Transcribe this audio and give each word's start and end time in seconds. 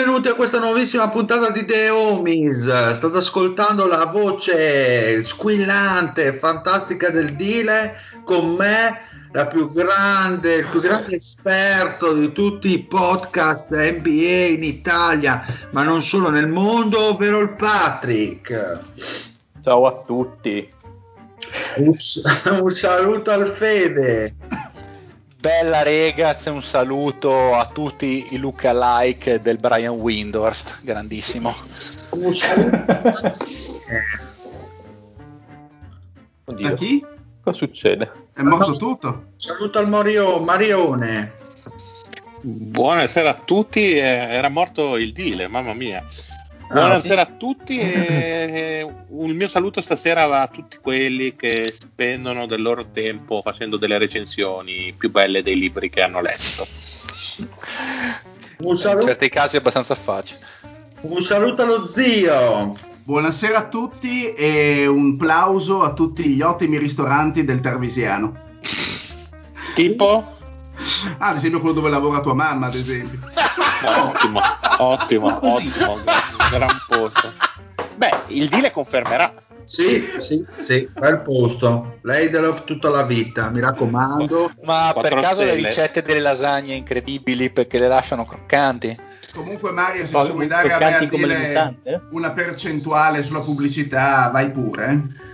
Benvenuti 0.00 0.28
a 0.28 0.34
questa 0.34 0.58
nuovissima 0.58 1.10
puntata 1.10 1.50
di 1.50 1.66
The 1.66 1.90
Homies. 1.90 2.92
State 2.92 3.18
ascoltando 3.18 3.86
la 3.86 4.06
voce 4.06 5.22
squillante, 5.22 6.32
fantastica 6.32 7.10
del 7.10 7.36
Dile 7.36 7.96
con 8.24 8.54
me, 8.54 9.28
la 9.30 9.46
più 9.46 9.70
grande, 9.70 10.54
il 10.54 10.66
più 10.70 10.80
grande 10.80 11.16
esperto 11.16 12.14
di 12.14 12.32
tutti 12.32 12.72
i 12.72 12.82
podcast 12.82 13.70
NBA 13.72 14.46
in 14.54 14.64
Italia, 14.64 15.44
ma 15.72 15.82
non 15.82 16.00
solo 16.00 16.30
nel 16.30 16.48
mondo, 16.48 17.10
ovvero 17.10 17.38
il 17.40 17.50
Patrick. 17.50 18.80
Ciao 19.62 19.86
a 19.86 20.02
tutti. 20.06 20.66
Un, 21.76 21.90
un 22.62 22.70
saluto 22.70 23.30
al 23.32 23.46
Fede. 23.46 24.34
Bella 25.40 25.82
ragazzi, 25.82 26.50
un 26.50 26.62
saluto 26.62 27.54
a 27.54 27.64
tutti 27.66 28.34
i 28.34 28.36
lookalike 28.36 29.38
del 29.38 29.56
Brian 29.56 29.94
Windhorst, 29.94 30.80
grandissimo. 30.82 31.54
Un 32.10 32.32
saluto. 32.34 32.76
Oddio, 36.44 36.68
A 36.68 36.72
chi? 36.74 37.04
cosa 37.42 37.56
succede? 37.56 38.12
È 38.34 38.42
morto 38.42 38.76
tutto? 38.76 39.28
Saluto 39.36 39.78
al 39.78 39.88
Mario, 39.88 40.40
Marione. 40.40 41.32
Buonasera 42.42 43.30
a 43.30 43.34
tutti, 43.42 43.92
eh, 43.94 44.00
era 44.00 44.50
morto 44.50 44.96
il 44.98 45.12
deal, 45.12 45.48
mamma 45.48 45.72
mia. 45.72 46.04
Buonasera 46.72 47.22
a 47.22 47.26
tutti 47.26 47.80
e 47.80 48.86
un 49.08 49.30
mio 49.32 49.48
saluto 49.48 49.80
stasera 49.80 50.26
va 50.26 50.42
a 50.42 50.46
tutti 50.46 50.78
quelli 50.80 51.34
che 51.34 51.74
spendono 51.76 52.46
del 52.46 52.62
loro 52.62 52.90
tempo 52.92 53.40
facendo 53.42 53.76
delle 53.76 53.98
recensioni 53.98 54.94
più 54.96 55.10
belle 55.10 55.42
dei 55.42 55.58
libri 55.58 55.90
che 55.90 56.00
hanno 56.00 56.20
letto. 56.20 56.64
Un 58.58 58.68
In 58.68 58.76
certi 58.76 59.28
casi 59.28 59.56
è 59.56 59.58
abbastanza 59.58 59.96
facile. 59.96 60.38
un 61.00 61.20
saluto 61.20 61.62
allo 61.62 61.86
zio. 61.86 62.76
Buonasera 63.02 63.58
a 63.58 63.68
tutti 63.68 64.30
e 64.30 64.86
un 64.86 65.16
plauso 65.16 65.82
a 65.82 65.92
tutti 65.92 66.22
gli 66.28 66.40
ottimi 66.42 66.78
ristoranti 66.78 67.42
del 67.42 67.58
Tarvisiano. 67.60 68.38
Tipo? 69.74 70.36
Ah, 71.18 71.30
ad 71.30 71.36
esempio 71.36 71.58
quello 71.58 71.74
dove 71.74 71.90
lavora 71.90 72.20
tua 72.20 72.34
mamma, 72.34 72.66
ad 72.66 72.74
esempio. 72.74 73.18
Ottimo, 73.82 74.40
ottimo, 74.78 75.38
ottimo, 75.42 75.96
gran, 76.50 76.82
posto. 76.86 77.32
Beh, 77.94 78.10
il 78.28 78.48
deal 78.48 78.70
confermerà. 78.72 79.32
Sì, 79.64 80.04
sì, 80.18 80.44
sì, 80.58 80.88
bel 80.98 81.20
posto. 81.20 81.98
Lei 82.02 82.28
della 82.28 82.52
tutta 82.52 82.88
la 82.88 83.04
vita, 83.04 83.50
mi 83.50 83.60
raccomando. 83.60 84.50
Ma 84.62 84.92
per 85.00 85.14
caso 85.14 85.42
le 85.42 85.52
stelle. 85.52 85.68
ricette 85.68 86.02
delle 86.02 86.18
lasagne 86.18 86.74
incredibili 86.74 87.50
perché 87.50 87.78
le 87.78 87.86
lasciano 87.86 88.24
croccanti? 88.24 88.98
Comunque 89.32 89.70
Mario, 89.70 90.04
se 90.06 90.32
vuoi 90.32 90.48
dare 90.48 90.72
a 90.72 90.78
me 90.78 90.96
a 90.96 90.98
le 90.98 91.08
dire 91.08 91.76
una 92.10 92.32
percentuale 92.32 93.22
sulla 93.22 93.40
pubblicità, 93.40 94.28
vai 94.32 94.50
pure. 94.50 95.29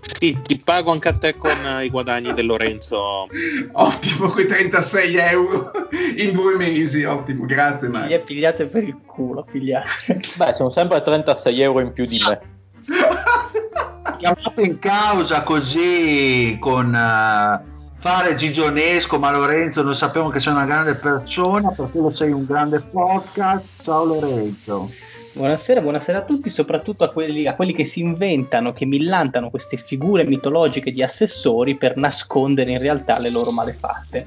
Sì, 0.00 0.38
ti 0.42 0.58
pago 0.58 0.90
anche 0.92 1.08
a 1.08 1.12
te 1.12 1.36
con 1.36 1.50
eh, 1.50 1.84
i 1.84 1.90
guadagni 1.90 2.32
del 2.32 2.46
Lorenzo. 2.46 3.26
Ottimo, 3.72 4.28
quei 4.28 4.46
36 4.46 5.16
euro 5.16 5.70
in 6.16 6.32
due 6.32 6.56
mesi, 6.56 7.04
ottimo, 7.04 7.44
grazie 7.44 7.88
Mario. 7.88 8.22
pigliate 8.22 8.66
per 8.66 8.84
il 8.84 8.96
culo, 9.04 9.44
pigliate. 9.44 10.20
Beh, 10.36 10.54
sono 10.54 10.70
sempre 10.70 11.02
36 11.02 11.60
euro 11.60 11.80
in 11.80 11.92
più 11.92 12.04
di 12.04 12.18
me. 12.28 12.40
Chiamato 14.18 14.60
in 14.60 14.78
causa 14.78 15.42
così 15.42 16.56
con 16.60 16.92
eh, 16.94 17.62
fare 17.94 18.34
gigionesco, 18.34 19.18
ma 19.18 19.30
Lorenzo 19.30 19.82
noi 19.82 19.94
sappiamo 19.94 20.30
che 20.30 20.40
sei 20.40 20.52
una 20.52 20.64
grande 20.64 20.94
persona, 20.94 21.70
perché 21.70 21.98
lo 21.98 22.10
sei 22.10 22.32
un 22.32 22.44
grande 22.44 22.80
podcast. 22.80 23.82
Ciao 23.82 24.04
Lorenzo. 24.04 24.90
Buonasera, 25.38 25.80
buonasera 25.80 26.18
a 26.18 26.22
tutti, 26.22 26.50
soprattutto 26.50 27.04
a 27.04 27.12
quelli, 27.12 27.46
a 27.46 27.54
quelli 27.54 27.72
che 27.72 27.84
si 27.84 28.00
inventano, 28.00 28.72
che 28.72 28.84
millantano 28.84 29.50
queste 29.50 29.76
figure 29.76 30.24
mitologiche 30.24 30.90
di 30.90 31.00
assessori 31.00 31.76
per 31.76 31.96
nascondere 31.96 32.72
in 32.72 32.80
realtà 32.80 33.20
le 33.20 33.30
loro 33.30 33.52
malefatte. 33.52 34.26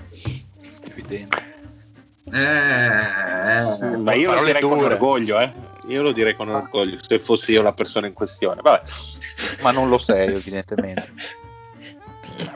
Evidente. 0.90 1.50
Eh, 2.32 3.92
eh. 3.92 3.98
Ma 3.98 4.14
io 4.14 4.34
lo 4.34 4.46
direi 4.46 4.62
con 4.62 4.78
dure. 4.78 4.94
orgoglio, 4.94 5.38
eh. 5.42 5.52
Io 5.90 6.02
lo 6.02 6.14
direi 6.14 6.34
con 6.34 6.48
orgoglio, 6.48 6.96
se 7.02 7.20
fossi 7.20 7.52
io 7.52 7.62
la 7.62 7.74
persona 7.74 8.08
in 8.08 8.14
questione. 8.14 8.62
Vabbè. 8.62 8.82
Ma 9.64 9.72
non 9.72 9.90
lo 9.90 9.98
sei, 9.98 10.32
evidentemente. 10.34 11.12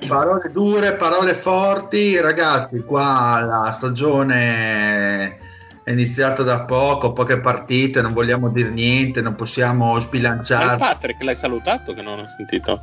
Parole 0.07 0.49
dure, 0.49 0.93
parole 0.93 1.33
forti, 1.33 2.21
ragazzi. 2.21 2.81
Qua 2.85 3.43
la 3.45 3.69
stagione 3.71 5.43
è 5.85 5.91
iniziata 5.91 6.41
da 6.41 6.65
poco, 6.65 7.13
poche 7.13 7.39
partite, 7.39 8.01
non 8.01 8.11
vogliamo 8.13 8.49
dire 8.49 8.71
niente, 8.71 9.21
non 9.21 9.35
possiamo 9.35 9.91
Ma 9.91 9.97
il 9.97 10.01
sbilanciare. 10.01 10.77
Patrick 10.77 11.21
l'hai 11.23 11.35
salutato 11.35 11.93
che 11.93 12.01
non 12.01 12.17
ho 12.19 12.27
sentito? 12.27 12.81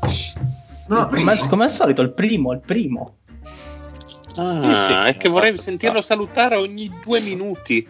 No, 0.86 1.08
Come, 1.08 1.30
al- 1.32 1.48
come 1.48 1.64
al 1.64 1.70
solito, 1.72 2.00
il 2.00 2.12
primo, 2.12 2.52
il 2.52 2.60
primo. 2.64 3.16
Ah, 4.36 4.50
Sì, 4.50 4.60
sì, 4.62 4.92
è 5.08 5.16
che 5.18 5.26
ho 5.28 5.32
vorrei 5.32 5.50
fatto- 5.50 5.62
sentirlo 5.62 6.00
salutare 6.00 6.54
ogni 6.54 6.88
due 7.04 7.18
minuti. 7.20 7.86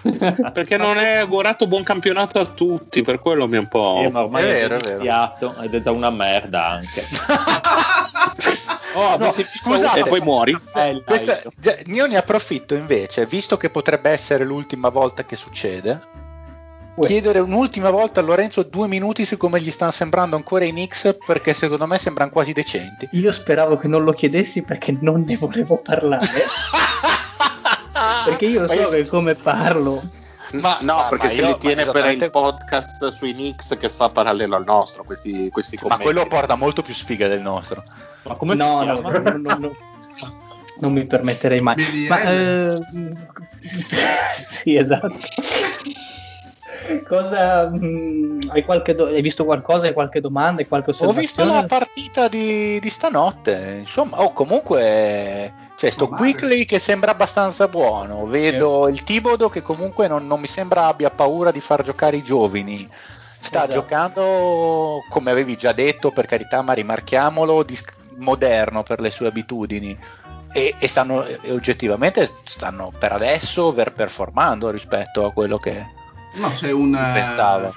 Perché 0.00 0.78
non 0.78 0.96
è 0.96 1.16
augurato 1.18 1.66
buon 1.66 1.82
campionato 1.82 2.40
a 2.40 2.46
tutti, 2.46 3.02
per 3.02 3.18
quello 3.18 3.46
mi 3.46 3.56
è 3.56 3.58
un 3.58 3.68
po'. 3.68 4.00
Eh, 4.02 4.08
ma 4.10 4.22
ormai 4.22 4.44
È 4.44 4.46
vero, 4.46 4.76
è 4.76 4.78
vero. 4.78 4.94
iniziato 4.94 5.60
ed 5.60 5.74
è 5.74 5.80
già 5.80 5.90
una 5.90 6.08
merda 6.08 6.68
anche. 6.68 7.04
Oh, 8.94 9.16
No, 9.16 9.32
scusate. 9.32 10.00
E 10.00 10.02
poi 10.04 10.20
muori. 10.20 10.56
Eh, 10.74 11.02
Questa- 11.04 11.40
già- 11.58 11.76
io 11.86 12.06
ne 12.06 12.16
approfitto 12.16 12.74
invece, 12.74 13.24
visto 13.26 13.56
che 13.56 13.70
potrebbe 13.70 14.10
essere 14.10 14.44
l'ultima 14.44 14.88
volta 14.88 15.24
che 15.24 15.36
succede, 15.36 16.00
Uè. 16.96 17.06
chiedere 17.06 17.38
un'ultima 17.38 17.90
volta 17.90 18.20
a 18.20 18.22
Lorenzo 18.22 18.62
due 18.64 18.88
minuti 18.88 19.24
su 19.24 19.36
come 19.36 19.60
gli 19.60 19.70
stanno 19.70 19.92
sembrando 19.92 20.34
ancora 20.36 20.64
i 20.64 20.70
Knicks 20.70 21.16
perché 21.24 21.54
secondo 21.54 21.86
me 21.86 21.98
sembrano 21.98 22.30
quasi 22.30 22.52
decenti. 22.52 23.08
Io 23.12 23.30
speravo 23.32 23.78
che 23.78 23.86
non 23.86 24.02
lo 24.02 24.12
chiedessi 24.12 24.62
perché 24.62 24.96
non 25.00 25.22
ne 25.26 25.36
volevo 25.36 25.76
parlare. 25.78 26.26
perché 28.24 28.46
io 28.46 28.60
Ma 28.62 28.68
so 28.68 28.88
che 28.88 29.06
come 29.06 29.34
parlo. 29.34 30.02
Ma- 30.52 30.78
no, 30.80 30.96
ma- 30.96 31.06
perché 31.08 31.26
ma 31.26 31.30
se 31.32 31.38
io- 31.40 31.44
li 31.46 31.50
ma 31.52 31.56
tiene 31.58 31.74
per 31.76 31.84
esattamente- 31.90 32.24
il 32.24 32.30
podcast 32.30 33.08
sui 33.10 33.32
Knicks 33.32 33.76
che 33.78 33.88
fa 33.88 34.08
parallelo 34.08 34.56
al 34.56 34.64
nostro, 34.64 35.04
questi, 35.04 35.48
questi 35.50 35.76
Ma 35.76 35.82
commenti. 35.82 36.02
quello 36.02 36.26
porta 36.26 36.54
molto 36.56 36.82
più 36.82 36.94
sfiga 36.94 37.28
del 37.28 37.40
nostro. 37.40 37.82
Ma 38.24 38.34
come 38.34 38.54
no, 38.54 38.82
no, 38.84 39.00
chiama? 39.00 39.18
no, 39.18 39.36
no, 39.36 39.56
no. 39.58 39.76
Non 40.80 40.92
mi 40.92 41.06
permetterei 41.06 41.60
mai. 41.60 42.06
Ma, 42.08 42.22
eh, 42.22 42.72
sì, 44.62 44.76
esatto. 44.76 45.08
Cosa 47.06 47.68
mh, 47.68 48.50
hai, 48.50 48.64
qualche 48.64 48.94
do- 48.94 49.06
hai 49.06 49.22
visto 49.22 49.44
qualcosa? 49.44 49.86
Hai 49.86 49.92
qualche 49.92 50.20
domanda? 50.20 50.60
Hai 50.60 50.68
qualche 50.68 50.92
Ho 50.98 51.12
visto 51.12 51.44
la 51.44 51.64
partita 51.64 52.28
di, 52.28 52.78
di 52.80 52.90
stanotte, 52.90 53.76
insomma, 53.80 54.20
oh, 54.22 54.32
comunque 54.32 55.52
c'è 55.76 55.90
sto 55.90 56.08
Non 56.08 56.18
male. 56.18 56.32
Quickly 56.32 56.64
che 56.64 56.78
sembra 56.78 57.12
abbastanza 57.12 57.68
buono, 57.68 58.26
vedo 58.26 58.88
il 58.88 59.02
Tibodo 59.04 59.48
che 59.48 59.62
comunque 59.62 60.08
non, 60.08 60.26
non 60.26 60.40
mi 60.40 60.46
sembra 60.46 60.86
abbia 60.86 61.10
paura 61.10 61.50
di 61.50 61.60
far 61.60 61.82
giocare 61.82 62.16
i 62.16 62.22
giovani. 62.22 62.88
Sta 63.42 63.60
Esatto. 63.60 63.72
giocando, 63.72 65.04
come 65.08 65.30
avevi 65.30 65.56
già 65.56 65.72
detto, 65.72 66.10
per 66.10 66.26
carità, 66.26 66.60
ma 66.60 66.74
rimarchiamolo, 66.74 67.62
dis- 67.62 67.84
moderno 68.16 68.82
per 68.82 69.00
le 69.00 69.10
sue 69.10 69.28
abitudini. 69.28 69.96
E, 70.52 70.74
e 70.78 70.88
stanno 70.88 71.24
e 71.24 71.52
oggettivamente 71.52 72.28
stanno 72.42 72.90
per 72.98 73.12
adesso 73.12 73.66
overperformando 73.66 74.68
rispetto 74.70 75.24
a 75.24 75.32
quello 75.32 75.58
che 75.58 75.86
No, 76.34 76.50
c'è 76.50 76.70
un... 76.70 76.94
si 76.94 77.12
pensava. 77.12 77.72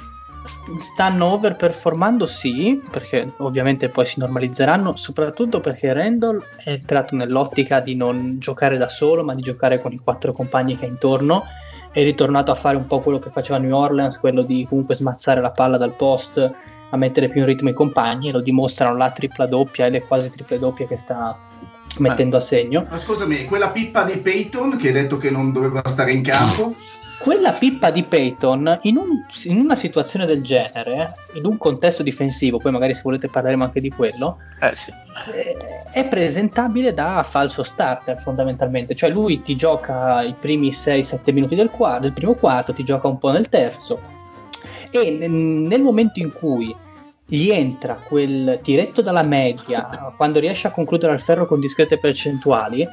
Stanno 0.77 1.27
overperformando, 1.27 2.25
sì, 2.25 2.81
perché 2.89 3.33
ovviamente 3.37 3.89
poi 3.89 4.05
si 4.05 4.19
normalizzeranno, 4.19 4.95
soprattutto 4.95 5.61
perché 5.61 5.93
Randall 5.93 6.43
è 6.57 6.71
entrato 6.71 7.15
nell'ottica 7.15 7.79
di 7.79 7.95
non 7.95 8.39
giocare 8.39 8.77
da 8.77 8.89
solo, 8.89 9.23
ma 9.23 9.35
di 9.35 9.41
giocare 9.41 9.81
con 9.81 9.93
i 9.93 9.99
quattro 9.99 10.33
compagni 10.33 10.77
che 10.77 10.85
ha 10.85 10.89
intorno. 10.89 11.43
È 11.91 12.03
ritornato 12.03 12.51
a 12.51 12.55
fare 12.55 12.75
un 12.75 12.87
po' 12.87 12.99
quello 12.99 13.19
che 13.19 13.29
faceva 13.29 13.57
New 13.57 13.73
Orleans, 13.73 14.17
quello 14.19 14.41
di 14.41 14.65
comunque 14.67 14.95
smazzare 14.95 15.39
la 15.39 15.51
palla 15.51 15.77
dal 15.77 15.95
post, 15.95 16.51
a 16.89 16.97
mettere 16.97 17.29
più 17.29 17.41
in 17.41 17.47
ritmo 17.47 17.69
i 17.69 17.73
compagni, 17.73 18.29
e 18.29 18.31
lo 18.31 18.41
dimostrano 18.41 18.97
la 18.97 19.11
tripla 19.11 19.45
doppia 19.45 19.85
e 19.85 19.91
le 19.91 20.01
quasi 20.01 20.29
triple 20.29 20.59
doppie 20.59 20.87
che 20.87 20.97
sta 20.97 21.37
mettendo 21.97 22.37
a 22.37 22.39
segno. 22.39 22.85
Ma 22.89 22.97
scusami, 22.97 23.45
quella 23.45 23.69
pippa 23.69 24.03
di 24.03 24.17
Peyton 24.17 24.77
che 24.77 24.87
hai 24.87 24.93
detto 24.93 25.17
che 25.17 25.29
non 25.29 25.51
doveva 25.51 25.81
stare 25.85 26.11
in 26.11 26.23
campo? 26.23 26.73
Quella 27.23 27.51
pippa 27.53 27.89
di 27.89 28.03
Peyton 28.03 28.79
in, 28.81 28.97
un- 28.97 29.23
in 29.45 29.57
una 29.59 29.75
situazione 29.77 30.25
del 30.25 30.41
genere, 30.43 31.15
in 31.35 31.45
un 31.45 31.57
contesto 31.57 32.03
difensivo, 32.03 32.57
poi 32.57 32.71
magari 32.73 32.93
se 32.93 33.01
volete 33.01 33.29
parleremo 33.29 33.63
anche 33.63 33.79
di 33.79 33.89
quello, 33.89 34.39
Eh 34.59 34.75
sì. 34.75 34.91
eh, 35.33 35.83
è 35.91 36.05
presentabile 36.05 36.93
da 36.93 37.23
falso 37.23 37.63
starter 37.63 38.19
fondamentalmente, 38.19 38.93
cioè 38.93 39.09
lui 39.09 39.41
ti 39.41 39.55
gioca 39.55 40.21
i 40.21 40.35
primi 40.37 40.71
6-7 40.71 41.31
minuti 41.31 41.55
del, 41.55 41.69
qua- 41.69 41.99
del 41.99 42.11
primo 42.11 42.33
quarto, 42.33 42.73
ti 42.73 42.83
gioca 42.83 43.07
un 43.07 43.17
po' 43.17 43.31
nel 43.31 43.47
terzo. 43.47 44.01
E 44.89 45.09
ne- 45.17 45.27
nel 45.27 45.81
momento 45.81 46.19
in 46.19 46.33
cui 46.33 46.75
gli 47.25 47.49
entra 47.51 47.93
quel 47.95 48.59
tiretto 48.61 49.01
dalla 49.01 49.23
media, 49.23 50.11
quando 50.17 50.39
riesce 50.39 50.67
a 50.67 50.71
concludere 50.71 51.13
al 51.13 51.21
ferro 51.21 51.45
con 51.45 51.61
discrete 51.61 51.97
percentuali, 51.97 52.85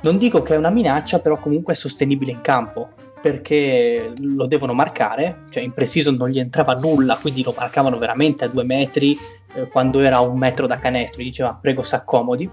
non 0.00 0.18
dico 0.18 0.42
che 0.42 0.52
è 0.52 0.58
una 0.58 0.68
minaccia, 0.70 1.18
però 1.18 1.38
comunque 1.38 1.72
è 1.72 1.76
sostenibile 1.76 2.30
in 2.32 2.42
campo 2.42 2.90
perché 3.20 4.12
lo 4.18 4.46
devono 4.46 4.72
marcare, 4.74 5.44
cioè 5.50 5.62
in 5.62 5.72
precision 5.72 6.14
non 6.14 6.28
gli 6.28 6.38
entrava 6.38 6.74
nulla, 6.74 7.16
quindi 7.20 7.42
lo 7.42 7.54
marcavano 7.56 7.98
veramente 7.98 8.44
a 8.44 8.48
due 8.48 8.64
metri 8.64 9.18
eh, 9.54 9.68
quando 9.68 10.00
era 10.00 10.20
un 10.20 10.38
metro 10.38 10.66
da 10.66 10.78
canestro, 10.78 11.22
gli 11.22 11.26
diceva 11.26 11.58
prego 11.60 11.82
s'accomodi. 11.82 12.44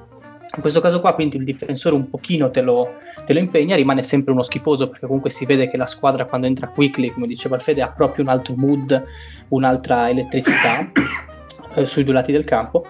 In 0.56 0.62
questo 0.62 0.80
caso 0.80 1.02
qua 1.02 1.14
quindi 1.14 1.36
il 1.38 1.44
difensore 1.44 1.96
un 1.96 2.10
pochino 2.10 2.50
te 2.50 2.62
lo, 2.62 2.96
te 3.26 3.34
lo 3.34 3.40
impegna, 3.40 3.76
rimane 3.76 4.02
sempre 4.04 4.32
uno 4.32 4.42
schifoso 4.42 4.88
perché 4.88 5.06
comunque 5.06 5.30
si 5.30 5.46
vede 5.46 5.70
che 5.70 5.76
la 5.76 5.86
squadra 5.86 6.26
quando 6.26 6.48
entra 6.48 6.70
quickly, 6.70 7.12
come 7.12 7.28
diceva 7.28 7.58
il 7.58 7.62
Fede, 7.62 7.82
ha 7.82 7.90
proprio 7.90 8.24
un 8.24 8.30
altro 8.30 8.56
mood, 8.56 9.04
un'altra 9.50 10.10
elettricità 10.10 10.90
eh, 11.76 11.86
sui 11.86 12.04
due 12.04 12.14
lati 12.14 12.32
del 12.32 12.46
campo 12.46 12.86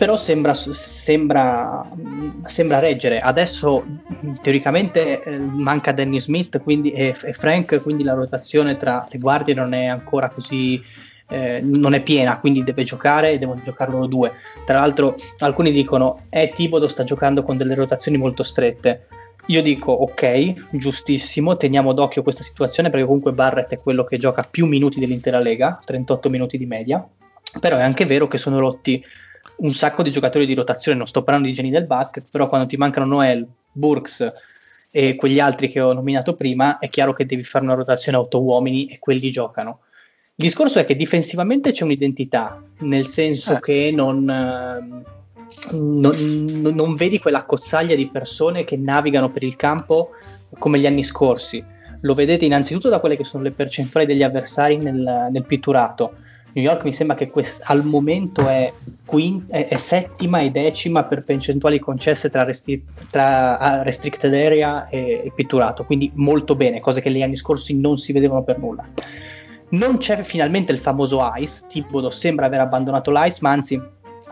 però 0.00 0.16
sembra, 0.16 0.54
sembra, 0.54 1.86
sembra 2.46 2.78
reggere. 2.78 3.18
Adesso 3.18 3.84
teoricamente 4.40 5.22
eh, 5.22 5.36
manca 5.36 5.92
Danny 5.92 6.18
Smith 6.18 6.58
quindi, 6.62 6.90
e, 6.92 7.14
e 7.22 7.32
Frank, 7.34 7.82
quindi 7.82 8.02
la 8.02 8.14
rotazione 8.14 8.78
tra 8.78 9.06
le 9.10 9.18
guardie 9.18 9.52
non 9.52 9.74
è 9.74 9.84
ancora 9.84 10.30
così, 10.30 10.82
eh, 11.28 11.60
non 11.60 11.92
è 11.92 12.00
piena, 12.00 12.40
quindi 12.40 12.64
deve 12.64 12.82
giocare 12.82 13.32
e 13.32 13.38
devono 13.38 13.60
giocare 13.62 13.90
loro 13.90 14.06
due. 14.06 14.32
Tra 14.64 14.78
l'altro 14.78 15.16
alcuni 15.40 15.70
dicono, 15.70 16.22
eh, 16.30 16.48
Tibodo 16.48 16.88
sta 16.88 17.04
giocando 17.04 17.42
con 17.42 17.58
delle 17.58 17.74
rotazioni 17.74 18.16
molto 18.16 18.42
strette. 18.42 19.06
Io 19.48 19.60
dico 19.60 19.92
ok, 19.92 20.68
giustissimo, 20.70 21.58
teniamo 21.58 21.92
d'occhio 21.92 22.22
questa 22.22 22.42
situazione 22.42 22.88
perché 22.88 23.04
comunque 23.04 23.32
Barrett 23.32 23.72
è 23.72 23.78
quello 23.78 24.04
che 24.04 24.16
gioca 24.16 24.48
più 24.50 24.64
minuti 24.64 24.98
dell'intera 24.98 25.40
lega, 25.40 25.78
38 25.84 26.30
minuti 26.30 26.56
di 26.56 26.64
media, 26.64 27.06
però 27.60 27.76
è 27.76 27.82
anche 27.82 28.06
vero 28.06 28.26
che 28.28 28.38
sono 28.38 28.58
rotti 28.60 29.04
un 29.60 29.72
sacco 29.72 30.02
di 30.02 30.10
giocatori 30.10 30.46
di 30.46 30.54
rotazione, 30.54 30.98
non 30.98 31.06
sto 31.06 31.22
parlando 31.22 31.48
di 31.48 31.54
geni 31.54 31.70
del 31.70 31.86
basket, 31.86 32.24
però 32.30 32.48
quando 32.48 32.66
ti 32.66 32.76
mancano 32.76 33.06
Noel, 33.06 33.46
Burks 33.72 34.32
e 34.90 35.14
quegli 35.14 35.38
altri 35.38 35.68
che 35.68 35.80
ho 35.80 35.92
nominato 35.92 36.34
prima, 36.34 36.78
è 36.78 36.88
chiaro 36.88 37.12
che 37.12 37.26
devi 37.26 37.42
fare 37.42 37.64
una 37.64 37.74
rotazione 37.74 38.18
a 38.18 38.20
otto 38.20 38.42
uomini 38.42 38.86
e 38.86 38.98
quelli 38.98 39.30
giocano. 39.30 39.80
Il 40.34 40.46
discorso 40.46 40.78
è 40.78 40.84
che 40.84 40.96
difensivamente 40.96 41.72
c'è 41.72 41.84
un'identità, 41.84 42.62
nel 42.80 43.06
senso 43.06 43.56
Eh. 43.56 43.60
che 43.60 43.92
non, 43.94 44.28
ehm, 44.28 45.04
non, 45.72 46.16
non- 46.62 46.74
non 46.74 46.94
vedi 46.94 47.18
quella 47.18 47.42
cozzaglia 47.42 47.94
di 47.94 48.08
persone 48.08 48.64
che 48.64 48.76
navigano 48.76 49.30
per 49.30 49.42
il 49.42 49.56
campo 49.56 50.10
come 50.58 50.78
gli 50.78 50.86
anni 50.86 51.02
scorsi. 51.02 51.62
Lo 52.00 52.14
vedete 52.14 52.46
innanzitutto 52.46 52.88
da 52.88 52.98
quelle 52.98 53.16
che 53.16 53.24
sono 53.24 53.42
le 53.42 53.50
percentuali 53.50 54.06
degli 54.06 54.22
avversari 54.22 54.78
nel, 54.78 55.28
nel 55.30 55.44
pitturato. 55.44 56.14
New 56.52 56.64
York 56.64 56.82
mi 56.84 56.92
sembra 56.92 57.16
che 57.16 57.30
quest- 57.30 57.62
al 57.64 57.84
momento 57.84 58.48
è, 58.48 58.72
quin- 59.04 59.46
è- 59.48 59.68
è 59.68 59.76
settima 59.76 60.38
e 60.38 60.50
decima 60.50 61.04
per 61.04 61.22
percentuali 61.22 61.78
concesse 61.78 62.28
tra, 62.30 62.42
resti- 62.44 62.84
tra, 63.10 63.82
restricted 63.82 64.34
area 64.34 64.88
e, 64.88 65.22
e 65.26 65.32
pitturato, 65.34 65.84
quindi 65.84 66.10
molto 66.14 66.56
bene, 66.56 66.80
cose 66.80 67.00
che 67.00 67.08
negli 67.08 67.22
anni 67.22 67.36
scorsi 67.36 67.78
non 67.78 67.98
si 67.98 68.12
vedevano 68.12 68.42
per 68.42 68.58
nulla. 68.58 68.84
Non 69.70 69.98
c'è 69.98 70.22
finalmente 70.22 70.72
il 70.72 70.80
famoso 70.80 71.20
Ice, 71.36 71.62
Thibodeau 71.68 72.10
sembra 72.10 72.46
aver 72.46 72.60
abbandonato 72.60 73.12
l'Ice, 73.12 73.38
ma 73.42 73.50
anzi, 73.50 73.74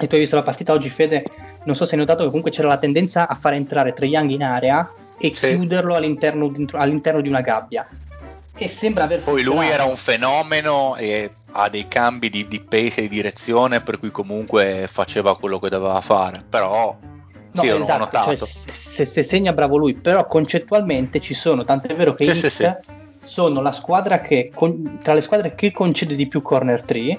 e 0.01 0.07
tu 0.09 0.15
hai 0.15 0.21
visto 0.21 0.35
la 0.35 0.43
partita 0.43 0.73
oggi 0.73 0.91
Fede, 0.91 1.23
non 1.65 1.77
so 1.77 1.85
se 1.85 1.93
hai 1.95 2.01
notato 2.01 2.21
che 2.23 2.29
comunque 2.29 2.51
c'era 2.51 2.67
la 2.67 2.79
tendenza 2.79 3.29
a 3.29 3.35
far 3.37 3.53
entrare 3.53 3.93
Trae 3.93 4.09
Young 4.09 4.31
in 4.31 4.43
area 4.43 4.91
e 5.17 5.33
Sì. 5.35 5.49
chiuderlo 5.51 5.95
all'interno, 5.95 6.53
all'interno 6.73 7.21
di 7.21 7.29
una 7.29 7.41
gabbia. 7.41 7.87
E 8.59 8.69
sembra 8.69 9.05
aver 9.05 9.23
Poi 9.23 9.43
lui 9.43 9.67
era 9.69 9.85
un 9.85 9.97
fenomeno 9.97 10.97
e 10.97 11.31
ha 11.53 11.69
dei 11.69 11.87
cambi 11.87 12.29
di, 12.29 12.49
di 12.49 12.61
pace 12.61 12.99
e 12.99 13.03
di 13.03 13.09
direzione 13.09 13.81
per 13.81 13.99
cui 13.99 14.11
comunque 14.11 14.87
faceva 14.91 15.37
quello 15.37 15.59
che 15.59 15.69
doveva 15.69 16.01
fare. 16.01 16.39
Però 16.49 16.97
No, 17.51 17.63
sì, 17.63 17.69
esatto, 17.69 17.99
notato. 17.99 18.37
cioè, 18.37 18.47
se, 18.47 19.05
se 19.07 19.23
segna 19.23 19.53
bravo 19.53 19.77
lui, 19.79 19.95
però 19.95 20.27
concettualmente 20.27 21.19
ci 21.21 21.35
sono, 21.35 21.65
tant'è 21.65 21.95
vero 21.95 22.13
che 22.13 22.35
Sì, 22.35 22.51
sì, 22.51 22.71
sono 23.23 23.63
la 23.63 23.73
squadra 23.73 24.21
che 24.21 24.51
con- 24.55 24.99
tra 25.03 25.15
le 25.15 25.21
squadre 25.23 25.55
che 25.55 25.73
concede 25.73 26.15
di 26.15 26.27
più 26.27 26.43
corner 26.43 26.83
3, 26.83 27.19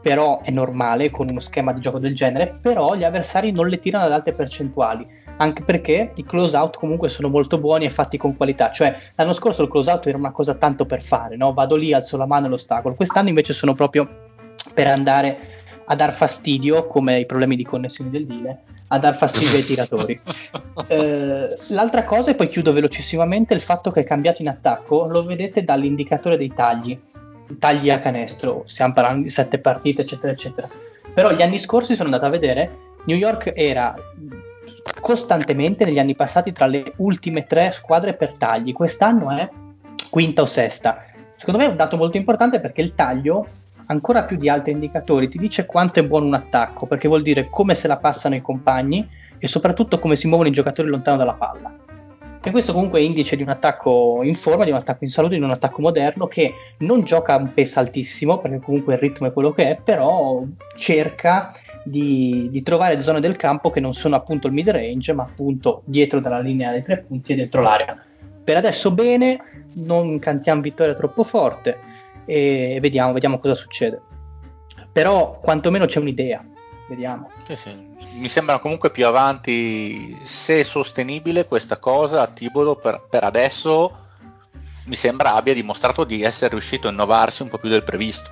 però 0.00 0.40
è 0.40 0.50
normale 0.50 1.10
con 1.10 1.26
uno 1.28 1.40
schema 1.40 1.72
di 1.72 1.80
gioco 1.80 1.98
del 1.98 2.14
genere, 2.14 2.58
però 2.60 2.94
gli 2.94 3.04
avversari 3.04 3.52
non 3.52 3.68
le 3.68 3.78
tirano 3.78 4.06
ad 4.06 4.12
alte 4.12 4.32
percentuali, 4.32 5.06
anche 5.38 5.62
perché 5.62 6.10
i 6.14 6.24
close 6.24 6.56
out 6.56 6.76
comunque 6.76 7.08
sono 7.08 7.28
molto 7.28 7.58
buoni 7.58 7.84
e 7.84 7.90
fatti 7.90 8.16
con 8.16 8.36
qualità, 8.36 8.70
cioè 8.70 8.96
l'anno 9.14 9.32
scorso 9.32 9.62
il 9.62 9.68
close 9.68 9.90
out 9.90 10.06
era 10.06 10.18
una 10.18 10.30
cosa 10.30 10.54
tanto 10.54 10.86
per 10.86 11.02
fare, 11.02 11.36
no? 11.36 11.52
vado 11.52 11.76
lì, 11.76 11.92
alzo 11.92 12.16
la 12.16 12.26
mano 12.26 12.46
e 12.46 12.48
l'ostacolo, 12.48 12.94
quest'anno 12.94 13.28
invece 13.28 13.52
sono 13.52 13.74
proprio 13.74 14.08
per 14.72 14.86
andare 14.86 15.54
a 15.86 15.94
dar 15.94 16.12
fastidio, 16.12 16.86
come 16.86 17.20
i 17.20 17.26
problemi 17.26 17.56
di 17.56 17.64
connessione 17.64 18.10
del 18.10 18.26
Dile, 18.26 18.62
a 18.88 18.98
dar 18.98 19.16
fastidio 19.16 19.56
ai 19.56 19.64
tiratori. 19.64 20.20
Eh, 20.88 21.56
l'altra 21.70 22.04
cosa, 22.04 22.30
e 22.30 22.34
poi 22.34 22.48
chiudo 22.48 22.72
velocissimamente, 22.72 23.54
il 23.54 23.62
fatto 23.62 23.90
che 23.90 24.00
è 24.00 24.04
cambiato 24.04 24.42
in 24.42 24.48
attacco, 24.48 25.06
lo 25.06 25.24
vedete 25.24 25.64
dall'indicatore 25.64 26.36
dei 26.36 26.52
tagli, 26.54 26.96
tagli 27.58 27.90
a 27.90 27.98
canestro, 27.98 28.62
stiamo 28.66 28.92
parlando 28.92 29.22
di 29.22 29.30
sette 29.30 29.58
partite, 29.58 30.02
eccetera, 30.02 30.32
eccetera. 30.32 30.68
Però 31.14 31.32
gli 31.32 31.40
anni 31.40 31.58
scorsi 31.58 31.94
sono 31.94 32.10
andato 32.10 32.26
a 32.26 32.28
vedere, 32.28 32.70
New 33.04 33.16
York 33.16 33.52
era 33.56 33.94
costantemente 35.00 35.84
negli 35.84 35.98
anni 35.98 36.14
passati 36.14 36.52
tra 36.52 36.66
le 36.66 36.92
ultime 36.96 37.46
tre 37.46 37.70
squadre 37.70 38.14
per 38.14 38.36
tagli, 38.36 38.72
quest'anno 38.72 39.30
è 39.30 39.48
quinta 40.10 40.42
o 40.42 40.46
sesta. 40.46 41.04
Secondo 41.34 41.60
me 41.60 41.66
è 41.66 41.70
un 41.70 41.76
dato 41.76 41.96
molto 41.96 42.16
importante 42.16 42.60
perché 42.60 42.80
il 42.80 42.94
taglio, 42.94 43.46
ancora 43.86 44.24
più 44.24 44.36
di 44.36 44.48
altri 44.48 44.72
indicatori, 44.72 45.28
ti 45.28 45.38
dice 45.38 45.66
quanto 45.66 46.00
è 46.00 46.04
buono 46.04 46.26
un 46.26 46.34
attacco, 46.34 46.86
perché 46.86 47.08
vuol 47.08 47.22
dire 47.22 47.48
come 47.50 47.74
se 47.74 47.86
la 47.86 47.96
passano 47.96 48.34
i 48.34 48.40
compagni 48.40 49.08
e 49.38 49.46
soprattutto 49.46 49.98
come 49.98 50.16
si 50.16 50.26
muovono 50.26 50.48
i 50.48 50.52
giocatori 50.52 50.88
lontano 50.88 51.18
dalla 51.18 51.34
palla. 51.34 51.74
E 52.42 52.52
questo 52.52 52.72
comunque 52.72 53.00
è 53.00 53.02
indice 53.02 53.34
di 53.34 53.42
un 53.42 53.48
attacco 53.48 54.20
in 54.22 54.36
forma, 54.36 54.62
di 54.62 54.70
un 54.70 54.76
attacco 54.76 55.02
in 55.02 55.10
salute, 55.10 55.34
di 55.34 55.42
un 55.42 55.50
attacco 55.50 55.80
moderno 55.82 56.28
che 56.28 56.54
non 56.78 57.02
gioca 57.02 57.34
un 57.34 57.52
pace 57.52 57.80
altissimo, 57.80 58.38
perché 58.38 58.60
comunque 58.60 58.94
il 58.94 59.00
ritmo 59.00 59.26
è 59.26 59.32
quello 59.32 59.52
che 59.52 59.70
è, 59.70 59.80
però 59.82 60.44
cerca 60.76 61.52
di, 61.86 62.48
di 62.50 62.62
trovare 62.62 63.00
zone 63.00 63.20
del 63.20 63.36
campo 63.36 63.70
che 63.70 63.80
non 63.80 63.94
sono 63.94 64.16
appunto 64.16 64.48
il 64.48 64.52
mid 64.52 64.68
range, 64.68 65.12
ma 65.12 65.22
appunto 65.22 65.82
dietro 65.84 66.20
dalla 66.20 66.40
linea 66.40 66.72
dei 66.72 66.82
tre 66.82 66.98
punti 66.98 67.32
e 67.32 67.36
dentro 67.36 67.62
l'area. 67.62 68.02
Per 68.42 68.56
adesso 68.56 68.90
bene, 68.90 69.64
non 69.74 70.18
cantiamo 70.18 70.60
vittoria 70.60 70.94
troppo 70.94 71.24
forte 71.24 71.78
e 72.24 72.78
vediamo, 72.80 73.12
vediamo 73.12 73.38
cosa 73.38 73.54
succede. 73.54 74.00
Però 74.90 75.38
quantomeno 75.40 75.86
c'è 75.86 76.00
un'idea, 76.00 76.44
vediamo. 76.88 77.30
Sì, 77.46 77.56
sì. 77.56 77.94
Mi 78.18 78.28
sembra 78.28 78.58
comunque 78.58 78.90
più 78.90 79.06
avanti, 79.06 80.16
se 80.24 80.60
è 80.60 80.62
sostenibile 80.62 81.46
questa 81.46 81.76
cosa 81.76 82.22
a 82.22 82.26
Tibodo 82.26 82.76
per, 82.76 83.06
per 83.08 83.24
adesso 83.24 84.04
mi 84.86 84.94
sembra 84.94 85.34
abbia 85.34 85.52
dimostrato 85.52 86.04
di 86.04 86.22
essere 86.22 86.50
riuscito 86.50 86.88
a 86.88 86.90
innovarsi 86.90 87.42
un 87.42 87.48
po' 87.48 87.58
più 87.58 87.68
del 87.68 87.82
previsto. 87.82 88.30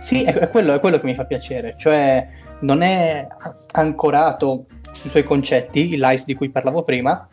Sì, 0.00 0.24
è, 0.24 0.32
è 0.32 0.48
quello, 0.48 0.72
è 0.72 0.80
quello 0.80 0.98
che 0.98 1.04
mi 1.04 1.14
fa 1.14 1.24
piacere, 1.24 1.76
cioè 1.78 2.26
non 2.60 2.82
è 2.82 3.26
ancorato 3.72 4.66
sui 4.92 5.10
suoi 5.10 5.22
concetti, 5.24 5.96
l'ICE 5.96 6.24
di 6.26 6.34
cui 6.34 6.50
parlavo 6.50 6.82
prima, 6.82 7.28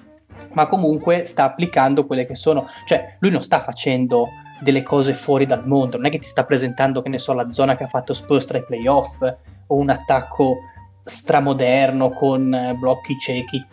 ma 0.53 0.67
comunque 0.67 1.25
sta 1.25 1.46
applicando 1.46 2.05
quelle 2.05 2.25
che 2.25 2.36
sono, 2.36 2.67
cioè 2.86 3.15
lui 3.19 3.31
non 3.31 3.41
sta 3.41 3.60
facendo 3.60 4.27
delle 4.60 4.84
cose 4.84 5.13
fuori 5.13 5.46
dal 5.46 5.67
mondo, 5.67 5.98
non 5.98 6.05
è 6.07 6.10
che 6.10 6.19
ti 6.19 6.27
sta 6.27 6.43
presentando, 6.43 7.01
che 7.01 7.10
ne 7.10 7.19
so, 7.19 7.34
la 7.34 7.51
zona 7.51 7.75
che 7.75 7.84
ha 7.84 7.88
fatto 7.88 8.13
Spurs 8.13 8.46
tra 8.46 8.57
i 8.57 8.63
playoff 8.63 9.22
o 9.67 9.75
un 9.75 9.89
attacco 9.89 10.57
stramoderno 11.03 12.10
con 12.12 12.53
eh, 12.53 12.74
blocchi 12.74 13.17
ciechi, 13.19 13.65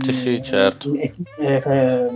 Sì, 0.00 0.12
sì, 0.12 0.42
certo. 0.42 0.94
eh, 0.94 1.12
eh, 1.38 1.62
eh, 1.64 2.08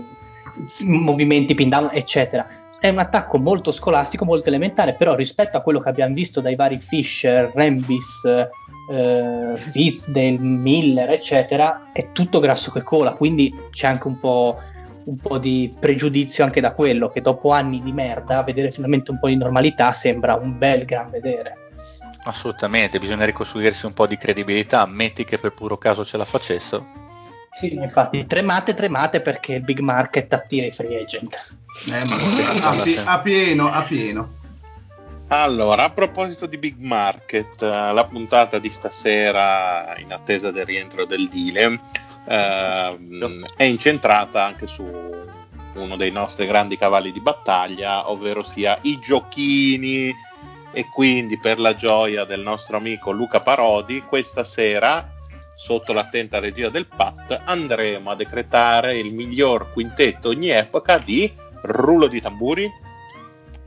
movimenti 0.84 1.54
pin 1.54 1.68
down, 1.68 1.90
eccetera. 1.92 2.46
È 2.84 2.90
un 2.90 2.98
attacco 2.98 3.38
molto 3.38 3.72
scolastico, 3.72 4.26
molto 4.26 4.50
elementare, 4.50 4.92
però 4.92 5.14
rispetto 5.14 5.56
a 5.56 5.62
quello 5.62 5.80
che 5.80 5.88
abbiamo 5.88 6.12
visto 6.12 6.42
dai 6.42 6.54
vari 6.54 6.78
Fisher, 6.78 7.50
Rambis, 7.54 8.26
eh, 8.90 9.56
Fitzdale, 9.56 10.36
Miller, 10.36 11.10
eccetera, 11.10 11.92
è 11.94 12.12
tutto 12.12 12.40
grasso 12.40 12.70
che 12.70 12.82
cola, 12.82 13.14
quindi 13.14 13.50
c'è 13.70 13.86
anche 13.86 14.06
un 14.06 14.20
po', 14.20 14.60
un 15.04 15.16
po' 15.16 15.38
di 15.38 15.74
pregiudizio 15.80 16.44
anche 16.44 16.60
da 16.60 16.74
quello, 16.74 17.08
che 17.08 17.22
dopo 17.22 17.52
anni 17.52 17.82
di 17.82 17.90
merda, 17.90 18.42
vedere 18.42 18.70
finalmente 18.70 19.12
un 19.12 19.18
po' 19.18 19.28
di 19.28 19.36
normalità 19.36 19.94
sembra 19.94 20.34
un 20.34 20.58
bel 20.58 20.84
gran 20.84 21.08
vedere. 21.08 21.56
Assolutamente, 22.24 22.98
bisogna 22.98 23.24
ricostruirsi 23.24 23.86
un 23.86 23.94
po' 23.94 24.06
di 24.06 24.18
credibilità, 24.18 24.82
ammetti 24.82 25.24
che 25.24 25.38
per 25.38 25.54
puro 25.54 25.78
caso 25.78 26.04
ce 26.04 26.18
la 26.18 26.26
facessero. 26.26 26.84
Sì, 27.58 27.72
infatti, 27.72 28.26
tremate, 28.26 28.74
tremate 28.74 29.22
perché 29.22 29.54
il 29.54 29.62
big 29.62 29.78
market 29.78 30.30
attira 30.34 30.66
i 30.66 30.70
free 30.70 31.00
agent. 31.00 31.53
Eh, 31.87 32.04
ma 32.04 32.16
a, 32.71 32.83
pi- 32.83 33.00
a 33.02 33.21
pieno, 33.21 33.71
a 33.71 33.83
pieno. 33.83 34.43
Allora, 35.28 35.85
a 35.85 35.90
proposito 35.90 36.47
di 36.47 36.59
Big 36.59 36.78
Market, 36.78 37.62
eh, 37.62 37.93
la 37.93 38.04
puntata 38.04 38.59
di 38.59 38.71
stasera, 38.71 39.97
in 39.99 40.12
attesa 40.12 40.50
del 40.50 40.66
rientro 40.66 41.07
del 41.07 41.28
Dile, 41.28 41.81
ehm, 42.28 43.47
è 43.57 43.64
incentrata 43.64 44.45
anche 44.45 44.66
su 44.66 44.85
uno 45.75 45.97
dei 45.97 46.12
nostri 46.12 46.47
grandi 46.47 46.76
cavalli 46.76 47.11
di 47.11 47.21
battaglia, 47.21 48.11
ovvero 48.11 48.43
sia 48.43 48.78
i 48.83 48.99
giochini. 48.99 50.14
E 50.76 50.88
quindi, 50.88 51.38
per 51.38 51.59
la 51.59 51.75
gioia 51.75 52.25
del 52.25 52.40
nostro 52.40 52.76
amico 52.76 53.11
Luca 53.11 53.40
Parodi, 53.40 54.02
questa 54.02 54.45
sera, 54.45 55.09
sotto 55.57 55.93
l'attenta 55.93 56.38
regia 56.38 56.69
del 56.69 56.87
PAT, 56.87 57.43
andremo 57.45 58.11
a 58.11 58.16
decretare 58.16 58.99
il 58.99 59.14
miglior 59.14 59.73
quintetto 59.73 60.28
ogni 60.28 60.50
epoca 60.50 60.99
di 60.99 61.33
rullo 61.66 62.06
di 62.06 62.21
tamburi 62.21 62.71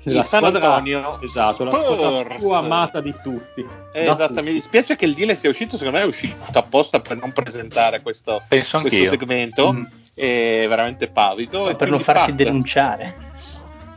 La 0.03 0.19
il 0.19 0.23
San 0.23 0.43
Antonio 0.45 1.19
esatto, 1.21 1.63
la 1.65 1.71
squadra 1.71 2.35
più 2.35 2.49
amata 2.51 3.01
di 3.01 3.13
tutti. 3.21 3.65
Eh, 3.91 4.03
esatto, 4.09 4.35
tutti. 4.35 4.45
mi 4.45 4.53
dispiace 4.53 4.95
che 4.95 5.03
il 5.05 5.13
deal 5.13 5.35
sia 5.35 5.49
uscito, 5.49 5.75
secondo 5.75 5.97
me 5.97 6.05
è 6.05 6.07
uscito 6.07 6.35
apposta 6.57 7.01
per 7.01 7.17
non 7.17 7.33
presentare 7.33 8.01
questo, 8.01 8.41
questo 8.47 8.79
segmento, 9.09 9.73
Mm. 9.73 9.83
è 10.15 10.65
veramente 10.69 11.09
pavido. 11.09 11.67
e 11.69 11.75
per 11.75 11.89
non 11.89 11.99
farsi 11.99 12.29
Pat, 12.29 12.35
denunciare. 12.41 13.15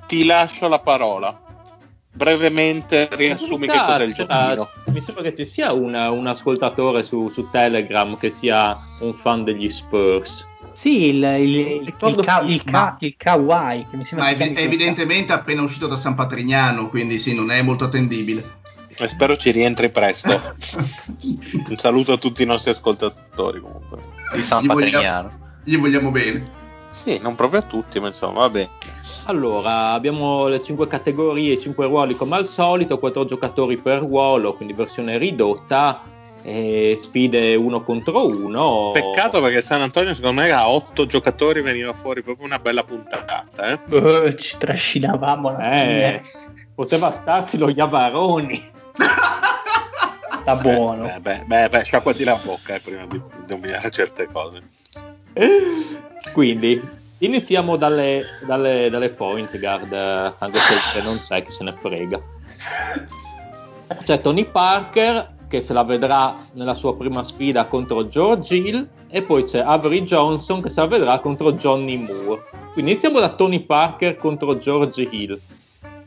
Ti 0.06 0.24
lascio 0.24 0.66
la 0.66 0.80
parola. 0.80 1.40
Brevemente 2.12 3.08
riassumi 3.12 3.68
che 3.68 3.78
cos'è 3.78 4.02
il 4.02 4.12
giochino. 4.14 4.68
Mi 4.86 5.00
sembra 5.00 5.22
che 5.22 5.34
ci 5.36 5.44
sia 5.44 5.72
una- 5.72 6.10
un 6.10 6.26
ascoltatore 6.26 7.04
su, 7.04 7.28
su 7.28 7.48
Telegram 7.50 8.18
che 8.18 8.30
sia 8.30 8.76
un 9.00 9.14
fan 9.14 9.44
degli 9.44 9.68
Spurs. 9.68 10.44
Sì, 10.80 11.08
il, 11.08 11.22
il, 11.22 11.56
il, 11.58 11.84
Ricordo 11.84 12.22
il, 12.22 12.26
chi- 12.26 12.52
il, 12.52 12.62
ma- 12.72 12.96
il 13.00 13.14
Kawaii, 13.14 13.86
che 13.90 13.96
mi 13.98 14.04
sembra 14.06 14.30
Ma 14.30 14.34
come 14.34 14.56
evidentemente 14.56 15.30
appena 15.34 15.60
uscito 15.60 15.86
da 15.86 15.96
San 15.96 16.14
Patrignano, 16.14 16.88
quindi 16.88 17.18
sì, 17.18 17.34
non 17.34 17.50
è 17.50 17.60
molto 17.60 17.84
attendibile. 17.84 18.58
E 18.96 19.06
spero 19.06 19.36
ci 19.36 19.50
rientri 19.50 19.90
presto. 19.90 20.30
Un 21.68 21.76
saluto 21.76 22.14
a 22.14 22.16
tutti 22.16 22.42
i 22.42 22.46
nostri 22.46 22.70
ascoltatori 22.70 23.60
comunque. 23.60 23.98
Di 24.32 24.40
San 24.40 24.62
Gli 24.62 24.68
vogliamo- 24.68 24.90
Patrignano. 24.90 25.38
Gli 25.64 25.76
vogliamo 25.76 26.10
bene. 26.10 26.42
Sì, 26.88 27.18
non 27.20 27.34
proprio 27.34 27.60
a 27.60 27.62
tutti, 27.62 28.00
ma 28.00 28.06
insomma, 28.06 28.38
vabbè. 28.40 28.68
Allora, 29.26 29.90
abbiamo 29.92 30.48
le 30.48 30.62
5 30.62 30.86
categorie, 30.86 31.52
i 31.52 31.60
5 31.60 31.84
ruoli 31.84 32.16
come 32.16 32.36
al 32.36 32.46
solito, 32.46 32.98
4 32.98 33.26
giocatori 33.26 33.76
per 33.76 33.98
ruolo, 33.98 34.54
quindi 34.54 34.72
versione 34.72 35.18
ridotta, 35.18 36.00
e 36.42 36.96
sfide 36.98 37.54
uno 37.54 37.82
contro 37.82 38.26
uno. 38.26 38.90
Peccato 38.92 39.40
perché 39.40 39.60
San 39.62 39.82
Antonio 39.82 40.14
secondo 40.14 40.40
me 40.40 40.50
a 40.50 40.68
8 40.68 41.06
giocatori 41.06 41.60
veniva 41.60 41.92
fuori 41.92 42.22
proprio 42.22 42.46
una 42.46 42.58
bella 42.58 42.84
puntata. 42.84 43.46
Eh? 43.58 43.78
Eh, 43.96 44.36
ci 44.36 44.56
trascinavamo 44.56 45.58
Eh, 45.58 46.22
poteva 46.74 47.10
starsi 47.10 47.58
lo 47.58 47.68
Iavaroni. 47.68 48.70
Sta 50.40 50.56
buono. 50.56 51.04
Beh, 51.04 51.20
beh, 51.20 51.44
beh, 51.46 51.68
beh, 51.68 51.84
sciacquati 51.84 52.24
la 52.24 52.38
bocca 52.42 52.74
eh, 52.74 52.80
prima 52.80 53.04
di 53.06 53.20
dominare 53.46 53.90
certe 53.90 54.26
cose. 54.32 54.62
Quindi, 56.32 56.80
iniziamo 57.18 57.76
dalle, 57.76 58.24
dalle, 58.46 58.88
dalle 58.88 59.10
point 59.10 59.58
guard, 59.58 59.92
eh, 59.92 60.32
anche 60.38 60.58
se 60.58 61.02
non 61.02 61.18
c'è 61.18 61.44
chi 61.44 61.50
se 61.50 61.64
ne 61.64 61.74
frega. 61.76 62.20
C'è 64.02 64.20
Tony 64.20 64.44
Parker 64.44 65.38
che 65.50 65.60
se 65.60 65.72
la 65.72 65.82
vedrà 65.82 66.46
nella 66.52 66.74
sua 66.74 66.94
prima 66.96 67.24
sfida 67.24 67.64
contro 67.64 68.06
George 68.06 68.54
Hill 68.54 68.88
e 69.10 69.22
poi 69.22 69.42
c'è 69.42 69.58
Avery 69.58 70.02
Johnson 70.04 70.62
che 70.62 70.70
se 70.70 70.80
la 70.80 70.86
vedrà 70.86 71.18
contro 71.18 71.52
Johnny 71.54 71.96
Moore. 71.96 72.44
Quindi 72.72 72.92
iniziamo 72.92 73.18
da 73.18 73.30
Tony 73.30 73.58
Parker 73.58 74.16
contro 74.16 74.56
George 74.56 75.08
Hill. 75.10 75.36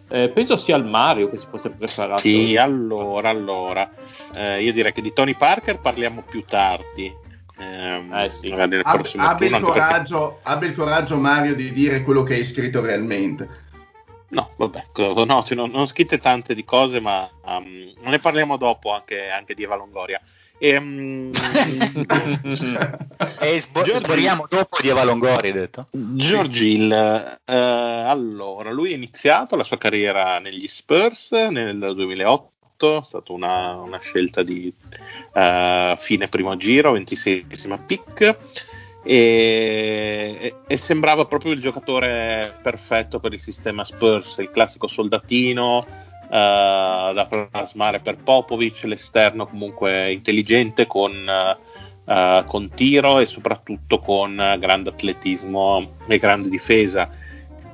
Eh, 0.08 0.30
penso 0.30 0.56
sia 0.56 0.78
il 0.78 0.86
Mario 0.86 1.30
che 1.30 1.36
si 1.36 1.46
fosse 1.50 1.70
preparato. 1.72 2.22
Sì, 2.22 2.56
allora, 2.56 3.28
allora. 3.30 3.90
Eh, 4.34 4.64
io 4.64 4.72
direi 4.72 4.94
che 4.94 5.02
di 5.02 5.12
Tony 5.12 5.36
Parker 5.36 5.80
parliamo 5.80 6.24
più 6.28 6.42
tardi. 6.48 7.14
Ehm, 7.60 8.14
Eh, 8.14 8.30
sì. 8.30 8.46
Ab- 8.48 8.60
abbia, 8.62 8.78
il 8.78 8.84
perché- 8.84 9.60
coraggio, 9.60 10.40
abbia 10.44 10.68
il 10.70 10.74
coraggio, 10.76 11.18
Mario, 11.18 11.54
di 11.54 11.74
dire 11.74 12.02
quello 12.04 12.24
che 12.24 12.36
hai 12.36 12.46
scritto 12.46 12.80
realmente. 12.80 13.50
No, 14.34 14.50
vabbè, 14.56 14.86
no, 15.26 15.44
cioè, 15.44 15.56
non, 15.56 15.70
non 15.70 15.86
scritte 15.86 16.18
tante 16.18 16.56
di 16.56 16.66
cose, 16.66 17.00
ma 17.00 17.30
um, 17.46 17.94
ne 18.02 18.20
parliamo 18.20 18.58
dopo 18.58 18.92
anche, 18.92 19.30
anche 19.30 19.54
di 19.54 19.64
Eva 19.64 19.76
Longoria. 19.76 20.20
Ehm, 20.58 21.30
E 23.40 23.60
sbo- 23.60 23.86
sboriamo 23.86 24.48
dopo 24.50 24.78
di 24.82 24.90
Eva 24.90 25.04
Longori, 25.04 25.48
hai 25.48 25.54
detto? 25.54 25.88
George 25.92 26.66
Hill, 26.66 26.92
eh, 26.92 27.54
allora, 27.54 28.72
lui 28.72 28.92
ha 28.94 28.96
iniziato 28.96 29.56
la 29.56 29.64
sua 29.64 29.78
carriera 29.78 30.40
negli 30.40 30.68
Spurs 30.68 31.32
nel 31.32 31.94
2008, 31.96 33.00
è 33.00 33.04
stata 33.06 33.32
una, 33.34 33.76
una 33.76 34.00
scelta 34.00 34.42
di 34.42 34.74
eh, 35.34 35.96
fine 36.00 36.28
primo 36.28 36.58
giro, 36.58 36.98
26esima 36.98 37.80
pick, 37.86 38.38
e, 39.04 40.56
e- 40.66 40.78
sembrava 40.78 41.26
proprio 41.26 41.52
il 41.52 41.62
giocatore 41.62 42.58
perfetto 42.62 43.20
per 43.20 43.34
il 43.34 43.40
sistema 43.40 43.84
Spurs, 43.84 44.38
il 44.40 44.50
classico 44.50 44.88
soldatino 44.88 45.82
eh, 45.84 47.12
da 47.14 47.28
plasmare 47.30 48.00
per 48.00 48.18
Popovic, 48.18 48.84
l'esterno 48.84 49.46
comunque 49.48 50.12
intelligente 50.12 50.88
con... 50.88 51.14
eh, 51.14 51.72
con 52.46 52.70
tiro 52.76 53.20
e 53.20 53.26
soprattutto 53.26 53.98
con 54.00 54.36
grande 54.60 54.90
atletismo 54.90 55.82
e 56.08 56.18
grande 56.20 56.50
difesa. 56.50 57.10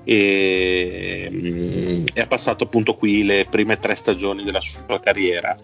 E, 0.04 1.30
mm, 1.32 2.06
e 2.14 2.22
ha 2.22 2.28
passato 2.28 2.66
appunto 2.66 2.94
qui 2.94 3.24
le 3.24 3.48
prime 3.50 3.80
tre 3.80 3.96
stagioni 3.96 4.44
della 4.44 4.62
sua 4.62 5.00
carriera. 5.00 5.56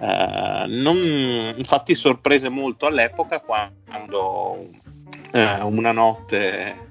Eh, 0.00 0.64
non- 0.66 1.54
infatti 1.56 1.94
sorprese 1.94 2.48
molto 2.48 2.86
all'epoca 2.86 3.40
quando 3.40 4.68
eh, 5.32 5.62
una 5.62 5.92
notte 5.92 6.84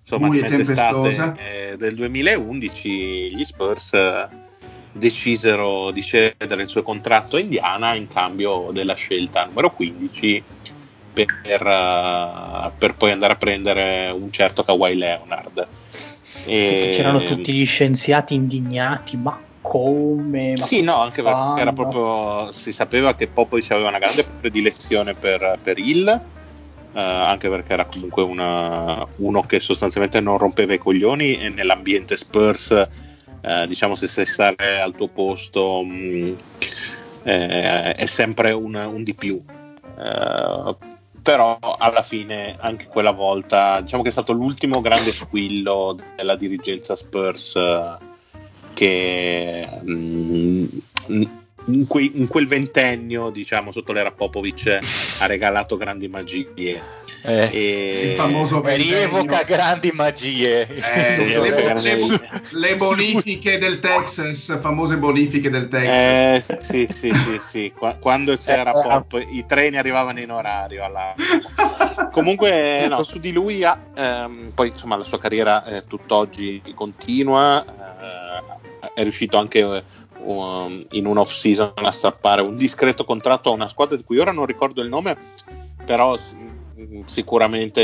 insomma 0.00 0.28
di 0.28 0.40
mezz'estate 0.40 1.34
eh, 1.36 1.76
del 1.76 1.94
2011 1.94 3.34
gli 3.34 3.44
Spurs 3.44 3.92
eh, 3.94 4.28
decisero 4.92 5.90
di 5.90 6.02
cedere 6.02 6.62
il 6.62 6.68
suo 6.68 6.82
contratto 6.82 7.36
a 7.36 7.40
Indiana 7.40 7.94
in 7.94 8.08
cambio 8.08 8.70
della 8.72 8.94
scelta 8.94 9.44
numero 9.44 9.72
15 9.72 10.44
per, 11.12 11.66
eh, 11.66 12.72
per 12.76 12.94
poi 12.94 13.10
andare 13.10 13.32
a 13.32 13.36
prendere 13.36 14.10
un 14.10 14.30
certo 14.30 14.62
Kawhi 14.62 14.96
Leonard. 14.96 15.66
E- 16.44 16.92
c'erano 16.94 17.24
tutti 17.24 17.52
gli 17.52 17.64
scienziati 17.64 18.34
indignati, 18.34 19.16
ma 19.16 19.40
come? 19.60 20.50
Ma 20.50 20.56
Sì, 20.56 20.82
no, 20.82 21.00
anche 21.00 21.22
perché 21.22 21.72
proprio, 21.72 22.52
si 22.52 22.72
sapeva 22.72 23.14
che 23.14 23.26
Popovic 23.26 23.70
aveva 23.72 23.88
una 23.88 23.98
grande 23.98 24.24
predilezione 24.24 25.14
per, 25.14 25.58
per 25.62 25.78
Hill, 25.78 26.20
eh, 26.96 27.00
anche 27.00 27.50
perché 27.50 27.74
era 27.74 27.84
comunque 27.84 28.22
una- 28.22 29.06
uno 29.16 29.42
che 29.42 29.60
sostanzialmente 29.60 30.20
non 30.20 30.38
rompeva 30.38 30.72
i 30.72 30.78
coglioni 30.78 31.38
e 31.38 31.50
nell'ambiente 31.50 32.16
Spurs, 32.16 32.70
eh, 33.42 33.66
diciamo, 33.68 33.94
se 33.94 34.08
sai 34.08 34.24
stare 34.24 34.80
al 34.80 34.94
tuo 34.94 35.08
posto, 35.08 35.82
mh, 35.82 36.36
eh, 37.24 37.92
è 37.92 38.06
sempre 38.06 38.52
un, 38.52 38.74
un 38.74 39.02
di 39.02 39.12
più. 39.12 39.42
Eh, 39.98 40.76
però 41.20 41.58
alla 41.78 42.02
fine 42.02 42.56
anche 42.60 42.86
quella 42.86 43.10
volta 43.10 43.80
diciamo 43.80 44.02
che 44.04 44.10
è 44.10 44.12
stato 44.12 44.32
l'ultimo 44.32 44.80
grande 44.80 45.10
squillo 45.12 45.98
della 46.14 46.36
dirigenza 46.36 46.94
Spurs 46.94 47.56
eh, 47.56 47.96
che 48.74 49.68
mh, 49.82 50.66
in, 51.66 51.86
que- 51.86 52.10
in, 52.12 52.28
quel 52.28 52.46
ventennio 52.46 53.30
diciamo 53.30 53.72
sotto 53.72 53.92
l'era 53.92 54.10
Popovic 54.10 54.78
ha 55.20 55.26
regalato 55.26 55.76
grandi 55.76 56.08
magie. 56.08 57.04
Eh, 57.22 57.48
e... 57.52 58.10
il 58.10 58.16
famoso 58.16 58.62
rievoca 58.64 59.42
grandi 59.42 59.90
magie. 59.92 60.68
Eh, 60.68 61.16
le, 61.16 61.80
le, 61.80 62.20
le, 62.52 62.76
bonifiche 62.76 63.58
del 63.58 63.80
Texas 63.80 64.58
famose 64.60 64.96
bonifiche 64.96 65.50
del 65.50 65.66
Texas. 65.68 66.50
Eh, 66.50 66.56
sì 66.60 66.86
sì 66.88 67.12
sì, 67.12 67.38
sì. 67.40 67.72
quando 67.98 68.36
c'era 68.36 68.70
eh, 68.70 68.82
Pop 68.82 69.26
i 69.28 69.44
treni 69.46 69.76
arrivavano 69.76 70.20
in 70.20 70.30
orario 70.30 70.84
alla... 70.84 71.14
comunque 72.12 72.86
no, 72.88 73.02
su 73.02 73.18
di 73.18 73.32
lui 73.32 73.64
ha, 73.64 73.78
ehm, 73.96 74.52
poi 74.54 74.68
insomma 74.68 74.96
la 74.96 75.04
sua 75.04 75.18
carriera 75.18 75.64
eh, 75.64 75.84
tutt'oggi 75.86 76.62
continua 76.74 77.64
eh, 77.64 78.90
è 78.94 79.02
riuscito 79.02 79.36
anche 79.36 79.84
um, 80.26 80.86
in 80.90 81.06
un 81.06 81.18
off 81.18 81.32
season 81.32 81.72
a 81.74 81.90
strappare 81.90 82.42
un 82.42 82.56
discreto 82.56 83.04
contratto 83.04 83.50
a 83.50 83.54
una 83.54 83.68
squadra 83.68 83.96
di 83.96 84.04
cui 84.04 84.18
ora 84.18 84.32
non 84.32 84.46
ricordo 84.46 84.82
il 84.82 84.88
nome 84.88 85.16
però 85.84 86.16
sicuramente 87.04 87.80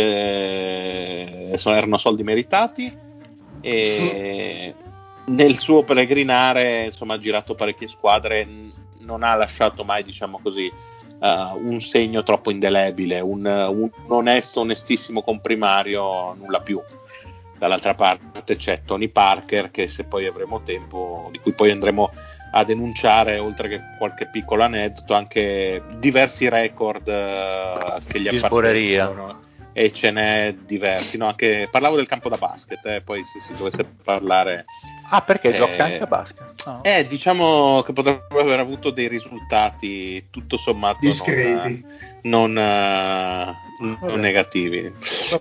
eh, 1.51 1.61
erano 1.65 1.99
soldi 1.99 2.23
meritati 2.23 3.11
e 3.61 4.75
nel 5.25 5.59
suo 5.59 5.83
peregrinare 5.83 6.87
insomma 6.87 7.15
ha 7.15 7.19
girato 7.19 7.55
parecchie 7.55 7.89
squadre 7.89 8.47
non 8.99 9.23
ha 9.23 9.35
lasciato 9.35 9.85
mai 9.85 10.03
diciamo 10.03 10.41
così 10.43 10.71
uh, 11.23 11.67
un 11.67 11.81
segno 11.81 12.23
troppo 12.23 12.51
indelebile 12.51 13.21
un, 13.21 13.45
un, 13.45 13.91
onesto 14.09 14.61
onestissimo 14.61 15.23
comprimario 15.23 16.35
nulla 16.35 16.61
più. 16.61 16.83
Dall'altra 17.57 17.95
parte 17.95 18.57
c'è 18.57 18.83
Tony 18.85 19.09
Parker 19.09 19.71
che 19.71 19.89
se 19.89 20.03
poi 20.03 20.27
avremo 20.27 20.63
tempo 20.63 21.29
di 21.31 21.39
cui 21.39 21.53
poi 21.53 21.71
andremo 21.71 22.11
a 22.53 22.65
denunciare, 22.65 23.39
oltre 23.39 23.69
che 23.69 23.81
qualche 23.99 24.27
piccolo 24.27 24.63
aneddoto, 24.63 25.15
anche 25.15 25.83
diversi 25.99 26.49
record 26.49 27.07
uh, 27.07 28.01
che 28.07 28.21
gli 28.21 28.29
appartengono 28.29 29.41
e 29.73 29.93
ce 29.93 30.11
n'è 30.11 30.55
diversi. 30.67 31.17
No, 31.17 31.29
anche, 31.29 31.69
parlavo 31.71 31.97
del 31.97 32.07
campo 32.07 32.29
da 32.29 32.37
basket, 32.37 32.85
eh, 32.87 33.01
poi 33.01 33.23
se 33.25 33.41
si 33.41 33.55
dovesse 33.55 33.85
parlare... 33.85 34.65
Ah, 35.11 35.23
perché 35.23 35.49
eh, 35.49 35.53
gioca 35.53 35.85
anche 35.85 36.01
a 36.01 36.07
basket? 36.07 36.67
Oh. 36.67 36.81
Eh, 36.83 37.07
diciamo 37.07 37.83
che 37.83 37.93
potrebbe 37.93 38.39
aver 38.39 38.61
avuto 38.61 38.91
dei 38.91 39.09
risultati 39.09 40.27
tutto 40.31 40.57
sommato 40.57 40.99
discreti, 41.01 41.85
non, 42.23 42.53
non, 42.53 43.97
uh, 44.01 44.07
non 44.07 44.21
negativi. 44.21 44.93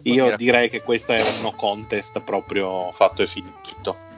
Io 0.04 0.36
direi 0.36 0.70
che 0.70 0.82
questo 0.82 1.12
è 1.14 1.22
un 1.22 1.42
no 1.42 1.52
contest 1.54 2.20
proprio 2.22 2.92
fatto 2.94 3.22
e 3.22 3.28
finito. 3.28 4.10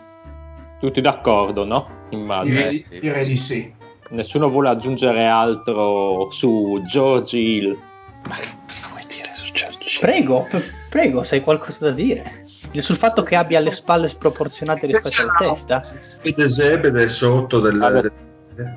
Tutti 0.84 1.00
d'accordo, 1.00 1.64
no? 1.64 2.08
Immagino. 2.10 2.60
Direi, 2.60 3.00
direi 3.00 3.26
di 3.26 3.38
sì. 3.38 3.74
Nessuno 4.10 4.50
vuole 4.50 4.68
aggiungere 4.68 5.26
altro 5.28 6.30
su 6.30 6.82
George 6.84 7.38
Hill. 7.38 7.80
Ma 8.28 8.36
che 8.36 8.50
cosa 8.68 8.88
vuoi 8.92 9.06
dire 9.08 9.32
su 9.34 9.50
George 9.54 9.78
Hill? 9.82 10.00
Prego, 10.02 10.48
prego, 10.90 11.24
se 11.24 11.36
hai 11.36 11.42
qualcosa 11.42 11.86
da 11.86 11.92
dire. 11.92 12.44
Sul 12.80 12.98
fatto 12.98 13.24
che 13.24 13.38
abbia 13.38 13.62
le 13.62 13.72
spalle 13.72 14.10
sproporzionate 14.10 14.88
rispetto 14.88 15.40
alla 15.40 15.56
testa? 15.56 16.20
Vede 16.22 16.50
Zebede 16.50 17.08
sotto 17.08 17.62
del... 17.62 17.82
Alle, 17.82 18.12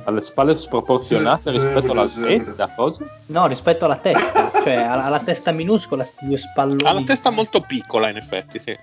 alle 0.05 0.21
spalle 0.21 0.57
sproporzionate 0.57 1.51
sì, 1.51 1.59
rispetto 1.59 1.91
all'altezza, 1.91 2.73
cosa? 2.77 3.05
No, 3.27 3.49
rispetto 3.49 3.85
alla 3.85 3.97
testa, 3.97 4.53
cioè 4.63 4.77
alla, 4.77 5.07
alla 5.07 5.19
testa 5.19 5.51
minuscola, 5.51 6.07
due 6.21 6.39
spalloni. 6.39 6.85
Ha 6.85 6.93
la 6.93 7.03
testa 7.03 7.31
molto 7.31 7.63
piccola, 7.63 8.09
in 8.09 8.17
effetti, 8.17 8.61
sì 8.61 8.79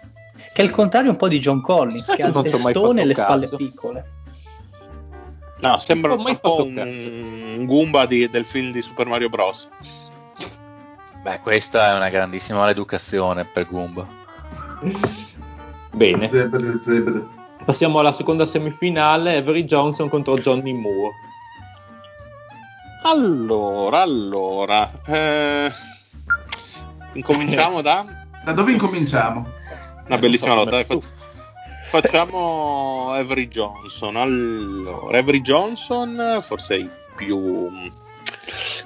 che 0.53 0.61
è 0.61 0.65
il 0.65 0.71
contrario 0.71 1.09
un 1.09 1.17
po' 1.17 1.27
di 1.27 1.39
John 1.39 1.61
Collins, 1.61 2.13
che 2.15 2.21
ha 2.21 2.27
il 2.27 2.33
testone 2.33 3.01
e 3.01 3.05
le 3.05 3.15
spalle 3.15 3.49
piccole. 3.55 4.11
No, 5.59 5.77
sembra 5.79 6.13
un 6.13 6.37
po' 6.39 6.63
un, 6.63 6.77
un 6.77 7.65
Goomba 7.65 8.05
di, 8.05 8.29
del 8.29 8.45
film 8.45 8.71
di 8.71 8.81
Super 8.81 9.07
Mario 9.07 9.29
Bros. 9.29 9.69
Beh, 11.21 11.39
questa 11.39 11.91
è 11.91 11.95
una 11.95 12.09
grandissima 12.09 12.59
maleducazione 12.59 13.45
per 13.45 13.67
Goomba. 13.67 14.05
Bene. 15.91 16.27
Zebre, 16.27 16.77
zebre. 16.79 17.25
Passiamo 17.63 17.99
alla 17.99 18.11
seconda 18.11 18.45
semifinale, 18.45 19.37
Avery 19.37 19.63
Johnson 19.63 20.09
contro 20.09 20.35
Johnny 20.35 20.73
Moore. 20.73 21.13
Allora, 23.05 24.01
allora, 24.01 24.91
eh, 25.05 25.71
incominciamo 27.13 27.79
da... 27.81 28.05
Da 28.43 28.51
dove 28.51 28.73
incominciamo? 28.73 29.47
Una 30.05 30.17
bellissima 30.17 30.53
lotta. 30.53 30.83
Dai, 30.83 31.01
facciamo 31.89 33.11
Avery 33.11 33.47
Johnson. 33.47 34.15
Allora, 34.15 35.17
Avery 35.17 35.41
Johnson, 35.41 36.39
forse 36.41 36.75
i 36.75 36.89
più, 37.15 37.69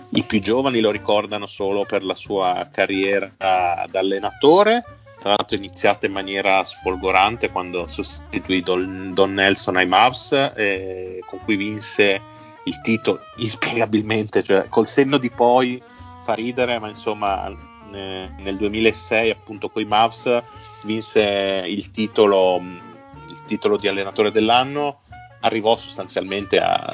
i 0.10 0.23
più 0.23 0.41
giovani 0.41 0.80
lo 0.80 0.91
ricordano 0.91 1.47
solo 1.47 1.86
per 1.86 2.03
la 2.03 2.15
sua 2.15 2.67
carriera 2.71 3.32
da 3.38 3.86
allenatore. 3.93 4.84
Tra 5.19 5.30
l'altro, 5.30 5.58
è 5.58 5.60
iniziata 5.60 6.06
in 6.06 6.12
maniera 6.12 6.63
sfolgorante 6.63 7.49
quando 7.49 7.88
sostituì 7.88 8.62
Don, 8.62 9.12
Don 9.13 9.34
Nelson 9.34 9.77
ai 9.77 9.88
Mavs, 9.88 10.53
eh, 10.56 11.21
con 11.25 11.39
cui 11.43 11.56
vinse 11.56 12.21
il 12.65 12.80
titolo 12.82 13.21
inspiegabilmente, 13.38 14.43
cioè 14.43 14.67
col 14.69 14.88
senno 14.88 15.17
di 15.17 15.32
poi 15.32 15.82
fa 16.23 16.34
ridere, 16.34 16.77
ma 16.80 16.89
insomma 16.89 17.51
nel 17.91 18.58
2006 18.58 19.30
appunto 19.30 19.69
con 19.69 19.82
i 19.82 19.86
Mavs 19.86 20.43
vinse 20.86 21.63
il 21.67 21.91
titolo, 21.91 22.60
il 22.60 23.43
titolo 23.45 23.78
di 23.78 23.88
allenatore 23.88 24.32
dell'anno, 24.32 25.02
arrivò 25.41 25.78
sostanzialmente 25.78 26.60
a 26.60 26.93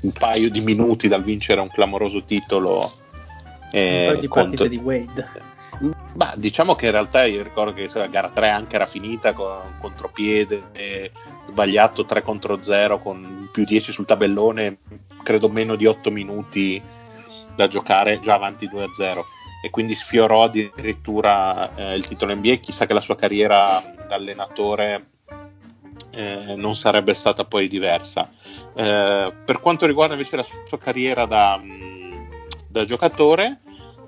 un 0.00 0.12
paio 0.12 0.50
di 0.50 0.60
minuti 0.60 1.08
dal 1.08 1.22
vincere 1.22 1.60
un 1.60 1.70
clamoroso 1.70 2.22
titolo. 2.22 2.82
Eh, 3.70 4.12
un 4.14 4.20
di 4.20 4.28
contro... 4.28 4.66
di 4.66 4.76
Wade. 4.76 5.52
Bah, 6.12 6.32
diciamo 6.36 6.76
che 6.76 6.86
in 6.86 6.92
realtà 6.92 7.24
io 7.24 7.42
ricordo 7.42 7.72
che 7.72 7.90
la 7.92 8.06
gara 8.06 8.30
3 8.30 8.48
anche 8.48 8.76
era 8.76 8.86
finita 8.86 9.32
con 9.32 9.46
un 9.46 9.78
contropiede 9.80 11.10
sbagliato 11.48 12.04
3 12.04 12.22
contro 12.22 12.62
0 12.62 13.00
con 13.00 13.48
più 13.50 13.64
10 13.64 13.92
sul 13.92 14.06
tabellone, 14.06 14.78
credo 15.22 15.48
meno 15.48 15.74
di 15.74 15.86
8 15.86 16.10
minuti 16.10 16.80
da 17.56 17.66
giocare 17.66 18.20
già 18.20 18.34
avanti 18.34 18.68
2 18.68 18.90
0 18.92 19.24
e 19.64 19.70
quindi 19.70 19.94
sfiorò 19.94 20.42
addirittura 20.42 21.74
eh, 21.74 21.94
il 21.94 22.04
titolo 22.04 22.34
NBA. 22.34 22.56
Chissà 22.56 22.84
che 22.84 22.92
la 22.92 23.00
sua 23.00 23.16
carriera 23.16 23.82
da 24.06 24.14
allenatore 24.14 25.06
eh, 26.10 26.54
non 26.54 26.76
sarebbe 26.76 27.14
stata 27.14 27.46
poi 27.46 27.66
diversa. 27.66 28.30
Eh, 28.74 29.32
per 29.42 29.60
quanto 29.60 29.86
riguarda 29.86 30.12
invece 30.12 30.36
la 30.36 30.42
sua 30.42 30.78
carriera 30.78 31.24
da, 31.24 31.58
da 32.68 32.84
giocatore, 32.84 33.62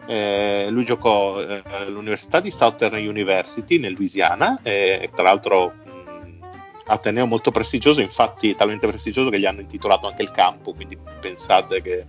eh, 0.06 0.66
lui 0.68 0.84
giocò 0.84 1.40
eh, 1.40 1.62
all'Università 1.64 2.40
di 2.40 2.50
Southern 2.50 2.98
University 2.98 3.78
nel 3.78 3.94
Louisiana, 3.94 4.60
tra 4.60 5.22
l'altro 5.22 5.72
mh, 5.72 6.38
Ateneo 6.84 7.24
molto 7.24 7.50
prestigioso, 7.50 8.02
infatti 8.02 8.54
talmente 8.54 8.86
prestigioso 8.86 9.30
che 9.30 9.40
gli 9.40 9.46
hanno 9.46 9.60
intitolato 9.60 10.06
anche 10.06 10.20
il 10.20 10.32
campo, 10.32 10.74
quindi 10.74 10.98
pensate 11.18 11.80
che, 11.80 12.04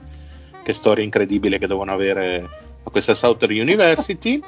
che 0.61 0.73
storia 0.73 1.05
incredibile 1.05 1.57
che 1.57 1.67
devono 1.67 1.93
avere 1.93 2.65
a 2.87 2.89
questa 2.89 3.15
Southern 3.15 3.59
University 3.59 4.41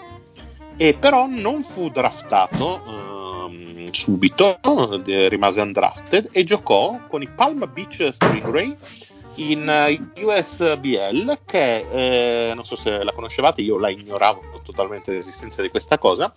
e 0.78 0.93
però 0.93 1.28
non 1.28 1.63
fu 1.63 1.89
draftato 1.89 2.82
um, 2.88 3.91
subito, 3.91 4.60
rimase 5.06 5.62
undrafted 5.62 6.30
e 6.32 6.43
giocò 6.45 6.99
con 7.08 7.21
i 7.21 7.28
Palm 7.28 7.69
Beach 7.73 8.10
Stingray 8.12 8.75
in 9.36 9.67
eh, 9.69 10.23
USBL 10.23 11.39
che 11.45 12.49
eh, 12.49 12.54
non 12.54 12.65
so 12.65 12.75
se 12.75 13.04
la 13.04 13.12
conoscevate, 13.12 13.62
io 13.62 13.78
la 13.78 13.89
ignoravo 13.89 14.41
totalmente 14.63 15.12
l'esistenza 15.12 15.62
di 15.62 15.69
questa 15.69 15.97
cosa, 15.97 16.34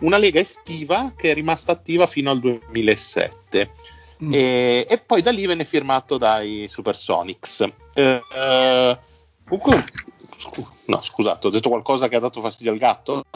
una 0.00 0.18
lega 0.18 0.40
estiva 0.40 1.12
che 1.16 1.30
è 1.30 1.34
rimasta 1.34 1.72
attiva 1.72 2.06
fino 2.06 2.30
al 2.30 2.38
2007 2.40 3.70
mm. 4.22 4.32
e, 4.32 4.86
e, 4.88 4.98
poi 4.98 5.22
da 5.22 5.30
lì 5.30 5.46
venne 5.46 5.64
firmato 5.64 6.16
dai 6.16 6.66
Supersonics. 6.68 7.68
Eh, 7.94 8.22
eh, 8.34 8.98
comunque 9.44 9.84
No, 10.86 11.00
scusate, 11.02 11.46
ho 11.46 11.50
detto 11.50 11.68
qualcosa 11.68 12.08
che 12.08 12.16
ha 12.16 12.20
dato 12.20 12.40
fastidio 12.40 12.72
al 12.72 12.78
gatto? 12.78 13.24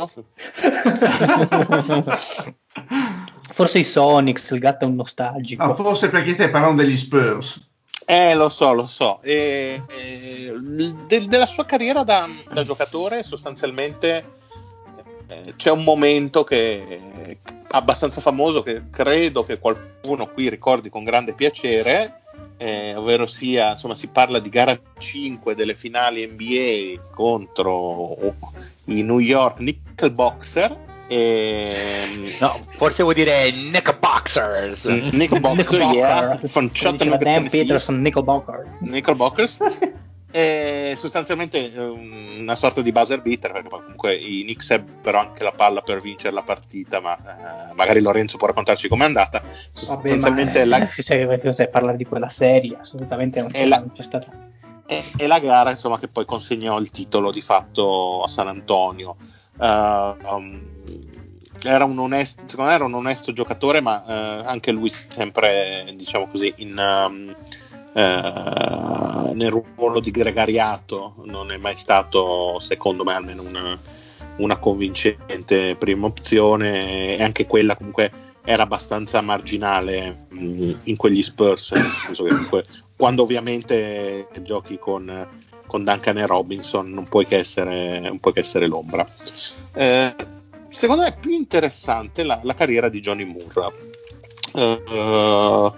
forse 3.53 3.79
i 3.79 3.85
Sonics, 3.85 4.51
il 4.51 4.59
gatto 4.59 4.85
è 4.85 4.89
un 4.89 4.95
nostalgico. 4.95 5.63
Ah, 5.63 5.75
forse 5.75 6.09
perché 6.09 6.33
stai 6.33 6.51
parlando 6.51 6.83
degli 6.83 6.97
Spurs. 6.97 7.61
Eh, 8.05 8.35
lo 8.35 8.49
so, 8.49 8.73
lo 8.73 8.87
so. 8.87 9.21
E, 9.23 9.83
e, 9.89 10.53
de, 11.07 11.27
della 11.27 11.47
sua 11.47 11.65
carriera 11.65 12.03
da, 12.03 12.29
da 12.53 12.65
giocatore, 12.65 13.23
sostanzialmente 13.23 14.41
eh, 15.29 15.55
c'è 15.57 15.71
un 15.71 15.85
momento 15.85 16.45
che 16.45 17.01
è 17.25 17.37
abbastanza 17.71 18.21
famoso 18.21 18.63
che 18.63 18.89
credo 18.91 19.45
che 19.45 19.59
qualcuno 19.59 20.29
qui 20.29 20.49
ricordi 20.49 20.91
con 20.91 21.05
grande 21.05 21.33
piacere 21.35 22.22
eh, 22.57 22.95
ovvero 22.95 23.27
sia, 23.27 23.73
insomma, 23.73 23.95
si 23.95 24.07
parla 24.07 24.38
di 24.38 24.49
gara 24.49 24.79
5 24.99 25.55
delle 25.55 25.75
finali 25.75 26.27
NBA 26.27 27.11
contro 27.12 28.35
i 28.87 29.03
New 29.03 29.18
York 29.18 29.59
Nickelboxer. 29.59 30.90
E, 31.09 32.37
no, 32.40 32.61
forse 32.77 33.03
vuol 33.03 33.14
dire 33.14 33.51
Nickelboxers. 33.51 34.87
Nickelboxer, 35.12 35.81
yeah, 35.92 36.38
from 36.47 36.71
Chattanooga, 36.73 37.25
Dan 37.25 37.49
Peterson, 37.49 38.01
Nickelbocker. 38.01 38.64
Nickelboxers. 38.81 39.57
È 40.33 40.95
sostanzialmente 40.97 41.71
una 41.77 42.55
sorta 42.55 42.81
di 42.81 42.90
buzzer 42.90 43.21
beater 43.21 43.53
perché 43.53 43.68
comunque 43.68 44.14
i 44.14 44.42
Knicks 44.45 44.71
ebbero 44.71 45.18
anche 45.18 45.45
la 45.45 45.53
palla 45.53 45.83
per 45.83 46.01
vincere 46.01 46.33
la 46.33 46.40
partita 46.40 47.01
ma 47.01 47.16
eh, 47.16 47.75
magari 47.75 48.01
Lorenzo 48.01 48.38
può 48.38 48.47
raccontarci 48.47 48.88
com'è 48.88 49.05
andata. 49.05 49.42
Sostanzialmente 49.75 50.61
Vabbè, 50.61 50.71
ma, 50.71 50.79
la... 50.79 50.87
sì, 50.87 51.03
sì, 51.03 51.27
sì, 51.51 51.68
parlare 51.68 51.99
di 51.99 52.07
quella 52.07 52.31
serie 52.31 52.79
assolutamente 52.81 53.42
non 53.42 53.51
c'è, 53.51 53.66
la... 53.66 53.79
non 53.79 53.92
c'è 53.92 54.03
stata. 54.03 54.27
è, 54.87 55.03
è, 55.18 55.27
la 55.27 55.38
gara 55.38 55.68
insomma 55.68 55.99
che 55.99 56.09
poi 56.09 56.25
consegnò 56.25 56.81
il 56.81 56.90
titolo 56.90 57.31
di 57.31 57.42
fatto 57.42 58.23
a 58.23 58.29
San 58.29 58.49
Antonio. 58.49 59.16
Uh, 59.59 60.16
um, 60.35 60.62
era 61.62 61.85
un 61.85 61.99
onesto, 61.99 62.42
secondo 62.47 62.71
me 62.71 62.77
era 62.77 62.85
un 62.87 62.95
onesto 62.95 63.33
giocatore 63.33 63.83
ma 63.83 64.03
uh, 64.05 64.49
anche 64.49 64.73
lui 64.73 64.90
sempre 65.09 65.92
diciamo 65.95 66.27
così 66.27 66.53
in 66.57 66.77
um, 66.79 67.35
eh, 67.95 69.12
nel 69.35 69.51
ruolo 69.51 70.01
di 70.01 70.11
gregariato 70.11 71.14
non 71.25 71.51
è 71.51 71.57
mai 71.57 71.77
stato, 71.77 72.59
secondo 72.61 73.05
me, 73.05 73.14
almeno 73.14 73.42
una, 73.42 73.79
una 74.37 74.57
convincente 74.57 75.77
prima 75.77 76.07
opzione 76.07 77.16
e 77.16 77.23
anche 77.23 77.47
quella 77.47 77.77
comunque 77.77 78.11
era 78.45 78.64
abbastanza 78.64 79.21
marginale 79.21 80.27
mh, 80.29 80.45
mm, 80.45 80.73
in 80.85 80.97
quegli 80.97 81.23
Spurs, 81.23 81.73
nel 81.73 81.83
senso 81.83 82.25
che 82.25 82.31
comunque 82.31 82.64
quando 82.97 83.23
ovviamente 83.23 84.29
giochi 84.42 84.79
con, 84.79 85.27
con 85.66 85.85
Duncan 85.85 86.18
e 86.18 86.27
Robinson 86.27 86.90
non 86.90 87.09
puoi 87.09 87.27
che 87.27 87.38
essere, 87.38 88.01
non 88.01 88.18
puoi 88.18 88.33
che 88.33 88.40
essere 88.40 88.66
l'ombra. 88.66 89.07
Eh, 89.75 90.14
secondo 90.68 91.03
me 91.03 91.09
è 91.09 91.16
più 91.18 91.31
interessante 91.31 92.25
la, 92.25 92.40
la 92.42 92.55
carriera 92.55 92.88
di 92.88 93.01
Johnny 93.01 93.25
Moore. 93.25 93.90
Uh, 94.53 95.73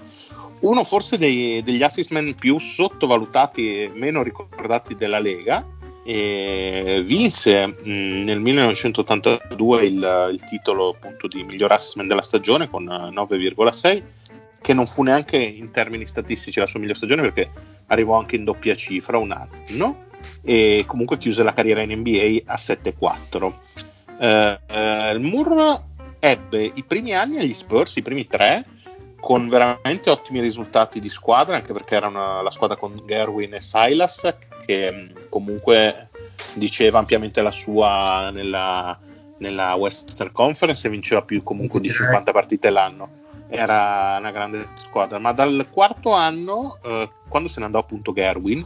uno 0.61 0.85
forse 0.85 1.19
dei, 1.19 1.63
degli 1.63 1.83
assistman 1.83 2.35
più 2.39 2.59
sottovalutati 2.59 3.83
e 3.83 3.93
meno 3.95 4.23
ricordati 4.23 4.95
della 4.95 5.19
Lega. 5.19 5.67
E 6.07 7.03
vinse 7.05 7.67
mh, 7.67 8.25
nel 8.25 8.39
1982 8.41 9.85
il, 9.85 10.29
il 10.33 10.45
titolo 10.45 10.91
appunto 10.91 11.27
di 11.27 11.43
miglior 11.43 11.73
assistman 11.73 12.07
della 12.07 12.21
stagione 12.21 12.69
con 12.69 12.85
9,6 12.85 14.03
che 14.61 14.75
non 14.75 14.87
fu 14.87 15.03
neanche 15.03 15.39
in 15.39 15.71
termini 15.71 16.07
statistici 16.07 16.59
la 16.59 16.67
sua 16.67 16.79
migliore 16.79 16.99
stagione 16.99 17.23
perché 17.23 17.51
arrivò 17.87 18.19
anche 18.19 18.37
in 18.37 18.45
doppia 18.45 18.75
cifra 18.77 19.17
un 19.17 19.33
anno 19.33 20.05
e 20.43 20.85
comunque 20.87 21.17
chiuse 21.17 21.43
la 21.43 21.55
carriera 21.55 21.81
in 21.81 21.99
NBA 21.99 22.43
a 22.53 22.57
7-4 22.57 23.53
eh, 24.19 24.59
eh, 24.67 25.19
Moore 25.19 25.83
ebbe 26.19 26.71
i 26.75 26.83
primi 26.85 27.15
anni 27.15 27.39
agli 27.39 27.55
Spurs, 27.55 27.97
i 27.97 28.03
primi 28.03 28.27
tre 28.27 28.65
con 29.25 29.49
veramente 29.49 30.11
ottimi 30.11 30.43
risultati 30.43 31.01
di 31.01 31.09
squadra, 31.09 31.57
anche 31.57 31.73
perché 31.73 31.95
era 31.95 32.09
una, 32.09 32.43
la 32.43 32.51
squadra 32.51 32.77
con 32.77 33.05
Gerwin 33.07 33.55
e 33.55 33.61
Silas, 33.63 34.35
che 34.67 34.93
mm, 34.93 35.29
comunque 35.31 36.11
diceva 36.53 36.99
ampiamente 36.99 37.41
la 37.41 37.51
sua 37.51 38.29
nella, 38.31 38.99
nella 39.39 39.73
Western 39.77 40.31
Conference 40.31 40.87
e 40.87 40.91
vinceva 40.91 41.23
più 41.23 41.43
comunque 41.43 41.81
di 41.81 41.89
50 41.89 42.33
partite 42.33 42.69
l'anno. 42.69 43.23
Era 43.49 44.17
una 44.19 44.31
grande 44.31 44.69
squadra, 44.75 45.19
ma 45.19 45.33
dal 45.33 45.69
quarto 45.71 46.11
anno, 46.13 46.77
eh, 46.83 47.09
quando 47.27 47.49
se 47.49 47.61
ne 47.61 47.65
andò 47.65 47.79
appunto 47.79 48.13
Gerwin, 48.13 48.63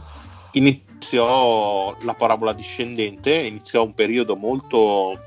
iniziò 0.51 1.95
la 2.01 2.13
parabola 2.15 2.51
discendente, 2.51 3.33
iniziò 3.33 3.85
un 3.85 3.93
periodo 3.93 4.35
molto 4.35 5.17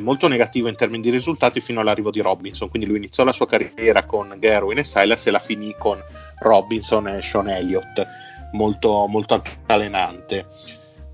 molto 0.00 0.28
negativo 0.28 0.68
in 0.68 0.76
termini 0.76 1.02
di 1.02 1.10
risultati 1.10 1.60
fino 1.60 1.80
all'arrivo 1.80 2.10
di 2.10 2.20
Robinson. 2.20 2.68
Quindi 2.68 2.88
lui 2.88 2.98
iniziò 2.98 3.24
la 3.24 3.32
sua 3.32 3.46
carriera 3.46 4.04
con 4.04 4.36
Gerwin 4.38 4.78
e 4.78 4.84
Silas 4.84 5.26
e 5.26 5.30
la 5.30 5.38
finì 5.38 5.74
con 5.78 5.98
Robinson 6.40 7.08
e 7.08 7.22
Sean 7.22 7.48
Elliott, 7.48 8.06
molto, 8.52 9.06
molto 9.06 9.34
altalenante. 9.34 10.46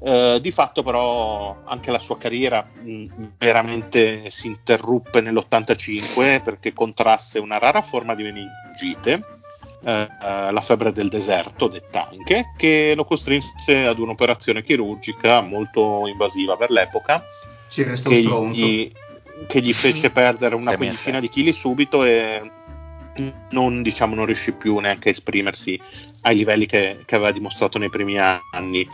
Eh, 0.04 0.38
di 0.40 0.50
fatto, 0.50 0.82
però, 0.82 1.62
anche 1.64 1.92
la 1.92 1.98
sua 2.00 2.18
carriera 2.18 2.64
mh, 2.64 3.34
veramente 3.38 4.30
si 4.30 4.48
interruppe 4.48 5.20
nell'85 5.20 6.42
perché 6.42 6.72
contrasse 6.72 7.38
una 7.38 7.58
rara 7.58 7.82
forma 7.82 8.14
di 8.14 8.24
meningite. 8.24 9.31
Eh, 9.84 10.08
la 10.52 10.60
febbre 10.60 10.92
del 10.92 11.08
deserto, 11.08 11.66
detta 11.66 12.08
anche, 12.08 12.52
che 12.56 12.92
lo 12.94 13.04
costrinse 13.04 13.84
ad 13.84 13.98
un'operazione 13.98 14.62
chirurgica 14.62 15.40
molto 15.40 16.06
invasiva 16.06 16.56
per 16.56 16.70
l'epoca 16.70 17.20
ci 17.72 17.82
resta 17.82 18.10
che, 18.10 18.20
gli, 18.20 18.92
che 19.48 19.60
gli 19.60 19.72
fece 19.72 20.10
perdere 20.12 20.54
una 20.54 20.76
quindicina 20.76 21.18
di 21.18 21.28
chili 21.28 21.52
subito 21.52 22.04
e 22.04 22.50
non, 23.50 23.82
diciamo, 23.82 24.14
non 24.14 24.26
riuscì 24.26 24.52
più 24.52 24.78
neanche 24.78 25.08
a 25.08 25.12
esprimersi 25.12 25.80
ai 26.22 26.36
livelli 26.36 26.66
che, 26.66 26.98
che 27.04 27.14
aveva 27.14 27.32
dimostrato 27.32 27.78
nei 27.78 27.90
primi 27.90 28.18
anni. 28.18 28.86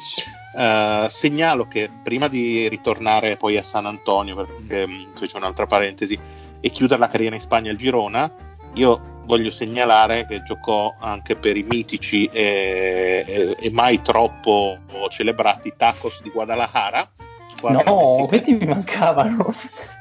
Uh, 0.54 1.08
segnalo 1.08 1.68
che 1.68 1.90
prima 2.02 2.26
di 2.26 2.68
ritornare 2.68 3.36
poi 3.36 3.58
a 3.58 3.62
San 3.62 3.86
Antonio, 3.86 4.34
perché 4.34 4.82
um, 4.84 5.08
fece 5.14 5.36
un'altra 5.36 5.66
parentesi, 5.66 6.18
e 6.60 6.70
chiudere 6.70 6.98
la 6.98 7.08
carriera 7.08 7.34
in 7.34 7.40
Spagna 7.40 7.70
al 7.70 7.76
Girona, 7.76 8.32
io 8.74 9.17
voglio 9.28 9.50
segnalare 9.50 10.26
che 10.26 10.42
giocò 10.42 10.94
anche 10.98 11.36
per 11.36 11.58
i 11.58 11.62
mitici 11.62 12.24
e, 12.32 13.22
e, 13.26 13.56
e 13.60 13.70
mai 13.70 14.00
troppo 14.00 14.78
celebrati 15.10 15.74
Tacos 15.76 16.22
di 16.22 16.30
Guadalajara, 16.30 17.10
no, 17.60 17.68
messicana. 17.68 18.26
questi 18.26 18.52
mi 18.54 18.66
mancavano. 18.66 19.54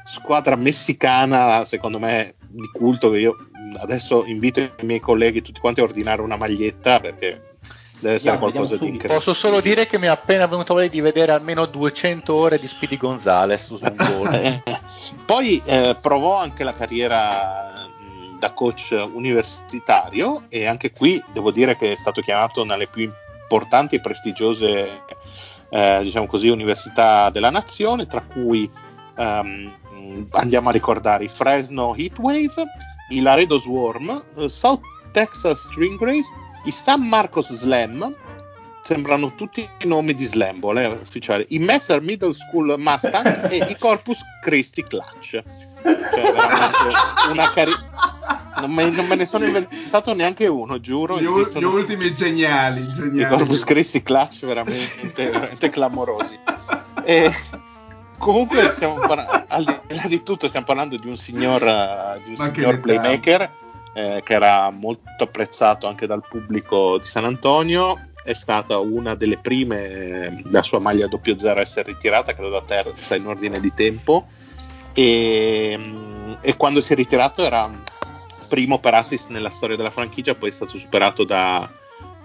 Squadra 0.04 0.56
messicana, 0.56 1.66
secondo 1.66 1.98
me, 1.98 2.36
di 2.48 2.70
culto. 2.72 3.10
Che 3.10 3.18
io 3.18 3.36
adesso 3.80 4.24
invito 4.24 4.60
i 4.60 4.72
miei 4.80 5.00
colleghi 5.00 5.42
tutti 5.42 5.60
quanti 5.60 5.80
a 5.80 5.84
ordinare 5.84 6.22
una 6.22 6.36
maglietta 6.36 6.98
perché 6.98 7.56
deve 8.00 8.14
essere 8.14 8.32
Andiamo, 8.32 8.38
qualcosa 8.38 8.76
di 8.76 8.86
incredibile. 8.86 9.14
Posso 9.14 9.34
solo 9.34 9.60
dire 9.60 9.86
che 9.86 9.98
mi 9.98 10.06
è 10.06 10.10
appena 10.10 10.46
venuto 10.46 10.72
voglia 10.72 10.88
di 10.88 11.02
vedere 11.02 11.32
almeno 11.32 11.66
200 11.66 12.34
ore 12.34 12.58
di 12.58 12.66
Speedy 12.66 12.96
Gonzales 12.96 13.66
su 13.66 13.78
un 13.78 13.94
gol. 13.94 14.62
Poi 15.26 15.60
eh, 15.66 15.96
provò 16.00 16.38
anche 16.38 16.64
la 16.64 16.72
carriera 16.72 17.77
da 18.38 18.52
coach 18.52 18.90
universitario 18.90 20.44
e 20.48 20.66
anche 20.66 20.92
qui 20.92 21.22
devo 21.32 21.50
dire 21.50 21.76
che 21.76 21.92
è 21.92 21.96
stato 21.96 22.20
chiamato 22.20 22.64
nelle 22.64 22.86
più 22.86 23.10
importanti 23.42 23.96
e 23.96 24.00
prestigiose 24.00 25.02
eh, 25.70 26.00
diciamo 26.02 26.26
così, 26.26 26.48
università 26.48 27.30
della 27.30 27.50
nazione, 27.50 28.06
tra 28.06 28.22
cui 28.22 28.70
um, 29.16 29.74
andiamo 30.32 30.68
a 30.68 30.72
ricordare 30.72 31.24
i 31.24 31.28
Fresno 31.28 31.94
Heatwave, 31.94 32.64
i 33.10 33.20
Laredo 33.20 33.58
Swarm, 33.58 34.22
South 34.46 34.82
Texas 35.12 35.68
String 35.68 36.00
Race, 36.02 36.30
i 36.64 36.70
San 36.70 37.06
Marcos 37.06 37.52
Slam, 37.52 38.14
sembrano 38.82 39.34
tutti 39.34 39.68
i 39.82 39.86
nomi 39.86 40.14
di 40.14 40.24
Slambol, 40.24 40.78
eh, 40.78 40.86
ufficiali, 40.86 41.44
i 41.50 41.58
Messer 41.58 42.00
Middle 42.00 42.32
School 42.32 42.74
Mustang 42.78 43.48
e 43.52 43.56
i 43.68 43.76
Corpus 43.78 44.22
Christi 44.42 44.82
Clutch. 44.82 45.42
Cioè, 45.82 47.30
una 47.30 47.50
carriera 47.50 47.86
non 48.60 48.72
me, 48.72 48.90
non 48.90 49.06
me, 49.06 49.14
ne 49.14 49.26
sono 49.26 49.44
inventato 49.44 50.14
neanche 50.14 50.46
uno, 50.46 50.80
giuro. 50.80 51.18
Gli, 51.20 51.24
u- 51.24 51.48
gli 51.48 51.62
ultimi 51.64 52.12
geniali, 52.12 52.90
geniali. 52.92 53.20
I 53.22 53.26
Corpus 53.26 53.64
Christi 53.64 54.02
Clutch 54.02 54.44
veramente, 54.44 55.30
veramente 55.30 55.70
clamorosi. 55.70 56.38
E 57.04 57.32
comunque, 58.18 58.74
par- 59.06 59.44
al 59.48 59.64
di 59.64 59.94
là 59.94 60.06
di 60.06 60.22
tutto, 60.22 60.48
stiamo 60.48 60.66
parlando 60.66 60.96
di 60.96 61.06
un 61.06 61.16
signor, 61.16 61.60
di 62.24 62.30
un 62.30 62.36
signor 62.36 62.80
playmaker 62.80 63.50
eh, 63.94 64.22
che 64.24 64.32
era 64.32 64.70
molto 64.70 65.24
apprezzato 65.24 65.86
anche 65.86 66.06
dal 66.06 66.24
pubblico 66.28 66.98
di 66.98 67.06
San 67.06 67.24
Antonio. 67.24 68.06
È 68.22 68.34
stata 68.34 68.78
una 68.78 69.14
delle 69.14 69.38
prime, 69.38 70.42
la 70.50 70.62
sua 70.62 70.80
maglia 70.80 71.08
00 71.08 71.58
a 71.58 71.60
essere 71.60 71.92
ritirata, 71.92 72.34
credo 72.34 72.50
da 72.50 72.60
terza 72.60 73.14
in 73.14 73.26
ordine 73.26 73.58
di 73.60 73.72
tempo. 73.72 74.26
E, 74.92 75.78
e 76.40 76.56
quando 76.56 76.80
si 76.80 76.92
è 76.92 76.96
ritirato 76.96 77.44
era 77.44 77.70
primo 78.48 78.78
per 78.78 78.94
assist 78.94 79.30
nella 79.30 79.50
storia 79.50 79.76
della 79.76 79.90
franchigia, 79.90 80.34
poi 80.34 80.48
è 80.48 80.52
stato 80.52 80.78
superato 80.78 81.24
da 81.24 81.68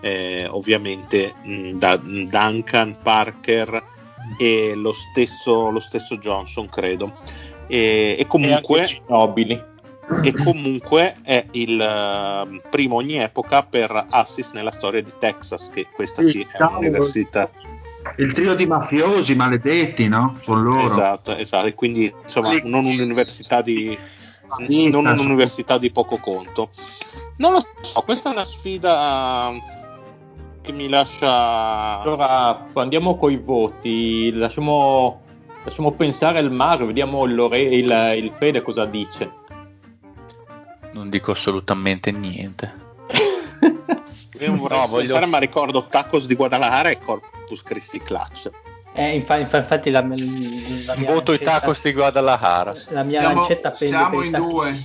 eh, 0.01 0.47
ovviamente 0.49 1.33
mh, 1.43 1.77
da 1.77 1.95
Duncan, 1.97 2.97
Parker 3.01 3.83
e 4.37 4.73
lo 4.75 4.93
stesso, 4.93 5.69
lo 5.69 5.79
stesso 5.79 6.17
Johnson, 6.17 6.67
credo. 6.69 7.11
E, 7.67 8.15
e 8.19 8.27
comunque. 8.27 9.01
Nobili. 9.07 9.71
E 10.21 10.33
comunque 10.33 11.15
è 11.23 11.45
il 11.51 11.79
uh, 11.79 12.61
primo 12.69 12.95
ogni 12.95 13.19
epoca 13.19 13.63
per 13.63 14.07
assist 14.09 14.53
nella 14.53 14.71
storia 14.71 15.01
di 15.01 15.13
Texas, 15.17 15.69
che 15.69 15.87
questa 15.93 16.21
sì, 16.23 16.29
sì 16.29 16.47
è 16.51 16.61
un'università 16.61 17.49
il 18.17 18.33
trio 18.33 18.55
di 18.55 18.65
mafiosi 18.65 19.35
maledetti, 19.35 20.07
no? 20.07 20.37
Sono 20.41 20.61
loro. 20.61 20.85
Esatto, 20.85 21.35
esatto. 21.35 21.67
E 21.67 21.73
quindi 21.73 22.13
insomma, 22.23 22.53
non 22.63 22.85
un'università 22.85 23.61
di 23.61 23.97
non 24.91 25.05
un'università 25.05 25.77
di 25.77 25.91
poco 25.91 26.17
conto. 26.17 26.69
Non 27.37 27.53
lo 27.53 27.65
so, 27.81 28.01
questa 28.01 28.29
è 28.29 28.33
una 28.33 28.45
sfida 28.45 29.51
che 30.61 30.71
mi 30.71 30.87
lascia... 30.87 32.01
Allora 32.01 32.67
andiamo 32.73 33.17
coi 33.17 33.37
voti, 33.37 34.31
lasciamo, 34.33 35.21
lasciamo 35.63 35.91
pensare 35.91 36.39
al 36.39 36.51
Mario, 36.51 36.85
vediamo 36.85 37.25
il, 37.25 37.33
Lore- 37.33 37.61
il, 37.61 38.13
il 38.17 38.31
Fede 38.37 38.61
cosa 38.61 38.85
dice. 38.85 39.31
Non 40.93 41.09
dico 41.09 41.31
assolutamente 41.31 42.11
niente. 42.11 42.81
Io 44.43 44.49
non 44.51 44.59
vorrei 44.59 44.79
No, 44.79 44.87
voglio- 44.87 45.27
ma 45.27 45.37
ricordo 45.37 45.85
Tacos 45.85 46.25
di 46.25 46.35
Guadalajara 46.35 46.89
e 46.89 46.99
Corpus 46.99 47.63
Christi 47.63 47.99
Clutch. 48.01 48.49
Eh, 48.95 49.15
infa- 49.15 49.37
infa- 49.37 49.57
infatti 49.57 49.89
la, 49.89 50.01
la 50.01 50.05
mia 50.05 50.85
Voto 50.85 51.31
i 51.33 51.37
lancetta- 51.37 51.59
tacos 51.59 51.81
di 51.81 51.93
Guadalajara. 51.93 52.75
La 52.89 53.03
mia 53.03 53.19
Siamo, 53.19 53.35
lancetta 53.39 53.69
pende 53.71 53.85
siamo 53.95 54.09
per 54.17 54.23
i 54.23 54.25
in 54.27 54.31
tacos. 54.33 54.47
due. 54.49 54.83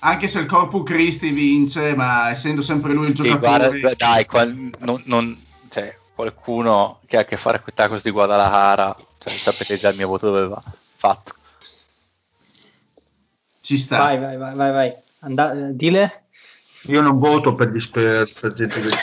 Anche 0.00 0.28
se 0.28 0.38
il 0.40 0.46
Corpo 0.46 0.82
Cristi 0.82 1.30
vince, 1.30 1.94
ma 1.94 2.28
essendo 2.30 2.60
sempre 2.62 2.92
lui 2.92 3.08
il 3.08 3.14
giocatore... 3.14 3.80
guarda, 3.80 3.94
dai, 3.96 4.26
qual- 4.26 4.70
non- 4.80 5.02
non- 5.06 5.44
cioè, 5.70 5.96
qualcuno 6.14 7.00
che 7.06 7.16
ha 7.16 7.20
a 7.20 7.24
che 7.24 7.36
fare 7.36 7.58
con 7.58 7.68
i 7.70 7.74
tacos 7.74 8.02
di 8.02 8.10
Guadalajara, 8.10 8.94
cioè, 9.18 9.32
sapete 9.32 9.78
già 9.78 9.88
il 9.88 9.96
mio 9.96 10.08
voto 10.08 10.26
dove 10.30 10.46
va. 10.48 10.62
Fatto. 10.96 11.34
Ci 13.62 13.78
sta. 13.78 13.98
Vai, 13.98 14.18
vai, 14.18 14.36
vai, 14.36 14.54
vai, 14.54 14.72
vai. 14.72 14.94
Anda- 15.20 15.52
eh, 15.52 15.74
dile? 15.74 16.25
Io 16.86 17.00
non 17.00 17.18
voto 17.18 17.54
per, 17.54 17.70
gli 17.70 17.88
per 17.88 18.28
gente 18.54 18.80
che... 18.80 18.90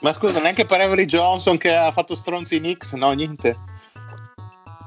Ma 0.00 0.12
scusa, 0.12 0.40
neanche 0.40 0.66
per 0.66 0.80
Avery 0.80 1.06
Johnson 1.06 1.56
che 1.56 1.74
ha 1.74 1.90
fatto 1.90 2.14
stronzi 2.14 2.56
in 2.56 2.76
X, 2.76 2.92
no, 2.94 3.10
niente. 3.12 3.56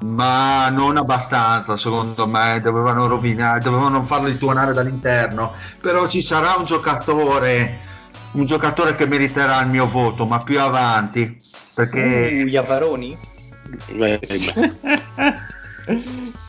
Ma 0.02 0.70
non 0.70 0.96
abbastanza, 0.98 1.76
secondo 1.76 2.26
me, 2.26 2.60
dovevano 2.62 3.08
rovinare, 3.08 3.60
dovevano 3.60 4.04
farli 4.04 4.38
tuonare 4.38 4.72
dall'interno. 4.72 5.54
Però 5.82 6.08
ci 6.08 6.22
sarà 6.22 6.56
un 6.58 6.64
giocatore, 6.66 7.80
un 8.34 8.46
giocatore 8.46 8.96
che 8.96 9.06
meriterà 9.08 9.62
il 9.62 9.70
mio 9.70 9.88
voto, 9.88 10.26
ma 10.26 10.38
più 10.38 10.62
avanti. 10.62 11.38
Perché 11.74 12.44
Uh, 12.44 12.48
Iavaroni? 12.48 13.18
Beh, 13.92 14.20
beh. 14.20 15.36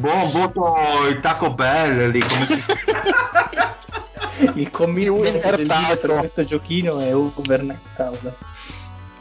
buon 0.00 0.30
voto 0.30 0.74
il 1.08 1.20
Taco 1.20 1.54
Bell 1.54 2.10
lì, 2.10 2.20
come 2.20 2.46
si 2.46 2.62
Il 4.54 4.70
commitment 4.70 5.32
del 5.32 5.40
per 5.40 5.66
Taco. 5.66 6.18
questo 6.18 6.44
giochino 6.44 6.98
è 6.98 7.14
over 7.14 7.78
causa. 7.94 8.34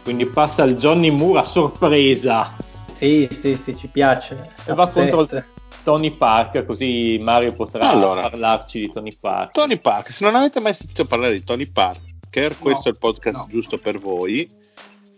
Quindi 0.03 0.25
passa 0.25 0.63
il 0.63 0.75
Johnny 0.77 1.09
Moore 1.09 1.39
a 1.39 1.43
sorpresa 1.43 2.55
Sì, 2.95 3.27
sì, 3.31 3.59
sì, 3.61 3.77
ci 3.77 3.89
piace. 3.91 4.53
e 4.65 4.73
va 4.73 4.87
contro 4.87 5.21
il 5.21 5.45
Tony 5.83 6.11
Park, 6.11 6.65
così 6.65 7.17
Mario 7.21 7.51
potrà 7.51 7.89
Allora. 7.89 8.21
parlarci 8.21 8.79
di 8.79 8.91
Tony 8.91 9.15
Park. 9.19 9.51
Tony 9.51 9.77
Park, 9.77 10.11
se 10.11 10.23
non 10.23 10.35
avete 10.35 10.59
mai 10.59 10.73
sentito 10.73 11.05
parlare 11.05 11.33
di 11.33 11.43
Tony 11.43 11.69
Parker, 11.69 12.57
questo 12.57 12.89
è 12.89 12.91
il 12.91 12.97
podcast 12.97 13.37
no. 13.37 13.47
giusto 13.49 13.77
per 13.77 13.99
voi. 13.99 14.47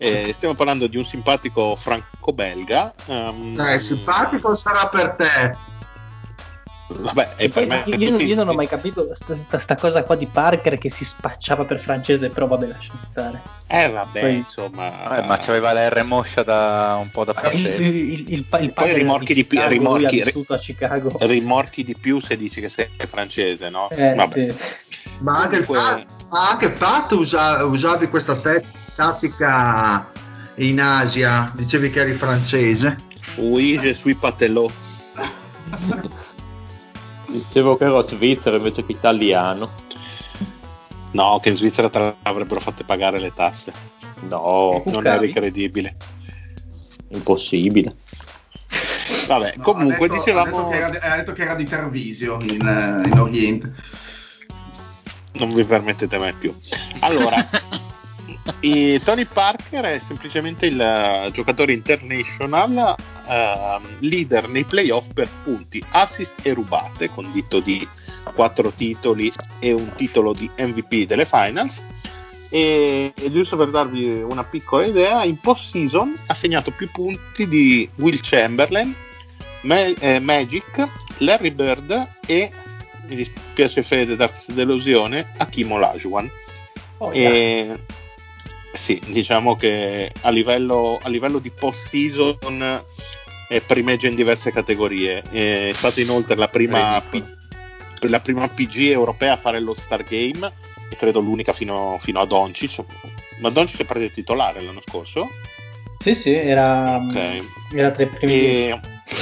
Eh, 0.03 0.31
stiamo 0.33 0.55
parlando 0.55 0.87
di 0.87 0.97
un 0.97 1.05
simpatico 1.05 1.75
franco-belga. 1.75 2.91
ehm, 3.05 3.55
Eh, 3.59 3.77
simpatico 3.79 4.55
sarà 4.55 4.87
per 4.87 5.13
te. 5.15 5.55
Vabbè, 6.93 7.35
e 7.37 7.47
per 7.49 7.67
me 7.67 7.83
io, 7.85 7.95
io- 7.95 8.09
tutti- 8.09 8.25
io 8.25 8.35
non 8.35 8.49
ho 8.49 8.53
mai 8.53 8.67
capito 8.67 9.13
sta, 9.15 9.33
sta- 9.35 9.59
sta 9.59 9.75
cosa 9.75 10.03
qua 10.03 10.15
di 10.15 10.25
Parker 10.25 10.77
che 10.77 10.89
si 10.89 11.05
spacciava 11.05 11.63
per 11.65 11.77
francese, 11.79 12.29
però 12.29 12.47
vabbè, 12.47 12.65
lasciamo 12.67 12.99
stare. 13.09 13.41
Eh, 13.67 13.89
vabbè, 13.89 14.19
Poi- 14.19 14.35
insomma. 14.37 15.17
Eh, 15.17 15.21
ma 15.25 15.37
c'aveva 15.37 15.71
la 15.71 15.87
R 15.87 16.03
moscia 16.03 16.41
da 16.43 16.97
un 16.99 17.09
po' 17.11 17.23
da 17.23 17.31
Il, 17.31 17.37
il, 17.37 17.41
francese. 17.61 17.83
il, 17.83 18.33
il, 18.33 18.45
pa- 18.47 18.59
il 18.59 18.73
padre 18.73 18.93
rimorchi 18.93 19.33
di 19.35 19.45
più- 19.45 19.59
Chicago, 19.59 19.71
rimorchi- 19.97 20.21
a 20.21 20.57
Chicago. 20.57 21.09
rimorchi 21.21 21.83
di 21.85 21.95
più 21.95 22.19
se 22.19 22.35
dici 22.35 22.59
che 22.59 22.67
sei 22.69 22.89
francese, 23.05 23.69
no? 23.69 23.87
Eh, 23.91 24.13
Vabbè. 24.15 24.45
sì. 24.45 24.55
Ma 25.19 25.37
anche, 25.43 25.63
Comunque- 25.63 25.77
Pat, 25.77 26.05
ma 26.31 26.49
anche 26.49 26.69
Pat 26.71 27.11
usa- 27.11 27.63
usavi 27.63 28.07
questa 28.09 28.35
te- 28.35 28.63
tattica 28.95 30.05
in 30.55 30.79
Asia, 30.81 31.51
dicevi 31.55 31.89
che 31.89 32.01
eri 32.01 32.13
francese. 32.13 32.95
Oui, 33.37 33.77
je 33.79 33.93
suis 33.93 34.15
patelot. 34.17 34.71
Dicevo 37.27 37.77
che 37.77 37.85
ero 37.85 38.01
svizzero 38.01 38.57
invece 38.57 38.85
che 38.85 38.91
italiano. 38.91 39.69
No, 41.11 41.39
che 41.41 41.49
in 41.49 41.55
Svizzera 41.55 41.89
te 41.89 42.15
l'avrebbero 42.23 42.59
fatte 42.59 42.83
pagare 42.85 43.19
le 43.19 43.33
tasse. 43.33 43.71
No, 44.29 44.81
Non 44.85 44.93
Cuccavi? 44.93 45.07
eri 45.25 45.33
credibile. 45.33 45.95
impossibile. 47.09 47.95
Vabbè, 49.27 49.53
No, 49.57 49.63
comunque 49.63 50.05
ha 50.05 50.09
detto, 50.09 50.13
dicevamo. 50.23 50.67
ha 50.69 50.69
detto, 50.69 50.69
che 50.69 50.97
era, 50.97 51.13
ha 51.13 51.15
detto 51.17 51.31
che 51.33 51.41
era 51.43 51.55
di 51.55 51.65
Tarvisio 51.65 52.39
in, 52.41 52.65
eh, 52.65 53.07
in 53.07 53.19
Oriente. 53.19 53.73
non 55.33 55.53
vi 55.53 55.63
permettete 55.65 56.17
mai 56.17 56.33
più. 56.33 56.57
Allora, 56.99 57.35
i- 58.61 58.99
Tony 59.03 59.25
Parker 59.25 59.83
è 59.85 59.99
semplicemente 59.99 60.65
il 60.65 60.79
eh, 60.79 61.29
giocatore 61.31 61.73
international 61.73 62.95
ehm, 63.27 63.81
leader 63.99 64.47
nei 64.49 64.63
playoff 64.63 65.07
per 65.13 65.29
punti, 65.43 65.83
assist 65.91 66.45
e 66.45 66.53
rubate, 66.53 67.09
condito 67.09 67.59
di 67.59 67.87
quattro 68.33 68.71
titoli 68.71 69.31
e 69.59 69.71
un 69.71 69.93
titolo 69.95 70.33
di 70.33 70.49
MVP 70.57 71.05
delle 71.07 71.25
finals. 71.25 71.81
E, 72.53 73.13
e 73.15 73.31
giusto 73.31 73.55
per 73.55 73.69
darvi 73.69 74.21
una 74.23 74.43
piccola 74.43 74.85
idea, 74.85 75.23
in 75.23 75.37
post-season 75.37 76.13
ha 76.27 76.33
segnato 76.33 76.71
più 76.71 76.89
punti 76.91 77.47
di 77.47 77.89
Will 77.95 78.19
Chamberlain, 78.21 78.93
Ma- 79.61 79.85
eh, 79.85 80.19
Magic, 80.19 80.87
Larry 81.19 81.51
Bird 81.51 82.07
e 82.25 82.51
mi 83.07 83.15
dispiace 83.15 83.83
Fede 83.83 84.15
darti 84.15 84.53
delusione 84.53 85.27
Hakim 85.37 85.71
Olajuwon 85.71 86.29
Oh, 86.97 87.11
yeah. 87.13 87.29
e 87.31 87.79
sì 88.73 89.01
diciamo 89.07 89.55
che 89.55 90.11
a 90.21 90.29
livello, 90.29 90.99
a 91.01 91.09
livello 91.09 91.39
di 91.39 91.51
post 91.51 91.87
season 91.87 92.83
eh, 93.51 93.59
primeggia 93.59 94.07
in 94.07 94.15
diverse 94.15 94.51
categorie. 94.51 95.21
È 95.29 95.71
stata 95.73 95.99
inoltre 95.99 96.35
la 96.35 96.47
prima, 96.47 97.01
P- 97.01 97.21
la 98.07 98.21
prima 98.21 98.47
PG 98.47 98.91
europea 98.91 99.33
a 99.33 99.37
fare 99.37 99.59
lo 99.59 99.75
Star 99.75 100.05
Game 100.05 100.51
e 100.89 100.95
credo 100.95 101.19
l'unica 101.19 101.51
fino, 101.51 101.97
fino 101.99 102.21
a 102.21 102.25
Doncic. 102.25 102.83
Ma 103.39 103.49
Doncic 103.49 103.81
è 103.81 103.85
partito 103.85 104.13
titolare 104.13 104.61
l'anno 104.61 104.81
scorso? 104.87 105.29
Sì, 105.99 106.15
sì, 106.15 106.31
era, 106.31 106.95
ok. 106.95 107.43
era 107.73 107.91
tra 107.91 108.03
i 108.03 108.07
primi. 108.07 108.33
E, 108.33 108.79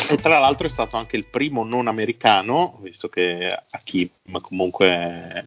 e 0.10 0.16
tra 0.18 0.38
l'altro 0.38 0.68
è 0.68 0.70
stato 0.70 0.96
anche 0.96 1.18
il 1.18 1.28
primo 1.28 1.64
non 1.64 1.88
americano, 1.88 2.78
visto 2.82 3.10
che 3.10 3.52
Hakim 3.72 4.10
comunque 4.42 5.44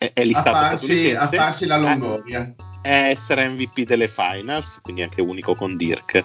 è, 0.00 0.12
è 0.14 0.22
A 0.22 0.24
listato 0.24 0.50
farsi, 0.50 1.10
a 1.10 1.26
farsi 1.28 1.66
la 1.66 1.76
Longoria. 1.76 2.54
è 2.80 3.08
essere 3.10 3.46
MVP 3.50 3.82
delle 3.82 4.08
finals, 4.08 4.78
quindi 4.80 5.02
anche 5.02 5.20
unico 5.20 5.54
con 5.54 5.76
Dirk. 5.76 6.24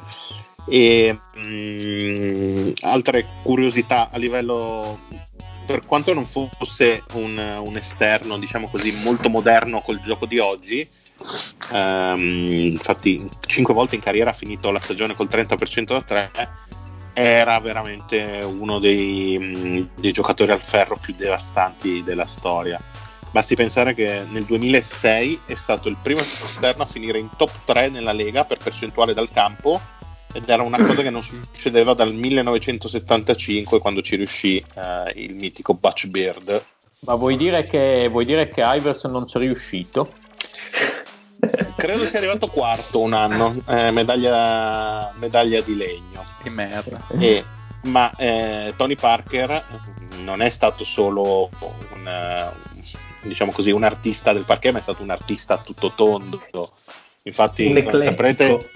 E 0.67 1.15
mm, 1.45 2.71
altre 2.81 3.25
curiosità 3.43 4.09
a 4.09 4.17
livello 4.17 4.97
per 5.65 5.85
quanto 5.85 6.13
non 6.13 6.25
fosse 6.25 7.03
un, 7.15 7.37
un 7.37 7.75
esterno, 7.75 8.37
diciamo 8.37 8.69
così, 8.69 8.91
molto 8.91 9.29
moderno 9.29 9.81
col 9.81 9.99
gioco 9.99 10.25
di 10.25 10.39
oggi, 10.39 10.87
ehm, 11.73 12.19
infatti 12.71 13.27
5 13.45 13.73
volte 13.73 13.95
in 13.95 14.01
carriera 14.01 14.29
ha 14.29 14.33
finito 14.33 14.71
la 14.71 14.79
stagione 14.79 15.15
col 15.15 15.27
30% 15.27 15.83
da 15.85 16.01
3, 16.01 16.31
era 17.13 17.59
veramente 17.59 18.41
uno 18.45 18.79
dei, 18.79 19.37
mm, 19.41 19.83
dei 19.99 20.11
giocatori 20.13 20.51
al 20.51 20.61
ferro 20.61 20.97
più 20.97 21.13
devastanti 21.17 22.03
della 22.03 22.25
storia. 22.25 22.79
Basti 23.35 23.55
pensare 23.55 23.93
che 23.93 24.25
nel 24.29 24.45
2006 24.45 25.41
è 25.47 25.55
stato 25.55 25.89
il 25.89 25.97
primo 26.01 26.21
esterno 26.21 26.83
a 26.83 26.85
finire 26.85 27.19
in 27.19 27.27
top 27.35 27.51
3 27.65 27.89
nella 27.89 28.13
Lega 28.13 28.45
per 28.45 28.59
percentuale 28.59 29.13
dal 29.13 29.29
campo 29.29 29.81
ed 30.31 30.47
era 30.47 30.63
una 30.63 30.77
cosa 30.77 31.01
che 31.01 31.09
non 31.09 31.21
succedeva 31.21 31.93
dal 31.93 32.13
1975 32.13 33.79
quando 33.79 34.01
ci 34.01 34.15
riuscì 34.15 34.55
eh, 34.55 35.21
il 35.21 35.35
mitico 35.35 35.73
Butch 35.73 36.07
Beard. 36.07 36.63
Ma 37.01 37.15
vuoi 37.15 37.35
dire 37.35 37.65
che, 37.65 38.07
vuoi 38.07 38.23
dire 38.23 38.47
che 38.47 38.63
Iverson 38.65 39.11
non 39.11 39.27
ci 39.27 39.35
è 39.35 39.39
riuscito? 39.41 40.13
Credo 41.75 42.05
sia 42.05 42.19
arrivato 42.19 42.47
quarto 42.47 43.01
un 43.01 43.11
anno, 43.11 43.51
eh, 43.67 43.91
medaglia, 43.91 45.11
medaglia 45.17 45.59
di 45.59 45.75
legno. 45.75 46.23
Che 46.41 46.49
merda. 46.49 47.05
E- 47.19 47.43
ma 47.81 48.09
eh, 48.15 48.73
Tony 48.77 48.95
Parker 48.95 49.61
non 50.23 50.41
è 50.41 50.49
stato 50.49 50.85
solo 50.85 51.49
un, 51.59 52.51
diciamo 53.27 53.51
così, 53.51 53.71
un 53.71 53.83
artista 53.83 54.33
del 54.33 54.45
parquet, 54.45 54.73
ma 54.73 54.79
è 54.79 54.81
stato 54.81 55.01
un 55.01 55.09
artista 55.09 55.57
tutto 55.57 55.91
tondo. 55.95 56.41
Infatti, 57.23 57.83
come 57.83 58.01
saprete, 58.01 58.69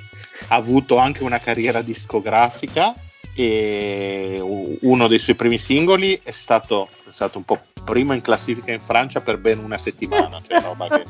ha 0.47 0.55
avuto 0.55 0.97
anche 0.97 1.23
una 1.23 1.39
carriera 1.39 1.81
discografica 1.81 2.93
e 3.33 4.37
uno 4.81 5.07
dei 5.07 5.19
suoi 5.19 5.35
primi 5.35 5.57
singoli 5.57 6.19
è 6.21 6.31
stato, 6.31 6.89
è 7.07 7.11
stato 7.11 7.37
un 7.37 7.45
po' 7.45 7.59
primo 7.85 8.13
in 8.13 8.21
classifica 8.21 8.71
in 8.71 8.81
Francia 8.81 9.21
per 9.21 9.37
ben 9.37 9.59
una 9.59 9.77
settimana, 9.77 10.41
cioè 10.45 10.61
roba 10.61 10.87
che 10.87 11.05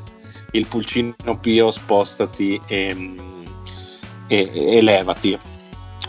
il 0.52 0.68
pulcino 0.68 1.40
pio 1.40 1.72
spostati 1.72 2.60
e, 2.68 3.16
e- 4.28 4.52
e 4.54 4.82
levati. 4.82 5.38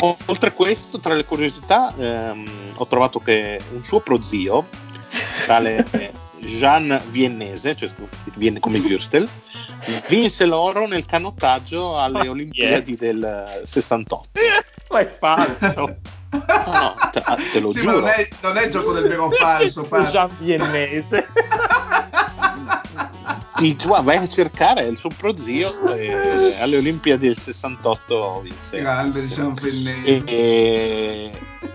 oltre 0.00 0.48
a 0.48 0.52
questo, 0.52 0.98
tra 0.98 1.14
le 1.14 1.24
curiosità, 1.24 1.94
ehm, 1.96 2.72
ho 2.76 2.86
trovato 2.86 3.20
che 3.20 3.60
un 3.72 3.82
suo 3.82 4.00
prozio, 4.00 4.66
tale 5.46 5.84
Jean 6.40 7.00
Viennese, 7.10 7.74
cioè 7.76 7.90
viene 8.34 8.60
come 8.60 8.78
Würstel, 8.78 9.28
vinse 10.08 10.46
l'oro 10.46 10.86
nel 10.86 11.06
canottaggio 11.06 11.98
alle 12.00 12.28
Oh, 12.28 12.32
Olimpiadi 12.32 12.96
del 12.96 13.60
68. 13.64 14.28
Ma 14.90 14.98
è 15.00 15.16
falso. 15.18 15.74
No, 16.30 16.72
no, 16.72 16.94
te, 17.12 17.22
ah, 17.24 17.36
te 17.52 17.60
lo 17.60 17.72
Sì, 17.72 17.80
giuro. 17.80 18.00
non 18.00 18.08
è, 18.08 18.28
non 18.42 18.56
è 18.56 18.64
il 18.64 18.70
gioco 18.70 18.92
del 18.92 19.08
vero 19.08 19.24
o 19.26 19.30
falso. 19.30 19.88
Gian 20.10 20.30
Viennese. 20.38 21.26
Ti, 23.56 23.76
vai 24.02 24.16
a 24.16 24.26
cercare 24.28 24.86
il 24.86 24.96
suo 24.96 25.10
prozio 25.14 25.92
eh, 25.92 26.56
alle 26.60 26.78
Olimpiadi 26.78 27.26
del 27.26 27.36
68 27.36 28.40
vinse. 28.40 28.78
Grande, 28.78 29.20
Sì. 29.20 29.28
diciamo, 29.28 29.54
E, 30.04 30.22
e 30.26 31.30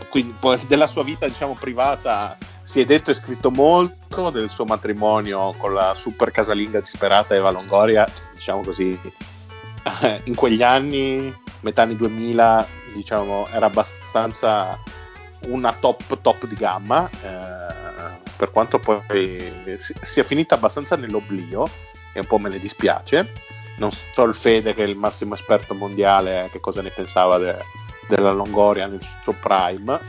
quindi 0.10 0.34
poi 0.40 0.60
della 0.68 0.88
sua 0.88 1.04
vita 1.04 1.28
diciamo 1.28 1.54
privata 1.60 2.36
si 2.66 2.82
è 2.82 2.86
detto 2.86 3.12
e 3.12 3.14
scritto 3.14 3.52
molto 3.52 4.32
del 4.32 4.50
suo 4.50 4.66
matrimonio 4.66 5.54
con 5.58 5.74
la 5.74 5.94
super 5.96 6.32
casalinga 6.32 6.82
disperata 6.82 7.36
Eva 7.36 7.52
Longoria 7.52 8.06
diciamo 8.34 8.62
così 8.64 9.00
eh, 10.02 10.22
in 10.24 10.36
quegli 10.36 10.64
anni 10.64 11.34
metà 11.62 11.84
anni 11.84 11.96
2000 11.96 12.68
diciamo 12.94 13.48
era 13.52 13.68
abbastanza 13.68 14.80
una 15.48 15.72
top 15.74 16.20
top 16.22 16.48
di 16.48 16.56
gamma 16.56 17.08
eh, 17.08 18.24
per 18.36 18.52
quanto 18.52 18.80
poi 18.80 19.40
si- 19.80 19.94
sia 20.02 20.24
finita 20.24 20.56
abbastanza 20.56 20.96
nell'oblio 20.96 21.70
e 22.14 22.20
un 22.20 22.26
po' 22.26 22.40
me 22.40 22.50
ne 22.50 22.60
dispiace 22.60 23.32
non 23.78 23.92
so 23.92 24.24
il 24.24 24.34
Fede 24.34 24.74
che 24.74 24.84
è 24.84 24.88
il 24.88 24.98
massimo 24.98 25.36
esperto 25.36 25.76
mondiale 25.76 26.50
che 26.52 26.60
cosa 26.60 26.82
ne 26.82 26.90
pensava 26.90 27.38
de- 27.38 27.64
della 28.08 28.32
Longoria 28.32 28.88
nel 28.88 29.02
suo 29.22 29.34
prime. 29.34 30.00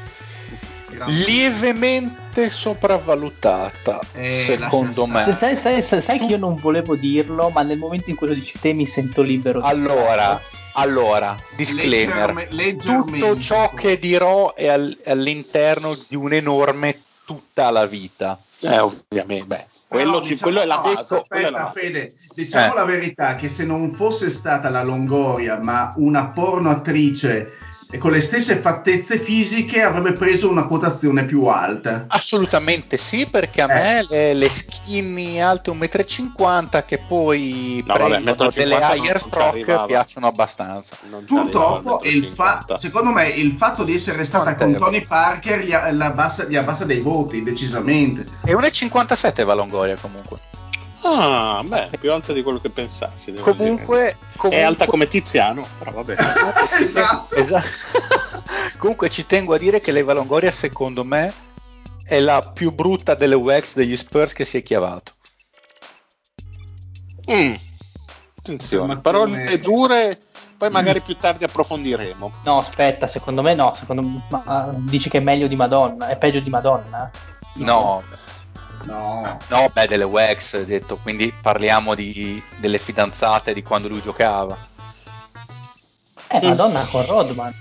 Lievemente 1.06 2.48
sopravvalutata, 2.48 4.00
Eh, 4.12 4.44
secondo 4.46 5.06
me. 5.06 5.22
Sai, 5.32 5.56
sai- 5.56 5.82
sai- 5.82 6.00
sai 6.02 6.18
che 6.18 6.24
io 6.26 6.38
non 6.38 6.56
volevo 6.56 6.94
dirlo, 6.94 7.50
ma 7.50 7.62
nel 7.62 7.78
momento 7.78 8.10
in 8.10 8.16
cui 8.16 8.28
lo 8.28 8.34
dici 8.34 8.58
te 8.60 8.72
mi 8.72 8.86
sento 8.86 9.22
libero. 9.22 9.60
Allora, 9.62 10.40
allora, 10.74 11.34
disclaimer. 11.56 12.34
Leggerme- 12.34 12.46
leggermente. 12.50 13.18
Tutto 13.28 13.40
ciò 13.40 13.70
che 13.74 13.98
dirò 13.98 14.54
è 14.54 14.68
al- 14.68 14.96
all'interno 15.06 15.96
di 16.08 16.14
un 16.16 16.32
enorme 16.32 17.00
tutta 17.24 17.70
la 17.70 17.86
vita. 17.86 18.38
eh 18.62 18.78
ovviamente 18.78 19.44
beh, 19.44 19.64
quello, 19.88 20.12
Però, 20.12 20.22
ci- 20.22 20.30
diciamo- 20.30 20.50
quello 20.50 20.64
è 20.64 20.66
la 20.66 20.76
no, 20.76 20.82
base 20.82 20.98
aspetta, 21.00 21.24
quello 21.28 21.46
è 21.46 21.50
la 21.50 21.58
base. 21.64 21.78
Fede, 21.80 22.12
diciamo 22.34 22.72
Eh. 22.72 22.74
la 22.74 22.84
verità 22.86 23.34
che 23.34 23.48
se 23.50 23.64
non 23.64 23.92
fosse 23.92 24.30
stata 24.30 24.70
la 24.70 24.82
Longoria, 24.82 25.58
ma 25.60 25.92
una 25.98 26.28
porno 26.28 26.70
attrice 26.70 27.52
e 27.88 27.98
con 27.98 28.10
le 28.10 28.20
stesse 28.20 28.56
fattezze 28.56 29.16
fisiche 29.18 29.80
avrebbe 29.82 30.12
preso 30.12 30.50
una 30.50 30.64
quotazione 30.64 31.24
più 31.24 31.44
alta. 31.44 32.06
Assolutamente 32.08 32.96
sì, 32.96 33.26
perché 33.26 33.62
a 33.62 33.70
Eh. 33.70 33.74
me 33.74 34.06
le, 34.08 34.34
le 34.34 34.50
skinny 34.50 35.38
alte 35.38 35.70
1,50 35.70 36.62
m 36.78 36.84
che 36.84 37.04
poi 37.06 37.84
No, 37.86 37.94
vabbè, 37.96 38.08
prendono 38.22 38.50
1,50 38.50 38.54
delle 38.54 38.74
higher 38.76 39.20
stroke 39.20 39.84
piacciono 39.86 40.26
abbastanza. 40.26 40.96
Non 41.08 41.24
Purtroppo 41.24 42.00
fa- 42.00 42.64
1,50. 42.66 42.74
secondo 42.74 43.12
me 43.12 43.28
il 43.28 43.52
fatto 43.52 43.84
di 43.84 43.94
essere 43.94 44.24
stata 44.24 44.56
con 44.56 44.74
Tony 44.76 45.04
Parker 45.06 45.64
gli, 45.64 45.72
abbassa, 45.72 46.44
gli 46.44 46.56
abbassa 46.56 46.84
dei 46.84 47.00
voti, 47.00 47.42
decisamente. 47.42 48.24
E 48.44 48.52
1,57 48.54 49.44
va 49.44 49.54
Longoria 49.54 49.96
comunque. 50.00 50.38
Ah 51.02 51.62
beh 51.64 51.90
più 52.00 52.12
alta 52.12 52.32
di 52.32 52.42
quello 52.42 52.60
che 52.60 52.70
pensassi 52.70 53.32
devo 53.32 53.50
Comunque, 53.52 53.98
dire. 53.98 54.16
comunque 54.36 54.60
è 54.60 54.62
alta 54.62 54.86
come 54.86 55.06
Tiziano 55.06 55.66
però 55.78 55.90
vabbè 55.92 56.16
esatto. 56.80 57.34
Esatto. 57.34 57.66
Comunque 58.78 59.10
ci 59.10 59.26
tengo 59.26 59.54
a 59.54 59.58
dire 59.58 59.80
che 59.80 59.90
l'Eva 59.92 60.12
Longoria 60.12 60.50
secondo 60.50 61.04
me 61.04 61.32
è 62.04 62.20
la 62.20 62.40
più 62.40 62.72
brutta 62.72 63.14
delle 63.14 63.34
wax 63.34 63.74
degli 63.74 63.96
Spurs 63.96 64.32
che 64.32 64.44
si 64.44 64.58
è 64.58 64.62
chiavato. 64.62 65.12
Mm. 67.30 67.54
attenzione 68.38 69.00
parole 69.00 69.58
dure 69.58 70.16
poi 70.56 70.70
magari 70.70 71.00
più 71.00 71.16
tardi 71.16 71.42
approfondiremo 71.42 72.32
No, 72.44 72.58
aspetta, 72.58 73.06
secondo 73.06 73.42
me 73.42 73.54
no. 73.54 73.74
Secondo 73.74 74.02
me, 74.02 74.24
ma, 74.30 74.70
dici 74.78 75.10
che 75.10 75.18
è 75.18 75.20
meglio 75.20 75.48
di 75.48 75.56
Madonna, 75.56 76.08
è 76.08 76.16
peggio 76.16 76.40
di 76.40 76.48
Madonna? 76.48 77.10
No, 77.56 77.64
No. 77.64 78.02
No, 78.84 79.70
beh, 79.72 79.86
delle 79.86 80.04
wax, 80.04 80.62
detto, 80.64 80.96
quindi 80.96 81.32
parliamo 81.42 81.94
di, 81.94 82.42
delle 82.56 82.78
fidanzate 82.78 83.52
di 83.54 83.62
quando 83.62 83.88
lui 83.88 84.00
giocava. 84.02 84.56
Eh, 86.28 86.40
Madonna 86.42 86.84
con 86.90 87.04
Rodman. 87.06 87.54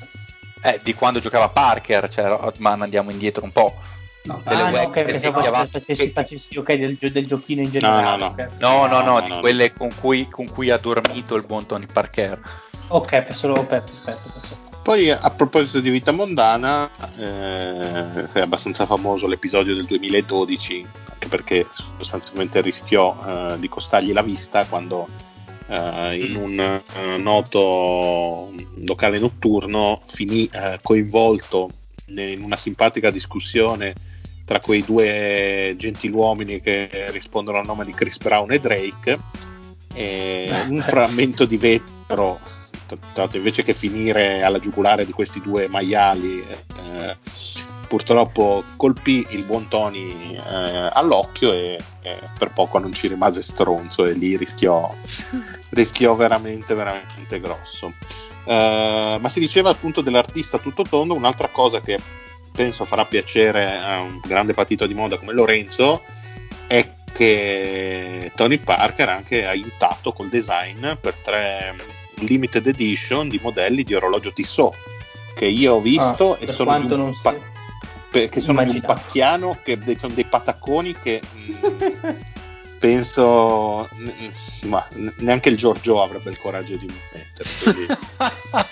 Eh, 0.63 0.79
di 0.83 0.93
quando 0.95 1.19
giocava 1.19 1.49
Parker, 1.49 2.09
cioè 2.09 2.27
Rodman 2.27 2.81
andiamo 2.81 3.11
indietro 3.11 3.43
un 3.43 3.51
po'. 3.51 3.75
No, 4.23 4.41
Delle 4.43 4.61
ah, 4.61 4.69
no, 4.71 4.75
wax 4.77 4.85
ok, 4.87 5.03
che 5.03 5.19
chiavava- 5.19 5.67
facessi, 5.67 6.09
facessi 6.09 6.57
ok 6.57 6.73
del, 6.73 6.97
del 6.97 7.27
giochino 7.27 7.61
in 7.61 7.69
generale. 7.69 8.17
no, 8.17 8.33
no. 8.35 8.47
No, 8.57 8.85
no, 8.87 9.01
no, 9.01 9.11
No, 9.13 9.21
di 9.21 9.27
no, 9.29 9.35
no. 9.35 9.39
quelle 9.41 9.71
con 9.71 9.89
cui, 9.99 10.27
con 10.27 10.49
cui 10.49 10.71
ha 10.71 10.77
dormito 10.77 11.35
il 11.35 11.45
buon 11.45 11.67
Tony 11.67 11.85
Parker. 11.85 12.39
Ok, 12.87 13.27
solo 13.35 13.63
perfetto, 13.65 13.91
perfetto, 14.03 14.31
perfetto. 14.33 14.64
Poi 14.85 15.09
a 15.09 15.31
proposito 15.31 15.79
di 15.79 15.89
vita 15.89 16.11
mondana, 16.11 16.87
eh, 17.17 18.31
è 18.31 18.39
abbastanza 18.39 18.85
famoso 18.85 19.25
l'episodio 19.25 19.73
del 19.73 19.85
2012, 19.85 20.85
anche 21.11 21.27
perché 21.27 21.65
sostanzialmente 21.71 22.61
rischiò 22.61 23.17
eh, 23.25 23.55
di 23.57 23.67
costargli 23.67 24.13
la 24.13 24.21
vista 24.21 24.63
quando 24.67 25.07
eh, 25.69 26.23
in 26.23 26.35
un 26.35 26.59
eh, 26.59 27.17
noto 27.17 28.53
locale 28.85 29.17
notturno 29.17 29.99
finì 30.05 30.47
eh, 30.53 30.77
coinvolto 30.83 31.71
in 32.05 32.43
una 32.43 32.55
simpatica 32.55 33.09
discussione 33.09 33.95
tra 34.45 34.59
quei 34.59 34.85
due 34.85 35.73
gentiluomini 35.79 36.61
che 36.61 37.07
rispondono 37.09 37.57
al 37.57 37.65
nome 37.65 37.85
di 37.85 37.91
Chris 37.91 38.17
Brown 38.17 38.51
e 38.51 38.59
Drake. 38.59 39.19
Un 39.95 40.79
frammento 40.85 41.45
di 41.45 41.57
vetro 41.57 42.39
tra 43.13 43.27
invece 43.33 43.63
che 43.63 43.73
finire 43.73 44.43
alla 44.43 44.59
giugulare 44.59 45.05
di 45.05 45.11
questi 45.11 45.41
due 45.41 45.67
maiali 45.67 46.39
eh, 46.41 47.17
purtroppo 47.87 48.63
colpì 48.75 49.25
il 49.29 49.45
buon 49.45 49.67
Tony 49.67 50.35
eh, 50.35 50.89
all'occhio 50.93 51.53
e, 51.53 51.77
e 52.01 52.19
per 52.37 52.51
poco 52.51 52.77
non 52.79 52.93
ci 52.93 53.07
rimase 53.07 53.41
stronzo 53.41 54.05
e 54.05 54.13
lì 54.13 54.37
rischiò, 54.37 54.93
rischiò 55.69 56.15
veramente 56.15 56.73
veramente 56.73 57.39
grosso. 57.39 57.93
Eh, 58.45 59.17
ma 59.19 59.29
si 59.29 59.39
diceva 59.39 59.69
appunto 59.69 60.01
dell'artista 60.01 60.59
tutto 60.59 60.83
tondo 60.83 61.15
un'altra 61.15 61.47
cosa 61.47 61.81
che 61.81 61.99
penso 62.51 62.85
farà 62.85 63.05
piacere 63.05 63.77
a 63.77 63.99
un 63.99 64.19
grande 64.21 64.53
partito 64.53 64.85
di 64.85 64.93
moda 64.93 65.17
come 65.17 65.33
Lorenzo 65.33 66.03
è 66.67 66.93
che 67.11 68.31
Tony 68.35 68.57
Parker 68.57 69.09
ha 69.09 69.15
anche 69.15 69.45
aiutato 69.45 70.11
col 70.11 70.29
design 70.29 70.93
per 70.99 71.15
tre 71.15 71.73
limited 72.19 72.67
edition 72.67 73.27
di 73.27 73.39
modelli 73.41 73.83
di 73.83 73.93
orologio 73.93 74.31
Tissot 74.31 74.73
che 75.35 75.45
io 75.45 75.75
ho 75.75 75.81
visto 75.81 76.35
Ah, 76.35 76.37
e 76.39 76.47
sono 76.47 76.79
di 76.79 76.93
un 76.93 77.13
pa- 77.21 77.35
che 78.09 78.39
sono 78.39 78.63
di 78.63 78.69
un 78.69 78.81
pacchiano 78.81 79.59
che 79.63 79.77
sono 79.97 80.13
dei 80.13 80.23
patacconi 80.23 80.93
che 80.93 81.21
mm, 81.35 81.75
penso 82.85 83.89
ma 84.65 84.87
neanche 85.17 85.49
il 85.49 85.57
Giorgio 85.57 86.03
avrebbe 86.03 86.29
il 86.29 86.37
coraggio 86.37 86.75
di 86.75 86.85
mettere 86.85 87.33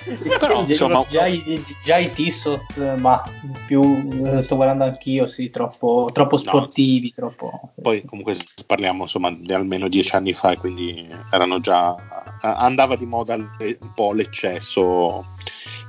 Però, 0.39 0.63
Già- 0.63 0.69
insomma- 0.69 1.05
già, 1.09 1.25
i, 1.25 1.63
già 1.83 1.97
i 1.97 2.11
Tissot, 2.11 2.77
eh, 2.77 2.95
ma 2.95 3.23
più 3.65 3.81
eh, 4.25 4.43
sto 4.43 4.55
guardando 4.55 4.83
anch'io, 4.83 5.27
sì, 5.27 5.49
troppo, 5.49 6.09
troppo 6.13 6.37
sportivi, 6.37 7.11
troppo... 7.13 7.71
poi 7.81 8.03
comunque 8.05 8.37
parliamo 8.65 9.03
insomma 9.03 9.31
di 9.31 9.51
almeno 9.53 9.87
dieci 9.87 10.15
anni 10.15 10.33
fa 10.33 10.51
e 10.51 10.57
quindi 10.57 11.07
erano 11.31 11.59
già 11.59 11.95
andava 12.41 12.95
di 12.95 13.05
moda 13.05 13.35
un 13.35 13.93
po' 13.95 14.13
l'eccesso. 14.13 15.23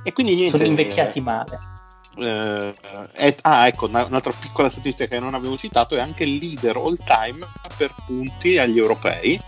E 0.03 0.13
quindi 0.13 0.35
niente 0.35 0.57
sono 0.57 0.69
invecchiati 0.69 1.19
male. 1.19 1.74
Eh, 2.17 2.73
è- 3.13 3.35
ah, 3.41 3.67
ecco, 3.67 3.87
una- 3.87 4.05
un'altra 4.05 4.33
piccola 4.39 4.69
statistica 4.69 5.07
che 5.07 5.19
non 5.19 5.33
avevo 5.33 5.57
citato 5.57 5.95
è 5.95 5.99
anche 5.99 6.23
il 6.23 6.37
leader 6.37 6.77
all 6.77 6.97
time 7.03 7.45
per 7.77 7.93
punti 8.05 8.57
agli 8.57 8.77
europei. 8.77 9.39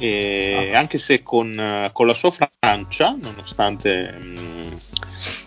Ah. 0.00 0.78
anche 0.78 0.98
se 0.98 1.22
con, 1.22 1.52
con 1.92 2.06
la 2.06 2.14
sua 2.14 2.32
Francia, 2.32 3.14
nonostante 3.20 4.18
mm, 4.18 4.66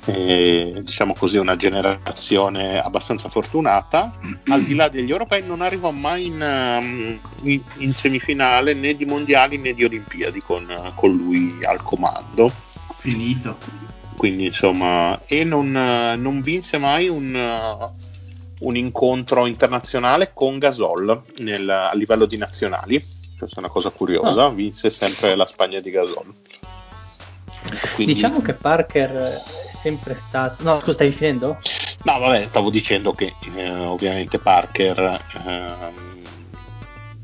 eh, 0.06 0.82
diciamo 0.84 1.14
così 1.18 1.38
una 1.38 1.56
generazione 1.56 2.80
abbastanza 2.80 3.28
fortunata, 3.28 4.12
al 4.48 4.64
di 4.64 4.76
là 4.76 4.88
degli 4.88 5.10
europei 5.12 5.44
non 5.46 5.62
arrivò 5.62 5.92
mai 5.92 6.28
in, 6.28 6.42
ehm, 6.42 7.20
in- 7.42 7.62
in 7.78 7.94
semifinale 7.94 8.74
né 8.76 8.94
di 8.94 9.06
mondiali 9.06 9.58
né 9.58 9.74
di 9.74 9.84
olimpiadi 9.84 10.42
con, 10.42 10.66
con 10.96 11.16
lui 11.16 11.64
al 11.66 11.82
comando 11.82 12.52
Finito. 12.98 13.58
Quindi 14.18 14.46
insomma 14.46 15.22
e 15.26 15.44
non, 15.44 15.76
eh, 15.76 16.16
non 16.16 16.42
vinse 16.42 16.78
mai 16.78 17.08
un, 17.10 17.36
eh, 17.36 18.04
un 18.60 18.76
incontro 18.78 19.46
internazionale 19.46 20.32
con 20.34 20.58
Gasol 20.58 21.22
nel- 21.40 21.70
a 21.70 21.94
livello 21.94 22.26
di 22.26 22.38
nazionali 22.38 23.04
questa 23.38 23.58
è 23.58 23.60
una 23.60 23.70
cosa 23.70 23.90
curiosa 23.90 24.50
vinse 24.50 24.90
sempre 24.90 25.36
la 25.36 25.46
Spagna 25.46 25.80
di 25.80 25.90
Gasol 25.90 26.32
Quindi- 27.96 28.14
Diciamo 28.14 28.42
che 28.42 28.54
Parker 28.54 29.12
eh, 29.16 29.42
sempre 29.76 30.16
stato. 30.16 30.64
No, 30.64 30.80
scusa, 30.80 30.94
stavi 30.94 31.12
finendo? 31.12 31.58
No, 32.04 32.20
vabbè, 32.20 32.44
stavo 32.44 32.70
dicendo 32.70 33.12
che 33.14 33.34
eh, 33.56 33.70
ovviamente 33.72 34.38
Parker, 34.38 35.20
ehm, 35.46 35.94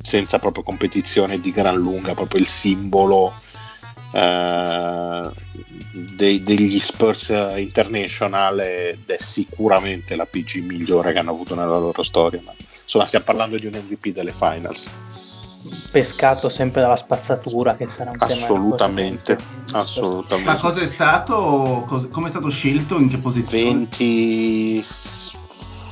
senza 0.01 0.39
proprio 0.39 0.63
competizione 0.63 1.39
di 1.39 1.51
gran 1.51 1.75
lunga, 1.75 2.13
proprio 2.15 2.41
il 2.41 2.47
simbolo 2.47 3.33
eh, 4.12 5.30
dei- 5.91 6.43
degli 6.43 6.80
Spurs 6.80 7.30
International 7.55 8.59
ed 8.59 9.09
è 9.09 9.18
sicuramente 9.20 10.16
la 10.16 10.26
PG 10.26 10.64
migliore 10.64 11.14
che 11.14 11.20
hanno 11.20 11.32
avuto 11.32 11.55
nella 11.55 11.78
loro 11.78 12.03
storia. 12.03 12.41
Ma, 12.45 12.53
insomma, 12.84 13.05
stiamo 13.05 13.26
parlando 13.26 13.57
di 13.57 13.66
un 13.66 13.74
MVP 13.74 14.09
delle 14.09 14.32
finals. 14.32 14.86
Pescato 15.91 16.49
sempre 16.49 16.82
dalla 16.82 16.95
spazzatura, 16.97 17.76
che 17.76 17.88
sarà 17.88 18.09
un 18.09 18.18
tema 18.18 18.32
Assolutamente, 18.32 19.32
importante. 19.34 19.78
assolutamente. 19.78 20.49
Ma 20.51 20.57
cosa 20.57 20.82
è 20.82 20.88
stato? 20.88 21.84
cos- 21.88 22.07
come 22.09 22.28
è 22.28 22.30
stato 22.32 22.49
scelto? 22.49 22.97
In 22.97 23.09
che 23.09 23.18
posizione? 23.20 23.64
20 23.66 24.84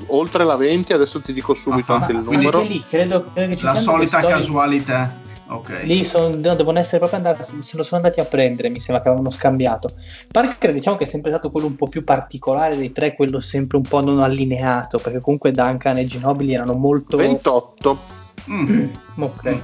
oltre 0.07 0.43
la 0.43 0.55
20 0.55 0.93
adesso 0.93 1.21
ti 1.21 1.33
dico 1.33 1.53
subito 1.53 1.91
Ah, 1.93 1.97
anche 1.97 2.13
il 2.13 2.19
numero 2.19 2.61
lì 2.61 2.83
credo, 2.87 3.25
credo 3.33 3.49
che 3.51 3.57
ci 3.57 3.63
La 3.63 3.75
solita 3.75 4.17
storie- 4.19 4.37
casualità. 4.37 5.13
Ok. 5.51 5.81
Lì 5.83 6.03
son- 6.03 6.39
no, 6.39 6.55
devono 6.55 6.77
essere 6.77 6.99
proprio 6.99 7.17
andati, 7.17 7.61
se 7.61 7.75
lo 7.77 7.83
sono 7.83 8.01
andati 8.01 8.19
a 8.19 8.25
prendere, 8.25 8.69
mi 8.69 8.79
sembra 8.79 9.01
che 9.01 9.09
avevano 9.09 9.31
scambiato. 9.31 9.89
Parker 10.31 10.71
diciamo 10.71 10.95
che 10.95 11.05
è 11.05 11.07
sempre 11.07 11.31
stato 11.31 11.49
quello 11.49 11.65
un 11.65 11.75
po' 11.75 11.87
più 11.87 12.03
particolare 12.03 12.77
dei 12.77 12.91
tre, 12.91 13.15
quello 13.15 13.39
sempre 13.39 13.77
un 13.77 13.83
po' 13.83 14.01
non 14.01 14.21
allineato, 14.21 14.99
perché 14.99 15.19
comunque 15.19 15.51
Duncan 15.51 15.97
e 15.97 16.05
Ginobili 16.05 16.53
erano 16.53 16.73
molto... 16.73 17.17
28 17.17 18.17
Mm. 18.49 18.87
Ok. 19.19 19.57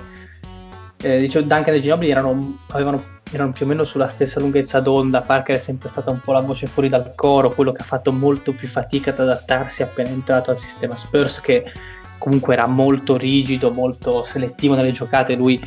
Eh, 1.01 1.19
dicevo, 1.19 1.47
Duncan 1.47 1.73
e 1.73 1.81
Ginobili 1.81 2.11
erano, 2.11 2.57
avevano- 2.71 3.01
erano 3.31 3.51
più 3.51 3.65
o 3.65 3.69
meno 3.69 3.83
sulla 3.83 4.09
stessa 4.09 4.39
lunghezza 4.39 4.79
d'onda. 4.79 5.21
Parker 5.21 5.57
è 5.57 5.59
sempre 5.59 5.89
stata 5.89 6.11
un 6.11 6.19
po' 6.19 6.33
la 6.33 6.41
voce 6.41 6.67
fuori 6.67 6.89
dal 6.89 7.13
coro, 7.15 7.51
quello 7.51 7.71
che 7.71 7.81
ha 7.81 7.85
fatto 7.85 8.11
molto 8.11 8.53
più 8.53 8.67
fatica 8.67 9.11
ad 9.11 9.19
adattarsi 9.19 9.81
appena 9.83 10.09
entrato 10.09 10.51
al 10.51 10.59
sistema 10.59 10.95
Spurs, 10.95 11.39
che 11.41 11.71
comunque 12.17 12.53
era 12.53 12.65
molto 12.67 13.17
rigido, 13.17 13.71
molto 13.71 14.23
selettivo 14.23 14.75
nelle 14.75 14.91
giocate. 14.91 15.35
Lui 15.35 15.59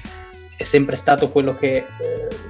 è 0.56 0.64
sempre 0.64 0.96
stato 0.96 1.30
quello 1.30 1.56
che 1.56 1.76
eh, 1.76 1.84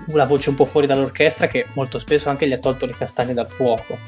la 0.07 0.27
voce 0.27 0.51
un 0.51 0.57
po' 0.57 0.65
fuori 0.65 0.87
dall'orchestra, 0.87 1.47
che 1.47 1.67
molto 1.75 1.99
spesso 1.99 2.29
anche 2.29 2.47
gli 2.49 2.53
ha 2.53 2.59
tolto 2.59 2.87
le 2.87 2.95
castagne 2.97 3.35
dal 3.35 3.51
fuoco. 3.51 3.99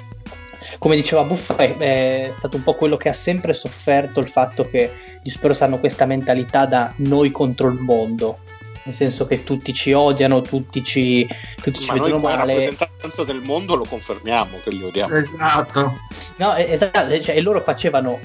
Come 0.79 0.97
diceva 0.97 1.25
Buffa, 1.25 1.57
è, 1.57 1.77
è 1.77 2.33
stato 2.39 2.57
un 2.57 2.63
po' 2.63 2.75
quello 2.75 2.97
che 2.97 3.09
ha 3.09 3.15
sempre 3.15 3.53
sofferto 3.53 4.21
il 4.21 4.29
fatto 4.29 4.69
che 4.69 4.91
gli 5.23 5.29
Spurs 5.29 5.61
hanno 5.61 5.79
questa 5.79 6.07
mentalità 6.07 6.65
da 6.65 6.93
noi 6.97 7.31
contro 7.31 7.69
il 7.69 7.79
mondo, 7.79 8.39
nel 8.85 8.95
senso 8.95 9.27
che 9.27 9.45
tutti 9.45 9.75
ci 9.75 9.93
odiano, 9.93 10.41
tutti 10.41 10.83
ci, 10.83 11.29
tutti 11.63 11.81
ci 11.81 11.93
vedono 11.93 12.19
male. 12.19 12.55
rappresentanza 12.55 13.25
del 13.25 13.43
mondo 13.43 13.75
lo 13.75 13.85
confermiamo 13.85 14.59
che 14.65 14.71
li 14.71 14.83
odiamo 14.83 15.15
Esatto. 15.15 15.99
No, 16.37 16.57
esatto, 16.57 17.21
cioè, 17.21 17.37
e 17.37 17.41
loro 17.43 17.61
facevano, 17.61 18.19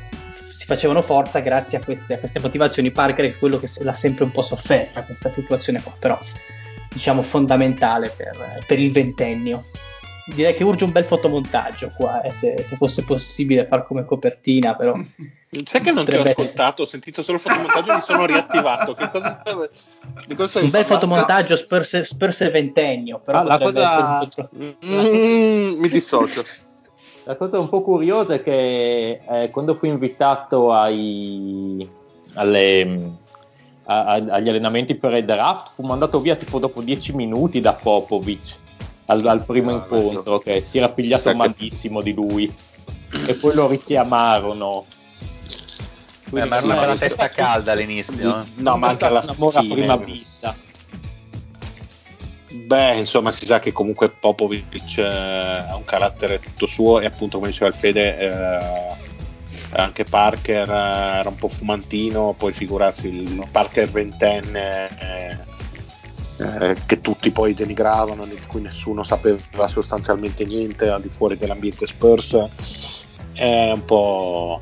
si 0.66 0.72
facevano 0.74 1.04
forza 1.04 1.40
grazie 1.42 1.78
a 1.78 1.84
queste, 1.86 2.16
a 2.16 2.18
queste 2.18 2.40
motivazioni. 2.40 2.90
Parker 2.90 3.26
è 3.26 3.38
quello 3.38 3.60
che 3.60 3.70
l'ha 3.82 3.94
sempre 3.94 4.24
un 4.24 4.32
po' 4.32 4.42
sofferta 4.42 5.04
questa 5.04 5.32
situazione 5.32 5.80
qua, 5.82 5.94
però 6.00 6.18
diciamo 6.92 7.22
fondamentale 7.22 8.10
per, 8.10 8.64
per 8.66 8.80
il 8.80 8.92
ventennio. 8.92 9.66
Direi 10.26 10.56
che 10.56 10.64
urge 10.64 10.84
un 10.86 10.92
bel 10.92 11.04
fotomontaggio 11.06 11.92
qua, 11.96 12.24
eh, 12.24 12.32
se, 12.32 12.56
se 12.68 12.76
fosse 12.78 13.04
possibile 13.04 13.68
far 13.68 13.86
come 13.86 14.06
copertina, 14.06 14.76
però 14.76 14.96
sai 15.66 15.82
che 15.82 15.92
non 15.92 16.04
ti 16.04 16.16
ho 16.16 16.24
ascoltato 16.24 16.82
ho 16.82 16.86
sentito 16.88 17.22
solo 17.22 17.38
il 17.38 17.44
fotomontaggio 17.44 17.92
e 17.92 17.96
mi 17.96 18.02
sono 18.02 18.26
riattivato 18.26 18.96
che 18.96 19.12
cosa 19.12 19.44
di 20.26 20.34
cosa 20.34 20.60
un 20.62 20.72
bel 20.72 20.84
parlando? 20.84 20.86
fotomontaggio 20.86 21.56
Spurs, 21.56 22.02
Spurs 22.02 22.42
e 22.42 22.50
ventennio, 22.50 23.20
però 23.24 23.42
Ah, 23.42 23.44
la 23.44 23.60
cosa- 23.60 23.86
essere 23.86 24.02
un 24.02 24.18
po' 24.18 24.28
troppo- 24.30 24.56
Mm, 24.88 25.80
mi 25.80 25.90
dissocio 25.90 26.44
La 27.26 27.36
cosa 27.38 27.60
un 27.60 27.70
po' 27.70 27.82
curiosa 27.82 28.36
è 28.36 28.42
che 28.42 29.22
eh, 29.28 29.50
quando 29.50 29.74
fui 29.74 29.90
invitato 29.90 30.72
ai, 30.72 31.88
alle, 32.36 33.12
a- 33.86 34.06
a- 34.06 34.14
agli 34.14 34.50
allenamenti 34.50 34.94
per 34.96 35.14
il 35.16 35.26
draft 35.26 35.72
fu 35.72 35.84
mandato 35.84 36.20
via 36.22 36.36
tipo 36.36 36.60
dopo 36.60 36.82
10 36.82 37.16
minuti 37.16 37.62
da 37.62 37.74
Popovic 37.74 38.58
al, 39.08 39.26
al 39.26 39.44
primo 39.44 39.72
Ah, 39.72 39.74
incontro 39.74 40.38
che 40.40 40.64
si 40.64 40.78
era 40.78 40.90
pigliato 40.90 41.30
che- 41.30 41.36
malissimo 41.36 42.02
di 42.02 42.14
lui 42.14 42.54
e 43.28 43.34
poi 43.34 43.56
lo 43.56 43.68
richiamarono. 43.68 44.86
Beh, 46.30 46.46
ma 46.46 46.58
Quindi, 46.58 46.76
era 46.78 46.84
eh, 46.84 46.88
la 46.88 46.96
testa 46.96 47.30
calda 47.30 47.72
all'inizio. 47.72 48.40
eh. 48.40 48.44
no 48.56 48.78
ma 48.78 48.90
anche 48.90 49.06
alla 49.06 49.22
prima 49.68 49.96
vista. 49.96 50.56
Beh, 52.56 52.98
insomma, 52.98 53.32
si 53.32 53.46
sa 53.46 53.60
che 53.60 53.72
comunque 53.72 54.10
Popovic 54.10 54.98
eh, 54.98 55.04
ha 55.04 55.76
un 55.76 55.84
carattere 55.84 56.40
tutto 56.40 56.66
suo 56.66 57.00
e 57.00 57.06
appunto, 57.06 57.38
come 57.38 57.50
diceva 57.50 57.70
il 57.70 57.76
Fede, 57.76 58.18
eh, 58.18 58.96
anche 59.72 60.04
Parker 60.04 60.70
eh, 60.70 61.18
era 61.20 61.30
un 61.30 61.36
po' 61.36 61.50
fumantino, 61.50 62.34
poi 62.36 62.54
figurarsi 62.54 63.10
il 63.10 63.46
Parker 63.52 63.90
ventenne 63.90 64.90
eh, 65.00 65.38
eh, 66.70 66.76
che 66.86 67.02
tutti 67.02 67.30
poi 67.30 67.54
denigravano, 67.54 68.26
di 68.26 68.40
cui 68.48 68.62
nessuno 68.62 69.04
sapeva 69.04 69.68
sostanzialmente 69.68 70.46
niente 70.46 70.90
al 70.90 71.02
di 71.02 71.10
fuori 71.10 71.38
dell'ambiente 71.38 71.86
Spurs, 71.86 73.04
è 73.34 73.72
un 73.72 73.86
po'... 73.86 74.62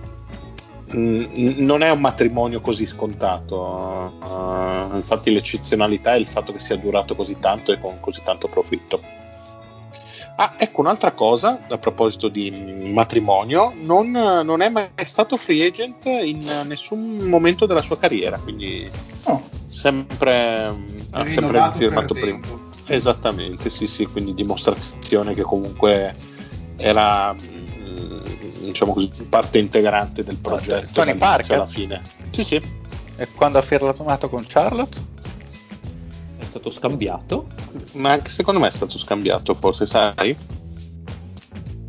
Non 0.93 1.81
è 1.81 1.89
un 1.89 1.99
matrimonio 1.99 2.61
così 2.61 2.85
scontato, 2.85 4.13
eh, 4.21 4.95
infatti 4.97 5.31
l'eccezionalità 5.31 6.13
è 6.13 6.17
il 6.17 6.27
fatto 6.27 6.51
che 6.53 6.59
sia 6.59 6.75
durato 6.75 7.15
così 7.15 7.39
tanto 7.39 7.71
e 7.71 7.79
con 7.79 7.99
così 7.99 8.21
tanto 8.23 8.47
profitto. 8.47 9.01
Ah, 10.35 10.55
ecco 10.57 10.81
un'altra 10.81 11.11
cosa 11.11 11.59
a 11.67 11.77
proposito 11.77 12.27
di 12.27 12.51
matrimonio, 12.91 13.73
non, 13.75 14.09
non 14.11 14.61
è 14.61 14.69
mai 14.69 14.89
stato 15.03 15.37
free 15.37 15.65
agent 15.65 16.05
in 16.05 16.43
nessun 16.65 17.17
momento 17.27 17.65
della 17.65 17.81
sua 17.81 17.97
carriera, 17.97 18.37
quindi 18.39 18.89
Oh, 19.25 19.49
sempre, 19.67 20.75
ha 21.11 21.29
sempre 21.29 21.71
firmato 21.75 22.13
prima. 22.13 22.39
Esattamente, 22.85 23.69
sì, 23.69 23.87
sì, 23.87 24.05
quindi 24.05 24.33
dimostrazione 24.33 25.33
che 25.33 25.43
comunque 25.43 26.13
era 26.75 27.33
diciamo 28.65 28.93
così 28.93 29.09
parte 29.29 29.59
integrante 29.59 30.23
del 30.23 30.37
progetto 30.37 30.91
Tony 30.93 31.15
Parker? 31.15 31.55
alla 31.55 31.67
fine. 31.67 32.01
Sì, 32.31 32.43
sì. 32.43 32.61
E 33.15 33.27
quando 33.35 33.57
ha 33.59 33.61
firmato 33.61 34.29
con 34.29 34.43
Charlotte? 34.47 34.99
È 36.37 36.43
stato 36.43 36.69
scambiato. 36.69 37.47
Ma 37.93 38.11
anche 38.11 38.29
secondo 38.29 38.59
me 38.59 38.67
è 38.67 38.71
stato 38.71 38.97
scambiato, 38.97 39.55
forse, 39.55 39.85
sai? 39.85 40.35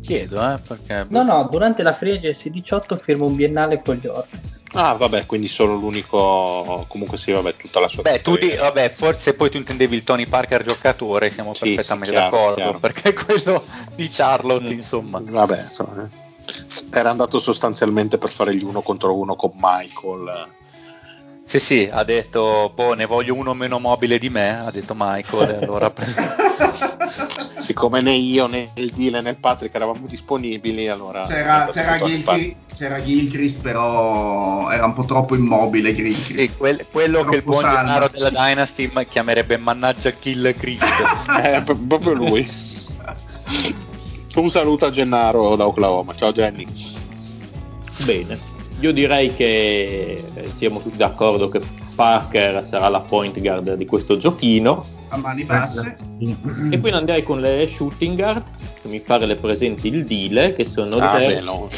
Chiedo, 0.01 0.35
eh, 0.53 0.59
perché... 0.59 1.05
no, 1.09 1.23
no, 1.23 1.47
durante 1.49 1.81
la 1.81 1.91
Free 1.91 2.17
Agency 2.17 2.51
18 2.51 2.95
firma 2.97 3.25
un 3.25 3.35
biennale 3.35 3.81
con 3.81 3.95
gli 3.95 4.05
Hornets. 4.05 4.61
Ah, 4.73 4.93
vabbè, 4.93 5.25
quindi 5.25 5.47
solo 5.47 5.73
l'unico. 5.75 6.85
Comunque, 6.87 7.17
sì, 7.17 7.31
vabbè, 7.31 7.55
tutta 7.55 7.79
la 7.79 7.87
sua 7.87 8.03
Beh, 8.03 8.19
tu 8.21 8.37
di, 8.37 8.53
vabbè, 8.55 8.89
forse 8.89 9.33
poi 9.33 9.49
tu 9.49 9.57
intendevi 9.57 9.95
il 9.95 10.03
Tony 10.03 10.27
Parker 10.27 10.63
giocatore, 10.63 11.31
siamo 11.31 11.55
Sì, 11.55 11.73
perfettamente 11.73 12.13
sì, 12.13 12.19
chiaro, 12.21 12.29
d'accordo, 12.35 12.55
chiaro. 12.55 12.77
perché 12.79 13.13
quello 13.13 13.63
di 13.95 14.07
Charlotte, 14.07 14.69
Mm. 14.71 14.77
insomma. 14.77 15.21
Vabbè, 15.23 15.61
insomma, 15.63 16.03
eh. 16.03 16.23
Era 16.91 17.09
andato 17.09 17.39
sostanzialmente 17.39 18.17
per 18.17 18.29
fare 18.29 18.55
gli 18.55 18.63
uno 18.63 18.81
contro 18.81 19.17
uno 19.17 19.35
con 19.35 19.51
Michael. 19.55 20.53
Sì, 21.47 21.59
sì, 21.59 21.89
ha 21.91 22.03
detto, 22.03 22.71
boh, 22.73 22.95
ne 22.95 23.05
voglio 23.05 23.35
uno 23.35 23.53
meno 23.53 23.79
mobile 23.79 24.17
di 24.17 24.29
me, 24.29 24.57
ha 24.57 24.71
detto 24.71 24.95
Michael, 24.97 25.49
e 25.51 25.55
allora 25.57 25.93
Siccome 27.57 28.01
né 28.01 28.13
io 28.13 28.47
né 28.47 28.71
il 28.75 28.91
Dile 28.91 29.21
né 29.21 29.29
il 29.29 29.37
Patrick 29.37 29.73
eravamo 29.73 30.07
disponibili, 30.07 30.87
allora. 30.87 31.23
è 31.23 31.27
C'era, 31.27 31.69
c'era, 31.71 31.97
Gilchrist, 31.97 32.55
c'era 32.75 33.03
Gilchrist, 33.03 33.59
però 33.59 34.69
era 34.71 34.85
un 34.85 34.93
po' 34.93 35.05
troppo 35.05 35.35
immobile 35.35 35.93
Gilchrist. 35.95 36.35
Sì, 36.35 36.51
quel- 36.55 36.85
quello 36.91 37.23
che 37.23 37.37
il 37.37 37.43
buon. 37.43 37.63
Gennaro 37.63 38.07
della 38.07 38.29
Dynasty 38.29 38.91
chiamerebbe 39.07 39.57
mannaggia 39.57 40.11
kill 40.11 40.53
Cristo. 40.55 40.85
Parker. 41.25 41.63
Eh, 41.69 41.75
proprio 41.87 42.13
lui. 42.13 42.47
Un 44.35 44.49
saluto 44.49 44.85
a 44.85 44.89
Gennaro 44.89 45.55
da 45.55 45.65
Oklahoma. 45.65 46.13
Ciao 46.15 46.31
Jenny. 46.33 46.65
Bene, 48.05 48.37
io 48.79 48.91
direi 48.91 49.33
che 49.33 50.21
eh, 50.33 50.47
siamo 50.57 50.81
tutti 50.81 50.97
d'accordo 50.97 51.47
che 51.47 51.61
Parker 51.95 52.63
sarà 52.63 52.89
la 52.89 52.99
point 52.99 53.39
guard 53.39 53.75
di 53.75 53.85
questo 53.85 54.17
giochino. 54.17 54.85
A 55.09 55.17
mani 55.17 55.45
basse. 55.45 55.95
E 56.69 56.77
poi 56.77 56.91
andrei 56.91 57.23
con 57.23 57.39
le 57.39 57.65
shooting 57.67 58.17
guard, 58.17 58.43
che 58.81 58.87
mi 58.89 58.99
pare 58.99 59.25
le 59.25 59.37
presenti 59.37 59.87
il 59.87 60.03
Dile, 60.03 60.51
che 60.51 60.65
sono 60.65 60.97
Ah, 60.97 61.17
Jer- 61.17 61.35
beh, 61.35 61.41
no. 61.41 61.69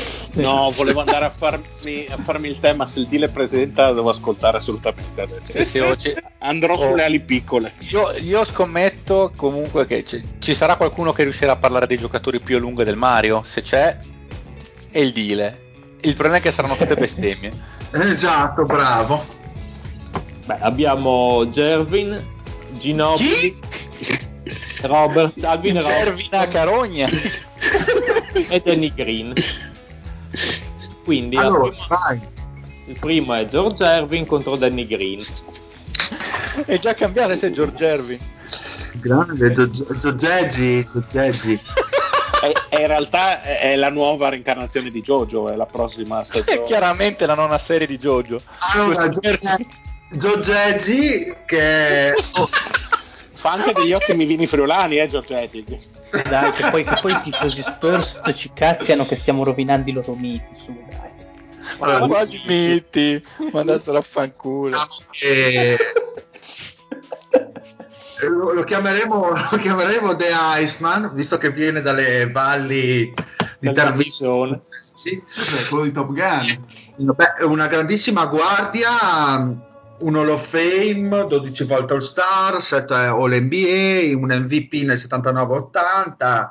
No, 0.41 0.71
volevo 0.75 0.99
andare 1.01 1.25
a 1.25 1.29
farmi, 1.29 2.05
a 2.09 2.17
farmi 2.17 2.47
il 2.49 2.59
tema. 2.59 2.85
Se 2.87 2.99
il 2.99 3.07
Dile 3.07 3.29
presenta, 3.29 3.91
devo 3.93 4.09
ascoltare 4.09 4.57
assolutamente 4.57 5.21
adesso. 5.21 5.63
Sì, 5.63 5.79
oggi- 5.79 6.13
Andrò 6.39 6.73
Oh. 6.75 6.77
sulle 6.79 7.03
ali 7.03 7.19
piccole. 7.19 7.73
Io, 7.89 8.11
io 8.21 8.45
scommetto 8.45 9.31
comunque 9.35 9.85
che 9.85 10.05
ci, 10.05 10.21
ci 10.39 10.53
sarà 10.53 10.75
qualcuno 10.75 11.11
che 11.13 11.23
riuscirà 11.23 11.53
a 11.53 11.57
parlare 11.57 11.87
dei 11.87 11.97
giocatori 11.97 12.39
più 12.39 12.55
a 12.55 12.59
lungo 12.59 12.83
del 12.83 12.95
Mario. 12.95 13.41
Se 13.43 13.61
c'è, 13.61 13.97
è 14.91 14.99
il 14.99 15.11
Dile. 15.11 15.61
Il 16.01 16.13
problema 16.13 16.37
è 16.37 16.41
che 16.41 16.51
saranno 16.51 16.75
tutte 16.75 16.95
bestemmie. 16.95 17.51
Esatto, 17.91 18.63
bravo. 18.65 19.23
Beh, 20.45 20.57
abbiamo 20.59 21.47
Gervin, 21.49 22.21
Ginobili, 22.77 23.57
Roberts, 24.83 25.41
Alvin 25.43 25.81
Roberts, 25.81 26.03
Servina 26.03 26.47
carogna. 26.47 27.07
e 28.49 28.61
Danny 28.63 28.91
Green. 28.93 29.33
Quindi 31.03 31.35
la 31.35 31.41
Allora, 31.43 31.69
prima- 31.69 31.87
vai. 31.87 32.21
il 32.87 32.99
primo 32.99 33.33
è 33.33 33.47
George 33.49 33.85
Ervin 33.85 34.25
contro 34.25 34.55
Danny 34.57 34.85
Green. 34.87 35.23
È 36.65 36.77
già 36.79 36.93
cambiato 36.95 37.35
se 37.37 37.51
George 37.51 37.85
Ervin. 37.85 38.19
Grande 38.93 39.53
Giogeggi, 39.97 40.87
Giogeggi. 40.91 41.59
E, 42.39 42.53
e 42.69 42.81
in 42.81 42.87
realtà 42.87 43.41
è 43.41 43.61
è 43.71 43.75
la 43.75 43.89
nuova 43.89 44.29
reincarnazione 44.29 44.91
di 44.91 45.01
Jojo, 45.01 45.49
è 45.49 45.55
la 45.55 45.65
prossima 45.65 46.21
È 46.21 46.23
stagione. 46.23 46.65
chiaramente 46.67 47.25
la 47.25 47.33
nona 47.33 47.57
serie 47.57 47.87
di 47.87 47.97
Jojo. 47.97 48.39
Allora, 48.75 49.09
Giogeggi 50.11 51.35
che 51.47 52.13
Fa 53.37 53.51
anche 53.51 53.71
degli 53.71 53.93
ottimi 53.93 54.25
vini 54.25 54.47
friulani, 54.47 54.97
eh, 54.97 55.07
Giorgetti. 55.07 55.63
Dai, 56.27 56.51
che 56.51 56.69
poi, 56.71 56.83
che 56.83 56.95
poi 56.99 57.11
i 57.11 57.21
tifosi 57.21 57.61
Spurs 57.61 58.19
ci 58.35 58.51
cazziano 58.51 59.05
che 59.05 59.15
stiamo 59.15 59.43
rovinando 59.43 59.89
i 59.89 59.93
loro 59.93 60.15
miti. 60.15 60.43
Su, 60.63 60.75
dai. 60.89 61.11
Allora, 61.79 62.07
Quali 62.07 62.41
miti? 62.47 63.23
Mandassero 63.51 63.99
a 63.99 64.01
fanculo. 64.01 64.69
diciamo 64.69 64.97
che 65.11 65.77
lo, 68.29 68.53
lo 68.53 68.63
chiameremo, 68.63 69.27
lo 69.51 69.57
chiameremo 69.57 70.15
The 70.15 70.29
Iceman, 70.57 71.11
visto 71.13 71.37
che 71.37 71.51
viene 71.51 71.81
dalle 71.81 72.29
valli 72.31 73.13
di 73.59 73.71
Tarvisio. 73.71 74.63
Sì. 74.95 75.21
Quello 75.69 75.83
di 75.83 75.91
Top 75.91 76.11
Gun. 76.11 76.65
Beh, 77.13 77.43
una 77.45 77.67
grandissima 77.67 78.25
guardia, 78.25 79.66
un 79.99 80.15
Hall 80.15 80.29
of 80.29 80.47
Fame, 80.47 81.25
12 81.27 81.63
volte 81.63 81.93
All 81.93 81.99
Star, 81.99 82.61
7 82.61 82.93
All 82.93 83.31
NBA, 83.31 84.15
un 84.15 84.29
MVP 84.29 84.83
nel 84.83 84.97
79-80, 84.97 86.49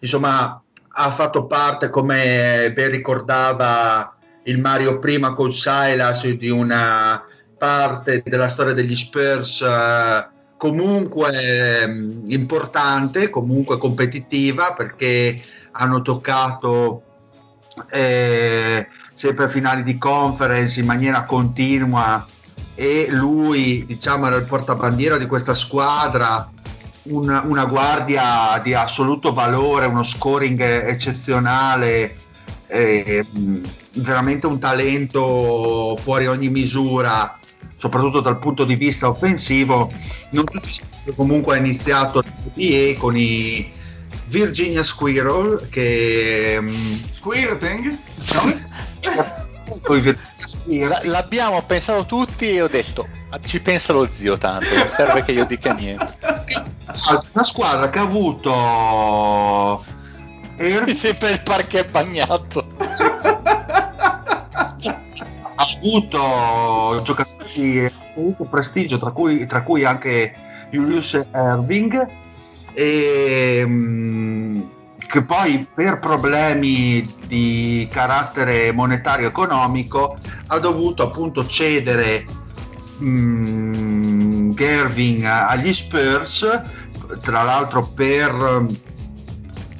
insomma 0.00 0.62
ha 0.92 1.10
fatto 1.10 1.46
parte, 1.46 1.90
come 1.90 2.72
ben 2.74 2.90
ricordava 2.90 4.14
il 4.44 4.60
Mario 4.60 4.98
prima 4.98 5.34
con 5.34 5.52
Silas, 5.52 6.26
di 6.26 6.48
una 6.48 7.24
parte 7.56 8.22
della 8.24 8.48
storia 8.48 8.72
degli 8.72 8.96
Spurs 8.96 9.60
eh, 9.60 10.28
comunque 10.56 11.82
ehm, 11.82 12.24
importante, 12.26 13.30
comunque 13.30 13.78
competitiva, 13.78 14.72
perché 14.72 15.40
hanno 15.72 16.02
toccato 16.02 17.02
eh, 17.90 18.86
sempre 19.14 19.48
finali 19.48 19.82
di 19.82 19.96
conference 19.96 20.80
in 20.80 20.86
maniera 20.86 21.24
continua 21.24 22.26
e 22.80 23.08
lui 23.10 23.84
diciamo 23.84 24.26
era 24.26 24.36
il 24.36 24.44
portabandiera 24.44 25.18
di 25.18 25.26
questa 25.26 25.52
squadra 25.52 26.50
un- 27.02 27.42
una 27.44 27.66
guardia 27.66 28.58
di 28.64 28.72
assoluto 28.72 29.34
valore 29.34 29.84
uno 29.84 30.02
scoring 30.02 30.58
eccezionale 30.62 32.16
eh, 32.68 33.26
veramente 33.96 34.46
un 34.46 34.58
talento 34.58 35.94
fuori 36.00 36.26
ogni 36.26 36.48
misura 36.48 37.38
soprattutto 37.76 38.20
dal 38.20 38.38
punto 38.38 38.64
di 38.64 38.76
vista 38.76 39.08
offensivo. 39.08 39.92
Non 40.30 40.44
tutti 40.46 40.80
comunque 41.14 41.56
ha 41.56 41.58
iniziato 41.58 42.22
l'NBA 42.22 42.98
con 42.98 43.14
i 43.14 43.70
Virginia 44.26 44.82
Squirrel 44.82 45.66
che 45.68 46.62
Squirting? 47.10 47.98
i 49.96 50.00
Virginia 50.00 50.30
Squirrel 50.34 50.88
La- 50.88 51.00
l'abbiamo 51.10 51.62
pensato 51.62 52.04
tutti 52.06 52.50
e 52.50 52.62
ho 52.62 52.68
detto, 52.68 53.06
"Ah, 53.30 53.38
ci 53.40 53.60
pensa 53.60 53.92
lo 53.92 54.06
zio 54.10 54.36
tanto, 54.38 54.66
non 54.74 54.88
serve 54.88 55.22
che 55.24 55.32
io 55.32 55.44
dica 55.44 55.72
niente. 55.72 56.16
una 57.32 57.44
squadra 57.44 57.88
che 57.90 57.98
ha 57.98 58.02
avuto 58.02 59.84
Mi 60.58 60.92
sempre 60.92 61.30
il 61.30 61.42
parquet 61.42 61.88
bagnato. 61.90 62.66
ha 65.54 65.66
avuto 65.78 67.00
giocatori 67.02 67.90
di 68.14 68.34
prestigio 68.50 68.98
tra 68.98 69.10
cui, 69.10 69.46
tra 69.46 69.62
cui 69.62 69.84
anche 69.84 70.34
Julius 70.70 71.20
Erving 71.32 72.08
e 72.74 73.62
mm, 73.66 74.62
che 75.10 75.22
poi 75.22 75.66
per 75.74 75.98
problemi 75.98 77.04
di 77.26 77.88
carattere 77.90 78.70
monetario 78.70 79.26
economico 79.26 80.16
ha 80.46 80.58
dovuto 80.60 81.02
appunto 81.02 81.46
cedere 81.48 82.24
mm, 83.02 84.52
Gerving 84.52 85.24
agli 85.24 85.72
Spurs 85.74 86.46
tra 87.20 87.42
l'altro 87.42 87.88
per 87.88 88.32
mm, 88.32 88.68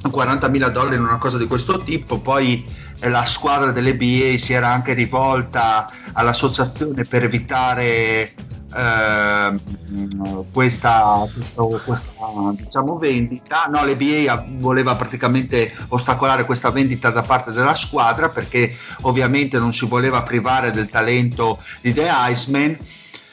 40.000 0.09 0.69
dollari 0.71 0.97
una 0.97 1.19
cosa 1.19 1.39
di 1.39 1.47
questo 1.47 1.79
tipo. 1.79 2.19
Poi 2.19 2.65
la 3.03 3.25
squadra 3.25 3.71
dell'NBA 3.71 4.37
si 4.37 4.53
era 4.53 4.69
anche 4.69 4.95
rivolta 4.95 5.89
all'associazione 6.13 7.05
per 7.05 7.23
evitare 7.23 8.35
ehm, 8.75 10.45
questa, 10.53 11.27
questo- 11.33 11.81
questa, 11.85 12.13
diciamo, 12.53 12.99
vendita. 12.99 13.67
No, 13.71 13.85
l'NBA 13.85 14.33
ha- 14.33 14.45
voleva 14.59 14.95
praticamente 14.97 15.73
ostacolare 15.89 16.45
questa 16.45 16.71
vendita 16.71 17.11
da 17.11 17.23
parte 17.23 17.53
della 17.53 17.75
squadra 17.75 18.29
perché 18.29 18.75
ovviamente 19.03 19.59
non 19.59 19.73
si 19.73 19.87
voleva 19.87 20.23
privare 20.23 20.71
del 20.71 20.89
talento 20.89 21.59
di 21.81 21.93
The 21.93 22.09
Iceman. 22.31 22.79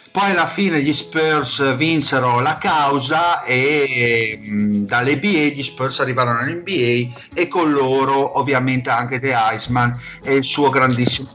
Poi 0.09 0.31
alla 0.31 0.47
fine 0.47 0.81
gli 0.81 0.91
Spurs 0.93 1.75
vinsero 1.75 2.39
la 2.39 2.57
causa 2.57 3.43
e 3.43 4.39
mh, 4.41 4.77
dall'NBA 4.85 5.53
gli 5.53 5.61
Spurs 5.61 5.99
arrivarono 5.99 6.39
all'NBA 6.39 7.13
e 7.35 7.47
con 7.47 7.71
loro 7.71 8.39
ovviamente 8.39 8.89
anche 8.89 9.19
The 9.19 9.35
Iceman 9.53 9.95
e 10.23 10.33
il 10.33 10.43
suo 10.43 10.69
grandissimo 10.71 11.27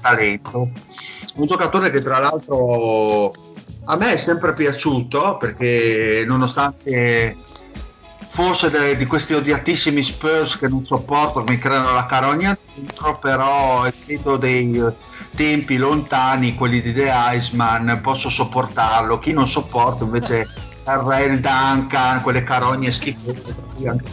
talento. 0.00 0.70
Un 1.34 1.46
giocatore 1.46 1.90
che 1.90 1.98
tra 1.98 2.18
l'altro 2.18 3.32
a 3.90 3.96
me 3.96 4.12
è 4.12 4.16
sempre 4.18 4.52
piaciuto 4.52 5.38
perché 5.38 6.22
nonostante 6.26 7.34
fosse 8.28 8.70
delle- 8.70 8.96
di 8.96 9.06
questi 9.06 9.32
odiatissimi 9.32 10.02
Spurs 10.02 10.58
che 10.58 10.68
non 10.68 10.84
sopporto, 10.84 11.42
mi 11.42 11.58
creano 11.58 11.94
la 11.94 12.04
carogna 12.04 12.56
dentro, 12.74 13.18
però 13.18 13.86
essendo 13.86 14.36
dei 14.36 14.80
tempi 15.34 15.76
lontani, 15.78 16.54
quelli 16.54 16.82
di 16.82 16.92
The 16.92 17.10
Iceman, 17.34 18.00
posso 18.02 18.28
sopportarlo. 18.28 19.18
Chi 19.18 19.32
non 19.32 19.46
sopporta 19.46 20.04
invece 20.04 20.46
Terrell 20.84 21.38
Duncan, 21.38 22.20
quelle 22.20 22.44
carogne 22.44 22.90
schifose, 22.90 23.42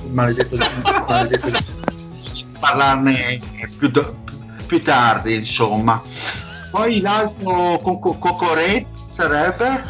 maledetto, 0.10 0.58
maledetto 1.06 1.74
parlarne 2.60 3.40
più, 3.78 3.92
più 4.66 4.82
tardi, 4.82 5.36
insomma. 5.36 6.02
Poi 6.72 7.02
l'altro 7.02 7.80
co- 7.84 8.00
co- 8.00 8.18
Cocorè 8.18 8.86
sarebbe 9.16 9.82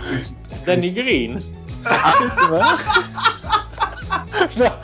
Danny 0.64 0.94
Green. 0.94 1.54
No. 4.58 4.80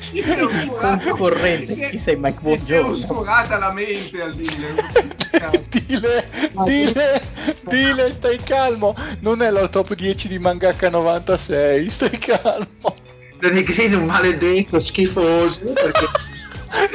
Chi 0.00 0.18
è 0.20 0.42
oscurata- 0.42 0.96
Concorrente, 1.10 1.64
chi 1.66 1.72
si 1.72 1.80
è- 1.82 1.90
chi 1.90 1.98
sei 1.98 2.16
Mike 2.16 2.40
chi 2.42 2.58
si 2.58 2.72
è 2.72 2.82
oscurata 2.82 3.58
la 3.58 3.70
mente 3.72 4.22
al 4.22 4.34
dire. 4.34 4.74
Dile, 5.68 6.28
dile, 6.64 7.22
dile, 7.68 8.12
stai 8.12 8.38
calmo. 8.38 8.94
Non 9.20 9.42
è 9.42 9.50
la 9.50 9.68
top 9.68 9.94
10 9.94 10.28
di 10.28 10.38
Mangaka 10.38 10.88
96, 10.88 11.90
stai 11.90 12.18
calmo. 12.18 12.66
Danny 13.40 13.62
Green 13.62 13.92
è 13.92 13.96
un 13.96 14.06
maledetto 14.06 14.78
schifoso 14.78 15.72
perché 15.72 16.06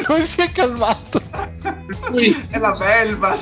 Non 0.08 0.22
si 0.22 0.42
è 0.42 0.52
calmato. 0.52 1.22
lui- 2.10 2.48
È 2.50 2.58
la 2.58 2.72
belva. 2.72 3.38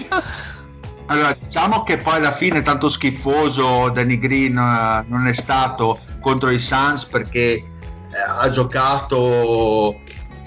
Allora 1.07 1.35
diciamo 1.39 1.83
che 1.83 1.97
poi 1.97 2.15
alla 2.15 2.33
fine 2.33 2.61
tanto 2.61 2.89
schifoso 2.89 3.89
Danny 3.89 4.17
Green 4.17 4.57
eh, 4.57 5.05
non 5.07 5.27
è 5.27 5.33
stato 5.33 5.99
contro 6.21 6.49
i 6.49 6.59
Suns 6.59 7.05
perché 7.05 7.53
eh, 7.53 7.65
ha 8.27 8.49
giocato 8.49 9.99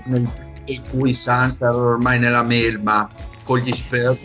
nel 0.05 0.49
in 0.71 0.83
cui 0.89 1.11
i 1.11 1.15
Suns 1.15 1.61
erano 1.61 1.91
ormai 1.91 2.19
nella 2.19 2.43
melma 2.43 3.09
con 3.45 3.59
gli 3.59 3.73
Spurs. 3.73 4.23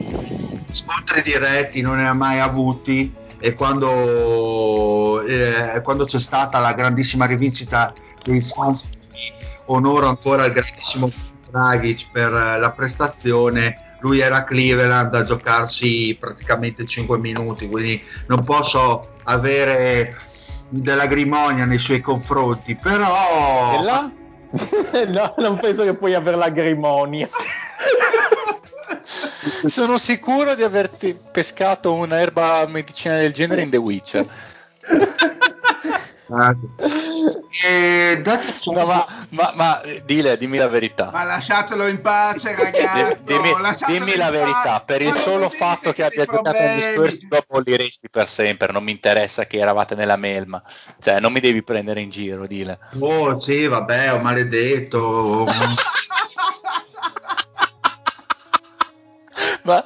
Scontri 0.69 1.21
diretti 1.21 1.81
non 1.81 1.97
ne 1.97 2.07
ha 2.07 2.13
mai 2.13 2.39
avuti 2.39 3.13
e 3.39 3.53
quando, 3.53 5.21
eh, 5.23 5.81
quando 5.83 6.05
c'è 6.05 6.19
stata 6.19 6.59
la 6.59 6.73
grandissima 6.73 7.25
rivincita 7.25 7.93
dei 8.23 8.41
Suns 8.41 8.85
onoro 9.65 10.07
ancora 10.07 10.45
il 10.45 10.53
grandissimo 10.53 11.09
Dragic 11.49 12.11
per 12.11 12.33
eh, 12.33 12.59
la 12.59 12.71
prestazione 12.71 13.84
lui 13.99 14.19
era 14.19 14.37
a 14.37 14.43
Cleveland 14.43 15.13
a 15.15 15.23
giocarsi 15.23 16.15
praticamente 16.19 16.85
5 16.85 17.17
minuti 17.17 17.67
quindi 17.67 18.01
non 18.27 18.43
posso 18.43 19.13
avere 19.23 20.15
della 20.69 21.05
grimonia 21.05 21.65
nei 21.65 21.79
suoi 21.79 22.01
confronti 22.01 22.75
però 22.75 23.81
là? 23.83 24.11
no, 25.07 25.33
non 25.37 25.57
penso 25.59 25.83
che 25.83 25.95
puoi 25.95 26.13
avere 26.13 26.37
la 26.37 26.49
grimonia. 26.49 27.27
Sono 29.65 29.97
sicuro 29.97 30.55
di 30.55 30.63
averti 30.63 31.17
pescato 31.31 31.93
un'erba 31.93 32.65
medicinale 32.67 33.21
del 33.21 33.33
genere 33.33 33.61
in 33.61 33.69
The 33.69 33.77
Witcher. 33.77 34.25
Ah, 36.29 36.55
E 37.63 38.21
No, 38.65 38.85
ma, 38.85 39.05
ma, 39.29 39.51
ma, 39.55 39.81
dile, 40.03 40.37
dimmi 40.37 40.57
la 40.57 40.67
verità. 40.67 41.09
Ma 41.11 41.23
lasciatelo 41.23 41.87
in 41.87 42.01
pace, 42.01 42.55
ragazzo. 42.59 43.23
Dimmi, 43.23 43.51
dimmi 43.87 44.15
la 44.15 44.29
verità, 44.29 44.81
per 44.81 45.01
il 45.01 45.13
solo 45.13 45.49
fatto 45.49 45.91
dite 45.91 45.93
che 45.93 46.03
abbia 46.03 46.25
giocato 46.25 46.57
agli. 46.57 46.81
Spurs, 46.81 47.17
dopo 47.27 47.59
li 47.59 47.77
resti 47.77 48.09
per 48.09 48.27
sempre. 48.27 48.71
Non 48.71 48.83
mi 48.83 48.91
interessa 48.91 49.45
che 49.45 49.57
eravate 49.57 49.95
nella 49.95 50.17
melma, 50.17 50.61
cioè 51.01 51.19
non 51.19 51.31
mi 51.31 51.39
devi 51.39 51.63
prendere 51.63 52.01
in 52.01 52.09
giro, 52.09 52.45
dile. 52.47 52.79
oh 52.99 53.37
sì, 53.37 53.67
vabbè, 53.67 54.13
ho 54.13 54.19
maledetto. 54.19 55.45
Ma, 59.63 59.83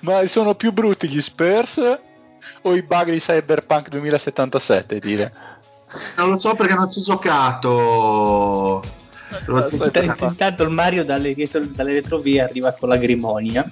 ma 0.00 0.26
sono 0.26 0.56
più 0.56 0.72
brutti 0.72 1.08
gli 1.08 1.22
Spurs 1.22 2.00
o 2.62 2.74
i 2.74 2.82
bug 2.82 3.10
di 3.10 3.20
Cyberpunk 3.20 3.88
2077? 3.88 4.98
Dire. 4.98 5.32
Non 6.16 6.30
lo 6.30 6.36
so 6.36 6.54
perché 6.54 6.74
non 6.74 6.90
ci 6.90 6.98
ho 7.00 7.02
giocato. 7.02 8.82
Non 9.46 9.66
ci 9.68 9.74
ho 9.76 9.90
giocato. 9.90 10.24
Intanto 10.24 10.62
il 10.62 10.70
Mario 10.70 11.04
dalle, 11.04 11.34
dietro- 11.34 11.64
dalle 11.64 11.92
retrovie 11.94 12.42
arriva 12.42 12.72
con 12.72 12.88
la 12.88 12.96
grimonia. 12.96 13.68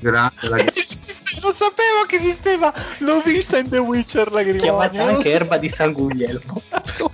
Grande, 0.00 0.48
la- 0.48 0.56
non 1.42 1.52
sapevo 1.52 2.04
che 2.06 2.16
esisteva, 2.16 2.72
l'ho 2.98 3.20
vista 3.20 3.58
in 3.58 3.68
The 3.68 3.78
Witcher 3.78 4.30
la 4.32 4.42
Chiamata 4.42 4.88
grimonia. 4.88 5.04
non 5.04 5.14
anche 5.16 5.28
so- 5.30 5.34
erba 5.36 5.56
di 5.58 5.68
San 5.68 5.92
Guglielmo. 5.92 6.62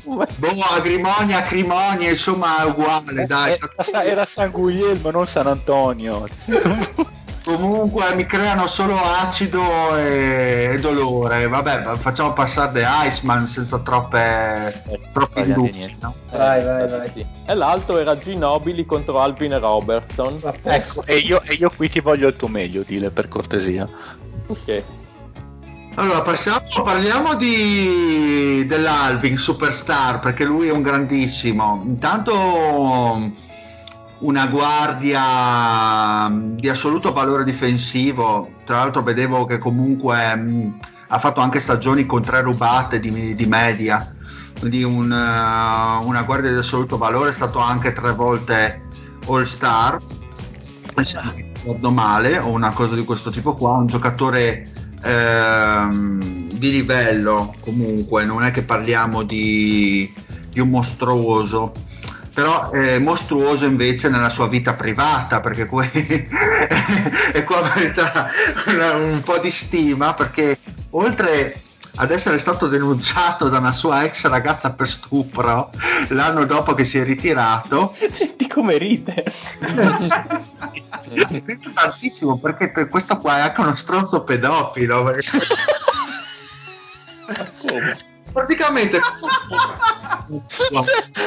Boh, 0.04 0.60
acrimonia, 0.70 1.38
acrimonia, 1.38 2.08
insomma 2.10 2.62
è 2.62 2.64
uguale, 2.64 3.26
dai. 3.26 3.58
Era, 3.76 4.04
era 4.04 4.26
San 4.26 4.50
Guglielmo, 4.50 5.10
non 5.10 5.26
San 5.26 5.46
Antonio. 5.46 6.26
Comunque 7.48 8.14
mi 8.14 8.26
creano 8.26 8.66
solo 8.66 8.94
acido 8.94 9.96
e, 9.96 10.72
e 10.74 10.78
dolore. 10.80 11.48
Vabbè, 11.48 11.96
facciamo 11.96 12.34
passare 12.34 12.72
The 12.72 12.86
Iceman 13.06 13.46
senza 13.46 13.78
troppe, 13.78 14.82
troppi 15.14 15.44
sbagliate 15.44 15.52
dubbi. 15.54 15.70
niente. 15.70 15.96
no? 16.02 16.14
Vai, 16.30 16.62
vai, 16.62 16.86
vai. 16.86 17.10
sì. 17.14 17.26
E 17.46 17.54
l'altro 17.54 17.96
era 17.96 18.18
Ginobili 18.18 18.84
contro 18.84 19.18
Alvin 19.18 19.58
Robertson. 19.58 20.36
Ecco, 20.62 21.02
e 21.06 21.16
io, 21.16 21.40
e 21.42 21.54
io 21.54 21.72
qui 21.74 21.88
ti 21.88 22.00
voglio 22.00 22.28
il 22.28 22.36
tuo 22.36 22.48
meglio, 22.48 22.82
dile 22.86 23.08
per 23.08 23.28
cortesia. 23.28 23.88
Ok. 24.46 24.82
Allora, 25.94 26.20
passiamo, 26.20 26.60
parliamo 26.84 27.34
di, 27.34 28.66
dell'Alvin 28.66 29.38
Superstar 29.38 30.20
perché 30.20 30.44
lui 30.44 30.68
è 30.68 30.70
un 30.70 30.82
grandissimo. 30.82 31.82
Intanto 31.86 33.32
una 34.20 34.46
guardia 34.46 36.28
mh, 36.28 36.56
di 36.56 36.68
assoluto 36.68 37.12
valore 37.12 37.44
difensivo. 37.44 38.50
Tra 38.64 38.78
l'altro 38.78 39.02
vedevo 39.02 39.44
che 39.44 39.58
comunque 39.58 40.34
mh, 40.34 40.78
ha 41.08 41.18
fatto 41.18 41.40
anche 41.40 41.60
stagioni 41.60 42.06
con 42.06 42.22
tre 42.22 42.42
rubate 42.42 42.98
di, 43.00 43.34
di 43.34 43.46
media. 43.46 44.14
Quindi 44.58 44.82
un, 44.82 45.12
eh, 45.12 46.04
una 46.04 46.22
guardia 46.22 46.50
di 46.50 46.56
assoluto 46.56 46.98
valore, 46.98 47.30
è 47.30 47.32
stato 47.32 47.60
anche 47.60 47.92
tre 47.92 48.12
volte 48.12 48.82
All 49.26 49.44
Star, 49.44 50.00
se 50.96 51.20
non 51.22 51.34
ricordo 51.34 51.90
male, 51.90 52.38
o 52.38 52.48
una 52.48 52.70
cosa 52.70 52.94
di 52.94 53.04
questo 53.04 53.30
tipo 53.30 53.54
qua. 53.54 53.72
Un 53.72 53.86
giocatore 53.86 54.68
ehm, 55.02 56.48
di 56.54 56.70
livello 56.72 57.54
comunque, 57.60 58.24
non 58.24 58.42
è 58.42 58.50
che 58.50 58.64
parliamo 58.64 59.22
di, 59.22 60.12
di 60.50 60.58
un 60.58 60.70
mostruoso 60.70 61.72
però 62.38 62.70
è 62.70 63.00
mostruoso 63.00 63.64
invece 63.64 64.08
nella 64.08 64.28
sua 64.28 64.46
vita 64.46 64.74
privata 64.74 65.40
perché 65.40 65.66
que- 65.66 65.90
e 67.34 67.42
qua 67.42 67.68
merita 67.74 68.30
un 68.94 69.20
po' 69.24 69.38
di 69.38 69.50
stima 69.50 70.14
perché 70.14 70.56
oltre 70.90 71.60
ad 71.96 72.12
essere 72.12 72.38
stato 72.38 72.68
denunciato 72.68 73.48
da 73.48 73.58
una 73.58 73.72
sua 73.72 74.04
ex 74.04 74.28
ragazza 74.28 74.70
per 74.70 74.86
stupro 74.88 75.70
l'anno 76.10 76.44
dopo 76.44 76.74
che 76.74 76.84
si 76.84 76.98
è 76.98 77.02
ritirato 77.02 77.96
Senti 78.08 78.46
come 78.46 78.78
ride. 78.78 79.24
Rido 81.08 81.72
tantissimo 81.74 82.38
perché 82.38 82.68
per 82.70 82.88
questo 82.88 83.18
qua 83.18 83.38
è 83.38 83.40
anche 83.40 83.60
uno 83.62 83.74
stronzo 83.74 84.22
pedofilo 84.22 85.02
perché- 85.02 85.38
praticamente 88.38 89.00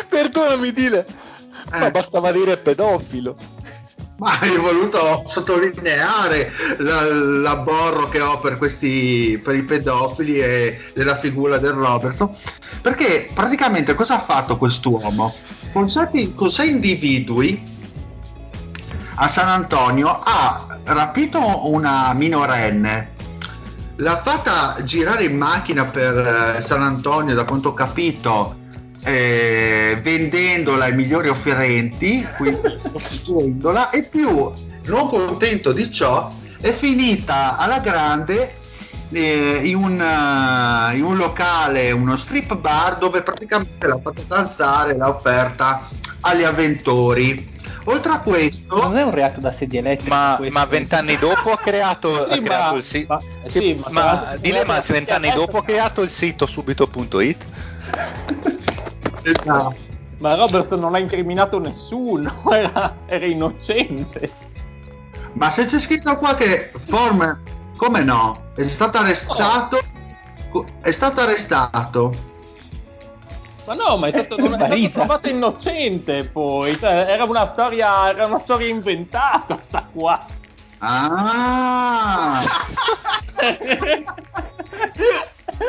Perdonami, 0.10 0.72
dile. 0.72 1.06
Ma 1.72 1.88
Eh. 1.88 1.92
bastava 1.92 2.32
dire 2.32 2.58
pedofilo. 2.58 3.36
Ma 4.18 4.38
hai 4.40 4.56
voluto 4.56 5.24
sottolineare 5.26 6.52
la- 6.78 7.06
l'abborro 7.12 8.08
che 8.08 8.22
ho 8.22 8.40
per 8.40 8.58
questi 8.60 9.40
per 9.44 9.56
i 9.56 9.64
pedofili 9.64 10.40
e 10.40 10.80
della 10.94 11.18
figura 11.18 11.58
del 11.58 11.72
Robertson 11.72 12.30
perché 12.84 13.32
praticamente 13.34 13.96
cosa 13.96 14.16
ha 14.16 14.20
fatto 14.20 14.58
quest'uomo 14.58 15.34
con, 15.74 15.90
sette- 15.90 16.36
con 16.36 16.52
sei 16.52 16.70
individui 16.70 17.64
a 19.16 19.28
San 19.28 19.48
Antonio 19.48 20.22
ha 20.24 20.68
rapito 20.84 21.68
una 21.72 22.14
minorenne 22.14 23.14
l'ha 24.02 24.20
fatta 24.20 24.78
girare 24.84 25.26
in 25.26 25.38
macchina 25.38 25.86
per 25.86 26.56
eh, 26.58 26.62
San 26.62 26.82
Antonio 26.82 27.36
da 27.36 27.46
quanto 27.46 27.70
ho 27.70 27.74
capito 27.74 28.58
eh, 29.04 30.00
vendendola 30.02 30.86
ai 30.86 30.96
migliori 30.96 31.30
offerenti, 31.30 32.28
quindi 32.36 32.60
prostituendola, 32.90 33.92
e 33.92 34.04
più 34.04 34.52
non 34.86 35.08
contento 35.08 35.72
di 35.72 35.92
ciò, 35.92 36.32
è 36.60 36.72
finita 36.72 37.58
alla 37.58 37.80
grande 37.80 38.56
eh, 39.12 39.62
in, 39.64 39.76
un, 39.76 40.02
eh, 40.02 40.98
in 40.98 41.04
un 41.04 41.16
locale, 41.18 41.92
uno 41.92 42.18
strip 42.18 42.56
bar 42.56 42.98
dove 42.98 43.22
praticamente 43.22 43.86
l'ha 43.88 44.00
fatta 44.02 44.22
danzare, 44.28 44.98
l'ha 44.98 45.10
offerta 45.10 45.88
agli 46.22 46.44
avventori. 46.44 47.51
Oltre 47.86 48.12
a 48.12 48.20
questo, 48.20 48.80
Non 48.80 48.98
è 48.98 49.02
un 49.04 49.12
reato 49.12 49.40
da 49.40 49.52
sedia 49.52 49.80
elettrica. 49.80 50.40
Ma, 50.52 50.66
vent'anni 50.66 51.18
dopo 51.18 51.52
ha 51.52 51.58
creato, 51.58 52.26
Sì, 52.30 52.34
ha 52.34 52.42
creato 52.42 52.72
ma- 52.74 52.78
il 52.78 52.84
sito. 52.84 53.14
ma- 53.14 53.50
sì, 53.50 53.74
ma 53.74 53.88
ma 53.90 54.02
sarà- 54.02 54.38
dile, 54.38 54.66
ma 54.66 54.82
se 54.82 54.94
vent'anni 54.94 55.32
dopo 55.34 55.58
ha 55.58 55.64
creato 55.64 56.02
il 56.02 56.10
sito 56.10 56.46
subito.it. 56.46 57.46
Esatto. 59.24 59.76
Ma 60.20 60.36
Roberto 60.36 60.76
non 60.80 60.94
ha 60.94 61.00
incriminato 61.00 61.60
nessuno, 61.60 62.32
era, 62.54 62.96
era 63.08 63.26
innocente. 63.26 64.30
Ma 65.34 65.50
se 65.50 65.66
c'è 65.66 65.80
scritto 65.80 66.16
qua 66.18 66.36
che 66.36 66.72
Form, 66.78 67.42
come 67.78 68.04
no? 68.04 68.50
È 68.56 68.64
stato 68.68 69.00
arrestato. 69.00 69.80
È 70.82 70.92
stato 70.92 71.22
arrestato. 71.22 72.30
Ma 73.72 73.78
no, 73.88 73.96
ma 73.96 74.08
è 74.08 74.10
stato, 74.10 74.36
non 74.36 74.62
è 74.62 74.66
stato 74.66 74.90
trovato 74.90 75.30
innocente 75.30 76.26
poi. 76.26 76.78
Cioè, 76.78 77.06
era 77.08 77.24
una 77.24 77.48
storia, 77.48 78.10
era 78.10 78.26
una 78.26 78.40
storia 78.40 78.68
inventata, 78.68 79.58
sta 79.62 79.88
qua. 79.94 80.26
Ah, 80.80 82.44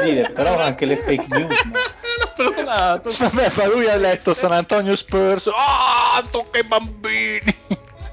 Dire, 0.02 0.30
però 0.32 0.58
anche 0.58 0.84
le 0.84 0.96
fake 0.96 1.26
news. 1.28 1.62
no? 1.64 1.78
Una 2.18 2.98
persona 2.98 3.00
Vabbè, 3.00 3.52
ma 3.56 3.66
lui 3.68 3.86
ha 3.86 3.94
letto 3.94 4.34
San 4.34 4.50
Antonio 4.50 4.96
Spurs. 4.96 5.46
Ah, 5.46 6.24
tocca 6.28 6.58
ai 6.58 6.64
bambini. 6.64 7.54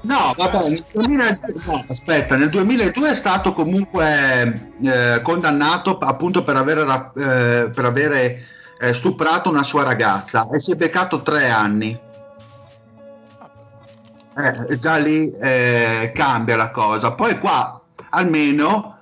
no, 0.02 0.34
vabbè, 0.36 0.68
nel 0.68 0.84
2002, 0.92 1.54
no, 1.64 1.84
aspetta, 1.88 2.36
nel 2.36 2.50
2002 2.50 3.10
è 3.10 3.14
stato 3.14 3.52
comunque 3.54 4.70
eh, 4.84 5.20
condannato 5.22 5.98
appunto 5.98 6.44
per 6.44 6.54
avere, 6.54 6.82
eh, 7.16 7.70
per 7.74 7.84
avere 7.84 8.44
eh, 8.80 8.94
stuprato 8.94 9.50
una 9.50 9.62
sua 9.62 9.82
ragazza 9.84 10.48
e 10.50 10.58
si 10.58 10.72
è 10.72 10.74
beccato 10.74 11.22
tre 11.22 11.48
anni. 11.50 11.98
Eh, 14.36 14.78
già 14.78 14.96
lì 14.96 15.30
eh, 15.30 16.12
cambia 16.14 16.56
la 16.56 16.70
cosa. 16.70 17.12
Poi 17.12 17.38
qua, 17.38 17.80
almeno, 18.10 18.96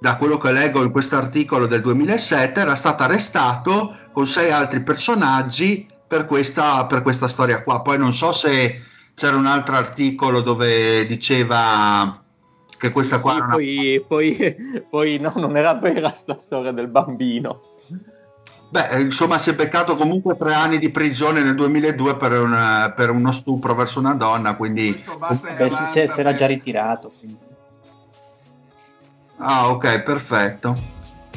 da 0.00 0.16
quello 0.16 0.38
che 0.38 0.52
leggo 0.52 0.82
in 0.82 0.90
questo 0.90 1.16
articolo 1.16 1.66
del 1.66 1.82
2007, 1.82 2.60
era 2.60 2.74
stato 2.76 3.02
arrestato 3.02 3.96
con 4.12 4.26
sei 4.26 4.50
altri 4.50 4.80
personaggi 4.82 5.86
per 6.06 6.24
questa, 6.26 6.86
per 6.86 7.02
questa 7.02 7.28
storia 7.28 7.62
qua. 7.62 7.82
Poi 7.82 7.98
non 7.98 8.14
so 8.14 8.32
se 8.32 8.80
c'era 9.14 9.36
un 9.36 9.46
altro 9.46 9.76
articolo 9.76 10.40
dove 10.40 11.04
diceva 11.04 12.22
che 12.78 12.90
questa 12.90 13.20
qua 13.20 13.32
Sì, 13.32 13.36
era 13.36 13.46
una- 13.46 13.54
poi, 13.54 14.04
poi, 14.08 14.56
poi 14.88 15.18
no, 15.18 15.32
non 15.36 15.56
era 15.58 15.74
vera 15.74 16.10
sta 16.14 16.38
storia 16.38 16.72
del 16.72 16.88
bambino. 16.88 17.69
Beh, 18.70 18.88
eh, 18.88 19.00
insomma, 19.00 19.36
si 19.36 19.50
è 19.50 19.54
beccato 19.54 19.96
comunque 19.96 20.36
tre 20.36 20.54
anni 20.54 20.78
di 20.78 20.90
prigione 20.90 21.42
nel 21.42 21.56
2002 21.56 22.16
per, 22.16 22.32
un- 22.40 22.92
per 22.94 23.10
uno 23.10 23.32
stupro 23.32 23.74
verso 23.74 23.98
una 23.98 24.14
donna, 24.14 24.54
quindi... 24.54 25.04
Beh, 25.56 25.70
si, 25.90 25.98
era 25.98 26.34
già 26.34 26.46
ritirato. 26.46 27.12
quindi. 27.18 27.38
Ah, 29.38 29.70
ok, 29.70 30.00
perfetto. 30.02 30.76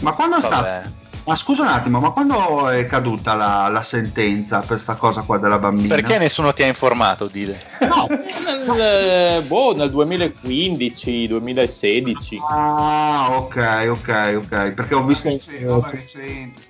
Ma 0.01 0.11
quando 0.13 0.37
è 0.37 0.41
stato... 0.41 0.61
Vabbè. 0.63 0.89
Ma 1.25 1.35
scusa 1.37 1.61
un 1.61 1.69
attimo, 1.69 2.01
ma 2.01 2.09
quando 2.11 2.67
è 2.67 2.85
caduta 2.85 3.33
la, 3.33 3.69
la 3.69 3.81
sentenza 3.81 4.59
per 4.59 4.77
sta 4.77 4.95
cosa 4.95 5.21
qua 5.21 5.37
della 5.37 5.57
bambina? 5.57 5.95
Perché 5.95 6.17
nessuno 6.17 6.51
ti 6.51 6.63
ha 6.63 6.67
informato, 6.67 7.27
dile. 7.27 7.57
No. 7.79 8.07
Nel, 8.09 8.81
eh, 8.81 9.43
boh, 9.47 9.73
nel 9.73 9.89
2015, 9.89 11.27
2016. 11.27 12.37
Ah, 12.51 13.37
ok, 13.37 13.85
ok, 13.89 14.33
ok. 14.43 14.71
Perché 14.73 14.93
ho 14.95 15.03
visto... 15.05 15.29
Recente, 15.29 15.65
roba 15.65 15.89
recente. 15.89 16.61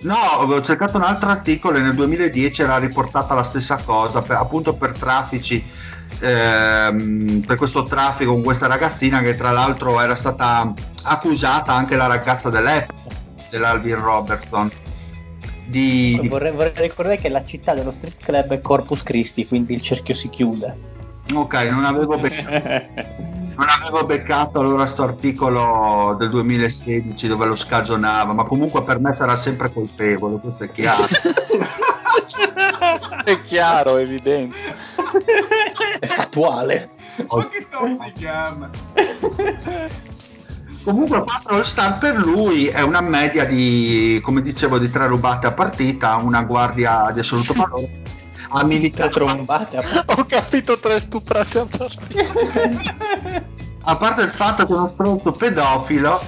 No, 0.00 0.14
ho 0.14 0.62
cercato 0.62 0.96
un 0.96 1.02
altro 1.02 1.28
articolo 1.28 1.78
e 1.78 1.80
nel 1.80 1.94
2010 1.94 2.62
era 2.62 2.78
riportata 2.78 3.34
la 3.34 3.42
stessa 3.42 3.78
cosa, 3.78 4.22
per- 4.22 4.36
appunto 4.36 4.74
per 4.74 4.92
traffici, 4.96 5.64
ehm, 6.20 7.42
per 7.44 7.56
questo 7.56 7.82
traffico 7.82 8.32
con 8.32 8.42
questa 8.42 8.68
ragazzina 8.68 9.20
che 9.22 9.34
tra 9.34 9.50
l'altro 9.50 10.00
era 10.00 10.14
stata 10.14 10.72
accusata 11.02 11.72
anche 11.72 11.96
la 11.96 12.06
ragazza 12.06 12.48
dell'epoca, 12.48 13.10
dell'Alvin 13.50 13.96
Robertson. 14.00 14.70
Di, 15.66 16.16
di- 16.20 16.28
Vorrei, 16.28 16.52
vorrei 16.52 16.72
ricordare 16.76 17.18
che 17.18 17.28
la 17.28 17.44
città 17.44 17.74
dello 17.74 17.90
street 17.90 18.22
club 18.22 18.52
è 18.52 18.60
Corpus 18.60 19.02
Christi, 19.02 19.46
quindi 19.48 19.74
il 19.74 19.82
cerchio 19.82 20.14
si 20.14 20.28
chiude. 20.28 20.76
Ok, 21.34 21.54
non 21.70 21.84
avevo, 21.84 22.16
beccato, 22.20 22.56
non 23.64 23.82
avevo 23.82 24.04
beccato 24.04 24.60
allora 24.60 24.86
sto 24.86 25.02
articolo 25.02 26.14
del 26.18 26.30
2016 26.30 27.26
dove 27.26 27.46
lo 27.46 27.56
scagionava, 27.56 28.32
ma 28.32 28.44
comunque 28.44 28.82
per 28.82 29.00
me 29.00 29.14
sarà 29.14 29.36
sempre 29.36 29.72
colpevole, 29.72 30.38
questo 30.38 30.64
è 30.64 30.70
chiaro. 30.70 31.04
È 33.24 33.42
chiaro, 33.42 33.96
evidente. 33.98 34.56
È 35.98 36.06
fattuale. 36.06 36.90
Ma 37.30 37.48
che 38.04 38.12
chiama? 38.14 38.70
Comunque 40.82 41.22
4 41.22 41.54
all 41.54 41.62
star 41.62 41.98
per 41.98 42.16
lui 42.16 42.68
è 42.68 42.80
una 42.80 43.02
media 43.02 43.44
di, 43.44 44.18
come 44.22 44.40
dicevo, 44.40 44.78
di 44.78 44.88
tre 44.88 45.06
rubate 45.06 45.46
a 45.46 45.52
partita, 45.52 46.16
una 46.16 46.42
guardia 46.44 47.10
di 47.12 47.20
assoluto 47.20 47.52
valore. 47.52 48.17
Ha 48.50 48.58
Tre 48.60 48.66
militato, 48.66 49.10
trombate. 49.10 49.76
a- 49.76 50.04
Ho 50.16 50.24
capito 50.24 50.78
tre 50.78 51.00
stuprate 51.00 51.58
a 51.58 51.66
partita. 51.76 52.22
a 53.82 53.96
parte 53.96 54.22
il 54.22 54.30
fatto 54.30 54.64
che 54.66 54.72
è 54.72 54.76
uno 54.76 54.86
stronzo 54.86 55.32
pedofilo, 55.32 56.18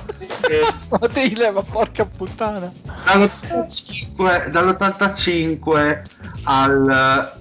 che 0.43 0.61
Ma 0.91 1.07
dile, 1.09 1.51
ma 1.51 1.63
porca 1.63 2.05
puttana. 2.05 2.71
dall'85, 3.07 4.49
dall'85 4.51 6.03
al... 6.45 7.33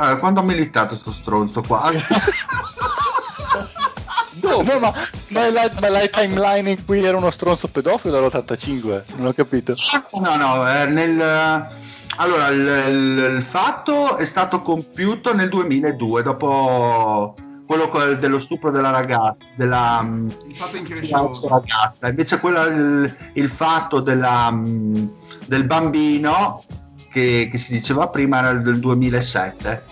eh, 0.00 0.16
quando 0.18 0.40
ha 0.40 0.42
militato 0.44 0.94
sto 0.94 1.10
stronzo 1.12 1.62
qua? 1.62 1.90
No, 4.40 4.62
ma, 4.62 4.78
ma, 5.28 5.46
è 5.46 5.50
la, 5.50 5.70
ma 5.78 5.88
la 5.88 6.06
timeline 6.08 6.70
in 6.70 6.84
cui 6.84 7.04
era 7.04 7.16
uno 7.16 7.30
stronzo 7.30 7.68
pedofilo 7.68 8.18
dall'85? 8.18 9.02
Non 9.16 9.26
ho 9.26 9.32
capito. 9.34 9.74
No, 10.20 10.36
no, 10.36 10.68
eh, 10.68 10.86
nel... 10.86 11.68
Allora, 12.16 12.48
il, 12.48 12.60
il- 12.60 13.34
il 13.36 13.42
fatto 13.42 14.16
è 14.16 14.24
stato 14.24 14.60
compiuto 14.62 15.34
nel 15.34 15.48
2002, 15.48 16.22
dopo 16.22 17.34
quello 17.66 17.88
co- 17.88 18.14
dello 18.14 18.38
stupro 18.38 18.70
della 18.70 18.90
ragazza, 18.90 19.36
della 19.56 20.02
mm, 20.02 20.28
ragazza. 21.48 22.08
Invece 22.08 22.38
quello, 22.38 22.62
il, 22.66 23.16
il 23.34 23.48
fatto 23.48 24.00
della, 24.00 24.50
mm, 24.52 25.04
del 25.46 25.64
bambino 25.64 26.62
che, 27.10 27.48
che 27.50 27.58
si 27.58 27.72
diceva 27.72 28.08
prima 28.08 28.38
era 28.40 28.52
del 28.54 28.78
2007 28.78 29.82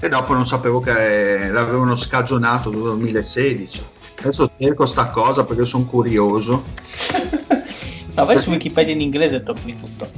e 0.00 0.08
dopo 0.08 0.32
non 0.32 0.46
sapevo 0.46 0.80
che 0.80 1.48
l'avevano 1.50 1.94
scagionato 1.94 2.70
nel 2.70 2.80
2016. 2.80 3.84
Adesso 4.20 4.50
cerco 4.58 4.86
sta 4.86 5.08
cosa 5.08 5.44
perché 5.44 5.64
sono 5.66 5.84
curioso. 5.84 6.62
No, 8.12 8.24
vai 8.26 8.38
su 8.38 8.50
Wikipedia 8.50 8.92
in 8.92 9.00
inglese 9.00 9.36
e 9.36 9.42
trovi 9.44 9.78
tutto. 9.80 10.10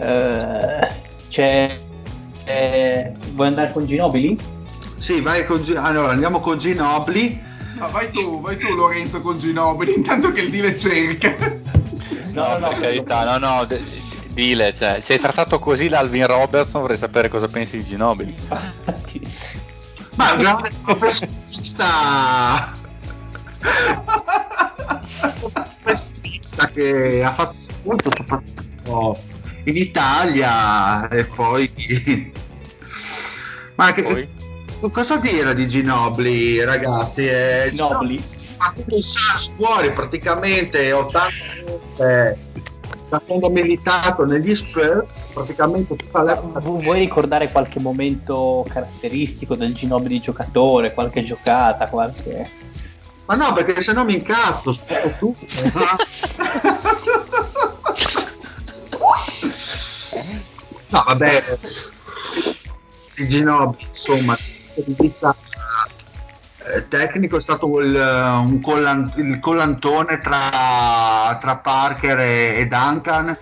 Eh, 0.00 0.88
c'è. 1.28 1.78
eh, 2.44 3.12
vuoi 3.32 3.46
andare 3.48 3.72
con 3.72 3.86
Ginobili? 3.86 4.38
Sì, 4.96 5.20
vai 5.20 5.44
con 5.46 5.62
Gi- 5.62 5.76
allora 5.76 6.10
andiamo 6.12 6.40
con 6.40 6.58
Ginobili. 6.58 7.48
Ma 7.78 7.86
vai 7.86 8.10
tu, 8.10 8.40
vai 8.40 8.56
tu 8.58 8.74
Lorenzo 8.74 9.20
con 9.20 9.38
Ginobili, 9.38 9.94
intanto 9.94 10.32
che 10.32 10.42
il 10.42 10.50
dile 10.50 10.76
cerca. 10.76 11.34
No, 12.32 12.46
no, 12.52 12.58
no. 12.58 12.68
per 12.68 12.80
carità, 12.80 13.24
no, 13.24 13.38
no. 13.38 13.64
d- 13.64 13.78
d- 13.78 14.08
Dile, 14.32 14.72
cioè, 14.72 15.00
se 15.00 15.14
hai 15.14 15.18
trattato 15.18 15.58
così 15.58 15.88
l'Alvin 15.88 16.26
Robertson 16.26 16.82
vorrei 16.82 16.96
sapere 16.96 17.28
cosa 17.28 17.48
pensi 17.48 17.78
di 17.78 17.84
Ginobili. 17.84 18.34
Ma 20.14 20.30
è 20.30 20.32
un 20.34 20.38
grande 20.38 20.70
professionista. 20.82 22.76
professionista 25.82 26.66
che 26.68 27.22
ha 27.24 27.32
fatto 27.32 27.56
molto 27.82 28.10
soprattutto 28.16 29.18
in 29.64 29.76
Italia 29.76 31.08
e 31.08 31.24
poi 31.24 31.70
ma 33.76 33.92
che, 33.92 34.02
Poi? 34.02 34.28
cosa 34.90 35.16
dire 35.18 35.54
di 35.54 35.66
Ginobili 35.68 36.62
ragazzi 36.64 37.26
Eh, 37.26 37.70
Ginobili? 37.72 38.22
ha 38.58 38.72
tutto 38.74 38.94
il 38.94 39.02
Suns 39.02 39.48
fuori 39.56 39.90
praticamente 39.92 40.92
80 40.92 41.28
volte 41.66 42.38
da 43.08 43.18
quando 43.18 43.46
ha 43.48 43.50
militato 43.50 44.24
negli 44.24 44.54
Spurs 44.54 45.08
praticamente 45.34 45.96
tutta 45.96 46.22
la 46.22 46.34
vu- 46.34 46.80
vuoi 46.82 47.00
ricordare 47.00 47.50
qualche 47.50 47.80
momento 47.80 48.64
caratteristico 48.68 49.56
del 49.56 49.74
Ginobili 49.74 50.20
giocatore, 50.20 50.94
qualche 50.94 51.24
giocata, 51.24 51.88
qualche... 51.88 52.48
ma 53.26 53.34
no 53.34 53.52
perché 53.52 53.80
se 53.80 53.92
no 53.92 54.04
mi 54.04 54.14
incazzo 54.14 54.78
tutto 55.18 55.34
no 60.88 61.04
vabbè. 61.06 61.42
Di 63.14 63.28
Ginobili 63.28 63.86
insomma 63.88 64.34
dal 64.34 64.84
punto 64.84 64.90
di 64.90 64.96
vista 64.98 65.34
eh, 66.74 66.88
tecnico 66.88 67.36
è 67.36 67.40
stato 67.40 67.80
il, 67.80 67.94
un 67.94 68.60
collan- 68.60 69.12
il 69.16 69.40
collantone 69.40 70.18
tra, 70.18 71.36
tra 71.40 71.56
Parker 71.56 72.18
e, 72.18 72.56
e 72.58 72.66
Duncan 72.66 73.36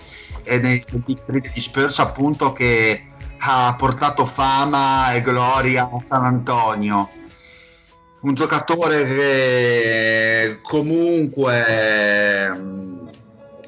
e 0.45 0.59
nei 0.59 0.83
Three 0.83 1.41
degli 1.41 1.61
Spurs 1.61 1.99
appunto 1.99 2.53
che 2.53 3.09
ha 3.39 3.75
portato 3.77 4.25
fama 4.25 5.13
e 5.13 5.23
gloria 5.23 5.85
a 5.85 6.03
San 6.05 6.25
Antonio. 6.25 7.11
Un 8.21 8.35
giocatore 8.35 9.05
che 9.05 10.59
comunque 10.63 12.51
mm, 12.51 13.08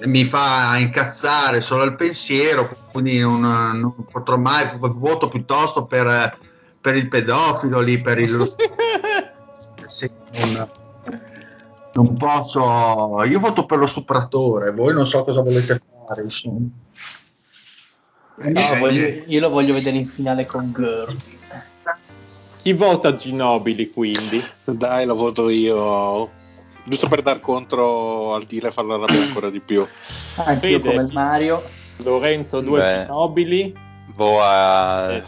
mi 0.05 0.25
fa 0.25 0.77
incazzare 0.79 1.61
solo 1.61 1.83
al 1.83 1.97
pensiero, 1.97 2.69
quindi 2.91 3.19
non, 3.19 3.41
non 3.41 3.95
potrò 4.11 4.37
mai 4.37 4.67
voto 4.79 5.29
piuttosto 5.29 5.85
per, 5.85 6.39
per 6.81 6.97
il 6.97 7.09
pedofilo 7.09 7.81
lì, 7.81 8.01
per 8.01 8.19
il 8.19 8.31
non, 10.33 10.69
non 11.93 12.17
posso, 12.17 13.23
io 13.25 13.39
voto 13.39 13.67
per 13.67 13.79
lo 13.79 13.87
stupratore, 13.87 14.71
voi 14.73 14.95
non 14.95 15.07
so 15.07 15.25
cosa 15.25 15.43
volete 15.43 15.81
fare, 16.07 16.23
insomma. 16.23 16.69
No, 18.37 18.75
voglio- 18.79 19.23
io 19.27 19.41
lo 19.41 19.51
voglio 19.51 19.75
vedere 19.75 19.97
in 19.97 20.07
finale 20.07 20.47
con 20.47 20.73
Girl. 20.75 21.17
Chi 22.63 22.73
vota 22.73 23.15
Ginobili 23.15 23.91
quindi? 23.91 24.43
Dai, 24.65 25.05
lo 25.05 25.15
voto 25.15 25.49
io. 25.49 26.40
Giusto 26.91 27.07
per 27.07 27.23
dar 27.23 27.39
contro 27.39 28.35
al 28.35 28.47
Dile 28.47 28.67
e 28.67 28.71
farlo 28.73 28.95
arrabbiare 28.95 29.23
ancora 29.27 29.49
di 29.49 29.61
più. 29.61 29.87
Anch'io 30.35 30.81
Fede, 30.81 30.89
come 30.89 31.07
chi- 31.07 31.15
Mario. 31.15 31.63
Lorenzo, 31.99 32.61
due 32.61 32.81
Beh. 32.81 33.03
Ginobili. 33.03 33.75
Boh, 34.07 34.43
eh, 34.43 35.23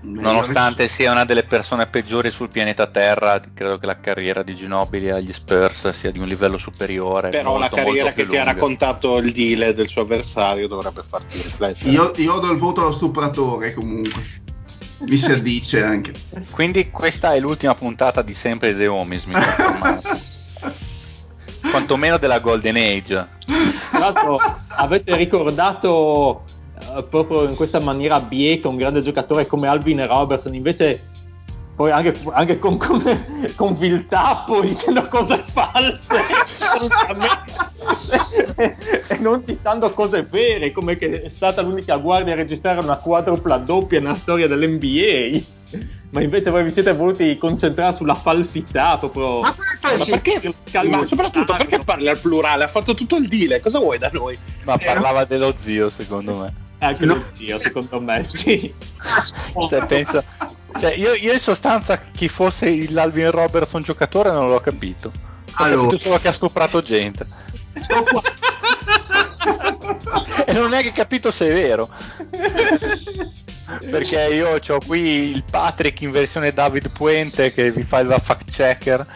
nonostante 0.00 0.88
sia 0.88 1.12
una 1.12 1.26
delle 1.26 1.42
persone 1.42 1.86
peggiori 1.86 2.30
sul 2.30 2.48
pianeta 2.48 2.86
Terra, 2.86 3.38
credo 3.52 3.76
che 3.76 3.84
la 3.84 4.00
carriera 4.00 4.42
di 4.42 4.54
Ginobili 4.54 5.10
agli 5.10 5.34
Spurs 5.34 5.90
sia 5.90 6.10
di 6.10 6.18
un 6.18 6.28
livello 6.28 6.56
superiore. 6.56 7.28
Però 7.28 7.52
la 7.52 7.58
molto, 7.58 7.76
carriera 7.76 8.04
molto 8.04 8.16
che 8.16 8.22
più 8.22 8.30
ti 8.30 8.36
ha 8.38 8.44
lunga. 8.44 8.52
raccontato 8.54 9.16
il 9.18 9.32
Dile 9.32 9.74
del 9.74 9.88
suo 9.88 10.00
avversario 10.00 10.66
dovrebbe 10.66 11.02
farti 11.06 11.36
riflettere. 11.42 11.90
Io, 11.90 12.10
io 12.16 12.38
do 12.38 12.50
il 12.50 12.56
voto 12.56 12.80
allo 12.80 12.92
stupratore 12.92 13.74
comunque. 13.74 14.22
Mi 15.00 15.18
si 15.18 15.30
addice 15.30 15.82
anche. 15.82 16.12
Quindi 16.52 16.90
questa 16.90 17.34
è 17.34 17.38
l'ultima 17.38 17.74
puntata 17.74 18.22
di 18.22 18.32
sempre 18.32 18.74
The 18.74 18.86
Homies, 18.86 19.24
mi 19.24 19.34
confermate. 19.34 20.34
Quantomeno 21.76 22.16
della 22.16 22.38
Golden 22.38 22.76
Age. 22.76 23.28
Tra 23.90 23.98
l'altro 23.98 24.40
avete 24.68 25.14
ricordato 25.14 26.44
eh, 26.96 27.02
proprio 27.02 27.42
in 27.42 27.54
questa 27.54 27.80
maniera 27.80 28.18
bieca 28.18 28.68
un 28.68 28.76
grande 28.76 29.02
giocatore 29.02 29.46
come 29.46 29.68
Alvin 29.68 30.06
Robertson, 30.06 30.54
invece 30.54 31.10
poi 31.76 31.90
anche, 31.90 32.14
anche 32.32 32.58
con, 32.58 32.78
con, 32.78 33.02
con 33.56 33.76
viltà 33.76 34.44
poi 34.46 34.68
dicendo 34.68 35.06
cose 35.06 35.36
false. 35.36 36.16
E 39.08 39.18
non 39.18 39.44
citando 39.44 39.90
cose 39.90 40.22
vere 40.22 40.72
come 40.72 40.96
che 40.96 41.24
è 41.24 41.28
stata 41.28 41.60
l'unica 41.60 41.96
guardia 41.98 42.32
a 42.32 42.36
registrare 42.36 42.80
una 42.80 42.96
quadrupla 42.96 43.58
doppia 43.58 44.00
nella 44.00 44.14
storia 44.14 44.48
dell'NBA 44.48 45.55
ma 46.10 46.20
invece 46.22 46.50
voi 46.50 46.62
vi 46.64 46.70
siete 46.70 46.92
voluti 46.92 47.36
concentrare 47.38 47.94
sulla 47.94 48.14
falsità 48.14 48.96
proprio 48.96 49.40
Ma 49.40 49.54
sì? 49.96 50.10
perché? 50.12 50.54
Ma 50.88 51.04
soprattutto 51.04 51.54
perché 51.56 51.80
parli 51.80 52.08
al 52.08 52.18
plurale? 52.18 52.64
Ha 52.64 52.68
fatto 52.68 52.94
tutto 52.94 53.16
il 53.16 53.28
Dile, 53.28 53.60
cosa 53.60 53.78
vuoi 53.78 53.98
da 53.98 54.10
noi? 54.12 54.38
Ma 54.64 54.76
parlava 54.78 55.24
dello 55.24 55.54
zio, 55.58 55.90
secondo 55.90 56.36
me. 56.36 56.52
anche 56.78 57.04
lo 57.06 57.22
zio 57.32 57.58
secondo 57.58 58.00
me 58.00 58.22
sì 58.28 58.72
Cioè, 59.68 59.86
penso, 59.86 60.22
cioè, 60.78 60.92
io, 60.94 61.14
io 61.14 61.32
in 61.32 61.40
sostanza 61.40 62.00
chi 62.12 62.28
fosse 62.28 62.90
l'Alvin 62.90 63.30
Robertson 63.30 63.82
giocatore 63.82 64.30
non 64.30 64.46
l'ho 64.46 64.60
capito. 64.60 65.10
Ho 65.58 65.64
Allora. 65.64 65.82
capito 65.88 66.02
solo 66.02 66.18
che 66.20 66.28
ha 66.28 66.32
stuprato 66.32 66.82
gente. 66.82 67.26
Qua- 67.86 68.22
non 70.52 70.64
ho 70.64 70.68
neanche 70.68 70.92
capito 70.92 71.30
se 71.30 71.48
è 71.48 71.52
vero. 71.52 71.88
Perché 73.90 74.22
io 74.32 74.60
ho 74.64 74.78
qui 74.86 75.30
il 75.34 75.44
Patrick 75.48 76.00
in 76.02 76.12
versione 76.12 76.52
David 76.52 76.92
Puente 76.92 77.52
che 77.52 77.70
vi 77.70 77.82
fa 77.82 77.98
il 77.98 78.14
fact 78.22 78.50
checker. 78.50 79.06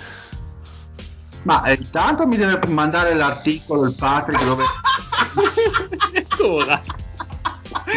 Ma 1.43 1.63
eh, 1.65 1.75
intanto 1.75 2.27
mi 2.27 2.37
deve 2.37 2.61
mandare 2.69 3.15
l'articolo 3.15 3.87
il 3.87 3.95
Patrick 3.97 4.45
dove... 4.45 4.65
Ancora. 6.15 6.83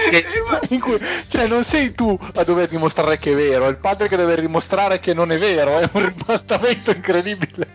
Che, 0.10 0.80
cui, 0.80 1.00
cioè 1.28 1.48
non 1.48 1.64
sei 1.64 1.94
tu 1.94 2.18
a 2.36 2.44
dover 2.44 2.70
dimostrare 2.70 3.18
che 3.18 3.32
è 3.32 3.36
vero, 3.36 3.66
è 3.66 3.70
il 3.70 3.78
padre 3.78 4.08
che 4.08 4.16
deve 4.16 4.40
dimostrare 4.40 5.00
che 5.00 5.14
non 5.14 5.32
è 5.32 5.38
vero, 5.38 5.80
è 5.80 5.90
un 5.92 6.06
ribastamento 6.06 6.92
incredibile. 6.92 7.68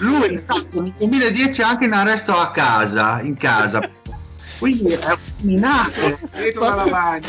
Lui 0.00 0.34
è 0.34 0.38
stato 0.38 0.80
nel 0.80 0.92
2010 0.96 1.62
anche 1.62 1.84
in 1.84 1.92
arresto 1.92 2.36
a 2.36 2.50
casa, 2.50 3.20
in 3.20 3.36
casa. 3.36 3.80
Quindi 4.60 4.92
è 4.92 5.16
minato 5.40 6.18
dietro 6.36 6.64
la 6.64 6.74
lavagna. 6.74 7.26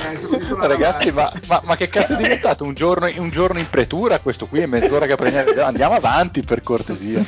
Ragazzi, 0.60 1.12
ma, 1.12 1.32
ma- 1.48 1.62
ma 1.64 1.76
che 1.78 1.88
cazzo 1.88 2.14
è 2.14 2.18
diventato? 2.18 2.64
Un 2.66 2.74
giorno, 2.74 3.10
un 3.16 3.30
giorno 3.30 3.58
in 3.58 3.70
pretura? 3.70 4.20
Questo 4.20 4.46
qui 4.48 4.60
è 4.60 4.66
mezz'ora 4.66 5.06
che 5.08 5.16
prendiamo. 5.16 5.64
Andiamo 5.64 5.96
avanti 5.96 6.44
per 6.44 6.62
cortesia. 6.62 7.24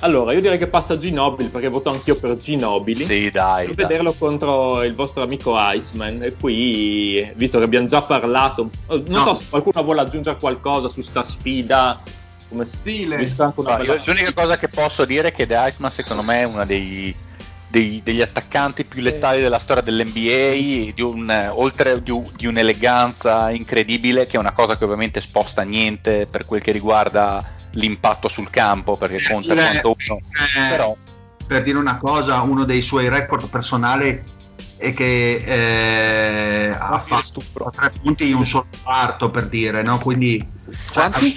Allora, 0.00 0.32
io 0.32 0.40
direi 0.40 0.56
che 0.58 0.68
passa 0.68 0.96
Ginobili 0.96 1.48
perché 1.50 1.68
voto 1.68 1.90
anch'io 1.90 2.16
per 2.18 2.36
Ginobili. 2.36 3.04
Sì, 3.04 3.30
dai. 3.30 3.66
Per 3.66 3.74
dai. 3.74 3.84
vederlo 3.86 4.12
contro 4.14 4.82
il 4.82 4.94
vostro 4.94 5.22
amico 5.24 5.54
Iceman. 5.56 6.22
E 6.22 6.34
qui, 6.40 7.30
visto 7.34 7.58
che 7.58 7.64
abbiamo 7.64 7.86
già 7.86 8.00
parlato, 8.00 8.70
eh, 8.88 9.02
non 9.08 9.22
No. 9.22 9.24
so 9.24 9.34
se 9.34 9.44
qualcuno 9.50 9.82
vuole 9.84 10.00
aggiungere 10.00 10.38
qualcosa 10.38 10.88
su 10.88 11.02
sta 11.02 11.22
sfida. 11.22 12.00
Come 12.48 12.64
Stile. 12.64 13.30
No, 13.36 13.52
bella- 13.56 13.82
io- 13.82 14.00
l'unica 14.06 14.32
cosa 14.32 14.56
che 14.56 14.68
posso 14.68 15.04
dire 15.04 15.28
è 15.28 15.32
che 15.32 15.46
The 15.46 15.56
Iceman 15.68 15.90
secondo 15.90 16.22
me 16.22 16.40
è 16.40 16.44
uno 16.44 16.64
dei, 16.64 17.14
dei- 17.68 18.00
degli 18.02 18.20
attaccanti 18.22 18.84
più 18.84 19.02
letali 19.02 19.40
della 19.42 19.58
storia 19.58 19.82
dell'NBA, 19.82 20.92
di 20.94 21.02
un, 21.02 21.30
eh, 21.30 21.48
oltre 21.48 22.02
di, 22.02 22.12
di 22.34 22.46
un'eleganza 22.46 23.50
incredibile, 23.50 24.26
che 24.26 24.36
è 24.36 24.40
una 24.40 24.52
cosa 24.52 24.76
che 24.76 24.84
ovviamente 24.84 25.20
sposta 25.20 25.62
niente 25.62 26.26
per 26.26 26.46
quel 26.46 26.62
che 26.62 26.72
riguarda 26.72 27.44
l'impatto 27.72 28.28
sul 28.28 28.48
campo, 28.50 28.96
perché 28.96 29.22
conta 29.22 29.52
Dire- 29.54 29.66
quanto 29.66 29.94
uno. 30.08 30.18
eh, 30.20 30.68
Però 30.70 30.96
per 31.46 31.62
dire 31.62 31.78
una 31.78 31.98
cosa, 31.98 32.40
uno 32.42 32.64
dei 32.64 32.80
suoi 32.82 33.08
record 33.08 33.48
personali 33.48 34.22
è 34.76 34.92
che 34.92 35.36
eh, 35.44 36.68
ha 36.70 36.98
fatto 37.00 37.22
stupro? 37.22 37.70
tre 37.74 37.90
punti 38.02 38.28
in 38.28 38.36
un 38.36 38.46
solo 38.46 38.66
quarto 38.82 39.30
per 39.30 39.48
dire, 39.48 39.82
no? 39.82 39.98
Quindi 39.98 40.46
Quanti? 40.92 41.36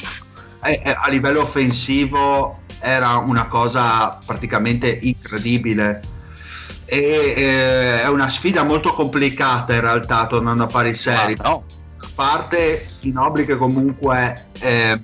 eh, 0.64 0.82
eh, 0.84 0.96
a 0.98 1.10
livello 1.10 1.42
offensivo 1.42 2.60
era 2.80 3.18
una 3.18 3.48
cosa 3.48 4.18
praticamente 4.26 5.00
incredibile. 5.02 6.02
E, 6.94 7.34
eh, 7.38 8.02
è 8.02 8.10
una 8.10 8.28
sfida 8.28 8.64
molto 8.64 8.92
complicata 8.94 9.74
in 9.74 9.80
realtà, 9.80 10.28
tornando 10.28 10.64
a 10.64 10.68
pari 10.68 10.94
seri. 10.94 11.36
Ah, 11.38 11.48
no. 11.48 11.64
a 12.04 12.08
parte 12.14 12.86
Ginobili 13.00 13.46
che 13.46 13.56
comunque 13.56 14.48
eh, 14.60 15.00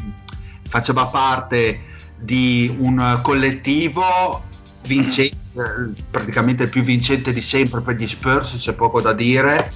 faceva 0.68 1.06
parte 1.06 1.80
di 2.18 2.76
un 2.80 3.20
collettivo 3.22 4.44
vincente, 4.86 5.38
eh, 5.56 6.04
praticamente 6.12 6.64
il 6.64 6.70
più 6.70 6.82
vincente 6.82 7.32
di 7.32 7.40
sempre 7.40 7.80
per 7.80 7.96
gli 7.96 8.06
Spurs, 8.06 8.58
c'è 8.58 8.74
poco 8.74 9.00
da 9.00 9.14
dire, 9.14 9.72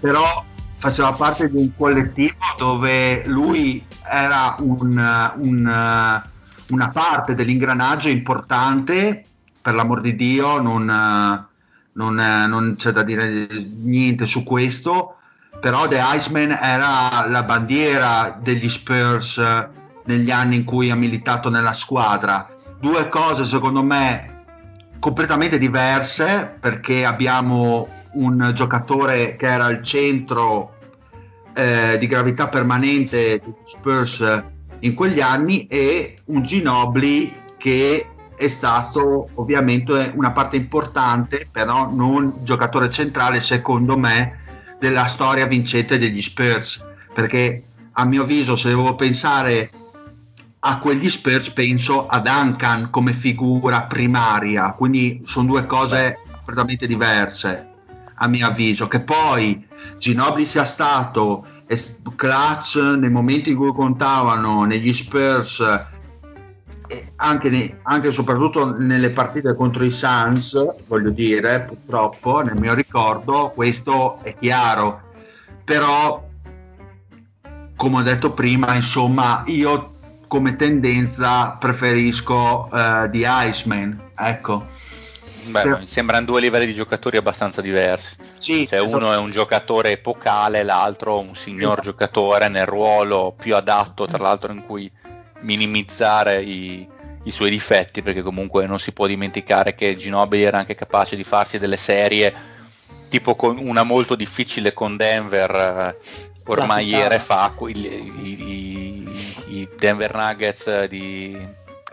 però 0.00 0.44
faceva 0.78 1.12
parte 1.12 1.48
di 1.48 1.58
un 1.58 1.70
collettivo 1.76 2.34
dove 2.58 3.22
lui 3.26 3.86
era 4.10 4.56
un- 4.58 5.32
un- 5.36 6.22
una 6.68 6.88
parte 6.88 7.34
dell'ingranaggio 7.36 8.08
importante, 8.08 9.24
per 9.66 9.74
l'amor 9.74 10.00
di 10.00 10.14
Dio, 10.14 10.60
non, 10.60 10.88
eh, 10.88 11.44
non, 11.94 12.20
eh, 12.20 12.46
non 12.46 12.76
c'è 12.78 12.92
da 12.92 13.02
dire 13.02 13.48
niente 13.80 14.24
su 14.24 14.44
questo, 14.44 15.16
però 15.60 15.88
The 15.88 16.00
Iceman 16.00 16.56
era 16.62 17.26
la 17.26 17.42
bandiera 17.42 18.38
degli 18.40 18.68
Spurs 18.68 19.38
eh, 19.38 19.68
negli 20.04 20.30
anni 20.30 20.54
in 20.54 20.62
cui 20.62 20.92
ha 20.92 20.94
militato 20.94 21.50
nella 21.50 21.72
squadra. 21.72 22.48
Due 22.78 23.08
cose 23.08 23.44
secondo 23.44 23.82
me 23.82 24.44
completamente 25.00 25.58
diverse 25.58 26.56
perché 26.60 27.04
abbiamo 27.04 27.88
un 28.12 28.52
giocatore 28.54 29.34
che 29.34 29.48
era 29.48 29.64
al 29.64 29.82
centro 29.82 30.76
eh, 31.54 31.96
di 31.98 32.06
gravità 32.06 32.46
permanente 32.46 33.40
degli 33.42 33.54
Spurs 33.64 34.44
in 34.78 34.94
quegli 34.94 35.20
anni 35.20 35.66
e 35.66 36.20
un 36.26 36.44
Ginobili 36.44 37.34
che 37.56 38.10
è 38.36 38.48
stato 38.48 39.30
ovviamente 39.34 40.12
una 40.14 40.32
parte 40.32 40.56
importante, 40.56 41.48
però 41.50 41.90
non 41.90 42.34
giocatore 42.42 42.90
centrale 42.90 43.40
secondo 43.40 43.96
me 43.96 44.40
della 44.78 45.06
storia 45.06 45.46
vincente 45.46 45.98
degli 45.98 46.20
Spurs, 46.20 46.82
perché 47.14 47.64
a 47.92 48.04
mio 48.04 48.22
avviso 48.22 48.56
se 48.56 48.68
devo 48.68 48.94
pensare 48.94 49.70
a 50.60 50.78
quegli 50.78 51.08
Spurs 51.08 51.50
penso 51.50 52.06
a 52.06 52.18
Duncan 52.20 52.90
come 52.90 53.12
figura 53.12 53.84
primaria, 53.84 54.72
quindi 54.72 55.22
sono 55.24 55.46
due 55.46 55.66
cose 55.66 56.18
completamente 56.30 56.86
diverse 56.86 57.68
a 58.18 58.28
mio 58.28 58.46
avviso, 58.46 58.88
che 58.88 59.00
poi 59.00 59.66
Ginobili 59.98 60.46
sia 60.46 60.64
stato 60.64 61.46
clutch 62.14 62.76
nei 62.76 63.10
momenti 63.10 63.50
in 63.50 63.56
cui 63.56 63.72
contavano 63.72 64.64
negli 64.64 64.92
Spurs 64.92 65.62
anche, 67.16 67.50
ne- 67.50 67.78
anche 67.82 68.08
e 68.08 68.12
soprattutto 68.12 68.76
nelle 68.76 69.10
partite 69.10 69.54
contro 69.54 69.84
i 69.84 69.90
Suns, 69.90 70.84
voglio 70.86 71.10
dire, 71.10 71.60
purtroppo 71.60 72.40
nel 72.42 72.58
mio 72.58 72.74
ricordo 72.74 73.52
questo 73.54 74.18
è 74.22 74.34
chiaro, 74.38 75.00
però 75.64 76.24
come 77.76 77.98
ho 77.98 78.02
detto 78.02 78.32
prima, 78.32 78.74
insomma, 78.74 79.42
io 79.46 79.94
come 80.28 80.56
tendenza 80.56 81.56
preferisco 81.60 82.68
The 82.70 83.08
Iceman, 83.24 84.10
ecco. 84.16 84.66
Beh, 85.48 85.60
Sì. 85.62 85.68
mi 85.68 85.86
sembrano 85.86 86.24
due 86.24 86.40
livelli 86.40 86.66
di 86.66 86.74
giocatori 86.74 87.16
abbastanza 87.18 87.60
diversi. 87.60 88.16
Sì, 88.36 88.66
Cioè, 88.66 88.80
uno 88.80 89.12
è 89.12 89.16
un 89.16 89.30
giocatore 89.30 89.92
epocale, 89.92 90.64
l'altro 90.64 91.20
un 91.20 91.36
signor 91.36 91.80
giocatore 91.82 92.48
nel 92.48 92.66
ruolo 92.66 93.32
più 93.38 93.54
adatto, 93.54 94.06
tra 94.06 94.18
l'altro, 94.18 94.52
in 94.52 94.66
cui 94.66 94.90
minimizzare 95.40 96.42
i, 96.42 96.86
i 97.24 97.30
suoi 97.30 97.50
difetti, 97.50 98.02
perché 98.02 98.22
comunque 98.22 98.66
non 98.66 98.78
si 98.78 98.92
può 98.92 99.06
dimenticare 99.06 99.74
che 99.74 99.96
Ginobili 99.96 100.42
era 100.42 100.58
anche 100.58 100.74
capace 100.74 101.16
di 101.16 101.24
farsi 101.24 101.58
delle 101.58 101.76
serie, 101.76 102.34
tipo 103.08 103.34
con 103.34 103.58
una 103.58 103.82
molto 103.82 104.14
difficile 104.14 104.72
con 104.72 104.96
Denver, 104.96 105.50
eh, 105.50 105.96
ormai 106.46 106.84
puttana. 106.86 107.18
fa, 107.18 107.54
i, 107.66 107.78
i- 107.78 108.42
i- 108.42 109.58
i 109.58 109.68
Denver 109.78 110.14
Nuggets 110.14 110.84
di, 110.84 111.36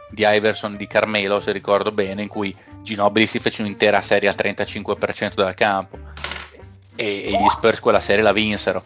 di 0.09 0.23
Iverson 0.25 0.75
di 0.75 0.87
Carmelo, 0.87 1.41
se 1.41 1.51
ricordo 1.51 1.91
bene, 1.91 2.23
in 2.23 2.27
cui 2.27 2.55
Ginobili 2.81 3.27
si 3.27 3.39
fece 3.39 3.61
un'intera 3.61 4.01
serie 4.01 4.27
al 4.29 4.35
35% 4.37 5.33
dal 5.35 5.53
campo 5.55 5.97
e, 6.95 7.23
e 7.25 7.31
gli 7.31 7.47
Spurs 7.49 7.79
quella 7.79 7.99
serie 8.01 8.23
la 8.23 8.33
vinsero. 8.33 8.83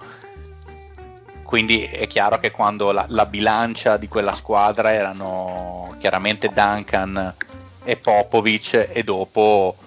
Quindi 1.48 1.86
è 1.86 2.08
chiaro 2.08 2.40
che 2.40 2.52
quando 2.52 2.92
la, 2.92 3.06
la 3.08 3.26
bilancia 3.26 3.96
di 3.96 4.10
quella 4.10 4.36
squadra 4.36 4.92
erano 4.92 5.96
chiaramente 5.98 6.50
Duncan 6.54 7.34
e 7.86 7.96
Popovic 7.96 8.90
e 8.92 9.02
dopo, 9.02 9.78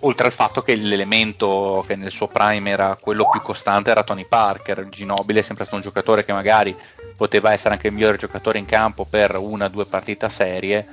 oltre 0.00 0.26
al 0.26 0.32
fatto 0.34 0.60
che 0.60 0.74
l'elemento 0.74 1.82
che 1.86 1.96
nel 1.96 2.10
suo 2.10 2.28
prime 2.28 2.68
era 2.68 2.98
quello 3.00 3.26
più 3.30 3.40
costante 3.40 3.88
era 3.88 4.04
Tony 4.04 4.26
Parker, 4.28 4.90
Ginobili 4.90 5.38
è 5.38 5.42
sempre 5.42 5.64
stato 5.64 5.76
un 5.78 5.86
giocatore 5.86 6.22
che 6.22 6.34
magari 6.34 6.76
poteva 7.16 7.50
essere 7.50 7.72
anche 7.72 7.86
il 7.86 7.94
migliore 7.94 8.18
giocatore 8.18 8.58
in 8.58 8.66
campo 8.66 9.06
per 9.06 9.36
una 9.36 9.64
o 9.64 9.70
due 9.70 9.86
partite 9.86 10.28
serie, 10.28 10.86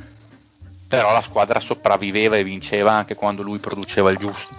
però 0.87 1.11
la 1.11 1.21
squadra 1.21 1.59
sopravviveva 1.59 2.37
e 2.37 2.45
vinceva 2.45 2.93
anche 2.93 3.15
quando 3.15 3.43
lui 3.43 3.59
produceva 3.59 4.09
il 4.09 4.15
giusto. 4.15 4.55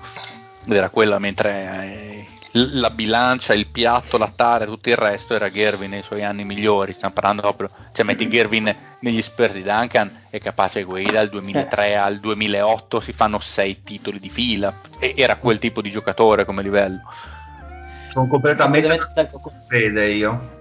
Ed 0.66 0.74
era 0.74 0.90
quella 0.90 1.18
mentre 1.18 1.70
eh, 1.72 2.33
la 2.56 2.90
bilancia, 2.90 3.52
il 3.52 3.66
piatto, 3.66 4.16
la 4.16 4.32
tara 4.34 4.64
e 4.64 4.66
tutto 4.66 4.88
il 4.88 4.96
resto 4.96 5.34
era 5.34 5.50
Gervin 5.50 5.90
nei 5.90 6.02
suoi 6.02 6.22
anni 6.22 6.44
migliori. 6.44 6.92
Stiamo 6.92 7.14
parlando 7.14 7.42
proprio, 7.42 7.70
cioè 7.92 8.04
metti 8.04 8.28
Gervin 8.28 8.74
negli 9.00 9.22
Spurs 9.22 9.54
di 9.54 9.62
Duncan, 9.62 10.10
è 10.30 10.38
capace 10.38 10.84
quelli 10.84 11.10
dal 11.10 11.28
2003 11.28 11.96
al 11.96 12.20
2008 12.20 13.00
si 13.00 13.12
fanno 13.12 13.40
sei 13.40 13.82
titoli 13.82 14.18
di 14.18 14.28
fila. 14.28 14.72
E 14.98 15.14
era 15.16 15.36
quel 15.36 15.58
tipo 15.58 15.82
di 15.82 15.90
giocatore 15.90 16.44
come 16.44 16.62
livello. 16.62 17.00
sono 18.10 18.28
completamente 18.28 18.86
d'accordo 18.86 19.40
con 19.40 19.52
Fede 19.58 20.10
io. 20.10 20.52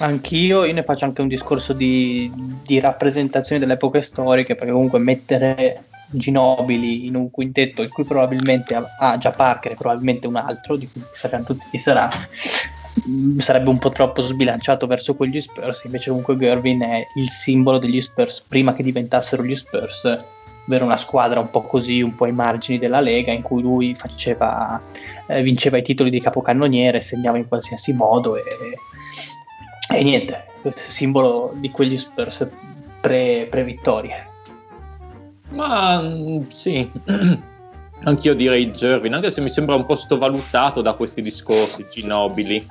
Anch'io, 0.00 0.64
io 0.64 0.72
ne 0.72 0.82
faccio 0.82 1.04
anche 1.04 1.20
un 1.20 1.28
discorso 1.28 1.74
di, 1.74 2.32
di 2.64 2.80
rappresentazione 2.80 3.60
delle 3.60 3.74
epoche 3.74 4.02
storiche, 4.02 4.54
perché 4.54 4.72
comunque 4.72 4.98
mettere 4.98 5.84
Ginobili 6.10 7.06
in 7.06 7.14
un 7.14 7.30
quintetto 7.30 7.82
in 7.82 7.88
cui 7.88 8.04
probabilmente 8.04 8.74
ha, 8.74 8.84
ha 8.98 9.18
già 9.18 9.30
Parker 9.30 9.72
e 9.72 9.76
probabilmente 9.76 10.26
un 10.26 10.36
altro, 10.36 10.76
di 10.76 10.88
cui 10.90 11.02
sappiamo 11.14 11.44
tutti 11.44 11.64
chi 11.70 11.78
sarà, 11.78 12.08
mh, 13.04 13.38
sarebbe 13.38 13.70
un 13.70 13.78
po' 13.78 13.90
troppo 13.90 14.22
sbilanciato 14.22 14.86
verso 14.86 15.14
quegli 15.14 15.40
Spurs, 15.40 15.84
invece 15.84 16.08
comunque 16.08 16.36
Gervin 16.36 16.80
è 16.82 17.06
il 17.14 17.28
simbolo 17.28 17.78
degli 17.78 18.00
Spurs 18.00 18.44
prima 18.46 18.74
che 18.74 18.82
diventassero 18.82 19.44
gli 19.44 19.56
Spurs 19.56 20.16
avere 20.66 20.84
una 20.84 20.96
squadra 20.96 21.40
un 21.40 21.50
po' 21.50 21.62
così, 21.62 22.00
un 22.00 22.14
po' 22.14 22.24
ai 22.24 22.32
margini 22.32 22.78
della 22.78 23.00
Lega, 23.00 23.32
in 23.32 23.42
cui 23.42 23.60
lui 23.60 23.94
faceva, 23.94 24.80
eh, 25.26 25.42
vinceva 25.42 25.78
i 25.78 25.82
titoli 25.82 26.10
di 26.10 26.20
capocannoniere, 26.20 27.00
segnava 27.00 27.38
in 27.38 27.48
qualsiasi 27.48 27.92
modo 27.92 28.36
e, 28.36 28.42
e 29.92 30.02
niente, 30.02 30.46
simbolo 30.88 31.52
di 31.56 31.70
quegli 31.70 31.98
Spurs 31.98 32.48
pre, 33.00 33.48
pre-vittorie. 33.50 34.29
Ma 35.50 36.00
mm, 36.00 36.48
sì, 36.52 36.90
anch'io 38.04 38.34
direi 38.34 38.70
Jervin, 38.70 39.14
anche 39.14 39.30
se 39.30 39.40
mi 39.40 39.50
sembra 39.50 39.74
un 39.74 39.86
po' 39.86 39.96
sottovalutato 39.96 40.80
da 40.82 40.94
questi 40.94 41.22
discorsi 41.22 41.86
Ginobili. 41.90 42.64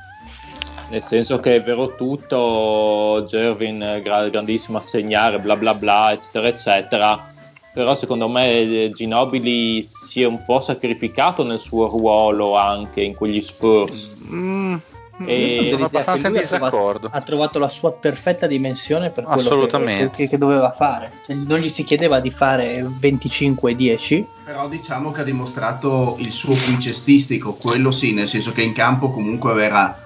Nel 0.90 1.04
senso 1.04 1.40
che 1.40 1.56
è 1.56 1.64
vero 1.64 1.96
tutto, 1.96 3.24
Jervin 3.28 4.02
grandissimo 4.04 4.80
a 4.80 4.82
segnare, 4.82 5.40
bla 5.40 5.56
bla 5.56 5.76
bla, 5.76 6.14
eccetera, 6.14 6.48
eccetera. 6.48 7.32
Però 7.72 7.94
secondo 7.94 8.28
me 8.28 8.90
Ginobili 8.94 9.84
si 9.84 10.24
è 10.24 10.26
un 10.26 10.44
po' 10.44 10.60
sacrificato 10.60 11.44
nel 11.44 11.60
suo 11.60 11.88
ruolo 11.88 12.58
anche 12.58 13.02
in 13.02 13.14
quegli 13.14 13.42
Spurs. 13.42 14.18
Mm, 14.32 14.78
e 15.26 15.68
sono 15.72 15.86
abbastanza 15.86 16.28
in 16.28 16.34
disaccordo. 16.34 17.08
Ha 17.08 17.10
trovato, 17.10 17.16
ha 17.18 17.22
trovato, 17.22 17.60
la 17.60 17.70
sua 17.70 17.92
perfetta 17.92 18.48
dimensione 18.48 19.12
per 19.12 19.24
quello 19.26 19.66
che, 19.66 20.10
che, 20.14 20.30
che, 20.30 20.38
doveva 20.38 20.72
fare. 20.72 21.12
Non 21.28 21.60
gli 21.60 21.70
si 21.70 21.84
chiedeva 21.84 22.20
di 22.20 22.32
fare 22.32 22.82
25-10. 22.82 24.26
Però 24.46 24.68
diciamo 24.68 25.12
che 25.12 25.22
ha 25.22 25.24
dimostrato 25.24 26.16
il 26.20 26.32
suo 26.32 26.56
qui 26.56 26.80
cestistico, 26.80 27.58
quello 27.60 27.92
sì, 27.92 28.14
nel 28.14 28.28
senso 28.28 28.52
che 28.52 28.62
in 28.62 28.74
campo 28.74 29.12
comunque 29.12 29.62
era, 29.62 29.98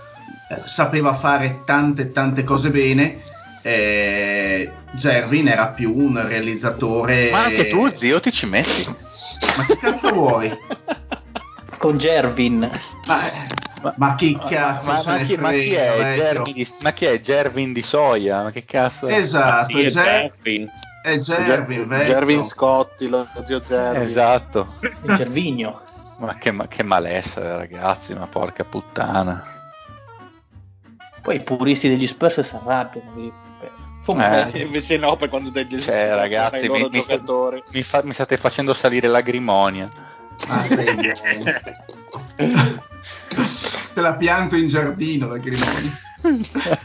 eh, 0.50 0.60
sapeva 0.60 1.14
fare 1.14 1.62
tante 1.66 2.12
tante 2.12 2.44
cose 2.44 2.70
bene. 2.70 3.22
Eh, 3.62 4.70
Gervin 4.92 5.48
era 5.48 5.68
più 5.68 5.96
un 5.96 6.22
realizzatore. 6.28 7.30
Ma 7.32 7.44
anche 7.46 7.70
tu, 7.70 7.88
zio, 7.90 8.20
ti 8.20 8.32
ci 8.32 8.46
metti. 8.46 8.86
Ma 9.58 9.66
che 9.66 9.78
cazzo 9.78 10.12
vuoi? 10.12 10.52
Con 11.84 11.98
Gervin. 11.98 12.60
Ma, 13.08 13.18
ma, 13.82 13.94
ma 13.98 14.16
chi 14.16 14.34
cazzo 14.38 14.90
ma, 14.90 15.04
ma, 15.06 15.18
chi, 15.18 15.36
ma, 15.36 15.52
chi 15.52 15.74
è 15.74 16.16
Gervin 16.16 16.54
di, 16.54 16.74
ma 16.80 16.94
chi 16.94 17.04
è 17.04 17.20
Gervin 17.20 17.74
di 17.74 17.82
Soia? 17.82 18.44
Ma 18.44 18.52
che 18.52 18.64
cazzo? 18.64 19.10
Esatto, 19.10 19.78
sì, 19.78 19.84
è 19.84 19.90
Gervin. 19.90 20.72
È 21.04 21.18
Gervin, 21.18 21.90
Gervin 21.90 22.42
Scotti, 22.42 23.10
lo 23.10 23.28
zio 23.44 23.60
Gervin. 23.60 24.02
Esatto. 24.02 24.76
Il 25.04 25.14
Gervigno. 25.18 25.82
ma 26.20 26.38
che, 26.38 26.52
ma 26.52 26.70
che 26.70 26.84
malessere, 26.84 27.58
ragazzi, 27.58 28.14
ma 28.14 28.28
porca 28.28 28.64
puttana. 28.64 29.46
Poi 31.22 31.36
i 31.36 31.44
puristi 31.44 31.90
degli 31.90 32.08
Spurs 32.08 32.40
si 32.40 32.56
arrabbiano. 32.56 33.12
Eh, 34.06 34.62
invece 34.62 34.96
no, 34.96 35.18
per 35.18 35.28
quando 35.28 35.50
dai 35.50 35.68
cioè, 35.82 36.16
ragazzi, 36.16 36.70
mi, 36.70 36.88
mi, 36.90 37.02
sta, 37.02 37.22
mi, 37.72 37.84
fa, 37.84 38.02
mi, 38.04 38.14
state 38.14 38.38
facendo 38.38 38.74
salire 38.74 39.10
l'agrimonia. 39.10 40.13
Ah, 40.48 40.64
Te 43.94 44.02
la 44.02 44.16
pianto 44.16 44.56
in 44.56 44.68
giardino 44.68 45.28
la 45.28 45.38
grimonia. 45.38 45.92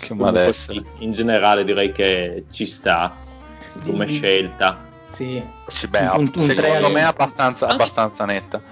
che 0.00 0.14
malessere. 0.14 0.82
In 0.98 1.12
generale 1.12 1.64
direi 1.64 1.92
che 1.92 2.44
ci 2.50 2.66
sta 2.66 3.16
come 3.84 4.06
mm. 4.06 4.08
scelta. 4.08 4.86
Sì. 5.12 5.42
sì 5.66 5.86
beh, 5.88 6.08
un, 6.14 6.30
un 6.34 6.46
secondo 6.46 6.90
me 6.90 7.00
è 7.00 7.04
abbastanza, 7.04 7.66
abbastanza 7.66 8.24
netta. 8.24 8.62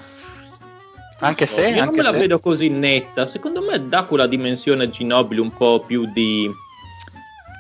Anche 1.21 1.47
se... 1.47 1.63
Io 1.63 1.83
anche 1.83 1.85
non 1.85 1.97
me 1.97 2.03
la 2.03 2.13
se... 2.13 2.19
vedo 2.19 2.41
così 2.41 2.69
netta. 2.69 3.27
Secondo 3.27 3.63
me 3.63 3.89
dà 3.89 4.05
quella 4.05 4.27
dimensione 4.27 4.89
Ginobili 4.89 5.41
un 5.41 5.53
po' 5.53 5.83
più 5.87 6.07
di, 6.07 6.51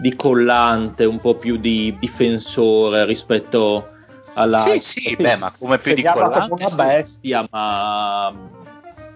di 0.01 0.14
collante, 0.14 1.05
un 1.05 1.20
po' 1.20 1.34
più 1.34 1.57
di 1.57 1.95
difensore 1.99 3.05
rispetto 3.05 3.91
alla... 4.37 4.61
Sì, 4.61 4.80
sì, 4.80 5.01
sì, 5.01 5.16
beh, 5.16 5.37
ma 5.37 5.53
come 5.53 5.78
più 5.78 5.95
di 5.95 6.03
collante... 6.03 6.49
come 6.49 6.64
una 6.64 6.74
bestia, 6.74 7.47
ma... 7.51 8.32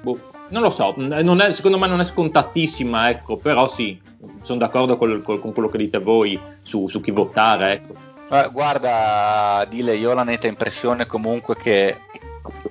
Boh, 0.03 0.21
non 0.49 0.63
lo 0.63 0.71
so, 0.71 0.95
è, 0.95 1.53
secondo 1.53 1.79
me 1.79 1.87
non 1.87 2.01
è 2.01 2.05
scontatissima, 2.05 3.11
ecco, 3.11 3.37
però 3.37 3.69
sì, 3.69 4.01
sono 4.43 4.59
d'accordo 4.59 4.97
col, 4.97 5.23
col, 5.23 5.41
con 5.41 5.53
quello 5.53 5.69
che 5.69 5.79
dite 5.79 5.99
voi 5.99 6.41
su, 6.63 6.89
su 6.89 7.01
chi 7.01 7.11
votare, 7.11 7.73
ecco. 7.73 7.95
Eh, 8.31 8.49
guarda, 8.51 9.67
Dile, 9.69 9.97
io 9.97 10.11
ho 10.11 10.15
la 10.15 10.23
netta 10.23 10.47
impressione 10.47 11.07
comunque 11.07 11.57
che 11.57 11.99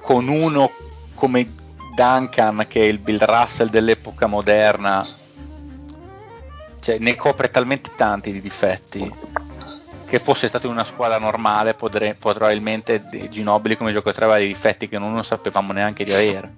con 0.02 0.28
uno 0.28 0.72
come 1.14 1.48
Duncan, 1.96 2.66
che 2.68 2.82
è 2.82 2.86
il 2.86 2.98
Bill 2.98 3.24
Russell 3.24 3.70
dell'epoca 3.70 4.26
moderna, 4.26 5.06
cioè, 6.80 6.98
ne 6.98 7.16
copre 7.16 7.52
talmente 7.52 7.92
tanti 7.96 8.32
di 8.32 8.42
difetti 8.42 9.14
che 10.10 10.20
fosse 10.20 10.48
stato 10.48 10.66
in 10.66 10.74
una 10.74 10.84
squadra 10.84 11.20
normale 11.20 11.76
potre, 11.76 12.16
probabilmente 12.16 13.06
Ginobili 13.30 13.78
come 13.78 13.92
giocatore 13.92 14.26
aveva 14.26 14.40
dei 14.40 14.48
difetti 14.48 14.90
che 14.90 14.98
non 14.98 15.24
sapevamo 15.24 15.72
neanche 15.72 16.04
di 16.04 16.12
avere 16.12 16.54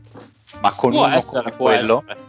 ma 0.62 0.72
con 0.72 0.92
può 0.92 1.06
uno 1.06 1.16
essere, 1.16 1.56
quello 1.56 2.04
essere. 2.08 2.20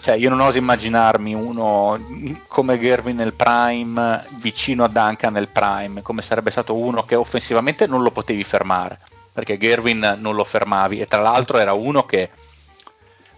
cioè 0.00 0.14
io 0.16 0.28
non 0.28 0.40
oso 0.40 0.58
immaginarmi 0.58 1.34
uno 1.34 1.98
come 2.46 2.78
Gervin 2.78 3.16
nel 3.16 3.32
prime 3.32 4.22
vicino 4.40 4.84
a 4.84 4.88
Duncan 4.88 5.32
nel 5.32 5.48
prime 5.48 6.02
come 6.02 6.22
sarebbe 6.22 6.50
stato 6.50 6.76
uno 6.76 7.02
che 7.02 7.16
offensivamente 7.16 7.86
non 7.86 8.02
lo 8.02 8.10
potevi 8.10 8.44
fermare 8.44 8.98
perché 9.32 9.58
Gervin 9.58 10.18
non 10.20 10.34
lo 10.34 10.44
fermavi 10.44 11.00
e 11.00 11.06
tra 11.06 11.20
l'altro 11.20 11.58
era 11.58 11.72
uno 11.72 12.04
che 12.04 12.30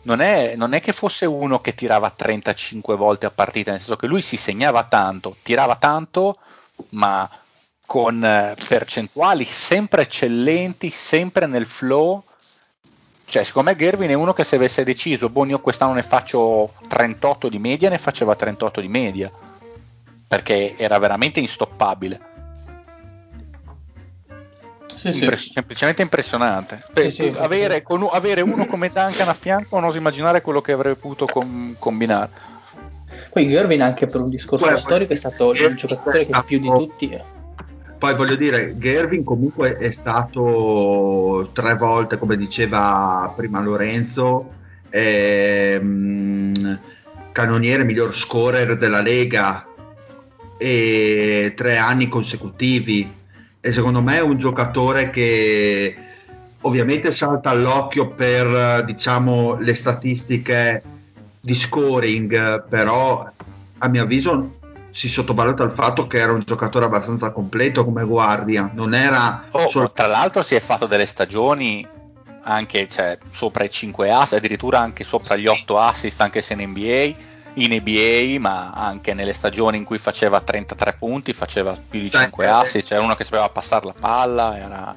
non 0.02 0.20
è, 0.20 0.54
non 0.56 0.72
è, 0.72 0.80
che 0.80 0.92
fosse 0.92 1.26
uno 1.26 1.60
che 1.60 1.74
tirava 1.74 2.10
35 2.10 2.96
volte 2.96 3.26
a 3.26 3.30
partita, 3.30 3.70
nel 3.70 3.80
senso 3.80 3.96
che 3.96 4.06
lui 4.06 4.22
si 4.22 4.36
segnava 4.36 4.84
tanto, 4.84 5.36
tirava 5.42 5.76
tanto, 5.76 6.38
ma 6.90 7.28
con 7.86 8.24
eh, 8.24 8.54
percentuali 8.68 9.44
sempre 9.44 10.02
eccellenti, 10.02 10.90
sempre 10.90 11.46
nel 11.46 11.66
flow. 11.66 12.22
Cioè, 13.24 13.44
secondo 13.44 13.70
me 13.70 13.76
Gervin 13.76 14.10
è 14.10 14.14
uno 14.14 14.32
che 14.32 14.44
se 14.44 14.56
avesse 14.56 14.84
deciso, 14.84 15.28
boh, 15.28 15.46
io 15.46 15.60
quest'anno 15.60 15.94
ne 15.94 16.02
faccio 16.02 16.74
38 16.88 17.48
di 17.48 17.58
media, 17.58 17.88
ne 17.88 17.98
faceva 17.98 18.34
38 18.34 18.80
di 18.80 18.88
media, 18.88 19.30
perché 20.26 20.74
era 20.76 20.98
veramente 20.98 21.40
instoppabile 21.40 22.31
sì, 25.10 25.18
Impre- 25.18 25.36
sì. 25.36 25.50
semplicemente 25.52 26.02
impressionante. 26.02 26.82
Beh, 26.92 27.10
sì, 27.10 27.32
avere, 27.36 27.82
con, 27.82 28.06
avere, 28.10 28.40
uno 28.40 28.66
come 28.66 28.90
Duncan 28.92 29.28
a 29.28 29.34
fianco 29.34 29.76
non 29.78 29.88
oso 29.88 29.98
immaginare 29.98 30.42
quello 30.42 30.60
che 30.60 30.72
avrebbe 30.72 30.96
potuto 30.96 31.26
com- 31.26 31.74
combinare. 31.78 32.30
Poi 33.32 33.48
Gervin 33.48 33.80
anche 33.82 34.06
per 34.06 34.20
un 34.20 34.28
discorso 34.28 34.66
Poi, 34.66 34.78
storico 34.78 35.12
è 35.12 35.16
stato 35.16 35.52
il 35.52 35.74
giocatore 35.74 36.26
che 36.26 36.42
più 36.44 36.58
di 36.58 36.68
tutti 36.68 37.20
poi 38.02 38.16
voglio 38.16 38.34
dire, 38.34 38.76
Gervin 38.78 39.22
comunque 39.22 39.76
è 39.78 39.92
stato 39.92 41.50
tre 41.52 41.76
volte, 41.76 42.18
come 42.18 42.36
diceva 42.36 43.32
prima 43.36 43.60
Lorenzo, 43.60 44.50
ehm, 44.90 46.80
cannoniere 47.30 47.84
miglior 47.84 48.12
scorer 48.12 48.76
della 48.76 49.00
Lega 49.00 49.64
e 50.58 51.52
tre 51.54 51.76
anni 51.76 52.08
consecutivi 52.08 53.08
e 53.64 53.70
secondo 53.70 54.02
me 54.02 54.16
è 54.16 54.22
un 54.22 54.36
giocatore 54.38 55.10
che 55.10 55.96
ovviamente 56.62 57.12
salta 57.12 57.50
all'occhio 57.50 58.08
per 58.08 58.82
diciamo 58.84 59.54
le 59.60 59.74
statistiche 59.74 60.82
di 61.40 61.54
scoring 61.54 62.66
però 62.68 63.24
a 63.78 63.88
mio 63.88 64.02
avviso 64.02 64.58
si 64.90 65.08
sottovaluta 65.08 65.62
il 65.62 65.70
fatto 65.70 66.08
che 66.08 66.18
era 66.18 66.32
un 66.32 66.42
giocatore 66.44 66.86
abbastanza 66.86 67.30
completo 67.30 67.84
come 67.84 68.04
guardia. 68.04 68.70
Non 68.74 68.94
era 68.94 69.44
oh, 69.52 69.68
solo... 69.68 69.92
tra 69.92 70.06
l'altro 70.06 70.42
si 70.42 70.56
è 70.56 70.60
fatto 70.60 70.86
delle 70.86 71.06
stagioni 71.06 71.86
anche 72.42 72.88
cioè, 72.90 73.16
sopra 73.30 73.62
i 73.62 73.70
5 73.70 74.10
assist 74.10 74.34
addirittura 74.34 74.80
anche 74.80 75.04
sopra 75.04 75.36
gli 75.36 75.46
8 75.46 75.78
assist 75.78 76.20
anche 76.20 76.42
se 76.42 76.54
in 76.54 76.68
NBA 76.70 77.14
in 77.54 77.72
NBA, 77.72 78.40
ma 78.40 78.70
anche 78.70 79.14
nelle 79.14 79.34
stagioni 79.34 79.76
in 79.76 79.84
cui 79.84 79.98
faceva 79.98 80.40
33 80.40 80.94
punti, 80.94 81.32
faceva 81.32 81.76
più 81.88 82.00
di 82.00 82.10
5 82.10 82.48
assist, 82.48 82.88
c'era 82.88 83.02
uno 83.02 83.14
che 83.14 83.24
sapeva 83.24 83.48
passare 83.48 83.86
la 83.86 83.94
palla, 83.98 84.56
era 84.56 84.94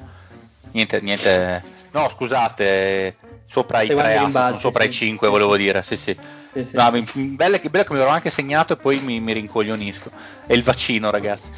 niente, 0.72 1.00
niente, 1.00 1.62
no 1.92 2.08
scusate, 2.08 3.16
sopra 3.46 3.82
i 3.82 3.88
3 3.88 4.16
assist, 4.16 4.36
non 4.36 4.58
sopra 4.58 4.82
sì. 4.84 4.88
i 4.88 4.92
5 4.92 5.28
volevo 5.28 5.56
dire, 5.56 5.82
sì 5.82 5.96
sì. 5.96 6.16
sì, 6.52 6.64
sì. 6.64 6.76
No, 6.76 6.90
belle, 6.90 7.60
belle 7.60 7.60
che 7.60 7.70
mi 7.70 7.98
l'avevo 7.98 8.08
anche 8.08 8.30
segnato 8.30 8.72
e 8.74 8.76
poi 8.76 9.00
mi, 9.00 9.20
mi 9.20 9.32
rincoglionisco. 9.32 10.10
È 10.46 10.52
il 10.52 10.62
vaccino, 10.62 11.10
ragazzi. 11.10 11.50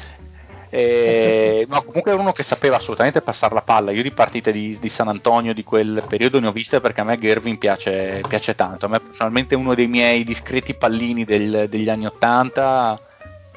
E, 0.69 1.65
no, 1.67 1.81
comunque 1.81 2.11
era 2.11 2.21
uno 2.21 2.31
che 2.31 2.43
sapeva 2.43 2.75
assolutamente 2.75 3.21
passare 3.21 3.55
la 3.55 3.61
palla. 3.61 3.91
Io 3.91 4.03
di 4.03 4.11
partite 4.11 4.51
di, 4.51 4.77
di, 4.79 4.89
San 4.89 5.07
Antonio 5.07 5.53
di 5.53 5.63
quel 5.63 6.03
periodo 6.07 6.39
ne 6.39 6.47
ho 6.47 6.51
viste 6.51 6.79
perché 6.79 7.01
a 7.01 7.03
me 7.03 7.17
Gervin 7.17 7.57
piace, 7.57 8.21
piace 8.27 8.55
tanto. 8.55 8.85
A 8.85 8.89
me 8.89 8.99
personalmente 8.99 9.55
è 9.55 9.57
uno 9.57 9.73
dei 9.73 9.87
miei 9.87 10.23
discreti 10.23 10.75
pallini 10.75 11.25
del, 11.25 11.67
degli 11.69 11.89
anni 11.89 12.05
80 12.05 13.01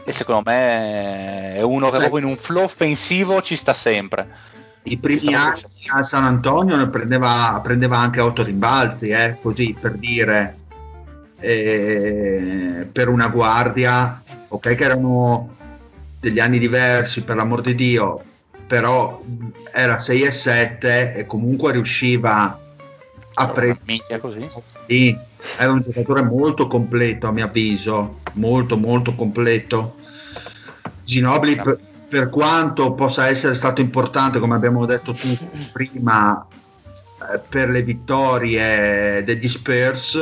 e 0.05 0.13
secondo 0.13 0.43
me 0.47 1.55
è 1.55 1.63
uno 1.63 1.91
che 1.91 1.99
proprio 1.99 2.19
in 2.19 2.25
un 2.25 2.35
flow 2.35 2.65
offensivo 2.65 3.43
ci 3.43 3.57
sta 3.57 3.75
sempre. 3.75 4.51
I 4.85 4.97
primi 4.97 5.35
anni 5.35 5.61
a 5.95 6.03
San 6.03 6.25
Antonio 6.25 6.89
prendeva, 6.89 7.61
prendeva 7.63 7.99
anche 7.99 8.21
8 8.21 8.43
rimbalzi, 8.43 9.11
eh, 9.11 9.37
così 9.41 9.77
per 9.79 9.93
dire, 9.93 10.57
eh, 11.39 12.89
per 12.91 13.09
una 13.09 13.29
guardia, 13.29 14.21
ok, 14.49 14.75
che 14.75 14.83
erano 14.83 15.61
degli 16.23 16.39
anni 16.39 16.61
diversi, 16.61 17.25
per 17.25 17.35
l'amor 17.35 17.63
di 17.63 17.75
Dio, 17.75 18.23
però 18.65 19.21
era 19.73 19.99
6 19.99 20.23
e 20.23 20.31
7 20.31 21.15
e 21.17 21.27
comunque 21.27 21.73
riusciva 21.73 22.61
a 23.35 23.49
prendere 23.49 24.21
così. 24.21 24.47
Sì, 24.87 25.19
era 25.59 25.73
un 25.73 25.81
giocatore 25.81 26.23
molto 26.23 26.69
completo 26.69 27.27
a 27.27 27.33
mio 27.33 27.47
avviso, 27.47 28.21
molto 28.35 28.77
molto 28.77 29.17
completo. 29.17 29.97
Ginobili 31.03 31.57
per, 31.57 31.77
per 32.09 32.31
quanto 32.31 32.93
possa 32.93 33.27
essere 33.27 33.55
stato 33.55 33.81
importante, 33.81 34.39
come 34.39 34.55
abbiamo 34.55 34.87
detto 34.87 35.13
tutti 35.15 35.69
prima, 35.73 36.47
eh, 37.33 37.41
per 37.41 37.69
le 37.69 37.83
vittorie 37.83 39.25
degli 39.25 39.49
Spurs, 39.49 40.17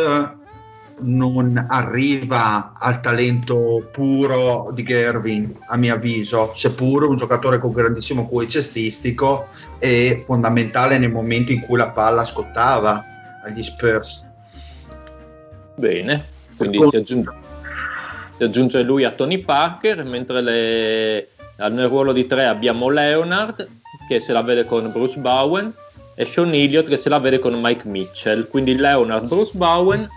non 1.02 1.66
arriva 1.68 2.72
al 2.78 3.00
talento 3.00 3.88
puro 3.92 4.70
di 4.72 4.82
Gervin, 4.82 5.56
a 5.68 5.76
mio 5.76 5.94
avviso, 5.94 6.52
seppur 6.54 7.04
un 7.04 7.16
giocatore 7.16 7.58
con 7.58 7.72
grandissimo 7.72 8.28
QI 8.28 8.48
cestistico 8.48 9.48
e 9.78 10.22
fondamentale 10.24 10.98
nei 10.98 11.10
momenti 11.10 11.54
in 11.54 11.60
cui 11.60 11.76
la 11.76 11.90
palla 11.90 12.24
scottava 12.24 13.04
agli 13.44 13.62
Spurs. 13.62 14.26
Bene, 15.74 16.24
quindi 16.56 16.78
si 16.90 16.96
aggiunge, 16.96 17.30
si 18.36 18.42
aggiunge, 18.42 18.82
lui 18.82 19.04
a 19.04 19.10
Tony 19.12 19.38
Parker, 19.38 20.04
mentre 20.04 20.40
le, 20.40 21.28
nel 21.56 21.88
ruolo 21.88 22.12
di 22.12 22.26
tre 22.26 22.46
abbiamo 22.46 22.88
Leonard 22.88 23.68
che 24.08 24.20
se 24.20 24.32
la 24.32 24.42
vede 24.42 24.64
con 24.64 24.90
Bruce 24.92 25.18
Bowen 25.18 25.72
e 26.14 26.24
Sean 26.26 26.52
Elliott 26.52 26.88
che 26.88 26.96
se 26.96 27.08
la 27.08 27.18
vede 27.18 27.38
con 27.38 27.58
Mike 27.60 27.88
Mitchell. 27.88 28.48
Quindi 28.48 28.76
Leonard, 28.76 29.28
Bruce 29.28 29.52
Bowen 29.54 30.08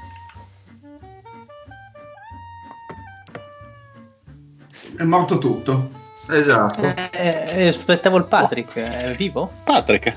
È 4.96 5.04
morto 5.04 5.38
tutto. 5.38 6.02
Esatto. 6.30 6.82
Eh, 6.82 7.44
eh, 7.48 7.68
aspettavo 7.68 8.18
il 8.18 8.26
Patrick, 8.26 8.74
è 8.76 9.16
vivo? 9.16 9.52
Patrick. 9.64 10.16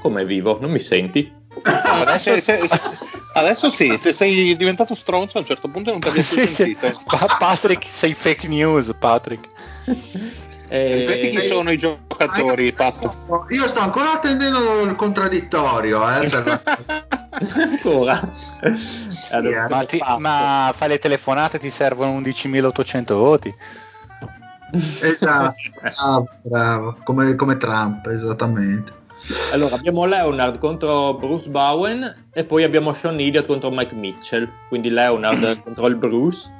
Come 0.00 0.22
è 0.22 0.26
vivo? 0.26 0.58
Non 0.60 0.70
mi 0.70 0.80
senti? 0.80 1.32
adesso, 1.62 2.40
se, 2.40 2.66
se, 2.66 2.80
adesso 3.34 3.70
sì, 3.70 3.98
te 4.00 4.12
sei 4.12 4.56
diventato 4.56 4.94
stronzo 4.94 5.38
a 5.38 5.40
un 5.40 5.46
certo 5.46 5.68
punto 5.68 5.88
e 5.88 5.92
non 5.92 6.00
ti 6.00 6.08
abbiamo 6.08 6.28
più 6.28 6.46
sentito. 6.46 7.00
Patrick, 7.38 7.86
sei 7.88 8.12
fake 8.12 8.48
news, 8.48 8.92
Patrick. 8.98 9.48
Eh, 10.68 10.96
Ripeti 10.96 11.28
chi 11.28 11.40
sono 11.40 11.70
i 11.70 11.78
giocatori, 11.78 12.72
Pat. 12.72 13.16
Io 13.50 13.68
sto 13.68 13.80
ancora 13.80 14.14
attendendo 14.14 14.82
il 14.82 14.96
contraddittorio, 14.96 16.20
eh, 16.20 16.28
per... 16.28 16.62
ancora. 17.54 18.28
Sì, 18.32 19.38
ma, 19.68 19.84
ti, 19.84 20.02
ma 20.18 20.72
fai 20.74 20.88
le 20.88 20.98
telefonate 20.98 21.58
ti 21.58 21.70
servono 21.70 22.18
11.800 22.20 23.04
voti. 23.12 23.54
Esatto, 25.00 25.54
bravo, 25.80 26.28
bravo. 26.42 26.96
Come, 27.04 27.34
come 27.34 27.56
Trump, 27.56 28.06
esattamente. 28.06 29.02
Allora 29.52 29.74
abbiamo 29.76 30.04
Leonard 30.04 30.58
contro 30.58 31.14
Bruce 31.14 31.48
Bowen 31.48 32.26
e 32.32 32.44
poi 32.44 32.62
abbiamo 32.62 32.92
Sean 32.92 33.18
Elliott 33.18 33.46
contro 33.46 33.70
Mike 33.70 33.94
Mitchell. 33.94 34.48
Quindi 34.68 34.90
Leonard 34.90 35.62
contro 35.64 35.86
il 35.86 35.96
Bruce. 35.96 36.50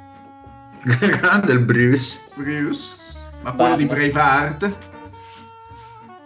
Grande 0.81 1.51
il 1.53 1.59
Bruce. 1.59 2.27
Bruce. 2.33 2.95
Ma 3.41 3.51
quello 3.53 3.75
di 3.75 3.85
Braveheart. 3.85 4.77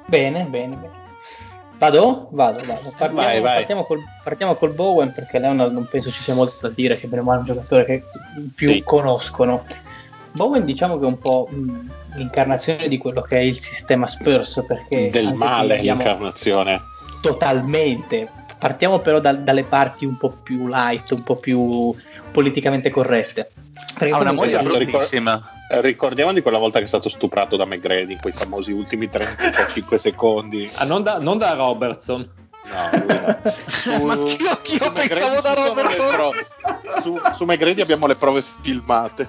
Bene, 0.05 0.45
bene, 0.45 0.75
bene. 0.75 0.97
Vado? 1.77 2.27
Vado, 2.31 2.59
vado. 2.65 2.93
Partiamo, 2.97 3.21
vai, 3.21 3.41
vai. 3.41 3.55
Partiamo, 3.55 3.85
col, 3.85 4.03
partiamo, 4.23 4.53
col, 4.55 4.73
Bowen 4.73 5.13
perché 5.13 5.39
Leonard 5.39 5.71
non 5.71 5.87
penso 5.89 6.09
ci 6.09 6.21
sia 6.21 6.33
molto 6.33 6.55
da 6.67 6.73
dire, 6.73 6.97
che 6.97 7.07
bene 7.07 7.21
o 7.21 7.25
male 7.25 7.37
è 7.37 7.41
un 7.41 7.47
giocatore 7.47 7.85
che 7.85 8.03
più 8.53 8.71
sì. 8.71 8.83
conoscono. 8.83 9.63
Bowen 10.31 10.63
diciamo 10.65 10.97
che 10.97 11.05
è 11.05 11.07
un 11.07 11.17
po' 11.17 11.47
mh, 11.49 11.91
l'incarnazione 12.15 12.87
di 12.87 12.97
quello 12.97 13.21
che 13.21 13.37
è 13.37 13.41
il 13.41 13.59
sistema 13.59 14.07
Spurs 14.07 14.63
perché 14.67 15.09
del 15.09 15.33
male 15.33 15.79
l'incarnazione. 15.79 16.81
Totalmente. 17.21 18.29
Partiamo 18.57 18.99
però 18.99 19.19
da, 19.19 19.33
dalle 19.33 19.63
parti 19.63 20.05
un 20.05 20.17
po' 20.17 20.33
più 20.43 20.67
light 20.67 21.11
un 21.11 21.23
po' 21.23 21.35
più 21.35 21.93
politicamente 22.31 22.89
corrette. 22.89 23.51
Ha 23.99 24.19
una 24.19 24.31
moglie 24.31 24.59
bruttissima. 24.59 25.53
Ricordiamo 25.81 26.33
di 26.33 26.41
quella 26.41 26.57
volta 26.57 26.79
che 26.79 26.85
è 26.85 26.87
stato 26.87 27.09
stuprato 27.09 27.55
da 27.55 27.65
McGrady 27.65 28.13
in 28.13 28.19
quei 28.19 28.33
famosi 28.33 28.71
ultimi 28.71 29.07
35 29.07 29.97
secondi. 29.99 30.69
Ah, 30.75 30.83
non, 30.83 31.03
da, 31.03 31.19
non 31.19 31.37
da 31.37 31.53
Robertson. 31.53 32.27
No, 32.65 32.89
no. 33.05 33.37
Su, 33.67 34.05
Ma 34.05 34.15
io, 34.15 34.59
io 34.63 34.91
pensavo 34.91 35.41
da 35.41 35.53
Robertson. 35.53 36.11
Pro- 36.11 36.33
su, 37.01 37.19
su 37.35 37.45
McGrady 37.45 37.81
abbiamo 37.81 38.07
le 38.07 38.15
prove 38.15 38.41
filmate 38.41 39.27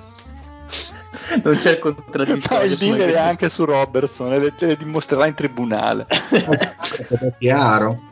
non 1.42 1.54
c'è 1.56 1.70
il 1.72 1.78
contraddittorio. 1.78 2.70
il 2.70 2.76
dealer 2.76 3.10
è 3.10 3.18
anche 3.18 3.48
su 3.48 3.64
Robertson 3.64 4.32
e 4.32 4.52
le 4.58 4.76
dimostrerà 4.76 5.26
in 5.26 5.34
tribunale. 5.34 6.06
è 6.06 7.32
chiaro. 7.38 8.08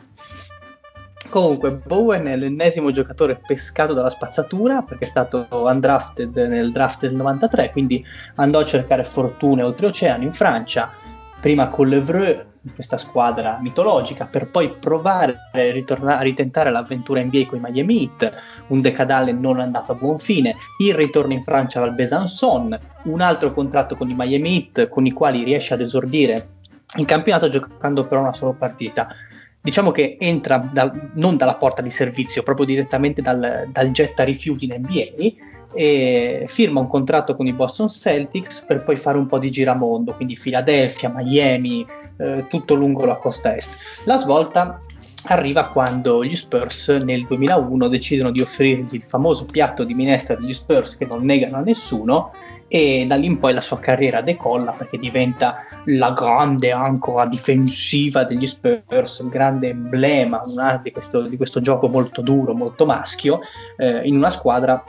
Comunque, 1.29 1.81
Bowen 1.85 2.25
è 2.25 2.35
l'ennesimo 2.35 2.91
giocatore 2.91 3.39
pescato 3.45 3.93
dalla 3.93 4.09
spazzatura 4.09 4.81
perché 4.81 5.05
è 5.05 5.09
stato 5.09 5.47
undrafted 5.49 6.35
nel 6.35 6.71
draft 6.71 7.01
del 7.01 7.13
93, 7.13 7.71
quindi 7.71 8.03
andò 8.35 8.59
a 8.59 8.65
cercare 8.65 9.03
fortune 9.03 9.61
oltreoceano 9.61 10.23
in 10.23 10.33
Francia, 10.33 10.91
prima 11.39 11.67
con 11.67 11.87
l'Evreux 11.87 12.48
questa 12.73 12.97
squadra 12.97 13.57
mitologica 13.61 14.25
per 14.25 14.49
poi 14.49 14.69
provare 14.69 15.49
a, 15.51 15.71
ritornare, 15.71 16.19
a 16.19 16.23
ritentare 16.23 16.71
l'avventura 16.71 17.23
NBA 17.23 17.45
con 17.45 17.57
i 17.57 17.61
Miami 17.61 18.01
Heat, 18.01 18.33
un 18.67 18.81
decadale 18.81 19.31
non 19.31 19.59
andato 19.59 19.93
a 19.93 19.95
buon 19.95 20.19
fine, 20.19 20.55
il 20.79 20.93
ritorno 20.93 21.33
in 21.33 21.43
Francia 21.43 21.81
al 21.81 21.93
Besançon, 21.93 22.77
un 23.03 23.21
altro 23.21 23.53
contratto 23.53 23.95
con 23.95 24.09
i 24.09 24.15
Miami 24.15 24.55
Heat 24.55 24.89
con 24.89 25.05
i 25.05 25.11
quali 25.11 25.43
riesce 25.43 25.73
ad 25.73 25.81
esordire 25.81 26.57
in 26.97 27.05
campionato 27.05 27.49
giocando 27.49 28.05
però 28.05 28.21
una 28.21 28.33
sola 28.33 28.53
partita. 28.53 29.07
Diciamo 29.61 29.91
che 29.91 30.17
entra 30.19 30.57
dal, 30.71 31.11
non 31.15 31.37
dalla 31.37 31.55
porta 31.55 31.81
di 31.81 31.89
servizio, 31.89 32.43
proprio 32.43 32.65
direttamente 32.65 33.21
dal, 33.21 33.67
dal 33.71 33.91
getta 33.91 34.23
rifiuti 34.23 34.65
in 34.65 34.81
NBA 34.81 35.47
e 35.73 36.45
firma 36.47 36.79
un 36.79 36.87
contratto 36.87 37.35
con 37.35 37.45
i 37.45 37.53
Boston 37.53 37.89
Celtics 37.89 38.61
per 38.61 38.83
poi 38.83 38.95
fare 38.95 39.17
un 39.17 39.27
po' 39.27 39.37
di 39.37 39.51
giramondo, 39.51 40.13
quindi 40.15 40.39
Philadelphia, 40.41 41.11
Miami, 41.13 41.85
eh, 42.19 42.45
tutto 42.47 42.75
lungo 42.75 43.05
la 43.05 43.15
costa 43.15 43.55
est. 43.55 44.03
La 44.05 44.17
svolta 44.17 44.79
arriva 45.23 45.65
quando 45.65 46.23
gli 46.23 46.35
Spurs 46.35 46.89
nel 46.89 47.25
2001 47.25 47.87
decidono 47.87 48.31
di 48.31 48.41
offrirgli 48.41 48.95
il 48.95 49.03
famoso 49.05 49.45
piatto 49.45 49.83
di 49.83 49.93
minestra 49.93 50.35
degli 50.35 50.53
Spurs 50.53 50.95
che 50.95 51.05
non 51.05 51.25
negano 51.25 51.57
a 51.57 51.61
nessuno 51.61 52.31
e 52.67 53.05
da 53.07 53.15
lì 53.15 53.25
in 53.25 53.39
poi 53.39 53.53
la 53.53 53.61
sua 53.61 53.79
carriera 53.79 54.21
decolla 54.21 54.71
perché 54.71 54.99
diventa 54.99 55.65
la 55.85 56.11
grande 56.11 56.71
ancora 56.71 57.25
difensiva 57.25 58.23
degli 58.23 58.45
Spurs, 58.45 59.19
il 59.19 59.29
grande 59.29 59.69
emblema 59.69 60.43
di 60.81 60.91
questo, 60.91 61.23
di, 61.23 61.35
questo, 61.35 61.61
gioco 61.61 61.87
molto 61.87 62.21
duro, 62.21 62.53
molto 62.53 62.85
maschio, 62.85 63.39
eh, 63.75 64.01
in 64.03 64.15
una 64.15 64.29
squadra 64.29 64.83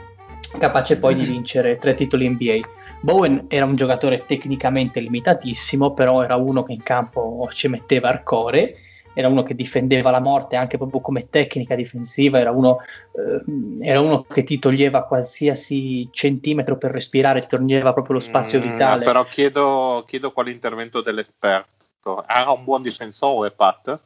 capace 0.59 0.99
poi 0.99 1.15
di 1.15 1.25
vincere 1.27 1.79
tre 1.79 1.95
titoli 1.95 2.29
NBA. 2.29 2.61
Bowen 3.03 3.47
era 3.49 3.65
un 3.65 3.77
giocatore 3.77 4.25
tecnicamente 4.27 5.01
limitatissimo, 5.01 5.95
però 5.95 6.23
era 6.23 6.37
uno 6.37 6.63
che 6.63 6.73
in 6.73 6.83
campo 6.83 7.49
ci 7.51 7.69
metteva 7.69 8.11
arcore, 8.11 8.77
era 9.15 9.29
uno 9.29 9.43
che 9.43 9.55
difendeva 9.55 10.11
la 10.11 10.21
morte 10.21 10.57
anche 10.57 10.77
proprio 10.77 11.01
come 11.01 11.29
tecnica 11.31 11.75
difensiva, 11.75 12.39
era 12.39 12.51
uno, 12.51 12.77
eh, 13.13 13.87
era 13.87 14.01
uno 14.01 14.23
che 14.23 14.45
ti 14.45 14.59
toglieva 14.59 15.05
qualsiasi 15.05 16.09
centimetro 16.13 16.77
per 16.77 16.91
respirare, 16.91 17.41
ti 17.41 17.49
toglieva 17.49 17.93
proprio 17.93 18.17
lo 18.17 18.21
spazio 18.21 18.59
mm, 18.59 18.63
vitale. 18.63 19.05
Però 19.05 19.25
chiedo, 19.25 20.05
chiedo 20.07 20.33
quale 20.33 20.51
intervento 20.51 21.01
dell'esperto. 21.01 22.25
Era 22.27 22.51
un 22.51 22.65
buon 22.65 22.83
difensore, 22.83 23.51
Pat? 23.51 24.01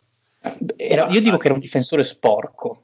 Era, 0.77 1.09
io 1.09 1.21
dico 1.21 1.37
che 1.37 1.47
era 1.47 1.55
un 1.55 1.61
difensore 1.61 2.05
sporco. 2.05 2.83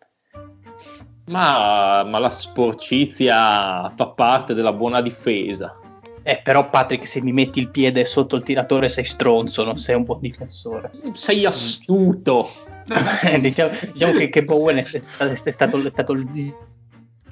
Ma, 1.26 2.02
ma 2.02 2.18
la 2.18 2.30
sporcizia 2.30 3.88
fa 3.90 4.08
parte 4.08 4.54
della 4.54 4.72
buona 4.72 5.00
difesa. 5.00 5.79
Eh, 6.22 6.40
però 6.42 6.68
Patrick, 6.68 7.06
se 7.06 7.22
mi 7.22 7.32
metti 7.32 7.60
il 7.60 7.70
piede 7.70 8.04
sotto 8.04 8.36
il 8.36 8.42
tiratore 8.42 8.88
sei 8.88 9.04
stronzo, 9.04 9.64
non 9.64 9.78
sei 9.78 9.96
un 9.96 10.04
buon 10.04 10.20
difensore. 10.20 10.90
Sei 11.12 11.46
astuto. 11.46 12.48
Diciamo, 13.40 13.70
diciamo 13.92 14.12
che, 14.18 14.28
che, 14.30 14.42
Bowen 14.42 14.78
è 14.78 14.82
stato, 14.82 15.30
è 15.30 15.50
stato, 15.50 15.78
è 15.78 15.90
stato 15.90 16.14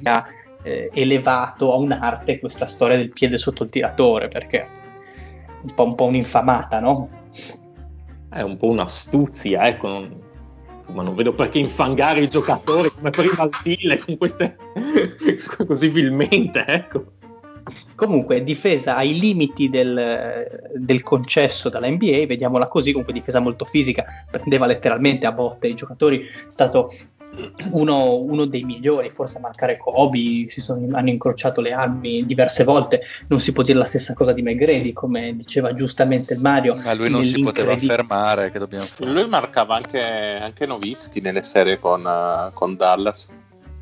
ha 0.05 0.27
eh, 0.63 0.91
elevato 0.93 1.73
a 1.73 1.77
un'arte 1.77 2.39
questa 2.39 2.67
storia 2.67 2.97
del 2.97 3.11
piede 3.11 3.39
sotto 3.39 3.65
il 3.65 3.71
tiratore, 3.71 4.29
perché 4.29 4.61
è 4.61 4.69
un 5.63 5.75
po', 5.75 5.85
un 5.85 5.95
po' 5.97 6.05
un'infamata, 6.05 6.79
no? 6.79 7.09
È 8.31 8.41
un 8.41 8.57
po' 8.57 8.69
un'astuzia, 8.69 9.67
ecco. 9.67 9.89
Non, 9.89 10.23
ma 10.93 11.03
non 11.03 11.15
vedo 11.15 11.35
perché 11.35 11.59
infangare 11.59 12.21
i 12.21 12.29
giocatori 12.29 12.91
come 12.91 13.11
prima 13.11 13.43
al 13.43 13.53
stile 13.53 13.99
con 13.99 14.17
queste 14.17 14.57
così 15.67 15.89
vilmente, 15.89 16.65
ecco. 16.67 17.17
Comunque, 17.95 18.43
difesa 18.45 18.97
ai 18.97 19.19
limiti 19.19 19.69
del, 19.69 20.71
del, 20.75 21.03
concesso 21.03 21.69
dalla 21.69 21.89
NBA, 21.89 22.27
vediamola 22.27 22.69
così, 22.69 22.91
comunque 22.91 23.15
difesa 23.15 23.41
molto 23.41 23.65
fisica, 23.65 24.05
prendeva 24.31 24.67
letteralmente 24.67 25.27
a 25.27 25.33
botte 25.33 25.69
i 25.69 25.75
giocatori, 25.75 26.21
è 26.21 26.51
stato 26.51 26.91
uno, 27.71 28.17
uno, 28.17 28.47
dei 28.47 28.63
migliori, 28.63 29.11
forse 29.11 29.37
a 29.37 29.41
marcare 29.41 29.77
Kobe, 29.77 30.47
si 30.49 30.61
sono, 30.61 30.97
hanno 30.97 31.11
incrociato 31.11 31.61
le 31.61 31.73
armi 31.73 32.25
diverse 32.25 32.65
volte, 32.65 33.03
non 33.29 33.41
si 33.41 33.53
può 33.53 33.63
dire 33.63 33.79
la 33.79 33.85
stessa 33.85 34.15
cosa 34.15 34.33
di 34.33 34.43
McGrady, 34.43 34.93
come 34.93 35.37
diceva 35.37 35.75
giustamente 35.75 36.37
Mario. 36.39 36.77
Ma 36.77 36.95
lui 36.95 37.11
non 37.11 37.25
si 37.25 37.41
poteva 37.41 37.77
fermare, 37.77 38.51
che 38.51 38.59
dobbiamo 38.59 38.85
fare? 38.85 39.11
Lui 39.11 39.29
marcava 39.29 39.77
anche, 39.77 40.01
anche 40.01 40.67
Novitsky 40.67 41.21
nelle 41.21 41.45
serie 41.45 41.79
con, 41.79 42.05
uh, 42.05 42.53
con 42.53 42.77
Dallas. 42.77 43.29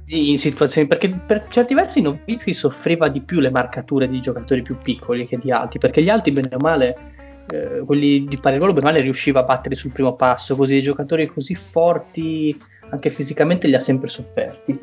In 0.09 0.39
situazioni, 0.39 0.87
perché 0.87 1.09
per 1.27 1.49
certi 1.49 1.74
versi 1.74 2.01
Novitsky 2.01 2.53
soffriva 2.53 3.09
di 3.09 3.23
più 3.23 3.41
le 3.41 3.51
marcature 3.51 4.07
di 4.07 4.20
giocatori 4.20 4.62
più 4.62 4.78
piccoli 4.78 5.27
che 5.27 5.37
di 5.37 5.51
alti, 5.51 5.78
perché 5.78 6.01
gli 6.01 6.09
alti 6.09 6.31
bene 6.31 6.55
o 6.55 6.59
male 6.59 6.97
eh, 7.51 7.83
quelli 7.85 8.24
di 8.24 8.39
Palermo 8.39 8.69
bene 8.69 8.81
o 8.81 8.83
male 8.85 9.01
riusciva 9.01 9.41
a 9.41 9.45
battere 9.45 9.74
sul 9.74 9.91
primo 9.91 10.15
passo, 10.15 10.55
così 10.55 10.77
i 10.77 10.83
giocatori 10.83 11.27
così 11.27 11.55
forti 11.55 12.57
anche 12.91 13.11
fisicamente 13.11 13.66
li 13.66 13.74
ha 13.74 13.81
sempre 13.81 14.09
sofferti. 14.09 14.81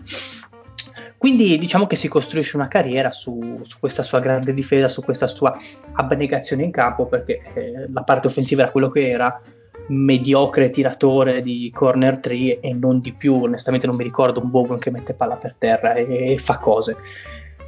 Quindi 1.18 1.58
diciamo 1.58 1.88
che 1.88 1.96
si 1.96 2.10
costruisce 2.10 2.58
una 2.58 2.68
carriera 2.68 3.10
su, 3.12 3.62
su, 3.64 3.78
questa 3.80 4.04
sua 4.04 4.20
grande 4.20 4.54
difesa, 4.54 4.90
su 4.90 5.02
questa 5.02 5.28
sua 5.28 5.56
abnegazione 5.94 6.64
in 6.64 6.72
campo, 6.72 7.06
perché 7.06 7.42
eh, 7.54 7.86
la 7.90 8.04
parte 8.04 8.28
offensiva 8.28 8.64
era 8.64 8.72
quello 8.72 8.90
che 8.90 9.10
era, 9.10 9.42
mediocre 9.88 10.70
tiratore 10.70 11.42
di 11.42 11.72
corner 11.74 12.20
3 12.20 12.60
e 12.60 12.74
non 12.74 13.00
di 13.00 13.14
più, 13.14 13.42
onestamente 13.44 13.88
non 13.88 13.96
mi 13.96 14.04
ricordo 14.04 14.42
un 14.42 14.50
Bowen 14.50 14.80
che 14.80 14.92
mette 14.92 15.14
palla 15.14 15.36
per 15.36 15.56
terra 15.58 15.94
e, 15.94 16.34
e 16.34 16.38
fa 16.40 16.58
cose. 16.58 16.96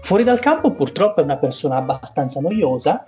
Fuori 0.01 0.23
dal 0.23 0.39
campo 0.39 0.71
purtroppo 0.71 1.21
è 1.21 1.23
una 1.23 1.37
persona 1.37 1.77
abbastanza 1.77 2.39
noiosa, 2.39 3.03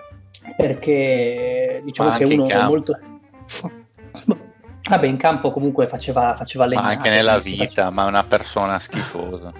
perché 0.56 1.82
diciamo 1.84 2.18
che 2.18 2.24
uno 2.24 2.48
è 2.48 2.64
molto... 2.66 2.98
Vabbè, 4.90 5.06
in 5.06 5.18
campo 5.18 5.52
comunque 5.52 5.88
faceva, 5.88 6.34
faceva 6.36 6.66
le... 6.66 6.76
Ma 6.76 6.84
anche 6.84 7.10
nella 7.10 7.40
vita, 7.40 7.66
faceva... 7.66 7.90
ma 7.90 8.06
è 8.06 8.08
una 8.08 8.24
persona 8.24 8.80
schifosa. 8.80 9.52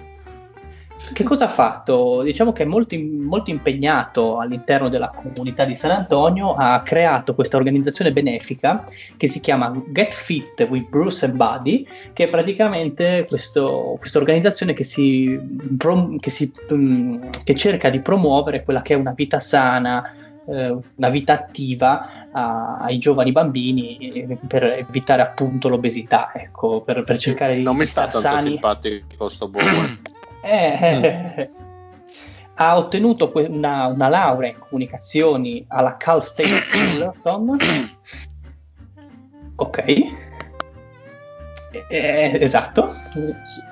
Che 1.12 1.24
cosa 1.24 1.46
ha 1.46 1.48
fatto? 1.48 2.22
Diciamo 2.22 2.52
che 2.52 2.62
è 2.62 2.66
molto, 2.66 2.96
molto, 2.98 3.50
impegnato 3.50 4.38
all'interno 4.38 4.88
della 4.88 5.08
comunità 5.08 5.64
di 5.64 5.74
San 5.74 5.90
Antonio, 5.90 6.54
ha 6.54 6.80
creato 6.82 7.34
questa 7.34 7.56
organizzazione 7.56 8.12
benefica 8.12 8.84
che 9.16 9.26
si 9.26 9.40
chiama 9.40 9.72
Get 9.88 10.12
Fit 10.12 10.66
with 10.68 10.88
Bruce 10.88 11.24
and 11.24 11.34
Buddy, 11.34 11.86
che 12.12 12.24
è 12.24 12.28
praticamente 12.28 13.24
questa 13.28 13.64
organizzazione 13.64 14.74
che, 14.74 14.84
si, 14.84 15.38
che, 16.18 16.30
si, 16.30 16.52
mm, 16.72 17.22
che 17.44 17.54
cerca 17.54 17.90
di 17.90 18.00
promuovere 18.00 18.62
quella 18.62 18.82
che 18.82 18.94
è 18.94 18.96
una 18.96 19.12
vita 19.12 19.40
sana, 19.40 20.14
eh, 20.48 20.76
una 20.94 21.08
vita 21.08 21.34
attiva 21.34 22.28
a, 22.32 22.76
ai 22.76 22.98
giovani 22.98 23.32
bambini 23.32 23.96
eh, 23.98 24.38
per 24.46 24.64
evitare 24.64 25.22
appunto 25.22 25.68
l'obesità, 25.68 26.32
ecco, 26.34 26.80
per, 26.80 27.02
per 27.02 27.18
cercare 27.18 27.54
di 27.54 27.62
non 27.62 27.76
mi 27.76 27.84
sta 27.84 28.02
tanto 28.02 28.20
sani. 28.20 28.50
simpatico 28.50 29.28
sto 29.28 29.48
buono. 29.48 30.06
Eh, 30.42 30.78
eh, 30.80 31.50
ha 32.54 32.76
ottenuto 32.76 33.30
una, 33.34 33.86
una, 33.86 34.08
laurea 34.08 34.50
in 34.50 34.58
comunicazioni 34.58 35.64
alla 35.68 35.96
Cal 35.96 36.22
State 36.24 36.48
Fullerton. 36.48 37.56
ok. 39.56 39.78
Eh, 41.88 42.38
esatto. 42.40 42.92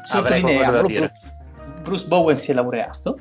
Sottolineiamolo. 0.05 0.87
Bruce, 0.87 1.13
Bruce 1.83 2.07
Bowen 2.07 2.37
si 2.37 2.51
è 2.51 2.55
laureato. 2.55 3.19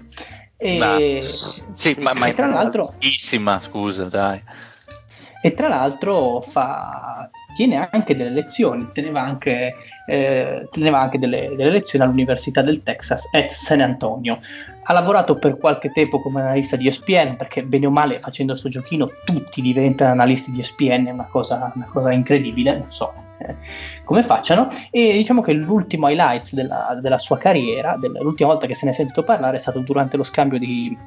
E, 0.57 0.77
ma, 0.77 0.97
sì, 1.19 1.95
ma, 1.99 2.13
ma 2.13 2.31
tra 2.31 2.47
l'altro, 2.47 2.93
scusa, 3.59 4.05
dai. 4.05 4.41
E 5.45 5.53
tra 5.53 5.67
l'altro 5.67 6.41
fa, 6.41 7.29
tiene 7.55 7.87
anche 7.91 8.15
delle 8.15 8.31
lezioni, 8.31 8.89
teneva 8.91 9.21
anche, 9.21 9.75
eh, 10.07 10.67
teneva 10.71 10.99
anche 10.99 11.19
delle, 11.19 11.53
delle, 11.55 11.69
lezioni 11.69 12.03
all'Università 12.03 12.63
del 12.63 12.81
Texas 12.81 13.29
at 13.31 13.51
San 13.51 13.79
Antonio. 13.79 14.39
Ha 14.81 14.91
lavorato 14.91 15.35
per 15.35 15.59
qualche 15.59 15.91
tempo 15.91 16.19
come 16.19 16.41
analista 16.41 16.77
di 16.77 16.87
ESPN, 16.87 17.35
perché 17.37 17.61
bene 17.61 17.85
o 17.85 17.91
male 17.91 18.19
facendo 18.21 18.53
questo 18.53 18.69
giochino 18.69 19.07
tutti 19.23 19.61
diventano 19.61 20.13
analisti 20.13 20.49
di 20.49 20.61
ESPN, 20.61 21.05
è 21.05 21.11
una 21.11 21.27
cosa, 21.29 21.71
una 21.75 21.89
cosa 21.93 22.11
incredibile, 22.11 22.79
non 22.79 22.91
so 22.91 23.13
eh, 23.37 23.55
come 24.03 24.23
facciano. 24.23 24.67
E 24.89 25.13
diciamo 25.13 25.41
che 25.41 25.53
l'ultimo 25.53 26.09
highlights 26.09 26.55
della, 26.55 26.97
della 26.99 27.19
sua 27.19 27.37
carriera, 27.37 27.97
della, 27.97 28.19
l'ultima 28.19 28.49
volta 28.49 28.65
che 28.65 28.73
se 28.73 28.87
ne 28.87 28.93
è 28.93 28.95
sentito 28.95 29.21
parlare 29.21 29.57
è 29.57 29.59
stato 29.59 29.77
durante 29.77 30.17
lo 30.17 30.23
scambio 30.23 30.57
di 30.57 30.97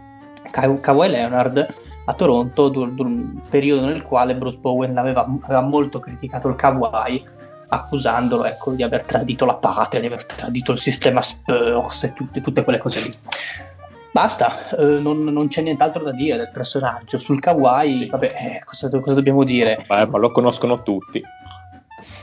Kawhi 0.52 1.08
Leonard 1.08 1.86
a 2.08 2.14
Toronto, 2.14 2.70
dur- 2.70 2.98
un 3.00 3.38
periodo 3.50 3.84
nel 3.84 4.00
quale 4.00 4.34
Bruce 4.34 4.58
Bowen 4.58 4.96
aveva, 4.96 5.28
aveva 5.42 5.60
molto 5.60 6.00
criticato 6.00 6.48
il 6.48 6.56
Kawhi, 6.56 7.22
accusandolo 7.68 8.46
ecco, 8.46 8.72
di 8.72 8.82
aver 8.82 9.02
tradito 9.02 9.44
la 9.44 9.54
patria, 9.54 10.00
di 10.00 10.06
aver 10.06 10.24
tradito 10.24 10.72
il 10.72 10.78
sistema 10.78 11.20
Spurs 11.20 12.04
e 12.04 12.14
tutte, 12.14 12.40
tutte 12.40 12.64
quelle 12.64 12.78
cose 12.78 13.02
lì. 13.02 13.12
Basta, 14.10 14.70
eh, 14.70 14.84
non, 15.00 15.22
non, 15.22 15.48
c'è 15.48 15.60
nient'altro 15.60 16.02
da 16.02 16.12
dire 16.12 16.38
del 16.38 16.50
personaggio. 16.50 17.18
Sul 17.18 17.40
Kawhi, 17.40 18.06
vabbè, 18.06 18.26
eh, 18.26 18.64
cosa, 18.64 18.88
cosa, 18.88 19.14
dobbiamo 19.14 19.44
dire? 19.44 19.84
Beh, 19.86 20.06
ma 20.06 20.16
lo 20.16 20.32
conoscono 20.32 20.82
tutti. 20.82 21.22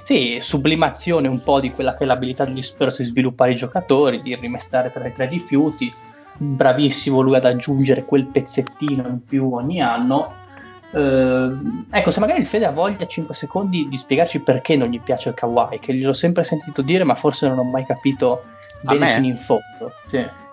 Sì, 0.04 0.40
sublimazione 0.42 1.28
un 1.28 1.44
po' 1.44 1.60
di 1.60 1.72
quella 1.72 1.94
che 1.94 2.06
è 2.06 2.08
l'abilità 2.08 2.44
degli 2.44 2.62
Spurs 2.64 2.98
di 2.98 3.06
sviluppare 3.06 3.52
i 3.52 3.56
giocatori, 3.56 4.24
di 4.24 4.36
rimestare 4.36 4.90
tra 4.92 5.06
i 5.08 5.14
tre 5.14 5.28
rifiuti 5.28 5.92
bravissimo 6.38 7.22
lui 7.22 7.36
ad 7.36 7.46
aggiungere 7.46 8.06
quel 8.06 8.26
pezzettino 8.26 9.08
in 9.08 9.24
più 9.24 9.54
ogni 9.54 9.82
anno. 9.82 10.44
Eh, 10.92 11.52
ecco, 11.90 12.12
se 12.12 12.20
magari 12.20 12.40
il 12.40 12.48
Fede 12.48 12.66
ha 12.66 12.72
voglia 12.72 13.06
5 13.06 13.34
secondi 13.34 13.88
di 13.90 13.98
spiegarci 13.98 14.40
perché 14.40 14.76
non 14.76 14.90
gli 14.90 15.02
piace 15.02 15.30
il 15.30 15.36
kawaii, 15.36 15.80
che 15.80 15.94
gliel'ho 15.94 16.14
sempre 16.14 16.44
sentito 16.44 16.82
dire, 16.82 17.04
ma 17.04 17.16
forse 17.16 17.48
non 17.48 17.60
ho 17.60 17.64
mai 17.64 17.86
capito 17.86 18.44
bene 18.82 19.08
fino 19.08 19.26
in 19.26 19.38
fondo. 19.38 19.92
Sì. 20.08 20.44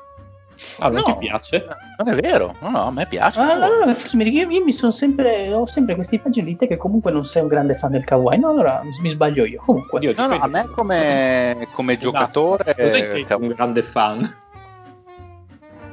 Ah, 0.79 0.89
non 0.89 1.03
no, 1.07 1.19
ti 1.19 1.27
piace? 1.27 1.67
Non 1.99 2.09
è 2.09 2.21
vero, 2.21 2.55
no, 2.61 2.71
no, 2.71 2.83
a 2.87 2.91
me 2.91 3.07
piace. 3.07 3.41
Ah, 3.41 3.53
allora, 3.53 3.95
forse 3.95 4.17
mi, 4.17 4.29
io, 4.29 4.49
io 4.49 4.65
mi 4.65 4.73
sono 4.73 4.93
sempre, 4.93 5.53
ho 5.53 5.67
sempre 5.67 5.95
questa 5.95 6.15
immagine 6.15 6.47
di 6.47 6.57
te 6.57 6.67
che 6.67 6.77
comunque 6.77 7.11
non 7.11 7.25
sei 7.25 7.43
un 7.43 7.49
grande 7.49 7.77
fan 7.77 7.91
del 7.91 8.05
kawaii. 8.05 8.39
No, 8.39 8.51
allora 8.51 8.81
mi, 8.85 8.91
mi 9.01 9.11
sbaglio 9.11 9.45
io. 9.45 9.63
Comunque, 9.65 10.01
io 10.01 10.15
no, 10.17 10.27
no, 10.27 10.39
a 10.39 10.47
me 10.47 10.67
come, 10.67 11.69
come 11.73 11.99
giocatore, 11.99 12.75
no, 12.79 12.89
sei 12.89 13.27
un 13.29 13.49
grande 13.49 13.83
fan. 13.83 14.41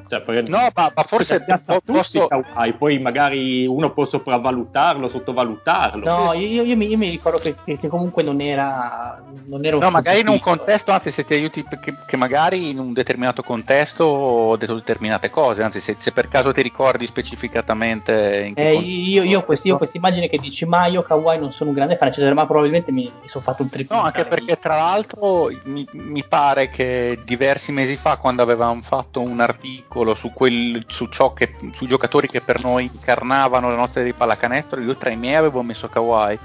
Cioè, 0.09 0.23
no, 0.47 0.71
ma, 0.73 0.91
ma 0.95 1.03
forse 1.03 1.45
po- 1.63 1.81
posso... 1.85 2.25
Kawaii, 2.25 2.73
poi 2.73 2.97
magari 2.97 3.67
uno 3.67 3.91
può 3.93 4.05
sopravvalutarlo, 4.05 5.07
sottovalutarlo. 5.07 6.03
No, 6.03 6.33
io, 6.33 6.63
io, 6.63 6.75
mi, 6.75 6.87
io, 6.87 6.97
mi, 6.97 7.11
ricordo 7.11 7.37
che, 7.37 7.53
che, 7.63 7.77
che, 7.77 7.87
comunque 7.87 8.23
non 8.23 8.41
era, 8.41 9.21
non 9.45 9.63
era 9.63 9.75
un 9.75 9.83
No, 9.83 9.91
magari 9.91 10.21
in 10.21 10.27
un 10.27 10.39
contesto, 10.39 10.91
anzi, 10.91 11.11
se 11.11 11.25
ti 11.25 11.35
aiuti, 11.35 11.63
che, 11.79 11.93
che, 12.07 12.17
magari 12.17 12.69
in 12.69 12.79
un 12.79 12.91
determinato 12.91 13.43
contesto 13.43 14.03
ho 14.03 14.57
detto 14.57 14.73
determinate 14.73 15.29
cose, 15.29 15.61
anzi, 15.61 15.79
se, 15.79 15.95
se 15.99 16.11
per 16.11 16.27
caso 16.27 16.51
ti 16.53 16.63
ricordi 16.63 17.05
specificatamente. 17.05 18.45
In 18.47 18.53
eh, 18.55 18.73
io, 18.77 19.21
io, 19.21 19.43
questi, 19.43 19.69
ho 19.69 19.77
questa 19.77 19.97
immagine 19.97 20.27
che 20.27 20.39
dici, 20.39 20.65
ma 20.65 20.87
io 20.87 21.03
Kawaii 21.03 21.39
non 21.39 21.51
sono 21.51 21.69
un 21.69 21.75
grande 21.75 21.97
fan, 21.97 22.07
eccetera, 22.07 22.33
ma 22.33 22.47
probabilmente 22.47 22.91
mi, 22.91 23.03
mi 23.03 23.27
sono 23.27 23.43
fatto 23.43 23.61
un 23.61 23.69
trip. 23.69 23.91
No, 23.91 24.01
anche 24.01 24.25
perché 24.25 24.57
tra 24.57 24.75
l'altro 24.75 25.51
mi, 25.65 25.87
mi 25.91 26.23
pare 26.27 26.71
che 26.71 27.19
diversi 27.23 27.71
mesi 27.71 27.95
fa, 27.95 28.17
quando 28.17 28.41
avevamo 28.41 28.81
fatto 28.81 29.21
un 29.21 29.39
articolo 29.39 29.97
articolo 29.99 30.15
su, 30.15 30.31
quel, 30.33 30.83
su 30.87 31.07
ciò 31.07 31.33
che, 31.33 31.55
sui 31.73 31.87
giocatori 31.87 32.27
che 32.27 32.41
per 32.41 32.63
noi 32.63 32.85
incarnavano 32.85 33.69
le 33.69 33.75
nostre 33.75 34.03
di 34.03 34.13
pallacanestro, 34.13 34.81
io 34.81 34.95
tra 34.95 35.09
i 35.09 35.17
miei 35.17 35.35
avevo 35.35 35.61
messo 35.61 35.87
Kawhi. 35.87 36.39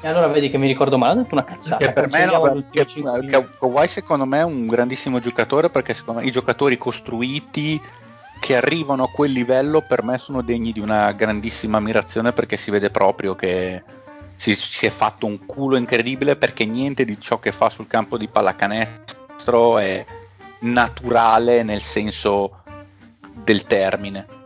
E 0.00 0.06
allora 0.06 0.28
vedi 0.28 0.48
che 0.50 0.58
mi 0.58 0.66
ricordo 0.66 0.96
male, 0.96 1.18
ho 1.18 1.22
detto 1.22 1.34
una 1.34 1.44
cazzata. 1.44 1.84
Che 1.84 1.92
per 1.92 2.08
me 2.08 2.24
no, 2.24 3.48
Kawhi 3.58 3.88
secondo 3.88 4.24
me 4.24 4.40
è 4.40 4.44
un 4.44 4.66
grandissimo 4.66 5.18
giocatore 5.18 5.70
perché 5.70 5.94
secondo 5.94 6.20
me 6.20 6.26
i 6.26 6.30
giocatori 6.30 6.78
costruiti 6.78 7.80
che 8.40 8.54
arrivano 8.54 9.04
a 9.04 9.10
quel 9.10 9.32
livello 9.32 9.80
per 9.82 10.04
me 10.04 10.16
sono 10.18 10.42
degni 10.42 10.70
di 10.70 10.78
una 10.78 11.10
grandissima 11.10 11.78
ammirazione 11.78 12.32
perché 12.32 12.56
si 12.56 12.70
vede 12.70 12.90
proprio 12.90 13.34
che 13.34 13.82
si, 14.36 14.54
si 14.54 14.86
è 14.86 14.90
fatto 14.90 15.26
un 15.26 15.44
culo 15.44 15.76
incredibile 15.76 16.36
perché 16.36 16.64
niente 16.64 17.04
di 17.04 17.20
ciò 17.20 17.40
che 17.40 17.50
fa 17.50 17.68
sul 17.68 17.88
campo 17.88 18.16
di 18.16 18.28
pallacanestro 18.28 19.78
è 19.78 20.04
naturale 20.60 21.64
nel 21.64 21.80
senso 21.80 22.62
del 23.42 23.64
termine. 23.64 24.36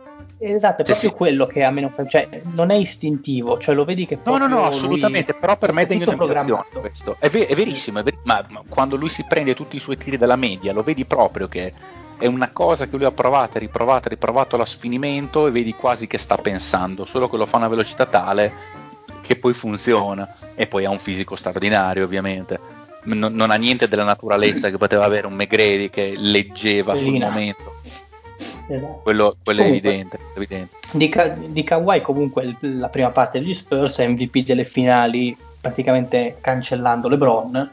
Esatto, 0.45 0.81
è 0.81 0.85
cioè, 0.85 0.95
proprio 0.95 1.09
sì. 1.09 1.15
quello 1.15 1.45
che 1.47 1.63
a 1.63 1.71
me 1.71 1.81
non 1.81 1.93
cioè 2.09 2.27
non 2.53 2.69
è 2.69 2.75
istintivo, 2.75 3.57
cioè 3.59 3.73
lo 3.73 3.85
vedi 3.85 4.05
che 4.05 4.19
No, 4.25 4.37
no, 4.37 4.47
no, 4.47 4.65
assolutamente, 4.65 5.33
però 5.33 5.57
per 5.57 5.71
me 5.71 5.83
è 5.83 5.85
degno 5.85 6.05
di 6.05 6.17
questo. 6.17 7.15
È, 7.17 7.29
ver- 7.29 7.47
è 7.47 7.55
verissimo, 7.55 7.99
è 7.99 8.03
ver- 8.03 8.19
ma, 8.23 8.43
ma, 8.49 8.61
quando 8.67 8.97
lui 8.97 9.07
si 9.07 9.23
prende 9.25 9.55
tutti 9.55 9.77
i 9.77 9.79
suoi 9.79 9.95
tiri 9.95 10.17
dalla 10.17 10.35
media, 10.35 10.73
lo 10.73 10.83
vedi 10.83 11.05
proprio 11.05 11.47
che 11.47 11.73
è 12.17 12.25
una 12.25 12.51
cosa 12.51 12.87
che 12.87 12.97
lui 12.97 13.05
ha 13.05 13.11
provato 13.11 13.57
riprovato 13.57 14.09
riprovato 14.09 14.55
allo 14.55 14.65
sfinimento 14.65 15.47
e 15.47 15.51
vedi 15.51 15.73
quasi 15.75 16.07
che 16.07 16.17
sta 16.17 16.35
pensando, 16.35 17.05
solo 17.05 17.29
che 17.29 17.37
lo 17.37 17.45
fa 17.45 17.55
a 17.55 17.59
una 17.59 17.69
velocità 17.69 18.05
tale 18.05 18.81
che 19.21 19.37
poi 19.37 19.53
funziona 19.53 20.29
e 20.55 20.67
poi 20.67 20.83
ha 20.83 20.89
un 20.89 20.99
fisico 20.99 21.37
straordinario, 21.37 22.03
ovviamente. 22.03 22.81
Non, 23.05 23.33
non 23.33 23.51
ha 23.51 23.55
niente 23.55 23.87
della 23.87 24.03
naturalezza 24.03 24.69
che 24.69 24.77
poteva 24.77 25.05
avere 25.05 25.27
un 25.27 25.33
McGrady 25.33 25.89
che 25.89 26.13
leggeva 26.17 26.95
sul 26.95 27.17
momento 27.17 27.73
Esatto. 28.67 29.01
Quello, 29.03 29.35
quello 29.43 29.61
comunque, 29.63 29.89
è 29.89 29.91
evidente. 29.93 30.19
evidente. 30.35 30.75
Di, 30.93 31.51
di 31.51 31.63
Kawhi 31.63 32.01
comunque 32.01 32.55
la 32.61 32.89
prima 32.89 33.09
parte 33.09 33.39
degli 33.39 33.53
Spurs 33.53 33.97
è 33.97 34.07
MVP 34.07 34.45
delle 34.45 34.65
finali 34.65 35.35
praticamente 35.59 36.37
cancellando 36.41 37.07
LeBron 37.07 37.71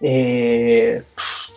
E, 0.00 1.04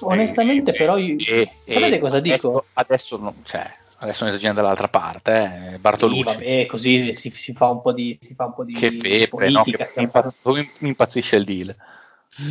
onestamente, 0.01 0.71
E- 0.71 0.73
però, 0.73 0.97
io, 0.97 1.15
e- 1.17 1.49
sapete 1.53 1.95
e 1.95 1.99
cosa 1.99 2.17
adesso, 2.17 2.47
dico? 2.47 2.65
Adesso, 2.73 3.17
non- 3.17 3.35
cioè, 3.43 3.63
adesso 3.99 4.23
ne 4.23 4.31
sta 4.31 4.39
girando 4.39 4.61
dall'altra 4.61 4.87
parte, 4.87 5.31
eh, 5.33 5.75
Sì, 5.75 5.79
Bartolucci. 5.79 6.23
vabbè, 6.23 6.65
così 6.65 7.15
si, 7.15 7.29
si 7.29 7.53
fa 7.53 7.67
un 7.69 7.81
po' 7.81 7.91
di, 7.93 8.17
si 8.19 8.33
fa 8.33 8.45
un 8.45 8.53
po' 8.55 8.63
di 8.63 8.73
che 8.73 8.91
pepe, 8.91 9.49
no? 9.49 9.61
politica. 9.61 9.85
Che 9.85 9.91
mi 9.97 10.03
impazz- 10.03 10.81
impazzisce 10.81 11.35
il 11.35 11.45
deal. 11.45 11.75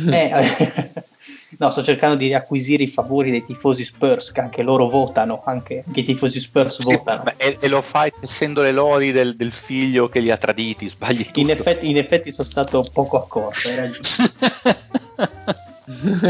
Eh, 0.09 0.31
no, 1.57 1.71
sto 1.71 1.83
cercando 1.83 2.15
di 2.15 2.27
riacquisire 2.27 2.83
i 2.83 2.87
favori 2.87 3.31
dei 3.31 3.45
tifosi 3.45 3.83
Spurs, 3.85 4.31
che 4.31 4.41
anche 4.41 4.61
loro 4.63 4.87
votano, 4.87 5.41
anche, 5.45 5.83
anche 5.85 5.99
i 5.99 6.05
tifosi 6.05 6.39
Spurs 6.39 6.81
Sì, 6.81 6.93
votano. 6.93 7.23
beh, 7.23 7.35
e, 7.37 7.57
e 7.59 7.67
lo 7.67 7.81
fai 7.81 8.11
tessendo 8.17 8.61
le 8.61 8.71
lodi 8.71 9.11
del, 9.11 9.35
del 9.35 9.51
figlio 9.51 10.09
che 10.09 10.19
li 10.19 10.31
ha 10.31 10.37
traditi, 10.37 10.87
sbagli 10.89 11.25
tutto. 11.25 11.39
In 11.39 11.49
effetti, 11.49 11.89
in 11.89 11.97
effetti 11.97 12.31
sono 12.31 12.47
stato 12.47 12.83
poco 12.93 13.17
accorto, 13.17 13.67
hai 13.67 13.75
ragione. 13.75 14.07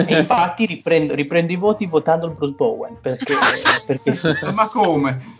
E 0.08 0.18
infatti 0.18 0.66
riprendo, 0.66 1.14
riprendo 1.14 1.52
i 1.52 1.56
voti 1.56 1.86
votando 1.86 2.26
il 2.26 2.34
Bruce 2.34 2.54
Bowen, 2.54 2.98
perché, 3.00 3.36
perché. 3.86 4.18
Ma 4.54 4.68
come? 4.68 5.40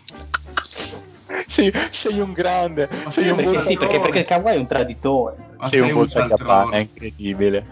sei, 1.48 1.72
sei 1.90 2.20
un 2.20 2.32
grande, 2.32 2.88
Ma 3.04 3.12
sei 3.12 3.30
un 3.30 3.36
Perché 3.38 3.62
sì, 3.62 3.78
perché, 3.78 4.00
perché 4.00 4.20
il 4.20 4.26
Kawhi 4.26 4.56
è 4.56 4.58
un 4.58 4.68
traditore. 4.68 5.36
Ma 5.58 5.68
sei 5.68 5.80
un 5.80 5.86
sei 5.88 5.94
buon 5.96 6.08
cialtrone. 6.08 6.38
sagapane, 6.40 6.78
è 6.78 6.80
incredibile. 6.80 7.68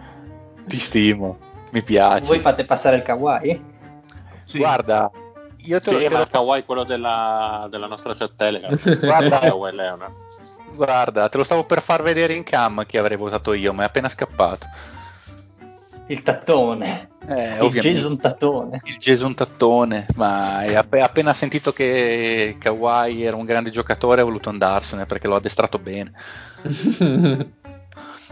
Ti 0.68 0.80
stimo, 0.80 1.38
mi 1.72 1.82
piace. 1.84 2.26
Voi 2.28 2.40
fate 2.40 2.66
passare 2.66 2.96
il 2.98 3.02
Kawhi? 3.04 3.62
Sì. 4.44 4.58
Guarda, 4.58 5.12
io 5.58 5.80
te 5.82 5.92
lo, 5.92 5.98
Sì, 6.00 6.04
te 6.06 6.10
ma 6.10 6.18
lo- 6.18 6.24
il 6.24 6.30
kawaii 6.30 6.64
quello 6.66 6.84
della, 6.84 7.68
della 7.70 7.88
nostra 7.88 8.16
chat 8.16 8.36
Telegram. 8.36 8.76
Guarda. 9.00 9.40
Kawaii 9.40 9.78
guarda, 10.76 11.30
te 11.30 11.38
lo 11.38 11.44
stavo 11.44 11.66
per 11.66 11.82
far 11.82 12.02
vedere 12.02 12.34
in 12.34 12.44
cam 12.44 12.86
chi 12.86 12.98
avrei 12.98 13.18
votato 13.18 13.54
io, 13.54 13.74
ma 13.74 13.84
è 13.84 13.86
appena 13.86 14.10
scappato. 14.10 14.66
Il 16.08 16.24
tattone. 16.24 17.10
Eh, 17.28 17.56
il 17.58 17.62
ovviamente. 17.62 17.92
Jason 17.92 18.18
Tattone. 18.20 18.80
il 18.86 18.98
Jason 18.98 19.36
Tattone, 19.36 20.08
ma 20.16 20.62
è 20.64 20.74
app- 20.74 20.96
appena 20.96 21.34
sentito 21.36 21.72
che 21.72 22.56
Kawhi 22.58 23.24
era 23.24 23.36
un 23.36 23.46
grande 23.46 23.70
giocatore 23.70 24.22
ha 24.22 24.24
voluto 24.24 24.50
andarsene 24.50 25.06
perché 25.06 25.28
l'ho 25.28 25.36
addestrato 25.36 25.78
bene. 25.78 26.12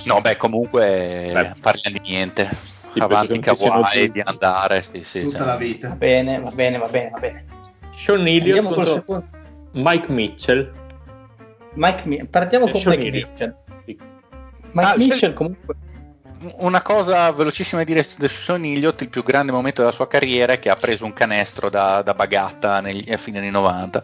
No, 0.05 0.21
beh, 0.21 0.37
comunque 0.37 1.31
Beh. 1.33 1.53
parliamo 1.59 1.97
di 2.01 2.09
niente. 2.11 2.47
Avanti 2.99 3.41
siano 3.55 3.81
Kawhi, 3.81 4.11
di 4.11 4.21
andare, 4.21 4.81
sì, 4.81 5.03
sì. 5.03 5.21
Tutta 5.23 5.37
cioè. 5.37 5.45
la 5.47 5.53
Va 5.53 5.57
vita. 5.57 5.89
bene, 5.89 6.39
va 6.39 6.51
bene, 6.51 6.77
va 6.77 6.87
bene, 6.87 7.09
va 7.09 7.19
bene. 7.19 7.45
Sean 7.95 8.27
Elliott 8.27 8.65
contro 8.65 8.93
secondo. 8.93 9.25
Mike 9.73 10.11
Mitchell. 10.11 10.71
Mike 11.73 12.01
Mi- 12.05 12.25
partiamo 12.25 12.67
E 12.67 12.71
con 12.71 12.79
Sean 12.79 12.95
Mike 12.97 13.07
Elliott. 13.07 13.29
Mitchell. 13.31 13.55
Sì. 13.85 13.97
Mike 14.73 14.89
Ah, 14.89 14.95
Mitchell 14.97 15.33
comunque 15.33 15.75
Una 16.57 16.81
cosa 16.83 17.31
velocissima 17.31 17.81
da 17.81 17.87
dire 17.87 18.03
su 18.03 18.27
Sean 18.27 18.63
Elliott, 18.63 19.01
il 19.01 19.09
più 19.09 19.23
grande 19.23 19.51
momento 19.51 19.81
della 19.81 19.93
sua 19.93 20.07
carriera 20.07 20.53
è 20.53 20.59
che 20.59 20.69
ha 20.69 20.75
preso 20.75 21.03
un 21.03 21.13
canestro 21.13 21.69
da, 21.69 22.03
da 22.03 22.13
bagatta 22.13 22.79
negli, 22.79 23.11
a 23.11 23.17
fine 23.17 23.39
anni 23.39 23.49
90. 23.49 24.03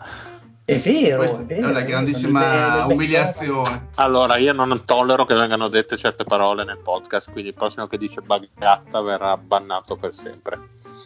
È 0.65 0.77
vero, 0.79 1.23
è 1.23 1.29
è 1.29 1.45
vero. 1.45 1.67
una 1.67 1.79
nel- 1.79 1.85
grandissima 1.85 2.85
umiliazione. 2.85 3.87
Allora, 3.95 4.37
io 4.37 4.53
non 4.53 4.83
tollero 4.85 5.25
che 5.25 5.33
vengano 5.35 5.67
dette 5.67 5.97
certe 5.97 6.23
parole 6.23 6.63
nel 6.63 6.79
podcast, 6.79 7.29
quindi 7.31 7.49
il 7.49 7.55
prossimo 7.55 7.87
che 7.87 7.97
dice 7.97 8.21
bagatta 8.21 9.01
verrà 9.01 9.35
bannato 9.37 9.95
per 9.97 10.13
sempre. 10.13 10.59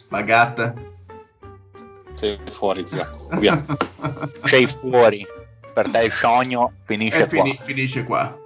Bagatta. 0.08 0.72
Sei 2.14 2.38
fuori, 2.50 2.86
zio. 2.86 3.06
Via. 3.38 3.60
Sei 4.44 4.66
fuori, 4.66 5.26
per 5.72 5.88
te 5.88 6.04
il 6.04 6.12
sogno 6.12 6.72
finisce 6.84 7.22
e 7.24 7.28
qua. 7.28 7.42
fini- 7.42 7.58
finisce 7.62 8.04
qua. 8.04 8.36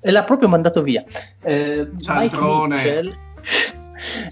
e 0.00 0.10
l'ha 0.10 0.24
proprio 0.24 0.48
mandato 0.48 0.82
via. 0.82 1.04
Eh, 1.42 1.88
Cialtrone. 2.00 2.76
Mitchell, 2.76 3.18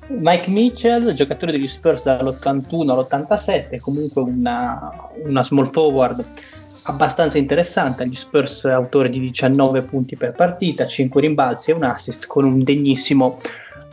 Mike 0.08 0.50
Mitchell, 0.50 1.12
giocatore 1.12 1.52
degli 1.52 1.68
Spurs 1.68 2.02
dall'81 2.04 2.90
all'87, 2.90 3.78
comunque 3.80 4.22
una, 4.22 4.92
una 5.24 5.44
small 5.44 5.70
forward 5.70 6.24
abbastanza 6.84 7.38
interessante. 7.38 8.02
Agli 8.02 8.14
Spurs 8.14 8.64
autore 8.64 9.10
di 9.10 9.20
19 9.20 9.82
punti 9.82 10.16
per 10.16 10.32
partita, 10.32 10.86
5 10.86 11.20
rimbalzi 11.20 11.70
e 11.70 11.74
un 11.74 11.84
assist 11.84 12.26
con 12.26 12.44
un 12.44 12.62
degnissimo 12.62 13.38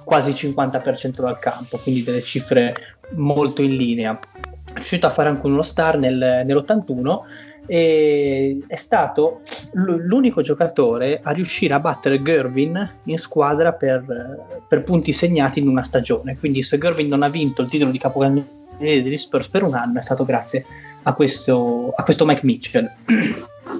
quasi 0.03 0.31
50% 0.31 1.21
dal 1.21 1.37
campo, 1.39 1.77
quindi 1.77 2.03
delle 2.03 2.21
cifre 2.21 2.73
molto 3.15 3.61
in 3.61 3.75
linea. 3.75 4.17
È 4.65 4.73
riuscito 4.73 5.07
a 5.07 5.09
fare 5.09 5.29
anche 5.29 5.45
uno 5.47 5.63
star 5.63 5.97
nel- 5.97 6.43
nell'81 6.45 7.19
e 7.67 8.63
è 8.65 8.75
stato 8.75 9.41
l'unico 9.73 10.41
giocatore 10.41 11.19
a 11.21 11.31
riuscire 11.31 11.73
a 11.73 11.79
battere 11.79 12.21
Gervin 12.21 12.89
in 13.03 13.17
squadra 13.17 13.73
per, 13.73 14.63
per 14.67 14.83
punti 14.83 15.11
segnati 15.11 15.59
in 15.59 15.67
una 15.67 15.83
stagione. 15.83 16.37
Quindi 16.37 16.63
se 16.63 16.77
Gervin 16.77 17.07
non 17.07 17.23
ha 17.23 17.29
vinto 17.29 17.61
il 17.61 17.67
titolo 17.69 17.91
di 17.91 17.99
capocannoniere 17.99 18.55
degli 18.79 19.17
Spurs 19.17 19.47
per 19.47 19.63
un 19.63 19.73
anno 19.73 19.99
è 19.99 20.01
stato 20.01 20.23
grazie 20.23 20.65
a 21.03 21.13
questo, 21.13 21.93
a 21.95 22.03
questo 22.03 22.25
Mike 22.25 22.41
Mitchell. 22.43 22.89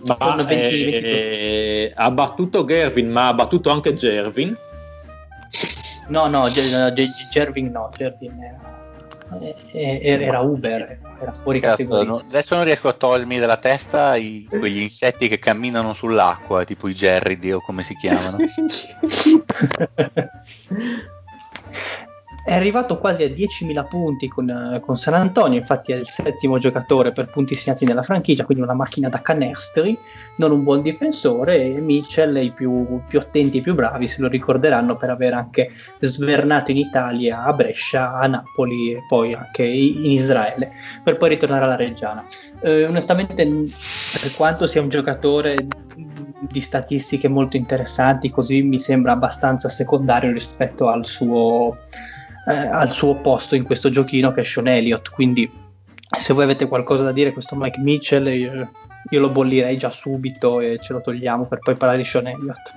Ma 0.06 0.16
Con 0.18 0.46
20, 0.46 0.92
eh, 0.92 1.92
ha 1.96 2.12
battuto 2.12 2.66
Gervin, 2.66 3.10
ma 3.10 3.30
ha 3.30 3.34
battuto 3.34 3.70
anche 3.70 3.94
Gervin. 3.94 4.56
No, 6.10 6.28
no, 6.28 6.48
Ge- 6.50 6.70
no, 6.70 6.94
Ge- 6.94 7.10
Gervin 7.32 7.72
no, 7.72 7.90
Gervin 7.96 8.42
era, 8.42 8.87
era, 9.72 10.24
era 10.24 10.40
Uber, 10.40 11.00
era 11.22 11.34
fuori 11.34 11.60
Cazzo, 11.60 11.76
categoria. 11.84 12.08
no- 12.10 12.18
adesso 12.28 12.56
non 12.56 12.64
riesco 12.64 12.88
a 12.88 12.94
togliermi 12.94 13.40
dalla 13.40 13.58
testa 13.58 14.16
i- 14.16 14.48
quegli 14.50 14.80
insetti 14.82 15.28
che 15.28 15.40
camminano 15.40 15.94
sull'acqua, 15.94 16.64
tipo 16.64 16.88
i 16.88 16.94
gerridi 16.94 17.52
o 17.52 17.62
come 17.62 17.84
si 17.84 17.96
chiamano. 17.96 18.38
È 22.46 22.54
arrivato 22.54 22.98
quasi 22.98 23.24
a 23.24 23.28
10.000 23.28 23.84
punti 23.84 24.30
con, 24.30 24.50
eh, 24.50 24.80
con 24.80 24.96
San 24.98 25.16
Antonio, 25.16 25.60
infatti 25.60 25.92
è 25.92 25.96
il 25.96 26.08
settimo 26.08 26.58
giocatore 26.60 27.12
per 27.12 27.26
punti 27.30 27.54
segnati 27.56 27.84
nella 27.84 28.04
franchigia, 28.04 28.46
quindi 28.46 28.64
una 28.64 28.74
macchina 28.74 29.10
da 29.10 29.22
canestri, 29.22 29.98
non 30.38 30.52
un 30.52 30.64
buon 30.64 30.82
difensore 30.82 31.64
e 31.64 31.82
Mitchell, 31.82 32.36
i 32.38 32.52
più, 32.52 33.02
più 33.08 33.20
attenti 33.20 33.58
e 33.58 33.62
più 33.62 33.76
bravi, 33.76 34.08
se 34.08 34.22
lo 34.22 34.28
ricorderanno 34.28 34.96
per 34.96 35.10
aver 35.10 35.34
anche 35.34 35.72
svernato 36.00 36.72
in 36.72 36.78
Italia, 36.78 37.44
a 37.44 37.54
Brescia, 37.54 38.14
a 38.14 38.28
Napoli 38.28 38.94
e 38.94 39.04
poi 39.08 39.34
anche 39.34 39.64
in 39.64 40.06
Israele, 40.06 40.72
per 41.04 41.18
poi 41.18 41.30
ritornare 41.30 41.66
alla 41.66 41.76
Reggiana. 41.76 42.26
Eh, 42.62 42.86
onestamente, 42.86 43.46
per 43.46 44.34
quanto 44.36 44.68
sia 44.68 44.82
un 44.82 44.90
giocatore 44.90 45.56
di 46.40 46.62
statistiche 46.62 47.28
molto 47.28 47.58
interessanti, 47.58 48.30
così 48.30 48.62
mi 48.62 48.80
sembra 48.80 49.14
abbastanza 49.14 49.70
secondario 49.70 50.32
rispetto 50.32 50.88
al 50.88 51.06
suo, 51.06 51.76
eh, 52.48 52.56
al 52.56 52.92
suo 52.92 53.16
posto 53.16 53.56
in 53.56 53.64
questo 53.64 53.90
giochino 53.90 54.32
che 54.32 54.42
è 54.42 54.44
Sean 54.44 54.68
Elliott. 54.68 55.10
Quindi, 55.10 55.50
se 56.18 56.34
voi 56.34 56.44
avete 56.44 56.68
qualcosa 56.68 57.04
da 57.04 57.12
dire, 57.12 57.34
questo 57.34 57.56
Mike 57.56 57.80
Mitchell, 57.80 58.70
io, 59.10 59.20
lo 59.20 59.30
bollirei 59.30 59.78
già 59.78 59.90
subito 59.92 60.60
e 60.60 60.80
ce 60.82 60.94
lo 60.94 61.02
togliamo 61.02 61.46
per 61.46 61.60
poi 61.60 61.76
parlare 61.76 62.00
di 62.02 62.06
Sean 62.06 62.28
Elliott. 62.28 62.74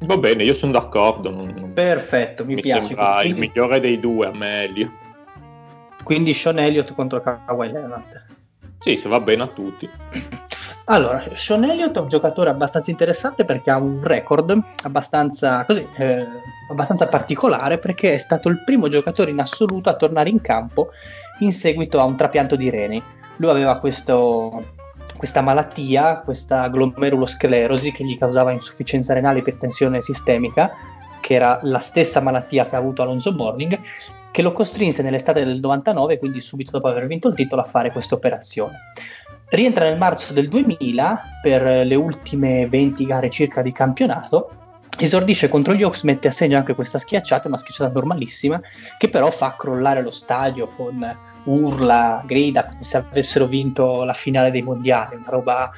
Va 0.00 0.16
bene, 0.16 0.42
io 0.42 0.54
sono 0.54 0.72
d'accordo. 0.72 1.30
non- 1.30 1.72
Perfetto, 1.74 2.44
mi, 2.44 2.54
mi 2.54 2.60
piace. 2.60 2.86
sembra 2.86 3.22
il 3.22 3.30
Quindi, 3.34 3.40
migliore 3.40 3.80
dei 3.80 4.00
due, 4.00 4.26
a 4.26 4.32
me 4.32 4.64
Elliott. 4.64 4.92
quindi 6.02 6.34
Sean 6.34 6.58
Elliott 6.58 6.92
contro 6.94 7.20
Kawhi 7.20 7.70
Leonard. 7.70 8.24
Sì, 8.80 8.96
se 8.96 9.08
va 9.08 9.20
bene 9.20 9.44
a 9.44 9.46
tutti. 9.46 9.88
Allora, 10.86 11.24
Sean 11.34 11.62
Elliott 11.62 11.96
è 11.96 12.00
un 12.00 12.08
giocatore 12.08 12.50
abbastanza 12.50 12.90
interessante 12.90 13.44
perché 13.44 13.70
ha 13.70 13.76
un 13.78 14.00
record 14.02 14.60
abbastanza, 14.82 15.64
così, 15.64 15.86
eh, 15.96 16.26
abbastanza 16.68 17.06
particolare 17.06 17.78
perché 17.78 18.14
è 18.14 18.18
stato 18.18 18.48
il 18.48 18.64
primo 18.64 18.88
giocatore 18.88 19.30
in 19.30 19.38
assoluto 19.38 19.88
a 19.88 19.94
tornare 19.94 20.28
in 20.30 20.40
campo 20.40 20.88
in 21.38 21.52
seguito 21.52 22.00
a 22.00 22.04
un 22.04 22.16
trapianto 22.16 22.56
di 22.56 22.68
reni. 22.68 23.00
Lui 23.42 23.50
aveva 23.50 23.78
questo- 23.78 24.66
questa 25.16 25.40
malattia, 25.40 26.18
questa 26.18 26.68
glomerulosclerosi 26.68 27.90
che 27.90 28.04
gli 28.04 28.16
causava 28.16 28.52
insufficienza 28.52 29.14
renale 29.14 29.38
e 29.38 29.40
ipertensione 29.40 30.00
sistemica, 30.00 30.70
che 31.20 31.34
era 31.34 31.58
la 31.62 31.80
stessa 31.80 32.20
malattia 32.20 32.68
che 32.68 32.76
ha 32.76 32.78
avuto 32.78 33.02
Alonso 33.02 33.32
Morning, 33.32 33.80
che 34.30 34.42
lo 34.42 34.52
costrinse 34.52 35.02
nell'estate 35.02 35.44
del 35.44 35.58
99, 35.58 36.20
quindi 36.20 36.40
subito 36.40 36.70
dopo 36.70 36.86
aver 36.86 37.08
vinto 37.08 37.26
il 37.26 37.34
titolo, 37.34 37.62
a 37.62 37.64
fare 37.64 37.90
questa 37.90 38.14
operazione. 38.14 38.92
Rientra 39.48 39.86
nel 39.86 39.98
marzo 39.98 40.32
del 40.32 40.48
2000 40.48 41.40
per 41.42 41.84
le 41.84 41.94
ultime 41.96 42.68
20 42.68 43.04
gare 43.04 43.28
circa 43.28 43.60
di 43.60 43.72
campionato. 43.72 44.50
Esordisce 44.96 45.48
contro 45.48 45.74
gli 45.74 45.82
Hawks, 45.82 46.04
mette 46.04 46.28
a 46.28 46.30
segno 46.30 46.58
anche 46.58 46.76
questa 46.76 47.00
schiacciata, 47.00 47.48
una 47.48 47.56
schiacciata 47.56 47.90
normalissima, 47.92 48.60
che 48.98 49.08
però 49.08 49.32
fa 49.32 49.56
crollare 49.58 50.00
lo 50.00 50.12
stadio 50.12 50.68
con 50.76 51.30
urla, 51.44 52.22
grida, 52.24 52.66
come 52.66 52.84
se 52.84 52.96
avessero 52.96 53.46
vinto 53.46 54.04
la 54.04 54.14
finale 54.14 54.50
dei 54.50 54.62
mondiali, 54.62 55.16
una 55.16 55.28
roba, 55.28 55.70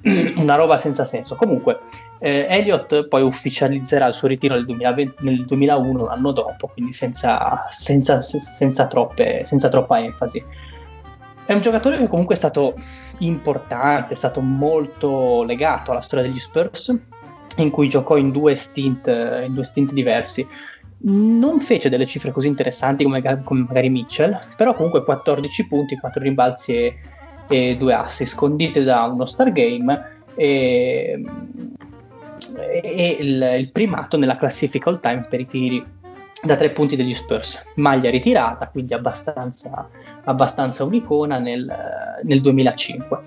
una 0.36 0.54
roba 0.54 0.78
senza 0.78 1.04
senso. 1.04 1.34
Comunque, 1.34 1.80
eh, 2.18 2.46
Elliott 2.48 3.08
poi 3.08 3.22
ufficializzerà 3.22 4.06
il 4.06 4.14
suo 4.14 4.28
ritiro 4.28 4.54
nel, 4.54 4.64
2020 4.64 5.14
nel 5.20 5.44
2001, 5.44 6.02
un 6.02 6.08
anno 6.08 6.32
dopo, 6.32 6.68
quindi 6.68 6.92
senza, 6.92 7.66
senza, 7.70 8.20
senza, 8.22 8.86
troppe, 8.86 9.44
senza 9.44 9.68
troppa 9.68 9.98
enfasi. 9.98 10.44
È 11.46 11.52
un 11.52 11.60
giocatore 11.60 11.98
che 11.98 12.08
comunque 12.08 12.34
è 12.34 12.38
stato 12.38 12.74
importante, 13.18 14.14
è 14.14 14.16
stato 14.16 14.40
molto 14.40 15.42
legato 15.42 15.90
alla 15.90 16.00
storia 16.00 16.24
degli 16.24 16.38
Spurs 16.38 16.96
in 17.56 17.70
cui 17.70 17.88
giocò 17.88 18.16
in 18.16 18.30
due 18.30 18.54
stint, 18.54 19.06
in 19.06 19.52
due 19.52 19.64
stint 19.64 19.92
diversi. 19.92 20.46
Non 21.06 21.60
fece 21.60 21.90
delle 21.90 22.06
cifre 22.06 22.32
così 22.32 22.48
interessanti 22.48 23.04
come, 23.04 23.20
come, 23.44 23.64
magari 23.68 23.90
Mitchell, 23.90 24.38
però 24.56 24.74
comunque 24.74 25.04
14 25.04 25.66
punti, 25.66 25.98
4 25.98 26.22
rimbalzi 26.22 26.74
e, 26.74 26.96
e 27.46 27.76
2 27.76 27.94
assist, 27.94 28.32
scondite 28.32 28.82
da 28.82 29.02
uno 29.02 29.26
Star 29.26 29.52
Game 29.52 30.02
e, 30.34 31.22
e 32.56 33.16
il, 33.20 33.54
il, 33.58 33.70
primato 33.70 34.16
nella 34.16 34.38
classifica 34.38 34.88
all 34.88 35.00
time 35.00 35.26
per 35.28 35.40
i 35.40 35.46
tiri 35.46 35.84
da 36.42 36.56
3 36.56 36.70
punti 36.70 36.96
degli 36.96 37.12
Spurs. 37.12 37.62
Maglia 37.74 38.08
ritirata, 38.08 38.68
quindi 38.68 38.94
abbastanza, 38.94 39.86
abbastanza 40.24 40.84
un'icona 40.84 41.38
nel, 41.38 41.70
nel 42.22 42.40
2005. 42.40 43.18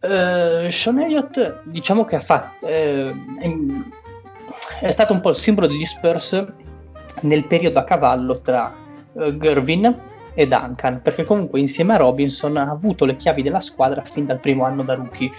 Uh, 0.00 0.70
Sean 0.70 1.00
Elliott 1.00 1.62
diciamo 1.64 2.04
che 2.04 2.14
ha 2.14 2.20
fatto 2.20 2.64
eh, 2.68 3.12
è 4.80 4.92
stato 4.92 5.12
un 5.12 5.20
po' 5.20 5.30
il 5.30 5.36
simbolo 5.36 5.66
degli 5.66 5.84
Spurs 5.84 6.46
nel 7.22 7.44
periodo 7.44 7.78
a 7.78 7.84
cavallo 7.84 8.40
tra 8.40 8.74
uh, 9.12 9.36
Gervin 9.36 9.96
e 10.34 10.46
Duncan 10.46 11.00
perché 11.02 11.24
comunque 11.24 11.60
insieme 11.60 11.94
a 11.94 11.98
Robinson 11.98 12.56
ha 12.56 12.70
avuto 12.70 13.04
le 13.04 13.16
chiavi 13.16 13.42
della 13.42 13.60
squadra 13.60 14.02
fin 14.02 14.26
dal 14.26 14.40
primo 14.40 14.64
anno 14.64 14.82
da 14.82 14.94
rookie 14.94 15.30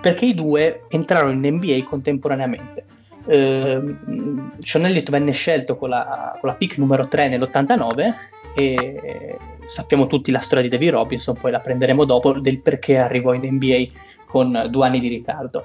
perché 0.00 0.26
i 0.26 0.34
due 0.34 0.82
entrarono 0.88 1.32
in 1.32 1.54
NBA 1.54 1.84
contemporaneamente 1.84 2.84
uh, 3.24 4.52
Sean 4.58 4.84
Elliott 4.84 5.10
venne 5.10 5.32
scelto 5.32 5.76
con 5.76 5.88
la, 5.88 6.36
con 6.40 6.50
la 6.50 6.56
pick 6.56 6.78
numero 6.78 7.08
3 7.08 7.28
nell'89 7.28 8.14
e 8.56 9.36
sappiamo 9.66 10.06
tutti 10.06 10.30
la 10.30 10.40
storia 10.40 10.64
di 10.64 10.70
David 10.70 10.90
Robinson, 10.90 11.34
poi 11.34 11.50
la 11.50 11.60
prenderemo 11.60 12.04
dopo, 12.04 12.38
del 12.38 12.60
perché 12.60 12.98
arrivò 12.98 13.32
in 13.32 13.42
NBA 13.54 13.84
con 14.26 14.66
due 14.70 14.86
anni 14.86 15.00
di 15.00 15.08
ritardo. 15.08 15.64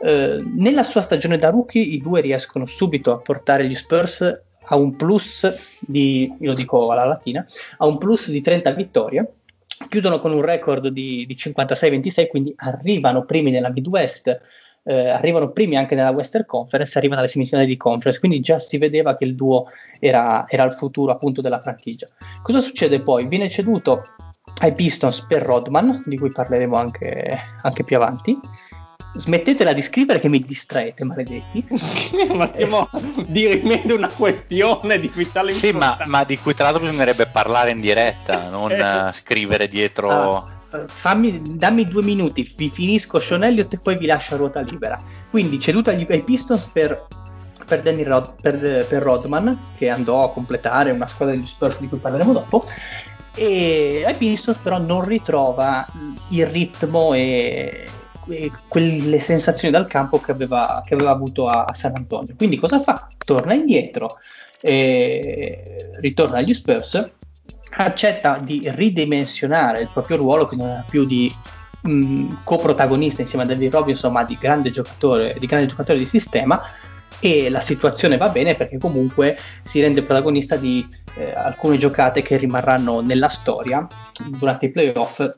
Eh, 0.00 0.42
nella 0.54 0.84
sua 0.84 1.00
stagione 1.00 1.38
da 1.38 1.50
rookie 1.50 1.82
i 1.82 2.00
due 2.00 2.20
riescono 2.20 2.66
subito 2.66 3.12
a 3.12 3.18
portare 3.18 3.66
gli 3.66 3.74
Spurs 3.74 4.42
a 4.68 4.76
un 4.76 4.96
plus 4.96 5.50
di, 5.80 6.32
lo 6.40 6.54
dico 6.54 6.90
alla 6.90 7.04
latina, 7.04 7.44
a 7.78 7.86
un 7.86 7.98
plus 7.98 8.30
di 8.30 8.40
30 8.40 8.70
vittorie, 8.72 9.32
chiudono 9.88 10.20
con 10.20 10.32
un 10.32 10.42
record 10.42 10.88
di, 10.88 11.24
di 11.26 11.34
56-26, 11.34 12.28
quindi 12.28 12.52
arrivano 12.56 13.24
primi 13.24 13.50
nella 13.50 13.70
Midwest, 13.70 14.40
eh, 14.84 15.08
arrivano 15.08 15.50
primi 15.50 15.76
anche 15.76 15.94
nella 15.94 16.10
Western 16.10 16.46
Conference, 16.46 16.96
arrivano 16.96 17.20
alle 17.20 17.28
semifinali 17.28 17.66
di 17.66 17.76
conference, 17.76 18.18
quindi 18.18 18.40
già 18.40 18.58
si 18.58 18.78
vedeva 18.78 19.16
che 19.16 19.24
il 19.24 19.34
duo 19.34 19.66
era, 20.00 20.46
era 20.48 20.64
il 20.64 20.72
futuro 20.72 21.12
appunto 21.12 21.40
della 21.40 21.60
franchigia. 21.60 22.06
Cosa 22.42 22.60
succede 22.60 23.00
poi? 23.00 23.26
Viene 23.26 23.48
ceduto 23.48 24.02
ai 24.60 24.72
Pistons 24.72 25.24
per 25.26 25.42
Rodman, 25.42 26.02
di 26.04 26.16
cui 26.16 26.30
parleremo 26.30 26.76
anche, 26.76 27.38
anche 27.62 27.84
più 27.84 27.96
avanti. 27.96 28.38
Smettetela 29.14 29.72
di 29.72 29.82
scrivere 29.82 30.18
che 30.18 30.28
mi 30.28 30.38
distraete, 30.38 31.04
maledetti. 31.04 31.64
ma 32.34 32.46
stiamo 32.46 32.88
dirimendo 33.26 33.94
una 33.94 34.08
questione 34.08 35.00
di 35.00 35.10
vitale 35.12 35.52
Sì, 35.52 35.72
ma, 35.72 35.98
ma, 36.06 36.24
di 36.24 36.38
cui 36.38 36.54
tra 36.54 36.64
l'altro 36.64 36.84
bisognerebbe 36.84 37.26
parlare 37.26 37.70
in 37.70 37.80
diretta, 37.80 38.48
non 38.50 38.70
uh, 38.70 39.12
scrivere 39.12 39.68
dietro... 39.68 40.10
Ah 40.10 40.56
fammi, 40.86 41.40
dammi 41.56 41.84
due 41.84 42.02
minuti, 42.02 42.52
vi 42.56 42.68
finisco 42.68 43.18
Sean 43.18 43.42
Elliott 43.42 43.72
e 43.72 43.78
poi 43.78 43.96
vi 43.96 44.06
lascio 44.06 44.34
a 44.34 44.38
ruota 44.38 44.60
libera. 44.60 44.98
Quindi 45.30 45.58
ceduta 45.58 45.90
ai 45.90 46.22
Pistons 46.22 46.64
per, 46.66 47.06
per, 47.64 47.82
Rod, 47.82 48.34
per, 48.40 48.86
per, 48.86 49.02
Rodman, 49.02 49.58
che 49.76 49.88
andò 49.88 50.24
a 50.24 50.30
completare 50.30 50.90
una 50.90 51.06
squadra 51.06 51.34
degli 51.34 51.46
Spurs 51.46 51.78
di 51.78 51.88
cui 51.88 51.98
parleremo 51.98 52.32
dopo. 52.32 52.66
E 53.34 54.02
ai 54.04 54.14
Pistons 54.14 54.58
però 54.58 54.78
non 54.78 55.04
ritrova 55.04 55.86
il 56.30 56.46
ritmo 56.46 57.14
e 57.14 57.86
quelle 58.68 59.20
sensazioni 59.20 59.72
dal 59.72 59.86
campo 59.88 60.20
che 60.20 60.30
aveva, 60.30 60.82
che 60.84 60.94
aveva 60.94 61.10
avuto 61.10 61.46
a, 61.46 61.64
a, 61.64 61.74
San 61.74 61.94
Antonio. 61.94 62.34
Quindi 62.36 62.58
cosa 62.58 62.80
fa? 62.80 63.08
Torna 63.24 63.54
indietro, 63.54 64.18
ritorna 64.60 66.38
agli 66.38 66.54
Spurs 66.54 67.16
accetta 67.70 68.38
di 68.38 68.60
ridimensionare 68.64 69.82
il 69.82 69.88
proprio 69.92 70.16
ruolo, 70.16 70.46
che 70.46 70.56
non 70.56 70.68
era 70.68 70.84
più 70.88 71.04
di 71.04 71.32
mh, 71.82 71.90
mm, 71.90 72.32
coprotagonista 72.44 73.22
insieme 73.22 73.44
a 73.44 73.46
David 73.46 73.72
Robinson, 73.72 74.12
ma 74.12 74.24
di 74.24 74.36
grande 74.40 74.70
giocatore, 74.70 75.36
di 75.38 75.46
grande 75.46 75.68
giocatore 75.68 75.98
di 75.98 76.06
sistema. 76.06 76.60
E 77.20 77.50
la 77.50 77.60
situazione 77.60 78.16
va 78.16 78.28
bene 78.28 78.54
perché 78.54 78.78
comunque 78.78 79.36
si 79.64 79.80
rende 79.80 80.02
protagonista 80.02 80.54
di 80.54 80.86
eh, 81.16 81.32
alcune 81.34 81.76
giocate 81.76 82.22
che 82.22 82.36
rimarranno 82.36 83.00
nella 83.00 83.28
storia 83.28 83.84
durante 84.38 84.66
i 84.66 84.70
playoff 84.70 85.28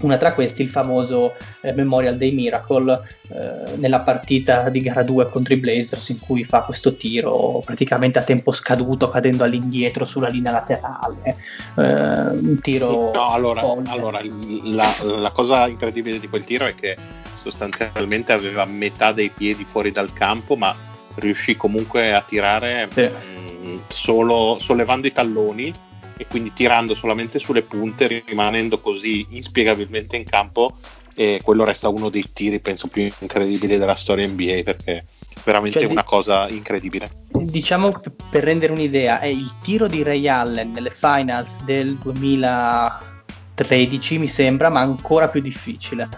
una 0.00 0.16
tra 0.16 0.32
questi 0.32 0.62
il 0.62 0.70
famoso 0.70 1.34
eh, 1.62 1.72
Memorial 1.72 2.16
Day 2.16 2.32
Miracle 2.32 3.00
eh, 3.28 3.76
nella 3.76 4.00
partita 4.00 4.68
di 4.68 4.80
gara 4.80 5.02
2 5.02 5.28
contro 5.28 5.54
i 5.54 5.56
Blazers 5.56 6.08
in 6.10 6.18
cui 6.18 6.44
fa 6.44 6.60
questo 6.60 6.96
tiro 6.96 7.60
praticamente 7.64 8.18
a 8.18 8.22
tempo 8.22 8.52
scaduto 8.52 9.08
cadendo 9.08 9.44
all'indietro 9.44 10.04
sulla 10.04 10.28
linea 10.28 10.52
laterale 10.52 11.36
eh, 11.76 11.82
un 11.82 12.58
tiro 12.60 13.12
no, 13.12 13.30
allora, 13.30 13.60
allora 13.86 14.20
la, 14.62 14.94
la, 15.02 15.30
cosa 15.30 15.66
incredibile 15.66 16.18
di 16.18 16.28
quel 16.28 16.44
tiro 16.44 16.66
è 16.66 16.74
che 16.74 16.96
sostanzialmente 17.40 18.32
aveva 18.32 18.64
metà 18.64 19.12
dei 19.12 19.30
piedi 19.30 19.64
fuori 19.64 19.90
dal 19.90 20.12
campo 20.12 20.56
ma 20.56 20.74
riuscì 21.16 21.56
comunque 21.56 22.12
a 22.14 22.22
tirare 22.22 22.88
sì. 22.92 23.02
mh, 23.02 23.66
mm, 23.66 23.76
solo 23.88 24.56
sollevando 24.60 25.06
i 25.06 25.12
talloni 25.12 25.86
e 26.18 26.26
quindi 26.26 26.52
tirando 26.52 26.94
solamente 26.94 27.38
sulle 27.38 27.62
punte, 27.62 28.22
rimanendo 28.26 28.80
così 28.80 29.24
inspiegabilmente 29.30 30.16
in 30.16 30.24
campo. 30.24 30.72
E 31.14 31.40
quello 31.42 31.64
resta 31.64 31.88
uno 31.88 32.10
dei 32.10 32.24
tiri, 32.32 32.60
penso, 32.60 32.86
più 32.86 33.10
incredibili 33.18 33.76
della 33.76 33.96
storia 33.96 34.28
NBA 34.28 34.60
perché 34.62 34.98
è 34.98 35.04
veramente 35.44 35.80
cioè, 35.80 35.90
una 35.90 36.04
cosa 36.04 36.48
incredibile. 36.48 37.10
Diciamo 37.30 38.00
per 38.30 38.44
rendere 38.44 38.72
un'idea, 38.72 39.18
è 39.18 39.26
il 39.26 39.52
tiro 39.62 39.88
di 39.88 40.02
Ray 40.02 40.28
Allen 40.28 40.70
nelle 40.70 40.90
finals 40.90 41.64
del 41.64 41.96
2013, 41.96 44.18
mi 44.18 44.28
sembra, 44.28 44.70
ma 44.70 44.80
ancora 44.80 45.28
più 45.28 45.40
difficile. 45.40 46.08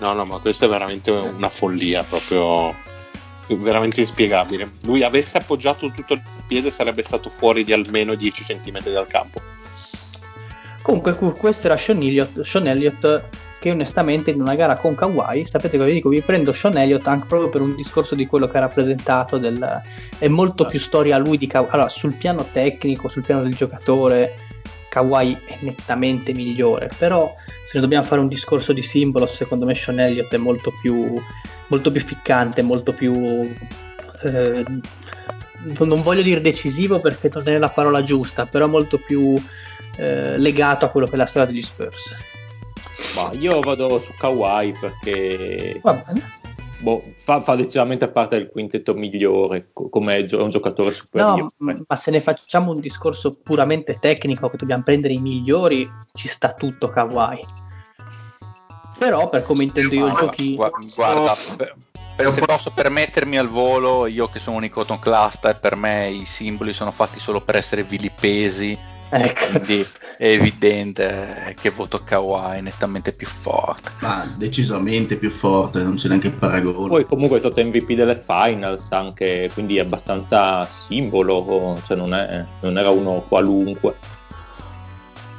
No, 0.00 0.14
no, 0.14 0.24
ma 0.24 0.38
questo 0.38 0.64
è 0.64 0.68
veramente 0.68 1.10
una 1.10 1.48
follia 1.48 2.02
proprio 2.02 2.74
veramente 3.48 4.00
inspiegabile. 4.00 4.70
Lui 4.82 5.02
avesse 5.02 5.38
appoggiato 5.38 5.90
tutto 5.90 6.14
il 6.14 6.22
piede 6.46 6.70
sarebbe 6.70 7.02
stato 7.02 7.30
fuori 7.30 7.64
di 7.64 7.72
almeno 7.72 8.14
10 8.14 8.44
cm 8.44 8.82
dal 8.90 9.06
campo. 9.06 9.40
Comunque 10.82 11.14
questo 11.14 11.66
era 11.66 11.76
Sean 11.76 12.02
Elliott, 12.02 12.42
Sean 12.42 12.66
Elliott 12.66 13.22
che 13.64 13.70
onestamente 13.70 14.30
in 14.30 14.42
una 14.42 14.54
gara 14.54 14.76
con 14.76 14.94
Kawhi, 14.94 15.46
sapete 15.46 15.78
cosa 15.78 15.88
vi 15.88 15.94
dico, 15.94 16.10
vi 16.10 16.20
prendo 16.20 16.52
Sean 16.52 16.76
Elliott 16.76 17.06
anche 17.06 17.26
proprio 17.26 17.48
per 17.48 17.62
un 17.62 17.74
discorso 17.74 18.14
di 18.14 18.26
quello 18.26 18.46
che 18.46 18.58
ha 18.58 18.60
rappresentato, 18.60 19.38
del, 19.38 19.80
è 20.18 20.28
molto 20.28 20.66
più 20.66 20.78
storia 20.78 21.16
lui 21.16 21.38
di 21.38 21.46
Kawhi, 21.46 21.68
allora 21.70 21.88
sul 21.88 22.12
piano 22.12 22.46
tecnico, 22.52 23.08
sul 23.08 23.22
piano 23.22 23.40
del 23.40 23.54
giocatore, 23.54 24.34
Kawhi 24.90 25.38
è 25.46 25.56
nettamente 25.60 26.34
migliore, 26.34 26.90
però 26.98 27.34
se 27.64 27.72
ne 27.76 27.80
dobbiamo 27.80 28.04
fare 28.04 28.20
un 28.20 28.28
discorso 28.28 28.74
di 28.74 28.82
simbolo, 28.82 29.26
secondo 29.26 29.64
me 29.64 29.74
Sean 29.74 29.98
Elliott 29.98 30.34
è 30.34 30.36
molto 30.36 30.70
più 30.82 31.18
molto 31.68 31.90
più 31.90 32.00
ficcante, 32.00 32.62
molto 32.62 32.92
più... 32.92 33.12
Eh, 34.22 34.64
non 35.78 36.02
voglio 36.02 36.22
dire 36.22 36.40
decisivo 36.40 37.00
perché 37.00 37.30
non 37.32 37.48
è 37.48 37.56
la 37.58 37.68
parola 37.68 38.04
giusta, 38.04 38.44
però 38.46 38.66
molto 38.66 38.98
più 38.98 39.34
eh, 39.96 40.38
legato 40.38 40.84
a 40.84 40.88
quello 40.88 41.06
che 41.06 41.14
è 41.14 41.16
la 41.16 41.26
storia 41.26 41.48
degli 41.48 41.62
Spurs. 41.62 42.16
Ma 43.14 43.30
io 43.38 43.60
vado 43.60 44.00
su 44.00 44.12
Kawhi 44.18 44.74
perché 44.78 45.80
boh, 46.78 47.02
fa, 47.14 47.40
fa, 47.40 47.54
decisamente 47.54 48.08
parte 48.08 48.36
del 48.36 48.50
quintetto 48.50 48.94
migliore 48.94 49.70
come 49.72 50.16
è 50.16 50.34
un 50.34 50.48
giocatore 50.50 50.92
superiore. 50.92 51.46
No, 51.58 51.84
ma 51.86 51.96
se 51.96 52.10
ne 52.10 52.20
facciamo 52.20 52.72
un 52.72 52.80
discorso 52.80 53.38
puramente 53.42 53.98
tecnico 54.00 54.48
che 54.48 54.56
dobbiamo 54.56 54.82
prendere 54.82 55.14
i 55.14 55.20
migliori, 55.20 55.88
ci 56.12 56.28
sta 56.28 56.52
tutto 56.52 56.88
Kawhi 56.88 57.40
però 58.96 59.28
per 59.28 59.42
come 59.42 59.64
intendo 59.64 59.94
io 59.94 60.06
il 60.06 60.12
giochino 60.12 60.70
guarda 60.94 61.36
per, 61.56 61.74
per, 62.16 62.32
se 62.32 62.40
posso 62.42 62.70
permettermi 62.70 63.38
al 63.38 63.48
volo 63.48 64.06
io 64.06 64.28
che 64.28 64.38
sono 64.38 64.56
un 64.56 64.64
iconoclasta 64.64 65.50
e 65.50 65.54
per 65.54 65.76
me 65.76 66.10
i 66.10 66.24
simboli 66.24 66.72
sono 66.72 66.90
fatti 66.90 67.18
solo 67.18 67.40
per 67.40 67.56
essere 67.56 67.82
vilipesi 67.82 68.78
ecco. 69.08 69.46
quindi 69.50 69.86
è 70.16 70.28
evidente 70.28 71.54
che 71.60 71.70
voto 71.70 71.98
Kawhi 71.98 72.58
è 72.58 72.60
nettamente 72.60 73.12
più 73.12 73.26
forte. 73.26 73.90
Ma 74.00 74.32
decisamente 74.36 75.16
più 75.16 75.30
forte 75.30 75.82
non 75.82 75.96
c'è 75.96 76.08
neanche 76.08 76.30
paragone. 76.30 76.88
Poi 76.88 77.06
comunque 77.06 77.38
è 77.38 77.40
stato 77.40 77.62
MVP 77.64 77.92
delle 77.92 78.16
finals 78.16 78.90
anche 78.92 79.50
quindi 79.52 79.76
è 79.76 79.80
abbastanza 79.80 80.64
simbolo 80.64 81.78
cioè 81.84 81.96
non, 81.96 82.14
è, 82.14 82.44
non 82.60 82.78
era 82.78 82.90
uno 82.90 83.24
qualunque 83.26 83.96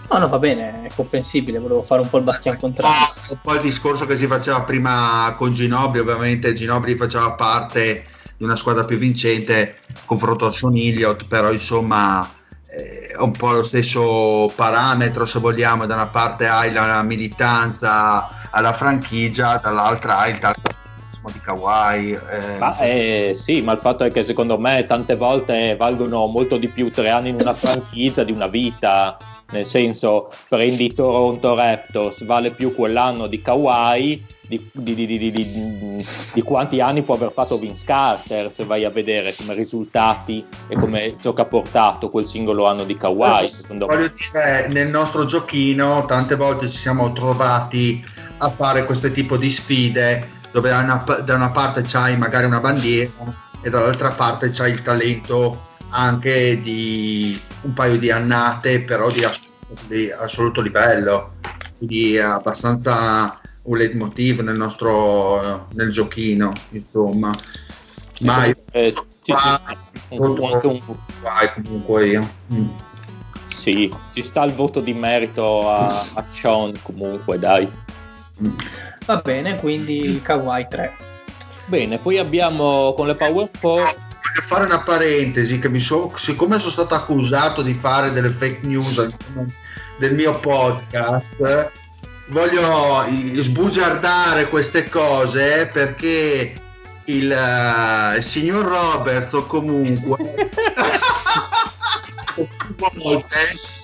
No, 0.10 0.19
no, 0.19 0.27
va 0.27 0.40
bene, 0.40 0.84
è 0.84 0.90
comprensibile, 0.95 1.60
volevo 1.60 1.82
fare 1.82 2.02
un 2.02 2.10
po' 2.10 2.18
il 2.18 2.23
bastian 2.23 2.57
contrario. 2.60 3.07
Un 3.30 3.40
po' 3.41 3.53
il 3.56 3.61
discorso 3.61 4.06
che 4.06 4.15
si 4.15 4.27
faceva 4.27 4.61
prima 4.61 5.34
con 5.38 5.52
Ginobili, 5.52 5.99
ovviamente 5.99 6.53
Ginobili 6.53 6.95
faceva 6.95 7.34
parte 7.34 8.06
di 8.38 8.44
una 8.44 8.56
squadra 8.56 8.86
più 8.86 8.98
vincente, 8.98 9.77
confronto 10.06 10.45
a 10.45 10.52
Sean 10.52 10.76
Elliott, 10.76 11.27
però 11.27 11.52
insomma 11.52 12.27
eh, 12.68 13.07
è 13.07 13.18
un 13.18 13.32
po' 13.32 13.52
lo 13.52 13.64
stesso 13.64 14.52
parametro 14.56 15.26
se 15.26 15.40
vogliamo, 15.40 15.86
da 15.86 15.95
una 15.95 16.07
parte 16.07 16.48
hai 16.48 16.72
la 16.72 17.02
militanza 17.02 18.49
alla 18.52 18.73
franchigia, 18.73 19.57
dall'altra 19.57 20.19
hai 20.19 20.32
il 20.32 20.38
talento 20.38 20.84
di 21.31 21.39
Kawhi. 21.39 22.11
eh, 22.11 22.57
Ma 22.60 22.77
eh, 22.80 23.31
sì, 23.34 23.61
ma 23.61 23.73
il 23.73 23.80
fatto 23.80 24.03
è 24.03 24.11
che 24.11 24.23
secondo 24.23 24.57
me 24.60 24.85
tante 24.85 25.15
volte 25.15 25.76
valgono 25.77 26.26
molto 26.27 26.57
di 26.57 26.68
più 26.68 26.91
tre 26.91 27.10
anni 27.10 27.30
in 27.30 27.35
una 27.39 27.53
franchigia 27.53 28.23
di 28.23 28.31
una 28.31 28.47
vita. 28.47 29.18
Nel 29.52 29.68
senso, 29.68 30.31
prendi 30.49 30.91
Toronto 30.91 31.53
Raptors, 31.53 32.26
vale 32.26 32.49
più 32.49 32.73
quell'anno 32.73 33.27
di 33.27 33.41
Kawhi 33.43 34.26
di, 34.47 34.69
di- 34.73 34.95
di- 34.95 35.06
di- 35.06 35.18
di- 35.19 35.31
di- 35.31 36.06
di 36.34 36.41
quanti 36.41 36.81
anni 36.81 37.03
può 37.03 37.14
aver 37.14 37.31
fatto 37.31 37.60
Vince 37.60 37.85
Carter, 37.85 38.52
se 38.52 38.65
vai 38.65 38.85
a 38.85 38.89
vedere 38.89 39.35
come 39.35 39.53
risultati 39.53 40.43
e 40.68 40.76
come 40.76 41.15
ciò 41.22 41.34
che 41.34 41.41
ha 41.41 41.45
portato 41.45 42.10
quel 42.10 42.26
singolo 42.26 42.65
anno 42.65 42.85
di 42.85 42.97
Kawhi. 42.97 43.47
Secondo 43.47 43.85
me. 43.85 43.95
Voglio 43.95 44.10
dire, 44.10 44.68
nel 44.69 44.88
nostro 44.88 45.26
giochino 45.26 46.06
tante 46.06 46.35
volte 46.35 46.68
ci 46.68 46.77
siamo 46.80 47.14
trovati 47.14 48.03
a 48.39 48.49
fare 48.49 48.84
questo 48.85 49.11
tipo 49.11 49.38
di 49.38 49.49
sfide 49.52 50.30
dove 50.56 50.69
da 50.69 50.80
una, 50.80 51.03
da 51.19 51.36
una 51.36 51.52
parte 51.52 51.82
c'hai 51.82 52.15
magari 52.15 52.45
una 52.45 52.61
bandiera 52.61 53.11
e 53.61 53.69
dall'altra 53.69 54.11
parte 54.11 54.49
c'hai 54.52 54.72
il 54.72 54.82
talento 54.84 55.65
anche 55.90 56.61
di 56.61 57.38
un 57.64 57.73
paio 57.73 57.98
di 57.98 58.10
annate 58.10 58.80
però 58.80 59.10
di 59.11 59.26
assoluto, 59.26 59.82
di 59.88 60.10
assoluto 60.11 60.61
livello 60.61 61.34
quindi 61.77 62.15
è 62.15 62.22
abbastanza 62.22 63.38
un 63.64 63.77
leitmotiv 63.77 64.40
nel 64.40 64.56
nostro 64.56 65.68
nel 65.73 65.90
giochino 65.91 66.53
insomma 66.69 67.32
ma 68.22 68.45
io- 68.45 68.56
Eh, 68.72 68.94
sì, 69.23 69.32
qua- 69.34 69.61
sì, 69.68 69.73
anche 70.15 70.68
un- 70.68 70.80
vai 71.22 71.52
comunque 71.53 72.07
io 72.07 72.30
Mm. 72.53 72.68
sì, 73.48 73.94
ci 74.14 74.23
sta 74.23 74.44
il 74.45 74.53
voto 74.53 74.80
di 74.80 74.94
merito 74.94 75.69
a, 75.69 76.06
a 76.14 76.23
Sean 76.23 76.72
comunque, 76.82 77.40
dai. 77.40 77.69
Mm. 78.41 78.56
Va 79.06 79.18
bene, 79.18 79.56
quindi 79.56 80.19
Kawaii 80.23 80.68
3. 80.68 80.91
Bene, 81.65 81.98
poi 81.98 82.18
abbiamo 82.18 82.94
con 82.95 83.07
le 83.07 83.15
Power 83.15 83.49
4 83.60 84.03
Voglio 84.36 84.48
fare 84.48 84.65
una 84.65 84.80
parentesi 84.82 85.60
che 85.60 85.69
mi 85.69 85.80
so, 85.80 86.11
siccome 86.18 86.60
sono 86.60 86.72
stato 86.72 86.94
accusato 86.95 87.61
di 87.61 87.73
fare 87.73 88.11
delle 88.11 88.30
fake 88.30 88.68
news 88.68 89.07
del 89.98 90.14
mio 90.14 90.38
podcast, 90.40 91.72
voglio 92.27 93.06
sbugiardare 93.36 94.49
queste 94.49 94.90
cose 94.90 95.69
perché 95.72 96.53
il, 97.06 97.32
eh, 97.32 98.18
il 98.18 98.23
signor 98.23 98.65
Roberts 98.65 99.32
o 99.34 99.45
comunque 99.45 100.18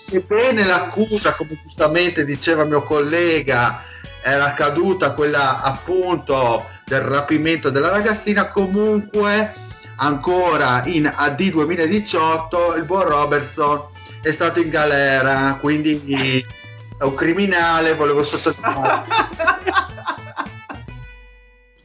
sebbene 0.09 0.65
l'accusa, 0.65 1.33
come 1.35 1.57
giustamente 1.61 2.25
diceva 2.25 2.65
mio 2.65 2.81
collega, 2.81 3.85
era 4.21 4.53
caduta 4.53 5.11
quella 5.11 5.61
appunto 5.61 6.65
del 6.85 7.01
rapimento 7.01 7.69
della 7.69 7.89
ragazzina, 7.89 8.47
comunque 8.47 9.53
ancora 9.97 10.81
in 10.85 11.11
AD 11.13 11.49
2018 11.49 12.75
il 12.75 12.85
buon 12.85 13.07
Robertson 13.07 13.87
è 14.21 14.31
stato 14.31 14.59
in 14.59 14.69
galera, 14.69 15.57
quindi 15.59 16.45
è 16.97 17.03
un 17.03 17.15
criminale, 17.15 17.95
volevo 17.95 18.23
sottolineare. 18.23 19.03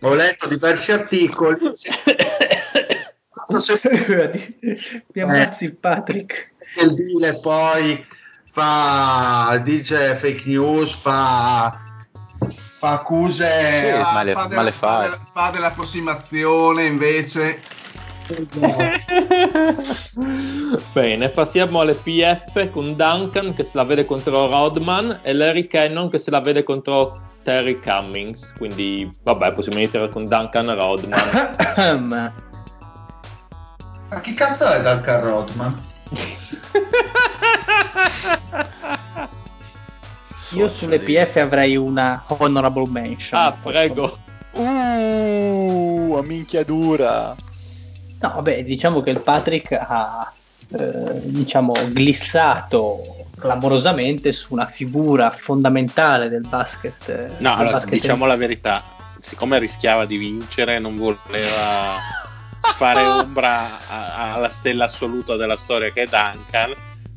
Ho 0.01 0.15
letto 0.15 0.47
diversi 0.49 0.93
articoli. 0.93 1.59
Mi 5.15 5.21
ammazzi 5.23 5.65
il 5.65 5.77
Patrick. 5.77 6.53
il 6.83 6.95
deal 6.95 7.41
poi 7.41 8.05
fa 8.51 9.59
dice 9.63 10.15
fake 10.17 10.43
news 10.47 10.93
fa 10.93 11.86
fa 12.79 12.91
accuse 12.93 13.81
Sì, 13.83 13.89
a- 13.89 14.13
ma 14.13 14.23
le- 14.23 14.33
fa, 14.33 14.47
della, 14.47 14.63
fa 14.65 14.73
fa. 14.73 15.01
della- 15.03 15.19
fa 15.33 15.51
dell'approssimazione 15.51 16.85
invece 16.85 17.61
Bene, 20.93 21.29
passiamo 21.29 21.81
alle 21.81 21.95
PF 21.95 22.71
con 22.71 22.97
Duncan 22.97 23.55
che 23.55 23.63
se 23.63 23.77
la 23.77 23.85
vede 23.85 24.05
contro 24.05 24.49
Rodman 24.49 25.21
e 25.23 25.33
Larry 25.33 25.69
Cannon 25.69 26.11
che 26.11 26.19
se 26.19 26.33
la 26.33 26.41
vede 26.41 26.65
contro 26.65 27.13
Terry 27.45 27.79
Cummings. 27.79 28.53
Quindi, 28.59 29.09
vabbè, 29.23 29.53
possiamo 29.53 29.79
iniziare 29.79 30.09
con 30.09 30.25
Duncan 30.25 30.75
Rodman. 30.75 31.53
Ma- 32.09 32.33
ma 34.11 34.21
chi 34.21 34.33
cazzo 34.35 34.69
è 34.73 34.83
Duncan 34.83 35.21
Rodman? 35.21 35.85
Io 40.51 40.69
sulle 40.69 40.99
PF 40.99 41.37
avrei 41.37 41.77
una 41.77 42.23
honorable 42.27 42.89
mention. 42.91 43.41
ah, 43.41 43.53
prego. 43.53 44.19
Uh, 44.53 46.15
a 46.19 46.23
minchiadura. 46.23 47.35
No, 48.21 48.33
vabbè, 48.35 48.63
diciamo 48.63 49.03
che 49.03 49.11
il 49.11 49.21
Patrick 49.21 49.73
ha 49.73 50.33
eh, 50.79 51.21
diciamo 51.25 51.73
glissato 51.89 53.27
clamorosamente 53.39 54.33
su 54.33 54.55
una 54.55 54.67
figura 54.67 55.31
fondamentale 55.31 56.29
del 56.29 56.47
basket. 56.49 57.09
eh, 57.09 57.15
No, 57.17 57.27
del 57.37 57.47
allora, 57.47 57.71
basket 57.73 57.93
diciamo 57.93 58.25
la 58.25 58.37
verità, 58.37 58.83
siccome 59.21 59.59
rischiava 59.59 60.07
di 60.07 60.17
vincere, 60.17 60.79
non 60.79 60.97
voleva 60.97 61.97
fare 62.77 63.03
ombra 63.03 63.79
alla 63.89 64.49
stella 64.49 64.87
assoluta 64.87 65.37
della 65.37 65.57
storia 65.59 65.91
che 65.91 66.03
è 66.03 66.07
Duncan, 66.07 66.75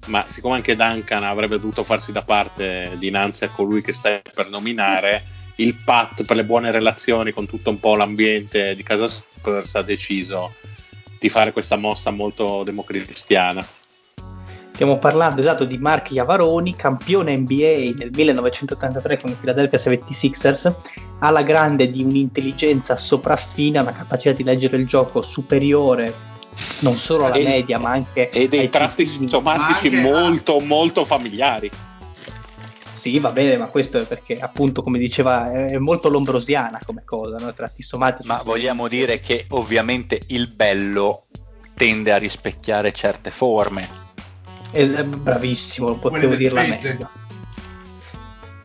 ma 0.10 0.26
siccome 0.28 0.56
anche 0.56 0.76
Duncan 0.76 1.24
avrebbe 1.24 1.56
dovuto 1.56 1.84
farsi 1.84 2.12
da 2.12 2.22
parte 2.22 2.96
dinanzi 2.98 3.46
a 3.46 3.50
colui 3.50 3.82
che 3.82 3.94
stai 3.94 4.22
per 4.34 4.50
nominare, 4.50 5.24
il 5.56 5.78
Pat 5.84 6.26
per 6.26 6.36
le 6.36 6.46
buone 6.46 6.72
relazioni 6.72 7.32
con 7.32 7.46
tutto 7.46 7.70
un 7.70 7.80
po' 7.80 7.96
l'ambiente 7.96 8.76
di 8.76 8.84
casa 8.84 9.08
Spurs 9.08 9.76
ha 9.76 9.82
deciso 9.82 10.54
di 11.20 11.30
fare 11.30 11.52
questa 11.52 11.76
mossa 11.76 12.12
molto 12.12 12.64
democristiana. 12.64 13.66
Stiamo 14.72 14.98
parlando 14.98 15.42
esatto 15.42 15.66
di 15.66 15.78
Mark 15.78 16.12
Iavaroni, 16.12 16.74
campione 16.74 17.36
NBA 17.36 17.96
nel 17.98 18.12
1983 18.14 19.20
con 19.20 19.32
i 19.32 19.36
Philadelphia 19.38 19.78
76ers, 19.78 20.74
alla 21.20 21.42
grande 21.42 21.92
di 21.92 22.02
un'intelligenza 22.02 22.96
sopraffina, 22.96 23.82
una 23.82 23.92
capacità 23.92 24.32
di 24.32 24.44
leggere 24.44 24.78
il 24.78 24.88
gioco 24.88 25.22
superiore 25.22 26.29
non 26.80 26.96
solo 26.98 27.26
alla 27.26 27.36
E- 27.36 27.44
media 27.44 27.80
ma 27.80 27.92
anche 27.92 28.30
E 28.30 28.48
dei 28.48 28.70
tratti 28.70 29.06
somatici 29.06 29.90
Ma 29.90 29.98
anche- 29.98 30.10
molto, 30.12 30.60
molto 30.60 31.06
familiari. 31.06 31.70
Sì, 32.94 33.18
va 33.20 33.32
bene, 33.32 33.56
ma 33.56 33.68
questo 33.68 33.98
è 34.00 34.06
perché 34.06 34.36
appunto 34.36 34.82
come 34.84 34.98
diceva 35.00 35.50
è 35.52 35.78
molto 35.78 36.10
lombrosiana 36.10 36.80
come 36.86 37.04
cosa, 37.06 37.38
no? 37.38 37.54
tratti 37.54 37.82
somatici. 37.82 38.28
Ma 38.28 38.42
vogliamo 38.44 38.90
dire 38.90 39.22
che 39.22 39.46
ovviamente 39.52 40.20
il 40.28 40.48
bello 40.54 41.28
tende 41.76 42.12
a 42.12 42.18
rispecchiare 42.18 42.92
certe 42.92 43.32
forme. 43.32 43.88
Eh, 44.72 44.86
bravissimo, 45.06 45.94
potevo 45.96 46.28
Quelle 46.28 46.36
dirla 46.36 46.62
perfette. 46.62 46.88
meglio. 46.90 47.10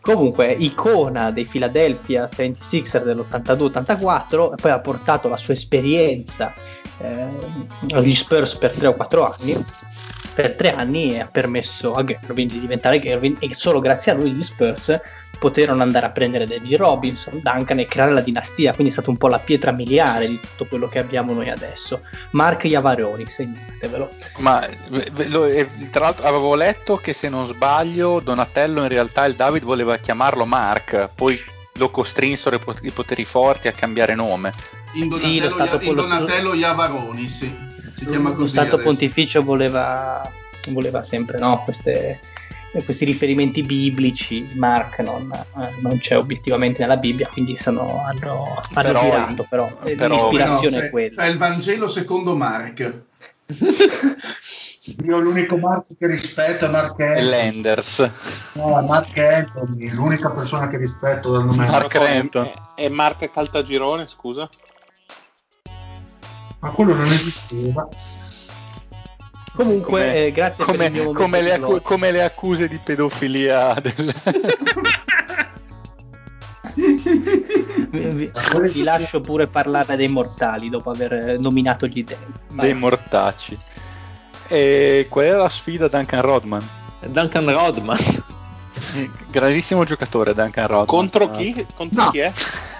Comunque, 0.00 0.52
icona 0.52 1.30
dei 1.30 1.46
Philadelphia 1.46 2.26
76er 2.26 3.04
dell'82-84, 3.04 4.52
e 4.52 4.56
poi 4.56 4.70
ha 4.70 4.80
portato 4.80 5.28
la 5.28 5.38
sua 5.38 5.54
esperienza 5.54 6.52
eh, 6.98 7.94
agli 7.94 8.14
Spurs 8.14 8.54
per 8.56 8.72
3 8.72 8.86
o 8.88 8.94
4 8.94 9.32
anni. 9.32 9.64
Per 10.34 10.54
3 10.54 10.74
anni 10.74 11.20
ha 11.20 11.28
permesso 11.30 11.92
a 11.92 12.04
Gervin 12.04 12.48
di 12.48 12.60
diventare 12.60 13.00
Gervin, 13.00 13.36
e 13.38 13.50
solo 13.54 13.78
grazie 13.78 14.12
a 14.12 14.14
lui 14.14 14.32
gli 14.32 14.42
Spurs 14.42 15.00
poterono 15.38 15.82
andare 15.82 16.06
a 16.06 16.10
prendere 16.10 16.46
David 16.46 16.76
Robinson, 16.76 17.40
Duncan 17.42 17.78
e 17.78 17.86
creare 17.86 18.12
la 18.12 18.20
dinastia. 18.20 18.72
Quindi 18.72 18.88
è 18.88 18.94
stata 18.94 19.10
un 19.10 19.16
po' 19.16 19.28
la 19.28 19.38
pietra 19.38 19.72
miliare 19.72 20.26
di 20.26 20.40
tutto 20.40 20.66
quello 20.66 20.88
che 20.88 20.98
abbiamo 20.98 21.32
noi 21.32 21.50
adesso. 21.50 22.00
Mark 22.30 22.64
Iavaroni, 22.64 23.26
segnatevelo. 23.26 24.08
Ma 24.38 24.66
tra 25.90 26.04
l'altro 26.04 26.26
avevo 26.26 26.54
letto 26.54 26.96
che 26.96 27.12
se 27.12 27.28
non 27.28 27.46
sbaglio 27.46 28.20
Donatello 28.20 28.82
in 28.82 28.88
realtà 28.88 29.24
il 29.26 29.34
David 29.34 29.64
voleva 29.64 29.96
chiamarlo 29.98 30.46
Mark, 30.46 31.10
poi 31.14 31.38
lo 31.76 31.90
costrinsero 31.90 32.56
i 32.56 32.58
pot- 32.60 32.84
i 32.84 32.90
poteri 32.90 33.24
forti 33.24 33.66
a 33.68 33.72
cambiare 33.72 34.14
nome. 34.14 34.52
in 34.94 35.10
Sì, 35.12 35.40
lo 35.40 35.48
Donatello, 35.48 35.66
Stato 35.78 35.84
in 35.84 35.94
Donatello 35.96 36.54
Iavaroni 36.54 37.28
sì. 37.28 37.52
si 37.96 38.06
chiama 38.06 38.28
lo 38.30 38.36
così 38.36 38.50
Stato 38.50 38.74
adesso. 38.76 38.82
Pontificio 38.88 39.42
voleva, 39.42 40.22
voleva 40.68 41.02
sempre 41.02 41.38
no, 41.38 41.62
queste- 41.64 42.20
questi 42.84 43.04
riferimenti 43.04 43.62
biblici. 43.62 44.48
Mark 44.54 45.00
non, 45.00 45.28
eh, 45.32 45.68
non 45.80 45.98
c'è 45.98 46.16
obiettivamente 46.16 46.80
nella 46.82 46.96
Bibbia, 46.96 47.26
quindi 47.26 47.56
sono, 47.56 48.04
hanno, 48.06 48.44
hanno 48.72 48.92
Però- 48.92 49.02
girato, 49.02 49.46
però, 49.48 49.76
però- 49.96 50.14
l'ispirazione 50.14 50.76
No, 50.76 50.80
è 50.80 50.84
c'è- 50.84 50.90
quella. 50.90 51.22
c'è 51.22 51.28
il 51.28 51.38
Vangelo 51.38 51.88
secondo 51.88 52.36
Mark 52.36 53.02
Io 55.04 55.18
l'unico 55.18 55.56
Mark 55.56 55.96
che 55.98 56.06
rispetto 56.06 56.66
è 56.66 56.68
Mark 56.68 56.98
E 56.98 57.04
Anthony. 57.04 57.28
Landers. 57.30 58.10
No, 58.52 58.82
Mark 58.82 59.16
Anthony, 59.16 59.88
l'unica 59.90 60.30
persona 60.30 60.68
che 60.68 60.76
rispetto 60.76 61.32
dal 61.32 61.46
nome 61.46 61.66
Mark 61.66 61.94
Renton. 61.94 62.50
E 62.74 62.90
Mark 62.90 63.30
Caltagirone, 63.32 64.06
scusa? 64.06 64.46
Ma 66.60 66.70
quello 66.70 66.94
non 66.94 67.06
esisteva. 67.06 67.88
Comunque, 69.54 69.90
Come- 69.90 70.16
eh, 70.16 70.32
grazie 70.32 70.64
per 70.64 70.74
come, 70.74 70.86
il 70.86 70.92
mio 70.92 71.02
momento 71.04 71.22
come 71.22 71.40
le 71.40 71.52
accu- 71.54 71.82
come 71.82 72.10
le 72.10 72.22
accuse 72.24 72.68
di 72.68 72.78
pedofilia 72.82 73.74
del... 73.80 74.14
vi, 77.90 78.30
vi 78.72 78.82
lascio 78.82 79.20
pure 79.20 79.46
parlare 79.46 79.96
dei 79.96 80.08
mortali 80.08 80.68
dopo 80.68 80.90
aver 80.90 81.38
nominato 81.38 81.86
gli 81.86 82.02
dei. 82.02 82.16
Dei 82.52 82.74
mortacci. 82.74 83.56
E 84.48 85.06
qual 85.08 85.24
era 85.24 85.36
la 85.38 85.48
sfida 85.48 85.88
Duncan 85.88 86.20
Rodman? 86.20 86.68
Duncan 87.06 87.50
Rodman. 87.50 87.98
Grandissimo 89.30 89.84
giocatore 89.84 90.34
Duncan 90.34 90.66
Rodman. 90.66 90.86
Contro 90.86 91.30
chi? 91.30 91.66
Contro 91.74 92.04
No. 92.04 92.10
chi 92.10 92.18
è? 92.18 92.32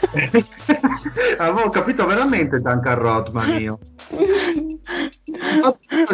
Avevo 1.39 1.69
capito 1.71 2.07
veramente 2.07 2.61
Duncan 2.61 2.95
Rodman 2.99 3.61
io. 3.61 3.79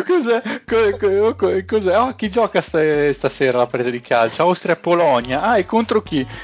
cos'è? 0.06 0.42
Co- 0.66 0.96
co- 0.98 1.34
co- 1.34 1.64
cos'è? 1.66 1.98
Oh, 1.98 2.14
chi 2.14 2.30
gioca 2.30 2.60
sta- 2.60 3.12
stasera 3.12 3.58
alla 3.58 3.66
parete 3.66 3.90
di 3.90 4.00
calcio? 4.00 4.42
Austria-Polonia. 4.42 5.42
Ah, 5.42 5.58
e 5.58 5.66
contro 5.66 6.02
chi? 6.02 6.26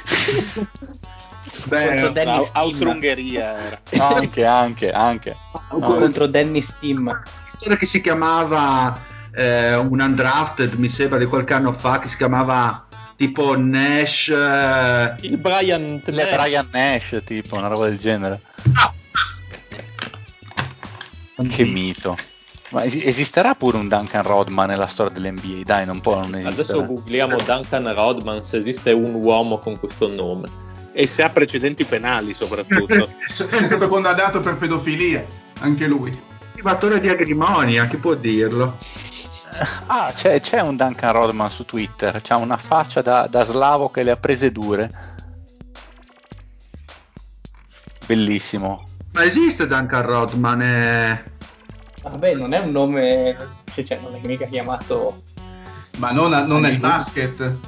Contro 1.68 2.10
Dennis 2.10 2.28
Au- 2.28 2.42
Tim. 2.44 2.50
Austro-Ungheria 2.54 3.56
era. 3.58 3.80
anche, 3.98 4.44
anche, 4.44 4.92
anche. 4.92 5.36
Contro 5.68 6.26
Dennis 6.26 6.76
Tim. 6.78 7.22
Storia 7.56 7.76
che 7.76 7.86
si 7.86 8.00
chiamava 8.00 8.98
eh, 9.34 9.74
un 9.74 10.00
undrafted, 10.00 10.74
mi 10.74 10.88
sembra 10.88 11.18
di 11.18 11.26
qualche 11.26 11.54
anno 11.54 11.72
fa, 11.72 11.98
che 11.98 12.08
si 12.08 12.16
chiamava 12.16 12.86
tipo 13.16 13.56
Nash. 13.56 14.28
eh, 14.28 15.14
Il 15.22 15.38
Brian 15.38 16.00
Le 16.04 16.24
Nash. 16.24 16.34
Brian 16.34 16.68
Nash, 16.70 17.22
tipo, 17.24 17.56
una 17.56 17.68
roba 17.68 17.86
del 17.88 17.98
genere. 17.98 18.40
Che 21.48 21.64
mito. 21.64 22.16
Ma 22.70 22.82
es- 22.82 22.94
esisterà 23.04 23.54
pure 23.54 23.76
un 23.76 23.88
Duncan 23.88 24.22
Rodman 24.22 24.68
nella 24.68 24.86
storia 24.86 25.12
dell'NBA? 25.12 25.62
Dai, 25.64 25.86
non 25.86 26.00
può 26.00 26.16
non 26.18 26.34
esistere. 26.34 26.78
Adesso 26.80 26.84
googliamo 26.94 27.36
Duncan 27.36 27.94
Rodman 27.94 28.42
se 28.42 28.56
esiste 28.56 28.90
un 28.92 29.14
uomo 29.14 29.58
con 29.58 29.78
questo 29.78 30.08
nome. 30.12 30.48
E 30.92 31.06
se 31.06 31.22
ha 31.22 31.28
precedenti 31.28 31.84
penali 31.84 32.32
soprattutto. 32.34 33.08
È 33.26 33.30
stato 33.30 33.88
condannato 33.88 34.40
per 34.40 34.56
pedofilia, 34.56 35.24
anche 35.60 35.86
lui. 35.86 36.18
Attivatore 36.56 37.00
di 37.00 37.08
agrimonia, 37.10 37.86
chi 37.86 37.98
può 37.98 38.14
dirlo? 38.14 38.78
Ah, 39.88 40.10
c'è, 40.14 40.40
c'è 40.40 40.60
un 40.60 40.74
Duncan 40.74 41.12
Rodman 41.12 41.50
su 41.50 41.66
Twitter. 41.66 42.18
C'ha 42.22 42.36
una 42.36 42.56
faccia 42.56 43.02
da, 43.02 43.26
da 43.26 43.44
slavo 43.44 43.90
che 43.90 44.02
le 44.02 44.12
ha 44.12 44.16
prese 44.16 44.50
dure. 44.52 44.90
Bellissimo. 48.06 48.88
Ma 49.12 49.22
esiste 49.24 49.66
Duncan 49.66 50.02
Rodman? 50.02 50.62
eh? 50.62 51.30
Vabbè, 52.02 52.34
non 52.36 52.54
è 52.54 52.58
un 52.60 52.70
nome. 52.70 53.36
Cioè, 53.74 53.84
cioè, 53.84 53.98
non 54.00 54.14
è 54.14 54.26
mica 54.26 54.46
chiamato. 54.46 55.24
Ma 55.98 56.10
non, 56.12 56.32
a- 56.32 56.42
non 56.44 56.62
nel 56.62 56.78
basket. 56.78 57.38
No, 57.38 57.58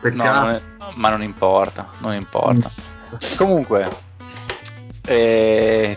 Peccato. 0.00 0.40
non 0.46 0.50
è- 0.54 0.62
ma 0.94 1.08
non 1.10 1.22
importa, 1.24 1.88
non 1.98 2.14
importa. 2.14 2.70
Comunque, 3.36 3.88
eh, 5.06 5.96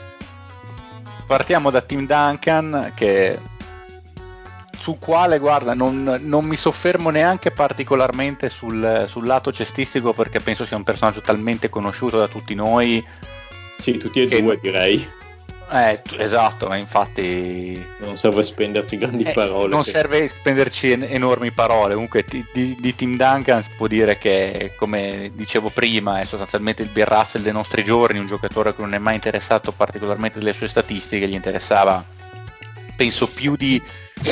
partiamo 1.27 1.69
da 1.69 1.81
Tim 1.81 2.07
Duncan 2.07 2.93
che 2.95 3.37
sul 4.87 4.97
quale, 4.99 5.37
guarda, 5.37 5.73
non, 5.73 6.17
non 6.21 6.45
mi 6.45 6.55
soffermo 6.55 7.09
neanche 7.09 7.51
particolarmente 7.51 8.47
sul, 8.47 9.05
sul 9.09 9.25
lato 9.25 9.51
cestistico 9.51 10.13
perché 10.13 10.39
penso 10.39 10.65
sia 10.65 10.77
un 10.77 10.83
personaggio 10.83 11.19
talmente 11.19 11.67
conosciuto 11.67 12.17
da 12.17 12.29
tutti 12.29 12.55
noi. 12.55 13.05
Sì, 13.77 13.97
tutti 13.97 14.21
e 14.21 14.41
due 14.41 14.57
direi. 14.61 15.05
Eh, 15.69 16.01
esatto, 16.19 16.67
ma 16.69 16.77
infatti 16.77 17.85
Non 17.97 18.15
serve 18.15 18.41
spenderci 18.43 18.97
grandi 18.97 19.23
Eh, 19.23 19.33
parole. 19.33 19.67
non 19.67 19.83
che- 19.83 19.89
serve 19.91 20.25
spenderci 20.27 20.91
en- 20.91 21.03
enormi 21.09 21.51
parole. 21.51 21.93
Comunque, 21.93 22.23
ti- 22.23 22.45
di, 22.53 22.77
di 22.79 22.95
Tim 22.95 23.17
Duncan 23.17 23.61
si 23.63 23.71
può 23.75 23.87
dire 23.87 24.17
che, 24.17 24.71
come 24.77 25.29
dicevo 25.33 25.69
prima, 25.69 26.21
è 26.21 26.23
sostanzialmente 26.23 26.83
il 26.83 26.89
Bill 26.89 27.05
Russell 27.07 27.41
dei 27.41 27.51
nostri 27.51 27.83
giorni, 27.83 28.17
un 28.19 28.27
giocatore 28.27 28.73
che 28.73 28.81
non 28.81 28.93
è 28.93 28.97
mai 28.97 29.15
interessato 29.15 29.73
particolarmente 29.73 30.39
delle 30.39 30.53
sue 30.53 30.69
statistiche, 30.69 31.27
gli 31.27 31.33
interessava, 31.33 32.01
penso, 32.95 33.27
più 33.27 33.57
di 33.57 33.81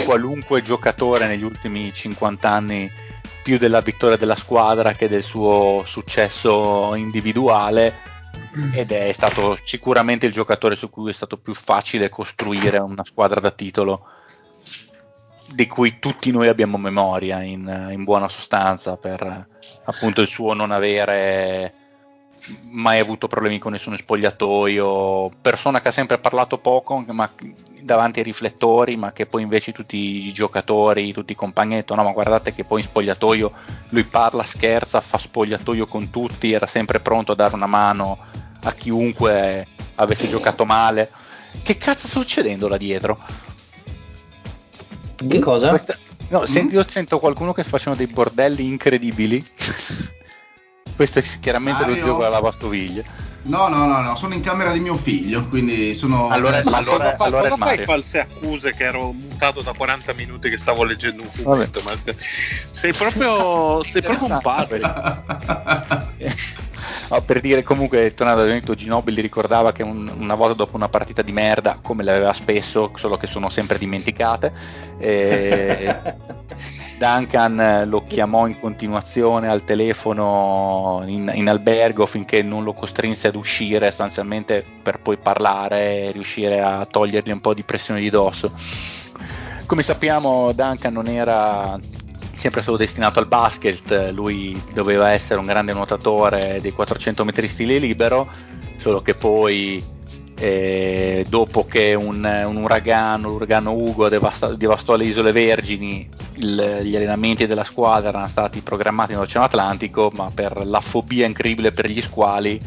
qualunque 0.06 0.62
giocatore 0.62 1.28
negli 1.28 1.44
ultimi 1.44 1.92
50 1.94 2.50
anni, 2.50 2.90
più 3.44 3.58
della 3.58 3.82
vittoria 3.82 4.16
della 4.18 4.36
squadra 4.38 4.94
che 4.94 5.10
del 5.10 5.22
suo 5.22 5.84
successo 5.86 6.96
individuale 6.96 7.94
ed 8.72 8.92
è 8.92 9.12
stato 9.12 9.58
sicuramente 9.64 10.26
il 10.26 10.34
giocatore 10.34 10.76
su 10.76 10.90
cui 10.90 11.10
è 11.10 11.14
stato 11.14 11.38
più 11.38 11.54
facile 11.54 12.10
costruire 12.10 12.78
una 12.78 13.04
squadra 13.04 13.40
da 13.40 13.52
titolo 13.52 14.08
di 15.48 15.68
cui 15.68 16.00
tutti 16.00 16.32
noi 16.32 16.48
abbiamo 16.48 16.78
memoria 16.78 17.42
in, 17.42 17.90
in 17.92 18.04
buona 18.04 18.28
sostanza 18.30 18.98
per 18.98 19.48
appunto 19.84 20.22
il 20.22 20.28
suo 20.28 20.54
non 20.54 20.72
avere 20.72 21.74
mai 22.70 23.00
avuto 23.00 23.28
problemi 23.28 23.58
con 23.60 23.72
nessuno 23.72 23.98
spogliatoio 23.98 25.32
persona 25.42 25.82
che 25.82 25.88
ha 25.88 25.92
sempre 25.92 26.18
parlato 26.20 26.58
poco 26.58 27.04
ma 27.08 27.30
davanti 27.82 28.20
ai 28.20 28.26
riflettori 28.26 28.98
ma 28.98 29.12
che 29.14 29.26
poi 29.26 29.42
invece 29.44 29.72
tutti 29.72 30.28
i 30.28 30.32
giocatori 30.34 31.12
tutti 31.14 31.32
i 31.32 31.36
compagni 31.36 31.72
hanno 31.72 31.80
detto 31.82 31.96
no 31.96 32.04
ma 32.04 32.12
guardate 32.12 32.54
che 32.54 32.64
poi 32.64 32.82
in 32.82 32.88
spogliatoio 32.88 33.52
lui 33.90 34.04
parla 34.04 34.44
scherza 34.44 35.02
fa 35.02 35.18
spogliatoio 35.18 35.86
con 35.88 36.10
tutti 36.10 36.52
era 36.52 36.66
sempre 36.66 37.00
pronto 37.00 37.32
a 37.32 37.36
dare 37.36 37.56
una 37.56 37.68
mano 37.68 38.18
a 38.64 38.72
chiunque 38.74 39.66
avesse 39.96 40.28
giocato 40.28 40.66
male 40.66 41.12
che 41.64 41.78
cazzo 41.78 42.08
sta 42.08 42.20
succedendo 42.20 42.68
là 42.68 42.78
dietro 42.78 43.20
Che 45.28 45.40
cosa? 45.40 45.70
questa- 45.70 45.98
no, 46.30 46.46
senti- 46.46 46.76
io 46.76 46.86
sento 46.88 47.20
qualcuno 47.20 47.54
che 47.54 47.62
sta 47.62 47.72
facendo 47.78 47.98
dei 47.98 48.08
bordelli 48.08 48.66
incredibili. 48.66 49.44
Questo 50.96 51.20
è 51.20 51.24
chiaramente 51.40 51.82
lo 51.84 51.90
Mario? 51.90 52.06
gioco 52.06 52.20
alla 52.22 52.30
lavastoviglie. 52.30 53.34
No, 53.46 53.68
no, 53.68 53.86
no, 53.86 54.02
no, 54.02 54.16
sono 54.16 54.34
in 54.34 54.42
camera 54.42 54.72
di 54.72 54.80
mio 54.80 54.96
figlio, 54.96 55.48
quindi 55.50 55.94
sono... 55.94 56.30
Allora- 56.30 56.60
Ma 56.66 56.78
allora- 56.78 56.98
cosa, 56.98 57.16
fa- 57.16 57.24
allora 57.26 57.50
cosa 57.50 57.58
fai 57.66 57.78
false 57.84 58.20
accuse 58.20 58.74
che 58.74 58.84
ero 58.86 59.12
mutato 59.12 59.62
da 59.62 59.72
40 59.78 60.14
minuti 60.14 60.50
che 60.50 60.58
stavo 60.58 60.84
leggendo 60.84 61.22
un 61.22 61.30
fumetto? 61.30 61.82
Ma 61.84 61.92
sei 62.16 62.92
proprio, 62.94 63.84
sei 63.86 64.02
proprio 64.02 64.34
un 64.34 64.40
padre. 64.42 64.80
No, 67.10 67.22
per 67.22 67.40
dire 67.40 67.62
comunque 67.62 68.14
tornando 68.16 68.42
al 68.42 68.48
detto 68.48 68.74
Ginobili 68.74 69.22
ricordava 69.22 69.72
che 69.72 69.84
un- 69.84 70.12
una 70.18 70.34
volta 70.34 70.56
dopo 70.56 70.76
una 70.76 70.90
partita 70.90 71.22
di 71.22 71.32
merda 71.32 71.78
come 71.82 72.02
le 72.04 72.12
aveva 72.12 72.34
spesso 72.34 72.92
solo 72.96 73.18
che 73.18 73.28
sono 73.28 73.50
sempre 73.50 73.78
dimenticate 73.78 74.52
eh, 74.98 75.96
Duncan 76.98 77.60
eh, 77.60 77.86
lo 77.86 78.06
chiamò 78.08 78.48
in 78.48 78.60
continuazione 78.60 79.50
al 79.50 79.64
telefono 79.64 81.04
in, 81.06 81.30
in 81.34 81.50
albergo 81.50 82.06
finché 82.06 82.42
non 82.42 82.64
lo 82.64 82.74
costrinse 82.74 83.28
ad 83.28 83.36
uscire 83.36 83.88
sostanzialmente 83.88 84.66
per 84.82 85.00
poi 85.00 85.18
parlare 85.18 86.06
e 86.06 86.12
riuscire 86.12 86.62
a 86.62 86.86
togliergli 86.86 87.32
un 87.32 87.42
po' 87.42 87.54
di 87.54 87.64
pressione 87.64 88.00
di 88.00 88.10
dosso. 88.10 88.52
Come 89.66 89.84
sappiamo 89.84 90.52
Duncan 90.54 90.94
non 90.94 91.08
era 91.08 91.78
sempre 92.36 92.62
stato 92.62 92.78
destinato 92.78 93.20
al 93.20 93.28
basket, 93.28 94.12
lui 94.14 94.62
doveva 94.74 95.10
essere 95.10 95.40
un 95.40 95.46
grande 95.46 95.74
nuotatore 95.74 96.60
dei 96.62 96.72
400 96.72 97.26
metri 97.26 97.48
stile 97.48 97.78
libero, 97.78 98.30
solo 98.78 99.02
che 99.02 99.16
poi 99.16 99.84
eh, 100.38 101.26
dopo 101.30 101.66
che 101.66 101.94
un, 101.94 102.24
un 102.24 102.58
uragano, 102.58 103.30
l'uragano 103.30 103.72
Ugo 103.74 104.10
devasta- 104.10 104.54
devastò 104.56 104.96
le 104.96 105.06
isole 105.06 105.32
Vergini, 105.32 106.08
il- 106.36 106.80
gli 106.84 106.96
allenamenti 106.96 107.46
della 107.48 107.64
squadra 107.64 108.10
erano 108.10 108.28
stati 108.28 108.62
programmati 108.62 109.14
nell'Oceano 109.14 109.46
Atlantico, 109.46 110.12
ma 110.14 110.30
per 110.34 110.66
la 110.66 110.82
fobia 110.82 111.26
incredibile 111.26 111.72
per 111.72 111.90
gli 111.90 112.02
squali, 112.02 112.60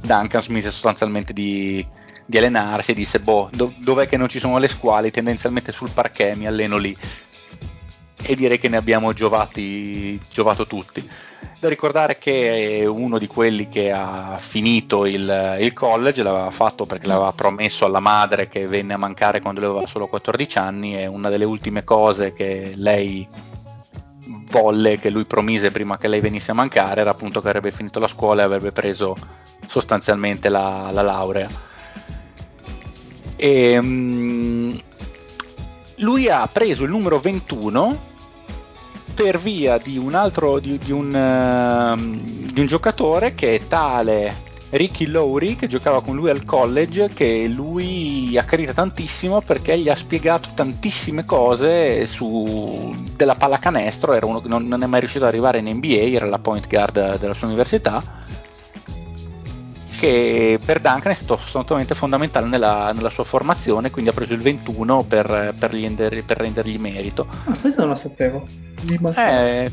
Duncan 0.00 0.40
smise 0.42 0.70
sostanzialmente 0.70 1.32
di, 1.32 1.86
di 2.24 2.38
allenarsi 2.38 2.92
e 2.92 2.94
disse, 2.94 3.20
boh, 3.20 3.50
do- 3.52 3.74
dov'è 3.76 4.06
che 4.08 4.16
non 4.16 4.28
ci 4.28 4.38
sono 4.38 4.58
le 4.58 4.68
squali? 4.68 5.10
Tendenzialmente 5.10 5.72
sul 5.72 5.90
parquet 5.90 6.36
mi 6.36 6.46
alleno 6.46 6.78
lì 6.78 6.96
e 8.22 8.34
direi 8.34 8.58
che 8.58 8.68
ne 8.68 8.76
abbiamo 8.76 9.12
giovati, 9.12 10.20
giovato 10.30 10.66
tutti. 10.66 11.08
Da 11.58 11.68
ricordare 11.68 12.16
che 12.18 12.86
uno 12.88 13.18
di 13.18 13.26
quelli 13.26 13.68
che 13.68 13.92
ha 13.92 14.38
finito 14.38 15.04
il, 15.04 15.58
il 15.60 15.72
college, 15.72 16.22
l'aveva 16.22 16.50
fatto 16.50 16.86
perché 16.86 17.06
l'aveva 17.06 17.32
promesso 17.32 17.84
alla 17.84 18.00
madre 18.00 18.48
che 18.48 18.66
venne 18.66 18.94
a 18.94 18.98
mancare 18.98 19.40
quando 19.40 19.60
aveva 19.60 19.86
solo 19.86 20.06
14 20.06 20.58
anni 20.58 20.98
e 20.98 21.06
una 21.06 21.28
delle 21.28 21.44
ultime 21.44 21.84
cose 21.84 22.32
che 22.32 22.72
lei 22.76 23.28
volle, 24.50 24.98
che 24.98 25.10
lui 25.10 25.24
promise 25.24 25.70
prima 25.70 25.98
che 25.98 26.08
lei 26.08 26.20
venisse 26.20 26.50
a 26.50 26.54
mancare, 26.54 27.02
era 27.02 27.10
appunto 27.10 27.40
che 27.40 27.48
avrebbe 27.48 27.70
finito 27.70 27.98
la 27.98 28.08
scuola 28.08 28.42
e 28.42 28.44
avrebbe 28.44 28.72
preso 28.72 29.16
sostanzialmente 29.66 30.48
la, 30.48 30.90
la 30.92 31.02
laurea. 31.02 31.48
E, 33.36 33.78
mm, 33.80 34.74
lui 35.96 36.28
ha 36.28 36.46
preso 36.48 36.84
il 36.84 36.90
numero 36.90 37.18
21 37.18 38.08
per 39.14 39.38
via 39.38 39.78
di 39.78 39.98
un 39.98 40.14
altro 40.14 40.58
di, 40.58 40.78
di 40.78 40.92
un, 40.92 41.14
ehm, 41.14 42.52
di 42.52 42.60
un 42.60 42.66
giocatore 42.66 43.34
che 43.34 43.54
è 43.54 43.66
tale 43.66 44.48
Ricky 44.70 45.06
Lowry 45.06 45.56
che 45.56 45.66
giocava 45.66 46.00
con 46.00 46.14
lui 46.14 46.30
al 46.30 46.44
college 46.44 47.10
che 47.12 47.48
lui 47.48 48.36
accarita 48.38 48.72
tantissimo 48.72 49.40
perché 49.40 49.76
gli 49.78 49.88
ha 49.88 49.96
spiegato 49.96 50.50
tantissime 50.54 51.24
cose 51.24 52.06
su, 52.06 52.94
della 53.16 53.34
pallacanestro 53.34 54.12
era 54.12 54.26
uno 54.26 54.40
che 54.40 54.48
non, 54.48 54.66
non 54.66 54.82
è 54.82 54.86
mai 54.86 55.00
riuscito 55.00 55.24
ad 55.24 55.30
arrivare 55.30 55.58
in 55.58 55.68
NBA 55.68 56.14
era 56.14 56.26
la 56.26 56.38
point 56.38 56.68
guard 56.68 57.18
della 57.18 57.34
sua 57.34 57.48
università 57.48 58.02
che 60.00 60.58
per 60.64 60.80
Duncan 60.80 61.12
è 61.12 61.14
stato 61.14 61.34
assolutamente 61.34 61.94
fondamentale 61.94 62.46
nella, 62.46 62.90
nella 62.92 63.10
sua 63.10 63.22
formazione, 63.22 63.90
quindi 63.90 64.08
ha 64.10 64.14
preso 64.14 64.32
il 64.32 64.40
21 64.40 65.02
per, 65.02 65.54
per, 65.58 65.70
render, 65.70 66.24
per 66.24 66.38
rendergli 66.38 66.78
merito. 66.78 67.28
Ah, 67.44 67.54
questo 67.60 67.82
non 67.82 67.90
lo 67.90 67.96
sapevo. 67.96 68.46
Eh, 69.14 69.70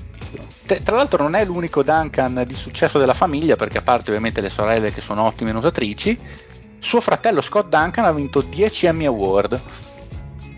tra 0.83 0.95
l'altro 0.97 1.23
non 1.23 1.35
è 1.35 1.45
l'unico 1.45 1.81
Duncan 1.81 2.43
di 2.45 2.55
successo 2.55 2.99
della 2.99 3.13
famiglia, 3.13 3.55
perché 3.55 3.77
a 3.77 3.81
parte 3.81 4.09
ovviamente 4.09 4.41
le 4.41 4.49
sorelle 4.49 4.91
che 4.91 4.99
sono 4.99 5.23
ottime 5.23 5.53
nuotatrici, 5.53 6.19
suo 6.79 6.99
fratello 6.99 7.39
Scott 7.39 7.69
Duncan 7.69 8.03
ha 8.03 8.11
vinto 8.11 8.41
10 8.41 8.85
Emmy 8.87 9.05
Award. 9.05 9.61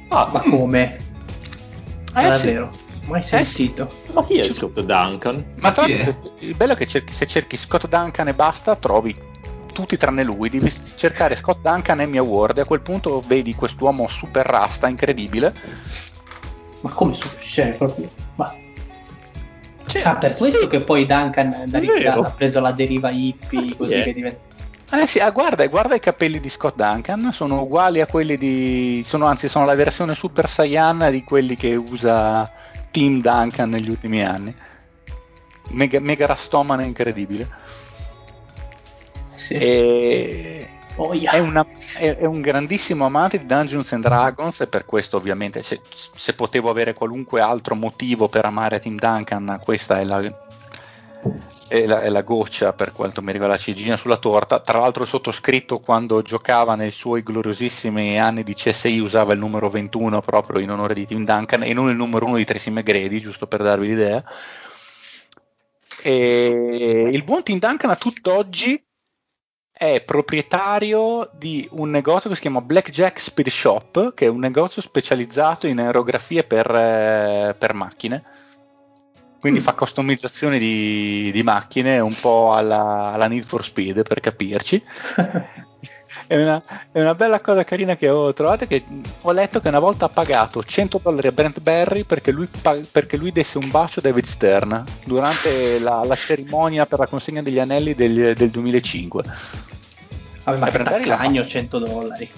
Ah, 0.07 0.29
ma 0.33 0.39
come? 0.41 0.97
Eh, 2.15 2.27
è 2.27 2.33
sì. 2.33 2.47
vero, 2.47 2.71
mai 3.05 3.21
sentito. 3.21 3.87
Ma 4.13 4.25
chi 4.25 4.39
è 4.39 4.51
Scott 4.51 4.79
Duncan? 4.79 5.45
Ma 5.59 5.71
tra 5.71 5.85
l'altro, 5.85 6.33
il 6.39 6.55
bello 6.55 6.73
è 6.73 6.75
che 6.75 6.87
cerchi- 6.87 7.13
se 7.13 7.27
cerchi 7.27 7.55
Scott 7.55 7.87
Duncan 7.87 8.29
e 8.29 8.33
basta, 8.33 8.75
trovi 8.75 9.28
tutti 9.79 9.97
tranne 9.97 10.23
lui. 10.23 10.49
Devi 10.49 10.71
cercare 10.95 11.35
Scott 11.35 11.61
Duncan 11.61 12.01
Emmy 12.01 12.17
Award 12.17 12.57
e 12.57 12.61
a 12.61 12.65
quel 12.65 12.81
punto 12.81 13.21
vedi 13.25 13.55
quest'uomo 13.55 14.07
super 14.07 14.45
rasta, 14.45 14.87
incredibile. 14.87 15.53
Ma 16.81 16.91
come 16.91 17.13
su? 17.13 17.27
Cioè, 17.39 17.71
proprio. 17.71 18.09
Ma... 18.35 18.53
Cioè, 19.87 20.03
Ah, 20.05 20.15
per 20.17 20.35
questo 20.35 20.61
sì. 20.61 20.67
che 20.67 20.81
poi 20.81 21.05
Duncan 21.05 21.63
da 21.65 21.79
ritirata 21.79 22.27
ha 22.27 22.31
preso 22.31 22.59
la 22.59 22.71
deriva 22.71 23.09
hippie, 23.09 23.75
così 23.75 23.91
Yeah. 23.91 24.03
che 24.03 24.13
diventa. 24.13 24.39
Eh 24.91 25.05
sì, 25.07 25.19
ah, 25.19 25.29
guarda, 25.29 25.65
guarda 25.67 25.95
i 25.95 25.99
capelli 25.99 26.39
di 26.39 26.49
Scott 26.49 26.75
Duncan, 26.75 27.31
sono 27.31 27.61
uguali 27.61 28.01
a 28.01 28.07
quelli 28.07 28.37
di... 28.37 29.03
Sono, 29.05 29.25
anzi, 29.25 29.47
sono 29.47 29.65
la 29.65 29.75
versione 29.75 30.15
Super 30.15 30.49
Saiyan 30.49 31.09
di 31.11 31.23
quelli 31.23 31.55
che 31.55 31.75
usa 31.75 32.51
Team 32.89 33.21
Duncan 33.21 33.69
negli 33.69 33.89
ultimi 33.89 34.23
anni. 34.23 34.55
Mega, 35.71 35.99
mega 35.99 36.25
rastomane 36.25 36.85
incredibile. 36.85 37.47
Sì. 39.49 39.53
E... 39.55 40.69
Oh, 40.97 41.13
yeah. 41.13 41.31
È, 41.31 41.39
una- 41.39 41.65
è- 41.95 42.17
è 42.17 42.25
un 42.25 42.41
grandissimo 42.41 43.05
amante 43.05 43.39
di 43.39 43.45
Dungeons 43.45 43.91
and 43.93 44.03
Dragons 44.03 44.59
e 44.61 44.67
per 44.67 44.85
questo 44.85 45.17
ovviamente 45.17 45.61
se, 45.63 45.79
se 45.91 46.33
potevo 46.33 46.69
avere 46.69 46.93
qualunque 46.93 47.39
altro 47.41 47.73
motivo 47.73 48.27
per 48.27 48.45
amare 48.45 48.79
Team 48.79 48.97
Duncan 48.97 49.59
questa 49.63 49.99
è 49.99 50.03
la, 50.03 50.19
è 51.69 51.85
la, 51.85 52.01
è 52.01 52.09
la 52.09 52.21
goccia 52.21 52.73
per 52.73 52.91
quanto 52.91 53.21
mi 53.21 53.31
riguarda 53.31 53.55
la 53.55 53.61
ciliegina 53.61 53.95
sulla 53.95 54.17
torta 54.17 54.59
tra 54.59 54.79
l'altro 54.79 55.03
il 55.03 55.09
sottoscritto 55.09 55.79
quando 55.79 56.21
giocava 56.21 56.75
nei 56.75 56.91
suoi 56.91 57.23
gloriosissimi 57.23 58.19
anni 58.19 58.43
di 58.43 58.53
CSI 58.53 58.99
usava 58.99 59.31
il 59.31 59.39
numero 59.39 59.69
21 59.69 60.21
proprio 60.21 60.59
in 60.59 60.69
onore 60.69 60.93
di 60.93 61.05
Team 61.05 61.23
Duncan 61.23 61.63
e 61.63 61.71
non 61.73 61.89
il 61.89 61.95
numero 61.95 62.25
1 62.25 62.35
di 62.35 62.43
Tracy 62.45 62.71
McGrady 62.71 63.19
giusto 63.19 63.47
per 63.47 63.63
darvi 63.63 63.87
l'idea 63.87 64.21
e 66.01 67.09
il 67.11 67.23
buon 67.23 67.43
Tim 67.43 67.59
Duncan 67.59 67.89
a 67.89 67.95
tutt'oggi 67.95 68.81
è 69.79 70.01
proprietario 70.01 71.29
di 71.31 71.65
un 71.71 71.89
negozio 71.89 72.29
che 72.29 72.35
si 72.35 72.41
chiama 72.41 72.59
Blackjack 72.59 73.17
Speed 73.17 73.47
Shop, 73.47 74.13
che 74.13 74.25
è 74.25 74.27
un 74.27 74.39
negozio 74.39 74.81
specializzato 74.81 75.67
in 75.67 75.79
aerografie 75.79 76.43
per, 76.43 76.69
eh, 76.69 77.55
per 77.57 77.73
macchine. 77.73 78.25
Quindi 79.39 79.59
Mm. 79.59 79.63
fa 79.63 79.73
customizzazioni 79.73 80.59
di, 80.59 81.31
di 81.31 81.43
macchine 81.43 81.99
un 81.99 82.13
po' 82.19 82.53
alla, 82.53 83.11
alla 83.13 83.27
Need 83.27 83.45
for 83.45 83.63
Speed 83.63 84.01
per 84.07 84.19
capirci. 84.19 84.83
È 86.27 86.35
una, 86.35 86.61
è 86.91 86.99
una 86.99 87.15
bella 87.15 87.39
cosa 87.39 87.63
carina 87.63 87.95
che 87.95 88.09
ho 88.09 88.33
trovato 88.33 88.67
che 88.67 88.83
ho 89.21 89.31
letto 89.31 89.61
che 89.61 89.69
una 89.69 89.79
volta 89.79 90.05
ha 90.05 90.09
pagato 90.09 90.61
100 90.61 90.99
dollari 91.01 91.27
a 91.29 91.31
Brent 91.31 91.61
Berry 91.61 92.03
perché 92.03 92.31
lui, 92.31 92.49
perché 92.91 93.15
lui 93.15 93.31
desse 93.31 93.57
un 93.57 93.71
bacio 93.71 93.99
a 93.99 94.01
David 94.03 94.25
Stern 94.25 94.83
durante 95.05 95.79
la, 95.79 96.03
la 96.03 96.15
cerimonia 96.15 96.85
per 96.85 96.99
la 96.99 97.07
consegna 97.07 97.41
degli 97.41 97.59
anelli 97.59 97.95
del, 97.95 98.33
del 98.35 98.49
2005. 98.49 99.23
Vabbè, 100.43 100.57
ma 100.59 100.67
Eh, 100.67 100.71
che 100.71 100.77
Brandari 100.77 101.05
la 101.05 101.15
fa. 101.15 101.21
taccagno 101.21 101.45
100 101.45 101.79
dollari. 101.79 102.29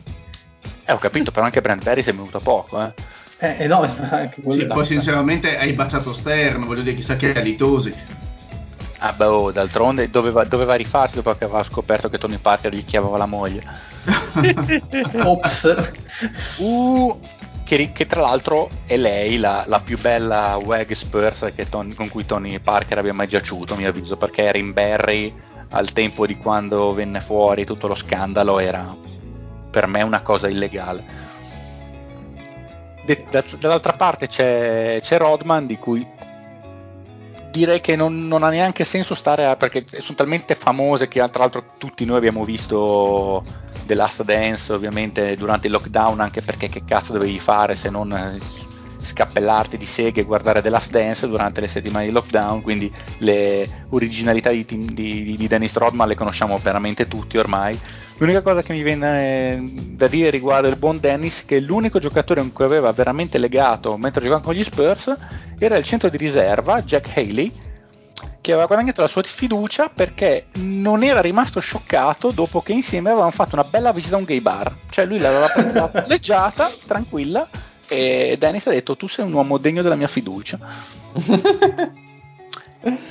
Eh, 0.86 0.92
ho 0.94 0.98
capito, 1.00 1.32
però 1.32 1.44
anche 1.46 1.62
Brent 1.62 1.84
Berry 1.84 2.04
si 2.04 2.12
è 2.12 2.14
venuto 2.14 2.40
poco, 2.40 2.80
eh. 2.80 2.94
Eh, 3.44 3.56
eh, 3.58 3.68
no, 3.68 3.82
anche 4.12 4.40
quello 4.40 4.52
Sì, 4.52 4.62
è 4.62 4.68
poi 4.68 4.86
sinceramente 4.86 5.58
hai 5.58 5.74
baciato 5.74 6.14
Stern, 6.14 6.64
voglio 6.66 6.84
dire 6.84 6.96
chissà 6.96 7.16
che 7.16 7.34
alitosi. 7.34 7.92
Ah, 9.00 9.14
beh, 9.14 9.26
oh, 9.26 9.52
d'altronde 9.52 10.12
doveva, 10.12 10.44
doveva 10.44 10.76
rifarsi 10.76 11.16
dopo 11.16 11.34
che 11.34 11.46
aveva 11.46 11.64
scoperto 11.64 12.08
che 12.08 12.20
Tony 12.20 12.38
Parker 12.38 12.72
gli 12.72 12.86
chiamava 12.86 13.18
la 13.18 13.26
moglie. 13.26 13.64
Ops. 15.26 15.92
Uh, 16.58 17.20
che, 17.64 17.92
che 17.92 18.06
tra 18.06 18.22
l'altro 18.22 18.70
è 18.86 18.96
lei 18.96 19.38
la, 19.38 19.64
la 19.66 19.80
più 19.80 19.98
bella 20.00 20.60
WAG 20.64 20.92
Spurs 20.92 21.52
con 21.96 22.10
cui 22.10 22.26
Tony 22.28 22.60
Parker 22.60 23.00
abbia 23.00 23.14
mai 23.14 23.28
giaciuto, 23.28 23.74
a 23.74 23.78
mio 23.78 23.90
avviso, 23.90 24.18
perché 24.18 24.44
Erin 24.44 24.72
Barry 24.72 25.34
al 25.70 25.92
tempo 25.94 26.28
di 26.28 26.38
quando 26.38 26.94
venne 26.94 27.22
fuori 27.22 27.66
tutto 27.66 27.88
lo 27.88 27.96
scandalo 27.96 28.60
era 28.60 28.96
per 29.72 29.88
me 29.88 30.04
una 30.04 30.22
cosa 30.22 30.48
illegale. 30.48 31.31
Dall'altra 33.60 33.94
parte 33.94 34.28
c'è, 34.28 35.00
c'è 35.02 35.18
Rodman 35.18 35.66
di 35.66 35.78
cui 35.78 36.08
direi 37.52 37.82
che 37.82 37.96
non, 37.96 38.28
non 38.28 38.44
ha 38.44 38.50
neanche 38.50 38.84
senso 38.84 39.14
stare 39.14 39.46
a, 39.46 39.56
perché 39.56 39.86
sono 39.88 40.16
talmente 40.16 40.56
famose 40.56 41.08
che 41.08 41.20
tra 41.30 41.42
l'altro 41.44 41.74
tutti 41.78 42.06
noi 42.06 42.18
abbiamo 42.18 42.46
visto 42.46 43.44
The 43.86 43.94
Last 43.94 44.24
Dance 44.24 44.72
ovviamente 44.72 45.36
durante 45.36 45.68
il 45.68 45.74
lockdown 45.74 46.20
anche 46.22 46.42
perché 46.42 46.70
che 46.70 46.84
cazzo 46.86 47.12
dovevi 47.12 47.40
fare 47.40 47.76
se 47.76 47.90
non 47.90 48.12
scappellarti 49.02 49.78
di 49.78 49.86
seghe 49.86 50.22
e 50.22 50.24
guardare 50.24 50.62
The 50.62 50.70
Last 50.70 50.92
Dance 50.92 51.28
durante 51.28 51.62
le 51.62 51.68
settimane 51.68 52.06
di 52.06 52.12
lockdown 52.12 52.62
quindi 52.62 52.92
le 53.20 53.86
originalità 53.90 54.50
di, 54.50 54.66
di, 54.66 55.36
di 55.38 55.48
Dennis 55.48 55.76
Rodman 55.76 56.08
le 56.08 56.16
conosciamo 56.16 56.58
veramente 56.58 57.08
tutti 57.08 57.38
ormai 57.38 57.80
l'unica 58.18 58.42
cosa 58.42 58.62
che 58.62 58.74
mi 58.74 58.84
viene 58.84 59.54
eh, 59.54 59.60
da 59.62 60.08
dire 60.08 60.30
riguardo 60.30 60.68
il 60.68 60.78
buon 60.78 61.00
Dennis 61.00 61.42
è 61.42 61.46
che 61.46 61.60
l'unico 61.60 62.00
giocatore 62.00 62.42
con 62.42 62.52
cui 62.54 62.66
aveva 62.66 62.92
veramente 62.92 63.38
legato 63.38 63.98
mentre 63.98 64.22
giocava 64.22 64.42
con 64.42 64.54
gli 64.54 64.64
Spurs 64.64 65.16
era 65.58 65.78
il 65.78 65.84
centro 65.84 66.10
di 66.10 66.18
riserva 66.18 66.82
Jack 66.82 67.18
Haley 67.18 67.70
che 68.42 68.52
aveva 68.52 68.66
guadagnato 68.66 69.02
la 69.02 69.08
sua 69.08 69.22
fiducia 69.22 69.90
perché 69.90 70.48
non 70.54 71.04
era 71.04 71.22
rimasto 71.22 71.60
scioccato 71.60 72.32
dopo 72.32 72.62
che 72.62 72.74
insieme 72.74 73.10
avevano 73.10 73.32
fatto 73.32 73.56
una 73.56 73.64
bella 73.64 73.92
visita 73.92 74.16
a 74.16 74.20
un 74.20 74.26
gay 74.26 74.42
bar. 74.42 74.74
Cioè 74.90 75.06
lui 75.06 75.20
l'aveva 75.20 75.48
presa 75.48 75.92
leggiata, 76.08 76.72
tranquilla, 76.86 77.48
e 77.92 78.38
Dennis 78.40 78.68
ha 78.68 78.72
detto 78.72 78.96
tu 78.96 79.10
sei 79.10 79.26
un 79.26 79.34
uomo 79.34 79.58
degno 79.58 79.82
della 79.82 79.96
mia 79.96 80.08
fiducia. 80.08 80.58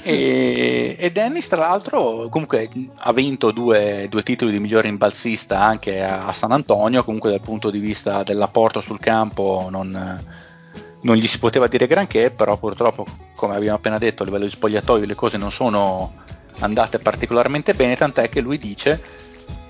E, 0.03 0.97
e 0.99 1.13
Dennis 1.13 1.47
tra 1.47 1.59
l'altro 1.59 2.27
comunque 2.29 2.69
ha 2.97 3.13
vinto 3.13 3.53
due, 3.53 4.09
due 4.11 4.25
titoli 4.25 4.51
di 4.51 4.59
migliore 4.59 4.89
imbalzista 4.89 5.61
anche 5.61 6.03
a, 6.03 6.27
a 6.27 6.33
San 6.33 6.51
Antonio, 6.51 7.05
comunque 7.05 7.31
dal 7.31 7.41
punto 7.41 7.71
di 7.71 7.79
vista 7.79 8.25
dell'apporto 8.25 8.81
sul 8.81 8.99
campo 8.99 9.69
non, 9.71 10.21
non 11.03 11.15
gli 11.15 11.27
si 11.29 11.39
poteva 11.39 11.69
dire 11.69 11.87
granché, 11.87 12.33
però 12.33 12.57
purtroppo, 12.57 13.07
come 13.37 13.55
abbiamo 13.55 13.77
appena 13.77 13.99
detto, 13.99 14.23
a 14.23 14.27
livello 14.27 14.47
di 14.47 14.51
spogliatoio 14.51 15.07
le 15.07 15.15
cose 15.15 15.37
non 15.37 15.53
sono 15.53 16.15
andate 16.59 16.99
particolarmente 16.99 17.73
bene, 17.73 17.95
tant'è 17.95 18.29
che 18.29 18.41
lui 18.41 18.59
dice, 18.59 19.01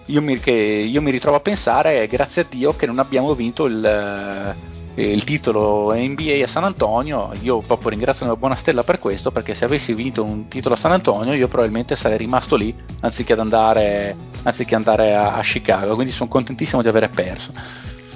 io 0.07 0.23
mi, 0.23 0.39
che 0.39 0.51
io 0.51 1.03
mi 1.03 1.11
ritrovo 1.11 1.37
a 1.37 1.41
pensare, 1.41 2.07
grazie 2.07 2.43
a 2.43 2.47
Dio 2.49 2.75
che 2.75 2.87
non 2.87 2.99
abbiamo 2.99 3.35
vinto 3.35 3.67
il, 3.67 4.57
eh, 5.01 5.13
il 5.13 5.25
titolo 5.25 5.95
NBA 5.95 6.43
a 6.43 6.47
San 6.47 6.65
Antonio, 6.65 7.33
io 7.41 7.61
proprio 7.61 7.89
ringrazio 7.89 8.27
una 8.27 8.37
buona 8.37 8.55
stella 8.55 8.83
per 8.85 8.99
questo, 8.99 9.31
perché 9.31 9.55
se 9.55 9.65
avessi 9.65 9.95
vinto 9.95 10.23
un 10.23 10.49
titolo 10.49 10.75
a 10.75 10.77
San 10.77 10.93
Antonio 10.93 11.33
io 11.33 11.49
probabilmente 11.49 11.97
sarei 11.97 12.19
rimasto 12.19 12.57
lì, 12.57 12.75
anziché 13.01 13.33
andare, 13.33 14.15
anziché 14.43 14.75
andare 14.75 15.15
a, 15.15 15.35
a 15.35 15.41
Chicago, 15.41 15.95
quindi 15.95 16.13
sono 16.13 16.29
contentissimo 16.29 16.83
di 16.83 16.89
aver 16.89 17.09
perso. 17.09 17.53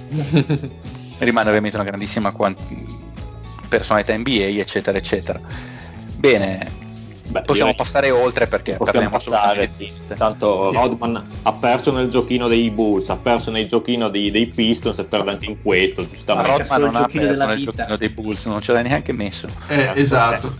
Rimane 1.18 1.48
ovviamente 1.48 1.76
una 1.76 1.86
grandissima 1.86 2.32
quant- 2.32 2.60
personalità 3.68 4.14
NBA, 4.16 4.60
eccetera, 4.60 4.98
eccetera. 4.98 5.40
Bene, 6.16 6.83
Beh, 7.26 7.42
possiamo 7.42 7.70
direi- 7.70 7.74
passare 7.74 8.10
oltre 8.10 8.46
perché 8.46 8.74
Possiamo 8.76 9.08
passare, 9.08 9.66
sì. 9.66 9.90
Tanto 10.16 10.70
Rodman 10.72 11.22
ha 11.42 11.52
perso 11.52 11.90
nel 11.90 12.08
giochino 12.08 12.48
dei 12.48 12.70
Bulls, 12.70 13.08
ha 13.08 13.16
perso 13.16 13.50
nel 13.50 13.66
giochino 13.66 14.08
dei, 14.10 14.30
dei 14.30 14.46
Pistons 14.46 14.98
e 14.98 15.04
perde 15.04 15.30
anche 15.30 15.46
in 15.46 15.62
questo, 15.62 16.02
Ma 16.02 16.06
giustamente. 16.08 16.50
Rodman 16.58 16.80
non 16.82 16.94
ha 16.96 16.98
giochino 17.00 17.20
perso 17.22 17.32
della 17.32 17.46
nel 17.46 17.56
vita. 17.56 17.70
giochino 17.72 17.96
dei 17.96 18.08
Bulls, 18.10 18.44
non 18.46 18.60
ce 18.60 18.72
l'hai 18.72 18.82
neanche 18.82 19.12
messo. 19.12 19.48
Eh, 19.68 19.90
esatto. 19.94 20.54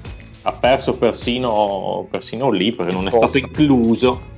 Ha 0.47 0.53
perso 0.53 0.97
persino, 0.97 2.07
persino 2.11 2.51
lì 2.51 2.73
perché 2.73 2.93
non 2.93 3.07
è 3.07 3.11
stato 3.11 3.39
incluso. 3.39 4.32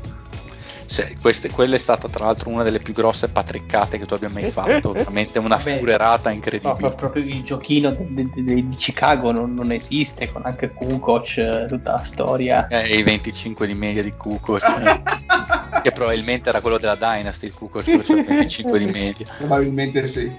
Sì, 0.88 1.16
queste- 1.20 1.50
quella 1.50 1.74
è 1.74 1.78
stata 1.78 2.08
tra 2.08 2.26
l'altro 2.26 2.48
una 2.50 2.62
delle 2.62 2.78
più 2.78 2.92
grosse 2.94 3.28
patriccate 3.28 3.98
che 3.98 4.06
tu 4.06 4.14
abbia 4.14 4.28
mai 4.28 4.50
fatto, 4.50 4.92
veramente 4.92 5.38
una 5.40 5.56
Vabbè, 5.56 5.78
furerata 5.78 6.28
No, 6.30 6.34
incredibile. 6.36 6.74
pro- 6.76 6.94
proprio 6.94 7.24
il 7.24 7.42
giochino 7.42 7.90
de- 7.90 8.28
de- 8.32 8.68
di 8.68 8.76
Chicago 8.76 9.32
non, 9.32 9.52
non 9.52 9.72
esiste, 9.72 10.30
con 10.30 10.42
anche 10.44 10.72
Kukoc, 10.72 11.36
eh, 11.38 11.64
tutta 11.68 11.92
la 11.92 12.02
storia. 12.02 12.68
Eh, 12.68 12.96
i 12.98 13.02
25 13.02 13.66
di 13.66 13.74
media 13.74 14.02
di 14.02 14.12
Kukoc, 14.12 14.62
che 15.82 15.90
probabilmente 15.90 16.48
era 16.48 16.60
quello 16.60 16.78
della 16.78 16.94
Dynasty, 16.96 17.46
il 17.46 17.54
Kukoc, 17.54 17.82
c'era 17.82 18.22
25 18.22 18.78
di 18.78 18.86
media. 18.86 19.26
Probabilmente 19.38 20.06
sì. 20.06 20.32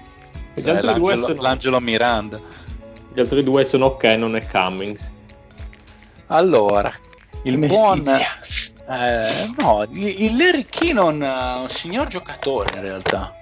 Cioè, 0.54 0.80
l'angelo, 0.82 1.26
sono- 1.26 1.42
l'angelo 1.42 1.78
Miranda. 1.80 2.40
Gli 3.12 3.20
altri 3.20 3.42
due 3.44 3.64
sono 3.64 3.96
Cannon 3.96 4.34
e 4.36 4.46
Cummings. 4.46 5.12
Allora, 6.28 6.92
il 7.44 7.58
buon. 7.58 8.02
Eh, 8.90 9.52
no, 9.58 9.84
il, 9.90 10.34
Larry 10.34 10.64
Keenan 10.64 11.22
è 11.22 11.60
un 11.60 11.68
signor 11.68 12.08
giocatore 12.08 12.74
in 12.76 12.80
realtà. 12.80 13.36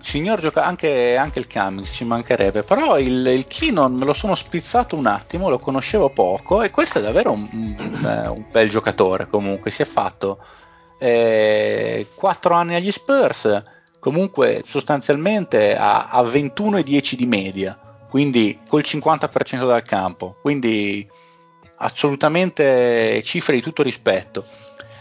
Signor 0.00 0.38
gioca- 0.38 0.64
anche, 0.64 1.16
anche 1.16 1.40
il 1.40 1.48
Cummings 1.48 1.92
ci 1.92 2.04
mancherebbe, 2.04 2.62
però 2.62 2.96
il, 3.00 3.26
il 3.26 3.48
Keenan 3.48 3.94
me 3.94 4.04
lo 4.04 4.12
sono 4.12 4.36
spizzato 4.36 4.94
un 4.94 5.06
attimo, 5.06 5.48
lo 5.48 5.58
conoscevo 5.58 6.10
poco 6.10 6.62
e 6.62 6.70
questo 6.70 7.00
è 7.00 7.02
davvero 7.02 7.32
un, 7.32 7.48
un, 7.50 8.06
eh, 8.06 8.28
un 8.28 8.44
bel 8.48 8.68
giocatore 8.68 9.26
comunque, 9.26 9.72
si 9.72 9.82
è 9.82 9.84
fatto. 9.84 10.38
Eh, 10.98 12.06
4 12.14 12.54
anni 12.54 12.76
agli 12.76 12.92
Spurs, 12.92 13.60
comunque 13.98 14.62
sostanzialmente 14.64 15.76
21 15.76 16.76
e 16.76 16.82
10 16.84 17.16
di 17.16 17.26
media, 17.26 17.76
quindi 18.08 18.56
col 18.68 18.82
50% 18.86 19.66
dal 19.66 19.82
campo, 19.82 20.36
quindi 20.40 21.06
assolutamente 21.76 23.22
cifre 23.22 23.54
di 23.54 23.62
tutto 23.62 23.82
rispetto. 23.82 24.44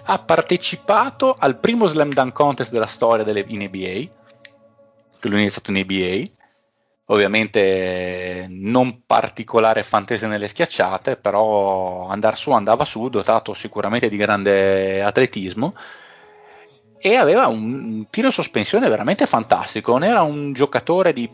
Ha 0.07 0.19
partecipato 0.19 1.35
al 1.37 1.57
primo 1.57 1.87
slam 1.87 2.13
dunk 2.13 2.33
contest 2.33 2.71
della 2.71 2.85
storia 2.85 3.23
delle, 3.23 3.43
in 3.47 3.63
NBA, 3.63 4.07
che 5.19 5.27
lui 5.27 5.45
è 5.45 5.49
stato 5.49 5.71
in 5.71 5.79
NBA, 5.79 6.29
ovviamente 7.05 8.45
non 8.49 9.03
particolare 9.05 9.83
fantasia 9.83 10.27
nelle 10.27 10.47
schiacciate, 10.47 11.15
però 11.15 12.07
andare 12.07 12.35
su 12.35 12.51
andava 12.51 12.85
su, 12.85 13.09
dotato 13.09 13.53
sicuramente 13.53 14.09
di 14.09 14.17
grande 14.17 15.01
atletismo. 15.01 15.75
E 16.97 17.15
aveva 17.15 17.47
un 17.47 18.07
tiro 18.09 18.31
sospensione 18.31 18.89
veramente 18.89 19.25
fantastico, 19.25 19.91
non 19.91 20.03
era 20.03 20.21
un 20.21 20.53
giocatore 20.53 21.13
di 21.13 21.29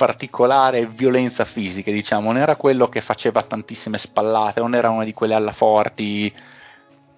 particolare 0.00 0.86
violenza 0.86 1.44
fisica, 1.44 1.90
diciamo, 1.90 2.32
non 2.32 2.40
era 2.40 2.56
quello 2.56 2.88
che 2.88 3.02
faceva 3.02 3.42
tantissime 3.42 3.98
spallate, 3.98 4.58
non 4.58 4.74
era 4.74 4.88
una 4.88 5.04
di 5.04 5.12
quelle 5.12 5.34
alla 5.34 5.52
forti 5.52 6.32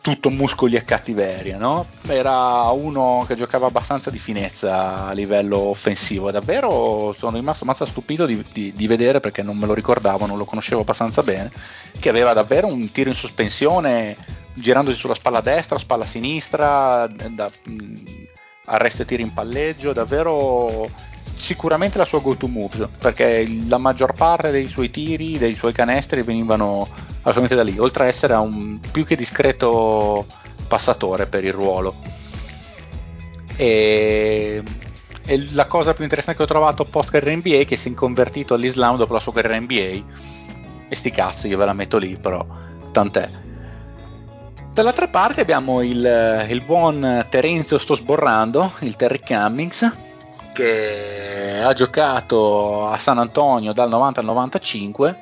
tutto 0.00 0.30
muscoli 0.30 0.74
e 0.74 0.84
cattiveria, 0.84 1.58
no? 1.58 1.86
Era 2.08 2.62
uno 2.70 3.24
che 3.24 3.36
giocava 3.36 3.68
abbastanza 3.68 4.10
di 4.10 4.18
finezza 4.18 5.06
a 5.06 5.12
livello 5.12 5.58
offensivo. 5.58 6.32
Davvero 6.32 7.14
sono 7.16 7.36
rimasto 7.36 7.62
abbastanza 7.62 7.92
stupito 7.92 8.26
di, 8.26 8.44
di, 8.52 8.72
di, 8.74 8.86
vedere 8.88 9.20
perché 9.20 9.42
non 9.42 9.56
me 9.56 9.66
lo 9.66 9.74
ricordavo, 9.74 10.26
non 10.26 10.36
lo 10.36 10.44
conoscevo 10.44 10.80
abbastanza 10.80 11.22
bene. 11.22 11.52
Che 11.96 12.08
aveva 12.08 12.32
davvero 12.32 12.66
un 12.66 12.90
tiro 12.90 13.10
in 13.10 13.16
sospensione 13.16 14.16
girandosi 14.54 14.98
sulla 14.98 15.14
spalla 15.14 15.40
destra, 15.40 15.78
spalla 15.78 16.04
sinistra, 16.04 17.06
da, 17.06 17.48
mh, 17.62 18.02
arresto 18.64 19.02
e 19.02 19.04
tiri 19.04 19.22
in 19.22 19.32
palleggio. 19.32 19.92
Davvero 19.92 21.10
sicuramente 21.22 21.98
la 21.98 22.04
sua 22.04 22.20
go-to 22.20 22.48
move 22.48 22.88
perché 22.98 23.48
la 23.66 23.78
maggior 23.78 24.12
parte 24.14 24.50
dei 24.50 24.68
suoi 24.68 24.90
tiri, 24.90 25.38
dei 25.38 25.54
suoi 25.54 25.72
canestri 25.72 26.22
venivano 26.22 26.88
assolutamente 27.22 27.54
da 27.54 27.62
lì, 27.62 27.78
oltre 27.78 28.04
a 28.04 28.06
essere 28.08 28.34
un 28.34 28.80
più 28.90 29.04
che 29.04 29.16
discreto 29.16 30.26
passatore 30.68 31.26
per 31.26 31.44
il 31.44 31.52
ruolo. 31.52 31.94
E, 33.56 34.62
e 35.24 35.48
la 35.52 35.66
cosa 35.66 35.94
più 35.94 36.02
interessante 36.02 36.38
che 36.38 36.44
ho 36.44 36.52
trovato 36.52 36.84
post 36.84 37.10
carriera 37.10 37.36
NBA 37.36 37.60
è 37.60 37.64
che 37.64 37.76
si 37.76 37.90
è 37.90 37.94
convertito 37.94 38.54
all'Islam 38.54 38.96
dopo 38.96 39.12
la 39.12 39.20
sua 39.20 39.32
carriera 39.32 39.60
NBA. 39.60 40.20
E 40.88 40.94
sti 40.94 41.10
cazzi, 41.10 41.48
io 41.48 41.56
ve 41.56 41.64
la 41.64 41.72
metto 41.72 41.98
lì, 41.98 42.16
però 42.16 42.44
tant'è. 42.90 43.30
Dall'altra 44.72 45.08
parte 45.08 45.42
abbiamo 45.42 45.82
il, 45.82 46.46
il 46.48 46.62
buon 46.62 47.26
Terenzio 47.28 47.78
sto 47.78 47.94
sborrando, 47.94 48.72
il 48.80 48.96
Terry 48.96 49.20
Cummings, 49.24 50.11
che 50.52 51.60
ha 51.62 51.72
giocato 51.72 52.86
a 52.88 52.96
San 52.96 53.18
Antonio 53.18 53.72
dal 53.72 53.88
90 53.88 54.20
al 54.20 54.26
95 54.26 55.18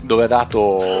dove 0.00 0.24
ha 0.24 0.28
dato 0.28 1.00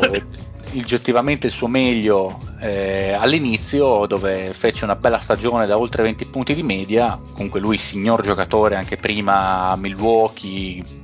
oggettivamente 0.74 1.48
il 1.48 1.52
suo 1.52 1.66
meglio 1.66 2.38
eh, 2.60 3.12
all'inizio 3.12 4.06
dove 4.06 4.52
fece 4.52 4.84
una 4.84 4.96
bella 4.96 5.18
stagione 5.18 5.66
da 5.66 5.78
oltre 5.78 6.02
20 6.02 6.26
punti 6.26 6.54
di 6.54 6.62
media. 6.62 7.18
Comunque 7.34 7.60
lui 7.60 7.78
signor 7.78 8.22
giocatore 8.22 8.76
anche 8.76 8.96
prima 8.96 9.68
a 9.68 9.76
Milwaukee 9.76 11.00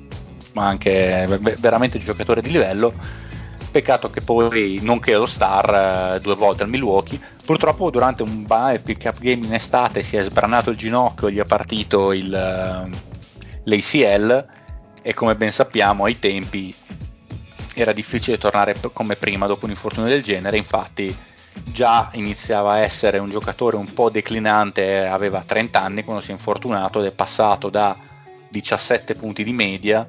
ma 0.54 0.66
anche 0.66 1.26
veramente 1.58 1.98
giocatore 1.98 2.40
di 2.40 2.50
livello 2.50 2.92
Peccato 3.70 4.10
che 4.10 4.22
poi, 4.22 4.78
nonché 4.80 5.14
lo 5.14 5.26
star, 5.26 6.14
eh, 6.14 6.20
due 6.20 6.34
volte 6.34 6.62
al 6.62 6.68
Milwaukee, 6.68 7.20
purtroppo 7.44 7.90
durante 7.90 8.22
un 8.22 8.46
pick 8.82 9.04
up 9.04 9.18
game 9.18 9.46
in 9.46 9.54
estate 9.54 10.02
si 10.02 10.16
è 10.16 10.22
sbranato 10.22 10.70
il 10.70 10.76
ginocchio, 10.76 11.30
gli 11.30 11.38
è 11.38 11.44
partito 11.44 12.12
il, 12.12 12.32
eh, 12.32 12.90
l'ACL 13.64 14.46
e 15.02 15.14
come 15.14 15.36
ben 15.36 15.52
sappiamo 15.52 16.04
ai 16.04 16.18
tempi 16.18 16.74
era 17.74 17.92
difficile 17.92 18.38
tornare 18.38 18.74
come 18.92 19.16
prima 19.16 19.46
dopo 19.46 19.64
un 19.64 19.70
infortunio 19.70 20.08
del 20.08 20.22
genere, 20.22 20.56
infatti 20.56 21.16
già 21.64 22.08
iniziava 22.12 22.72
a 22.72 22.78
essere 22.78 23.18
un 23.18 23.30
giocatore 23.30 23.76
un 23.76 23.92
po' 23.92 24.10
declinante, 24.10 25.06
aveva 25.06 25.42
30 25.42 25.80
anni 25.80 26.04
quando 26.04 26.22
si 26.22 26.30
è 26.30 26.32
infortunato 26.32 27.00
ed 27.00 27.06
è 27.06 27.12
passato 27.12 27.68
da 27.68 27.96
17 28.48 29.14
punti 29.14 29.44
di 29.44 29.52
media 29.52 30.06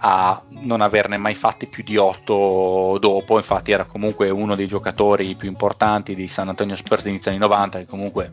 a 0.00 0.40
non 0.60 0.80
averne 0.80 1.16
mai 1.16 1.34
fatti 1.34 1.66
più 1.66 1.82
di 1.82 1.96
8 1.96 2.98
dopo, 3.00 3.36
infatti 3.36 3.72
era 3.72 3.84
comunque 3.84 4.30
uno 4.30 4.54
dei 4.54 4.66
giocatori 4.66 5.34
più 5.34 5.48
importanti 5.48 6.14
di 6.14 6.28
San 6.28 6.48
Antonio 6.48 6.76
Spurs 6.76 7.04
inizio 7.04 7.30
anni 7.30 7.40
90 7.40 7.78
che 7.80 7.86
comunque 7.86 8.32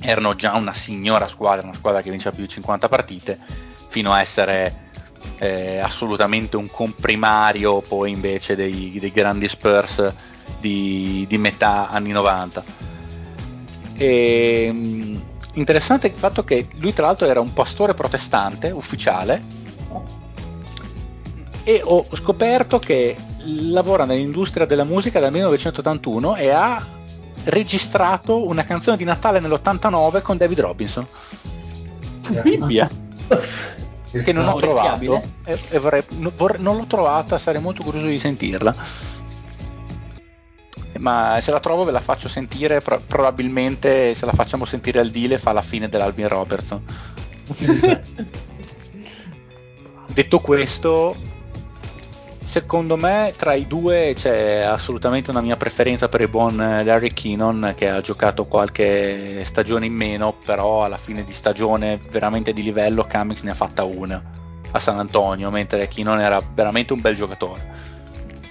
erano 0.00 0.34
già 0.34 0.56
una 0.56 0.72
signora 0.72 1.28
squadra, 1.28 1.66
una 1.66 1.76
squadra 1.76 2.02
che 2.02 2.10
vinceva 2.10 2.34
più 2.34 2.44
di 2.44 2.50
50 2.50 2.88
partite, 2.88 3.38
fino 3.86 4.12
a 4.12 4.20
essere 4.20 4.84
eh, 5.38 5.78
assolutamente 5.78 6.56
un 6.56 6.68
comprimario 6.68 7.80
poi 7.80 8.10
invece 8.10 8.56
dei, 8.56 8.96
dei 8.98 9.12
grandi 9.12 9.48
Spurs 9.48 10.12
di, 10.60 11.24
di, 11.28 11.38
metà 11.38 11.88
anni 11.90 12.10
90. 12.10 12.64
E, 13.94 14.68
mm, 14.72 15.16
interessante 15.54 16.08
il 16.08 16.14
fatto 16.14 16.44
che 16.44 16.66
lui 16.78 16.92
tra 16.92 17.06
l'altro 17.06 17.26
era 17.26 17.40
un 17.40 17.52
pastore 17.52 17.94
protestante 17.94 18.70
ufficiale 18.70 19.64
e 21.68 21.80
ho 21.82 22.06
scoperto 22.14 22.78
che 22.78 23.16
lavora 23.46 24.04
nell'industria 24.04 24.66
della 24.66 24.84
musica 24.84 25.18
dal 25.18 25.32
1981 25.32 26.36
e 26.36 26.50
ha 26.50 26.80
registrato 27.42 28.46
una 28.46 28.62
canzone 28.62 28.96
di 28.96 29.02
Natale 29.02 29.40
nell'89 29.40 30.22
con 30.22 30.36
David 30.36 30.60
Robinson. 30.60 31.04
Bibbia. 32.44 32.88
che 34.12 34.32
non 34.32 34.46
ho 34.46 34.54
trovato 34.54 35.20
e, 35.44 35.58
e 35.70 35.78
vorrei, 35.80 36.04
no, 36.18 36.30
vorrei, 36.36 36.62
non 36.62 36.76
l'ho 36.76 36.84
trovata, 36.84 37.36
sarei 37.36 37.60
molto 37.60 37.82
curioso 37.82 38.06
di 38.06 38.20
sentirla. 38.20 38.72
Ma 40.98 41.40
se 41.40 41.50
la 41.50 41.58
trovo 41.58 41.82
ve 41.82 41.90
la 41.90 41.98
faccio 41.98 42.28
sentire, 42.28 42.80
pro- 42.80 43.02
probabilmente 43.04 44.14
se 44.14 44.24
la 44.24 44.32
facciamo 44.32 44.64
sentire 44.64 45.00
al 45.00 45.10
Dile 45.10 45.38
fa 45.38 45.50
la 45.50 45.62
fine 45.62 45.88
dell'Alvin 45.88 46.28
Robertson. 46.28 46.80
Detto 50.14 50.38
questo, 50.38 51.34
secondo 52.46 52.96
me 52.96 53.34
tra 53.36 53.54
i 53.54 53.66
due 53.66 54.12
c'è 54.14 54.60
assolutamente 54.60 55.30
una 55.30 55.40
mia 55.40 55.56
preferenza 55.56 56.08
per 56.08 56.20
il 56.20 56.28
buon 56.28 56.56
Larry 56.56 57.12
Keenan 57.12 57.74
che 57.76 57.88
ha 57.88 58.00
giocato 58.00 58.46
qualche 58.46 59.42
stagione 59.44 59.86
in 59.86 59.92
meno, 59.92 60.32
però 60.44 60.84
alla 60.84 60.96
fine 60.96 61.24
di 61.24 61.32
stagione 61.32 61.98
veramente 62.10 62.52
di 62.52 62.62
livello 62.62 63.06
Cummings 63.10 63.42
ne 63.42 63.50
ha 63.50 63.54
fatta 63.54 63.82
una 63.82 64.22
a 64.70 64.78
San 64.78 64.98
Antonio, 64.98 65.50
mentre 65.50 65.88
Keenan 65.88 66.20
era 66.20 66.40
veramente 66.54 66.92
un 66.92 67.00
bel 67.00 67.16
giocatore. 67.16 67.94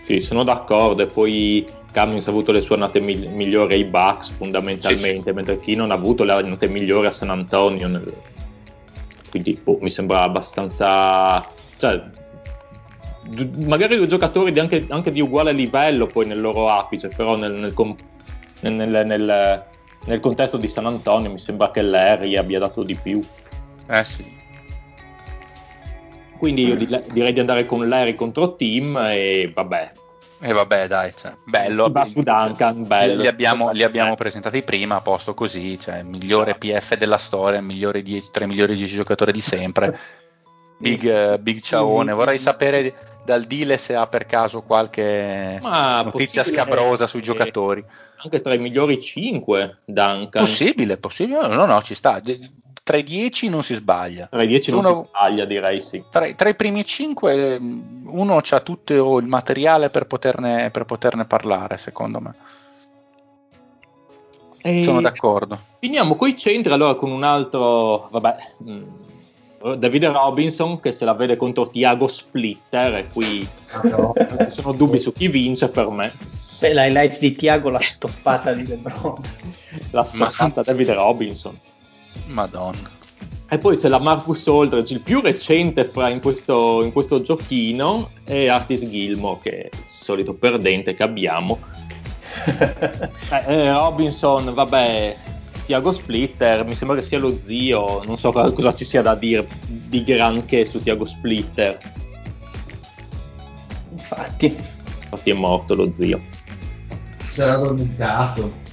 Sì, 0.01 0.19
sono 0.19 0.43
d'accordo 0.43 1.01
e 1.03 1.07
poi 1.07 1.65
Cummings 1.93 2.27
ha 2.27 2.29
avuto 2.29 2.51
le 2.51 2.61
sue 2.61 2.75
annate 2.75 2.99
migli- 2.99 3.27
migliori 3.27 3.75
ai 3.75 3.85
Bucks 3.85 4.29
fondamentalmente, 4.29 5.17
sì, 5.17 5.29
sì. 5.29 5.31
mentre 5.31 5.59
Keenan 5.59 5.91
ha 5.91 5.95
avuto 5.95 6.23
le 6.25 6.33
annate 6.33 6.67
migliori 6.67 7.07
a 7.07 7.11
San 7.11 7.29
Antonio. 7.29 7.87
Nel... 7.87 8.13
Quindi 9.29 9.59
boh, 9.63 9.79
mi 9.81 9.89
sembra 9.89 10.23
abbastanza... 10.23 11.43
Cioè, 11.77 12.23
magari 13.65 13.95
due 13.97 14.07
giocatori 14.07 14.57
anche, 14.59 14.85
anche, 14.89 15.11
di 15.11 15.21
uguale 15.21 15.51
livello 15.51 16.05
poi 16.05 16.27
nel 16.27 16.39
loro 16.39 16.69
apice, 16.69 17.07
però 17.07 17.35
nel, 17.35 17.51
nel, 17.53 19.05
nel, 19.05 19.65
nel, 20.05 20.19
contesto 20.19 20.57
di 20.57 20.67
San 20.67 20.85
Antonio 20.85 21.31
mi 21.31 21.39
sembra 21.39 21.71
che 21.71 21.81
Larry 21.81 22.35
abbia 22.35 22.59
dato 22.59 22.83
di 22.83 22.95
più. 22.95 23.19
Eh 23.87 24.03
sì. 24.03 24.43
Quindi 26.37 26.67
io 26.67 26.75
direi 26.75 27.33
di 27.33 27.39
andare 27.39 27.65
con 27.65 27.87
Larry 27.87 28.13
contro 28.13 28.55
Team 28.55 28.97
e 28.97 29.49
vabbè. 29.53 29.91
E 30.41 30.51
vabbè, 30.51 30.87
dai, 30.87 31.11
cioè, 31.15 31.35
bello. 31.45 31.89
Va 31.89 32.05
su 32.05 32.21
Duncan, 32.21 32.85
bello. 32.85 33.21
Li 33.21 33.27
abbiamo, 33.27 33.71
li 33.71 33.83
abbiamo 33.83 34.15
presentati 34.15 34.61
prima, 34.63 34.95
a 34.95 35.01
posto 35.01 35.33
così, 35.33 35.79
cioè, 35.79 36.03
migliore 36.03 36.55
PF 36.55 36.97
della 36.97 37.17
storia, 37.17 37.61
migliore 37.61 38.03
10, 38.03 38.29
tra 38.31 38.43
i 38.43 38.47
migliori 38.47 38.75
10 38.75 38.95
giocatori 38.95 39.31
di 39.31 39.41
sempre. 39.41 39.97
Big, 40.77 41.03
uh, 41.03 41.41
big 41.41 41.61
ciaone. 41.61 42.11
Vorrei 42.11 42.37
sapere 42.37 42.93
dal 43.25 43.43
Dile 43.45 43.77
se 43.77 43.95
ha 43.95 44.07
per 44.07 44.25
caso 44.25 44.61
qualche 44.61 45.59
Ma 45.61 46.03
notizia 46.03 46.43
scabrosa 46.43 47.07
sui 47.07 47.21
giocatori. 47.21 47.83
Anche 48.17 48.41
tra 48.41 48.53
i 48.53 48.59
migliori 48.59 49.01
5, 49.01 49.79
Duncan. 49.85 50.43
Possibile, 50.43 50.97
possibile, 50.97 51.47
no, 51.47 51.65
no, 51.65 51.81
ci 51.81 51.95
sta. 51.95 52.21
tra 52.83 52.97
i 52.97 53.03
10 53.03 53.49
non 53.49 53.63
si 53.63 53.73
sbaglia. 53.73 54.27
Tra 54.27 54.43
i 54.43 54.47
10 54.47 54.71
non 54.71 54.95
si 54.95 55.05
sbaglia, 55.07 55.45
direi 55.45 55.81
sì. 55.81 56.03
Tra, 56.09 56.31
tra 56.33 56.49
i 56.49 56.55
primi 56.55 56.85
5 56.85 57.55
uno 57.57 58.37
ha 58.37 58.59
tutto 58.61 59.17
il 59.17 59.25
materiale 59.25 59.89
per 59.89 60.05
poterne, 60.05 60.69
per 60.71 60.85
poterne 60.85 61.25
parlare, 61.25 61.77
secondo 61.77 62.19
me. 62.19 62.35
E 64.61 64.83
Sono 64.83 65.01
d'accordo. 65.01 65.59
Finiamo 65.79 66.15
coi 66.15 66.35
centri, 66.35 66.73
allora 66.73 66.95
con 66.95 67.11
un 67.11 67.21
altro, 67.21 68.07
vabbè, 68.09 68.35
mh, 68.57 68.83
Davide 69.73 70.09
Robinson 70.09 70.79
che 70.79 70.91
se 70.91 71.05
la 71.05 71.13
vede 71.15 71.35
contro 71.37 71.65
Tiago 71.65 72.07
Splitter 72.07 72.95
e 72.95 73.07
qui 73.11 73.47
No. 73.83 74.13
ci 74.15 74.49
sono 74.49 74.73
dubbi 74.73 74.99
su 74.99 75.11
chi 75.11 75.27
vince 75.27 75.69
per 75.69 75.89
me. 75.89 76.13
Beh, 76.59 76.73
l'highlights 76.73 77.19
di 77.19 77.35
Tiago, 77.35 77.69
la 77.69 77.79
stoppata 77.79 78.53
di 78.53 78.65
LeBron. 78.67 79.15
La 79.91 80.07
Ma- 80.13 80.29
staffata 80.29 80.61
Davide 80.61 80.93
Robinson. 80.93 81.59
Madonna. 82.27 82.89
E 83.47 83.57
poi 83.57 83.77
c'è 83.77 83.89
la 83.89 83.99
Marcus 83.99 84.47
Aldridge, 84.47 84.93
il 84.93 85.01
più 85.01 85.21
recente 85.21 85.85
fra 85.85 86.09
in 86.09 86.19
questo, 86.21 86.83
in 86.83 86.91
questo 86.91 87.21
giochino, 87.21 88.09
e 88.25 88.47
Artis 88.47 88.87
Gilmore, 88.89 89.39
che 89.41 89.49
è 89.51 89.69
il 89.71 89.83
solito 89.85 90.35
perdente 90.37 90.93
che 90.93 91.03
abbiamo. 91.03 91.59
Eh, 92.45 93.43
eh, 93.47 93.71
Robinson, 93.71 94.53
vabbè, 94.53 95.15
Tiago 95.65 95.91
Splitter, 95.91 96.63
mi 96.65 96.75
sembra 96.75 96.97
che 96.97 97.03
sia 97.03 97.17
lo 97.19 97.37
zio, 97.39 98.03
non 98.05 98.17
so 98.17 98.31
cosa 98.31 98.73
ci 98.73 98.85
sia 98.85 99.01
da 99.01 99.15
dire 99.15 99.47
di 99.65 100.03
granché 100.03 100.65
su 100.65 100.81
Tiago 100.81 101.05
Splitter, 101.05 101.77
Infatti, 103.91 104.45
infatti 105.03 105.29
è 105.31 105.33
morto 105.33 105.73
lo 105.73 105.91
zio. 105.91 106.21
Sarà 107.29 107.53
addormentato. 107.55 108.63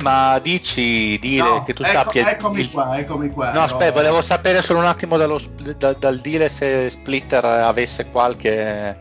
Ma 0.00 0.38
dici, 0.38 1.18
dire 1.18 1.42
No, 1.48 1.62
che 1.64 1.74
tu 1.74 1.82
ecco- 1.82 1.92
sappia. 1.92 2.30
eccomi 2.30 2.60
il- 2.60 2.70
qua, 2.70 2.96
eccomi 2.98 3.28
qua. 3.30 3.52
No, 3.52 3.60
aspetta, 3.62 3.86
No. 3.86 3.92
volevo 3.92 4.22
sapere 4.22 4.62
solo 4.62 4.78
un 4.78 4.86
attimo 4.86 5.16
dallo, 5.16 5.40
da- 5.76 5.92
dal 5.92 6.18
deal 6.20 6.48
se 6.50 6.88
Splitter 6.88 7.44
avesse 7.44 8.06
qualche, 8.06 8.96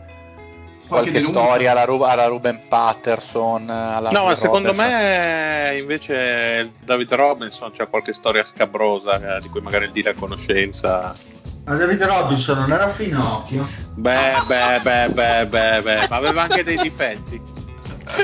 qualche, 0.92 1.12
denuncia. 1.12 1.40
storia 1.42 1.72
alla, 1.72 1.86
Ru- 1.86 2.02
alla 2.04 2.26
Ruben 2.28 2.62
Patterson. 2.68 3.70
Alla 3.70 4.10
No, 4.12 4.26
ma 4.26 4.36
secondo 4.36 4.74
me 4.74 5.76
invece 5.80 6.74
David 6.84 7.14
Robinson 7.14 7.72
c'è 7.72 7.88
qualche 7.90 8.14
storia 8.14 8.44
scabrosa 8.44 9.38
eh, 9.38 9.40
di 9.42 9.50
cui 9.50 9.62
magari 9.62 9.86
il 9.86 9.92
dire 9.92 10.12
a 10.12 10.14
conoscenza. 10.14 11.14
Ma 11.66 11.76
David 11.76 12.04
Robinson 12.04 12.58
non 12.60 12.72
era 12.72 12.88
finocchio? 12.90 13.68
Beh, 13.94 14.18
beh, 14.48 14.80
beh, 14.84 15.10
beh, 15.14 15.46
beh, 15.48 15.82
beh, 15.82 16.08
ma 16.10 16.16
aveva 16.16 16.42
anche 16.44 16.64
dei 16.64 16.78
difetti. 16.78 17.42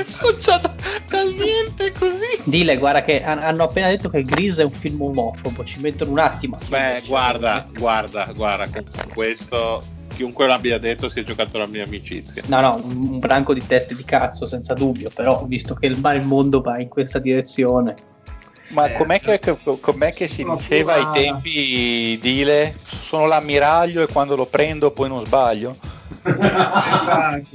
Succede 0.04 0.70
dal 1.08 1.32
niente 1.32 1.92
così. 1.92 2.42
dile, 2.44 2.76
guarda 2.76 3.02
che 3.04 3.22
han- 3.22 3.38
hanno 3.42 3.64
appena 3.64 3.88
detto 3.88 4.10
che 4.10 4.22
Grease 4.24 4.60
è 4.62 4.64
un 4.64 4.70
film 4.72 5.00
omofobo, 5.00 5.64
ci 5.64 5.80
mettono 5.80 6.10
un 6.10 6.18
attimo. 6.18 6.58
Beh, 6.68 7.02
guarda, 7.06 7.66
guarda, 7.72 8.28
guarda, 8.34 8.68
questo 9.14 9.82
chiunque 10.18 10.48
l'abbia 10.48 10.78
detto 10.78 11.08
si 11.08 11.20
è 11.20 11.22
giocato 11.22 11.58
la 11.58 11.66
mia 11.66 11.84
amicizia. 11.84 12.42
No, 12.46 12.60
no, 12.60 12.80
un, 12.82 13.08
un 13.08 13.18
branco 13.20 13.54
di 13.54 13.64
teste 13.64 13.94
di 13.94 14.02
cazzo, 14.02 14.46
senza 14.48 14.74
dubbio, 14.74 15.10
però 15.14 15.44
visto 15.46 15.74
che 15.74 15.86
il, 15.86 15.96
il 15.96 16.26
mondo 16.26 16.60
va 16.60 16.80
in 16.80 16.88
questa 16.88 17.20
direzione. 17.20 17.94
Ma 18.70 18.86
Eh, 18.86 18.94
com'è 18.94 19.20
che, 19.20 19.38
che- 19.38 19.56
com'è 19.80 20.12
che 20.12 20.26
si 20.26 20.44
diceva 20.44 20.94
ai 20.94 21.22
tempi, 21.22 22.18
Dile? 22.20 22.74
Sono 22.82 23.26
l'ammiraglio 23.26 24.02
e 24.02 24.08
quando 24.08 24.34
lo 24.34 24.46
prendo 24.46 24.90
poi 24.90 25.08
non 25.08 25.24
sbaglio? 25.24 25.76
Esatto. 26.24 27.46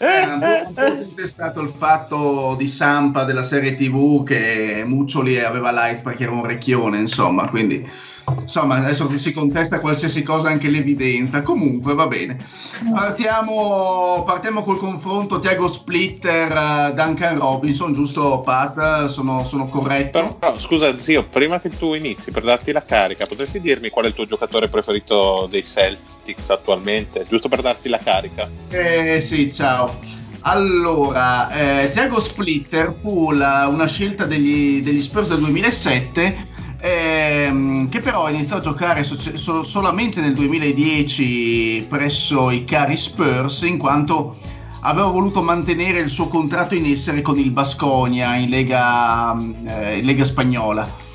Eh, 0.00 0.22
un, 0.32 0.38
po', 0.40 0.68
un 0.68 0.74
po' 0.74 0.94
contestato 0.96 1.60
il 1.60 1.72
fatto 1.76 2.54
di 2.56 2.66
Sampa 2.68 3.22
della 3.24 3.42
serie 3.44 3.74
TV 3.76 4.24
che 4.24 4.82
Muccioli 4.84 5.38
aveva 5.40 5.70
lights 5.72 6.02
perché 6.02 6.24
era 6.24 6.32
un 6.32 6.44
recchione, 6.44 6.98
insomma, 6.98 7.48
quindi 7.48 7.88
insomma 8.40 8.76
adesso 8.76 9.10
si 9.18 9.32
contesta 9.32 9.80
qualsiasi 9.80 10.22
cosa, 10.22 10.48
anche 10.48 10.68
l'evidenza. 10.68 11.42
Comunque 11.42 11.94
va 11.94 12.06
bene. 12.06 12.38
Partiamo, 12.92 14.22
partiamo 14.26 14.62
col 14.62 14.78
confronto 14.78 15.38
Tiago 15.38 15.66
Splitter, 15.66 16.50
eh, 16.52 16.92
Duncan 16.94 17.38
Robinson, 17.38 17.92
giusto 17.94 18.40
Pat? 18.40 19.06
Sono, 19.06 19.44
sono 19.44 19.66
corretto? 19.66 20.18
Però, 20.18 20.34
però, 20.34 20.58
scusa 20.58 20.98
zio, 20.98 21.24
prima 21.24 21.60
che 21.60 21.70
tu 21.70 21.94
inizi 21.94 22.30
per 22.30 22.44
darti 22.44 22.72
la 22.72 22.84
carica, 22.84 23.26
potresti 23.26 23.60
dirmi 23.60 23.88
qual 23.90 24.04
è 24.04 24.08
il 24.08 24.14
tuo 24.14 24.26
giocatore 24.26 24.68
preferito 24.68 25.46
dei 25.50 25.64
Celtics 25.64 26.50
attualmente? 26.50 27.24
Giusto 27.28 27.48
per 27.48 27.62
darti 27.62 27.88
la 27.88 27.98
carica. 27.98 28.48
Eh 28.68 29.20
sì, 29.20 29.52
ciao. 29.52 29.98
Allora, 30.42 31.50
eh, 31.50 31.90
Tiago 31.90 32.20
Splitter 32.20 32.94
fu 33.00 33.32
la- 33.32 33.66
una 33.70 33.86
scelta 33.86 34.24
degli, 34.24 34.80
degli 34.82 35.02
Spurs 35.02 35.28
del 35.28 35.40
2007, 35.40 36.47
ehm, 36.80 37.88
che 37.88 38.00
però 38.00 38.28
iniziò 38.28 38.56
a 38.56 38.60
giocare 38.60 39.04
so- 39.04 39.36
so- 39.36 39.62
solamente 39.64 40.20
nel 40.20 40.34
2010 40.34 41.86
presso 41.88 42.50
i 42.50 42.64
cari 42.64 42.96
Spurs, 42.96 43.62
in 43.62 43.78
quanto 43.78 44.36
aveva 44.80 45.08
voluto 45.08 45.42
mantenere 45.42 45.98
il 45.98 46.08
suo 46.08 46.28
contratto 46.28 46.74
in 46.74 46.86
essere 46.86 47.20
con 47.20 47.38
il 47.38 47.50
Basconia 47.50 48.36
in 48.36 48.48
Lega, 48.48 49.36
eh, 49.64 49.98
in 49.98 50.04
Lega 50.04 50.24
Spagnola. 50.24 51.06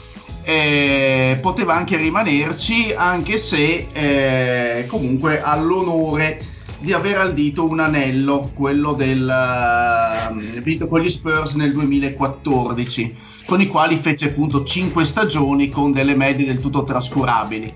Eh, 0.45 1.37
poteva 1.41 1.73
anche 1.73 1.95
rimanerci, 1.95 2.93
anche 2.93 3.37
se 3.37 3.87
eh, 3.93 4.85
comunque 4.87 5.41
ha 5.41 5.55
l'onore 5.55 6.52
di 6.83 6.91
aver 6.91 7.17
al 7.17 7.33
dito 7.33 7.65
un 7.65 7.79
anello, 7.79 8.51
quello 8.53 8.91
del 8.91 9.25
eh, 9.25 10.59
vinto 10.59 10.89
con 10.89 10.99
gli 10.99 11.09
Spurs 11.09 11.53
nel 11.53 11.71
2014, 11.71 13.15
con 13.45 13.61
i 13.61 13.67
quali 13.67 13.95
fece 13.95 14.25
appunto 14.25 14.65
5 14.65 15.05
stagioni 15.05 15.69
con 15.69 15.93
delle 15.93 16.13
medie 16.13 16.45
del 16.45 16.59
tutto 16.59 16.83
trascurabili. 16.83 17.71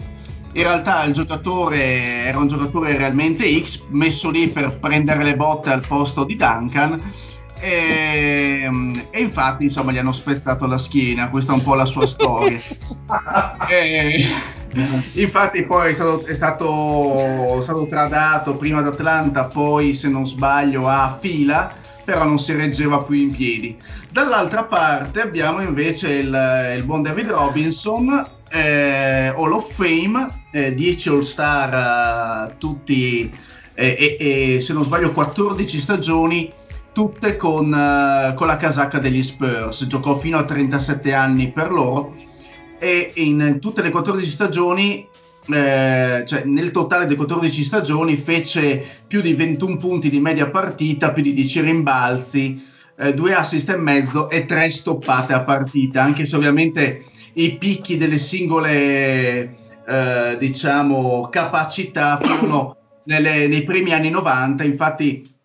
In 0.52 0.62
realtà 0.62 1.06
il 1.06 1.14
giocatore 1.14 2.26
era 2.26 2.38
un 2.38 2.50
giocatore 2.50 2.98
realmente 2.98 3.48
X, 3.64 3.84
messo 3.92 4.30
lì 4.30 4.50
per 4.50 4.78
prendere 4.78 5.24
le 5.24 5.38
botte 5.38 5.70
al 5.70 5.88
posto 5.88 6.26
di 6.26 6.36
Duncan. 6.36 7.00
E, 7.60 8.70
e 9.10 9.20
infatti 9.20 9.64
insomma 9.66 9.92
gli 9.92 9.98
hanno 9.98 10.12
spezzato 10.12 10.68
la 10.68 10.78
schiena, 10.78 11.30
questa 11.30 11.54
è 11.54 11.56
un 11.56 11.64
po' 11.64 11.76
la 11.76 11.86
sua 11.86 12.06
storia. 12.06 12.60
E- 13.70 14.26
infatti 15.14 15.64
poi 15.64 15.92
è 15.92 15.94
stato, 15.94 16.26
è 16.26 16.34
stato, 16.34 17.58
è 17.58 17.62
stato 17.62 17.86
tradato 17.88 18.58
prima 18.58 18.80
ad 18.80 18.88
Atlanta, 18.88 19.46
poi 19.46 19.94
se 19.94 20.08
non 20.08 20.28
sbaglio 20.28 20.88
a 20.88 21.18
fila, 21.20 21.74
però 22.04 22.24
non 22.24 22.40
si 22.40 22.54
reggeva 22.54 23.02
più 23.04 23.16
in 23.16 23.32
piedi. 23.32 23.78
Dall'altra 24.12 24.66
parte 24.66 25.22
abbiamo 25.22 25.62
invece 25.62 26.10
il, 26.14 26.74
il 26.76 26.84
buon 26.86 27.02
David 27.02 27.30
Robinson, 27.30 28.26
eh, 28.50 29.34
Hall 29.36 29.52
of 29.52 29.74
Fame, 29.74 30.46
eh, 30.52 30.74
10 30.74 31.10
All-Star, 31.10 32.50
eh, 32.50 32.58
tutti, 32.58 33.32
eh, 33.74 34.18
e 34.20 34.62
se 34.62 34.74
non 34.74 34.84
sbaglio 34.84 35.12
14 35.12 35.78
stagioni, 35.80 36.52
tutte 36.98 37.36
con, 37.36 37.72
eh, 37.72 38.34
con 38.34 38.48
la 38.48 38.58
casacca 38.58 38.98
degli 38.98 39.22
Spurs. 39.22 39.86
Giocò 39.86 40.18
fino 40.18 40.40
a 40.40 40.46
37 40.46 41.14
anni 41.14 41.52
per 41.52 41.72
loro 41.72 42.16
e 42.80 43.12
in 43.18 43.60
tutte 43.62 43.84
le 43.84 43.92
14 43.92 44.28
stagioni, 44.28 45.08
eh, 45.48 46.24
cioè 46.26 46.44
nel 46.46 46.72
totale 46.72 47.04
delle 47.04 47.18
14 47.18 47.64
stagioni, 47.64 48.18
fece 48.18 48.84
più 49.06 49.22
di 49.22 49.36
21 49.36 49.78
punti 49.78 50.10
di 50.10 50.20
media 50.20 50.50
partita, 50.50 51.12
più 51.12 51.22
di 51.22 51.36
10 51.36 51.62
rimbalzi, 51.62 52.66
eh, 52.98 53.14
due 53.14 53.36
assist 53.36 53.70
e 53.70 53.78
mezzo 53.78 54.28
e 54.32 54.46
tre 54.46 54.72
stoppate 54.72 55.34
a 55.34 55.42
partita, 55.42 56.02
anche 56.02 56.26
se 56.26 56.36
ovviamente 56.36 57.06
i 57.34 57.58
picchi 57.58 57.98
delle 57.98 58.18
singole 58.18 59.56
eh, 59.88 60.36
diciamo 60.40 61.30
capacità 61.30 62.18
furono 62.20 62.76
nelle- 63.04 63.48
nei 63.48 63.62
primi 63.62 63.94
anni 63.94 64.10
90, 64.10 64.64
infatti 64.64 65.36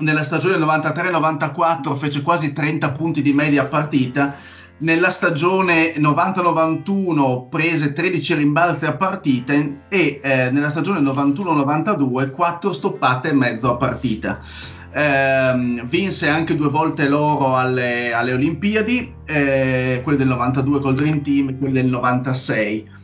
nella 0.00 0.22
stagione 0.22 0.56
93-94 0.56 1.96
fece 1.96 2.22
quasi 2.22 2.52
30 2.52 2.90
punti 2.90 3.22
di 3.22 3.32
media 3.32 3.66
partita, 3.66 4.34
nella 4.78 5.10
stagione 5.10 5.94
90-91 5.96 7.48
prese 7.48 7.92
13 7.92 8.34
rimbalzi 8.34 8.86
a 8.86 8.96
partita 8.96 9.52
e 9.52 10.20
eh, 10.22 10.50
nella 10.50 10.70
stagione 10.70 11.00
91-92 11.00 12.30
4 12.30 12.72
stoppate 12.72 13.28
e 13.28 13.32
mezzo 13.32 13.70
a 13.70 13.76
partita. 13.76 14.40
Ehm, 14.92 15.86
vinse 15.86 16.28
anche 16.28 16.56
due 16.56 16.68
volte 16.68 17.08
l'oro 17.08 17.56
alle, 17.56 18.12
alle 18.12 18.32
Olimpiadi, 18.32 19.14
eh, 19.24 20.00
quelle 20.02 20.18
del 20.18 20.28
92 20.28 20.80
col 20.80 20.94
Dream 20.94 21.22
Team 21.22 21.48
e 21.50 21.58
quelle 21.58 21.82
del 21.82 21.90
96. 21.90 22.98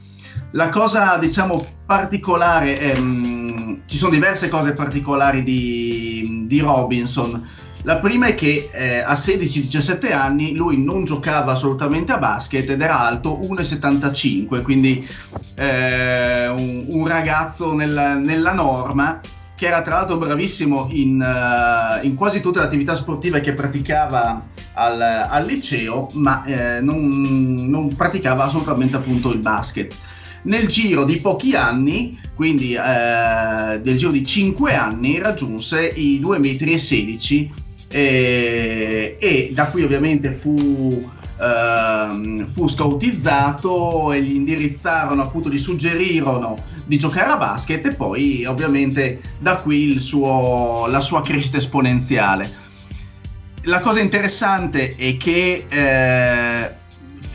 La 0.52 0.68
cosa, 0.68 1.16
diciamo, 1.18 1.66
particolare, 1.84 2.78
ehm, 2.80 3.82
ci 3.86 3.96
sono 3.96 4.12
diverse 4.12 4.48
cose 4.48 4.72
particolari 4.72 5.42
di, 5.42 6.44
di 6.46 6.60
Robinson. 6.60 7.48
La 7.82 7.98
prima 7.98 8.26
è 8.26 8.34
che 8.34 8.70
eh, 8.72 8.98
a 8.98 9.12
16-17 9.12 10.12
anni 10.12 10.56
lui 10.56 10.82
non 10.82 11.04
giocava 11.04 11.52
assolutamente 11.52 12.12
a 12.12 12.18
basket 12.18 12.68
ed 12.68 12.80
era 12.80 12.98
alto 12.98 13.38
1,75, 13.42 14.62
quindi 14.62 15.06
eh, 15.54 16.48
un, 16.48 16.86
un 16.88 17.06
ragazzo 17.06 17.74
nel- 17.74 18.20
nella 18.24 18.52
norma 18.52 19.20
che 19.56 19.66
era 19.66 19.80
tra 19.80 19.96
l'altro 19.96 20.18
bravissimo 20.18 20.88
in, 20.90 21.20
eh, 21.20 22.06
in 22.06 22.14
quasi 22.14 22.40
tutte 22.40 22.58
le 22.58 22.66
attività 22.66 22.94
sportive 22.94 23.40
che 23.40 23.54
praticava 23.54 24.44
al, 24.74 25.00
al 25.00 25.46
liceo, 25.46 26.08
ma 26.12 26.44
eh, 26.44 26.80
non, 26.82 27.66
non, 27.66 27.94
praticava 27.96 28.44
assolutamente 28.44 28.96
appunto 28.96 29.32
il 29.32 29.38
basket. 29.38 29.96
Nel 30.46 30.68
giro 30.68 31.04
di 31.04 31.16
pochi 31.18 31.54
anni, 31.54 32.18
quindi 32.34 32.74
eh, 32.74 32.78
nel 32.78 33.96
giro 33.96 34.12
di 34.12 34.24
5 34.24 34.74
anni, 34.74 35.18
raggiunse 35.18 35.86
i 35.86 36.20
2,16 36.22 37.48
m 37.48 37.54
e, 37.88 39.16
e 39.18 39.50
da 39.52 39.66
qui 39.68 39.82
ovviamente 39.82 40.32
fu 40.32 41.14
Uh, 41.36 42.46
fu 42.46 42.66
scoutizzato 42.66 44.10
e 44.10 44.22
gli 44.22 44.34
indirizzarono 44.34 45.20
appunto 45.20 45.50
gli 45.50 45.58
suggerirono 45.58 46.56
di 46.86 46.96
giocare 46.96 47.30
a 47.30 47.36
basket 47.36 47.84
e 47.84 47.92
poi 47.92 48.46
ovviamente 48.46 49.20
da 49.38 49.56
qui 49.56 50.00
suo, 50.00 50.86
la 50.86 51.02
sua 51.02 51.20
crescita 51.20 51.58
esponenziale. 51.58 52.50
La 53.64 53.80
cosa 53.80 54.00
interessante 54.00 54.94
è 54.96 55.18
che 55.18 55.66
eh, 55.68 56.74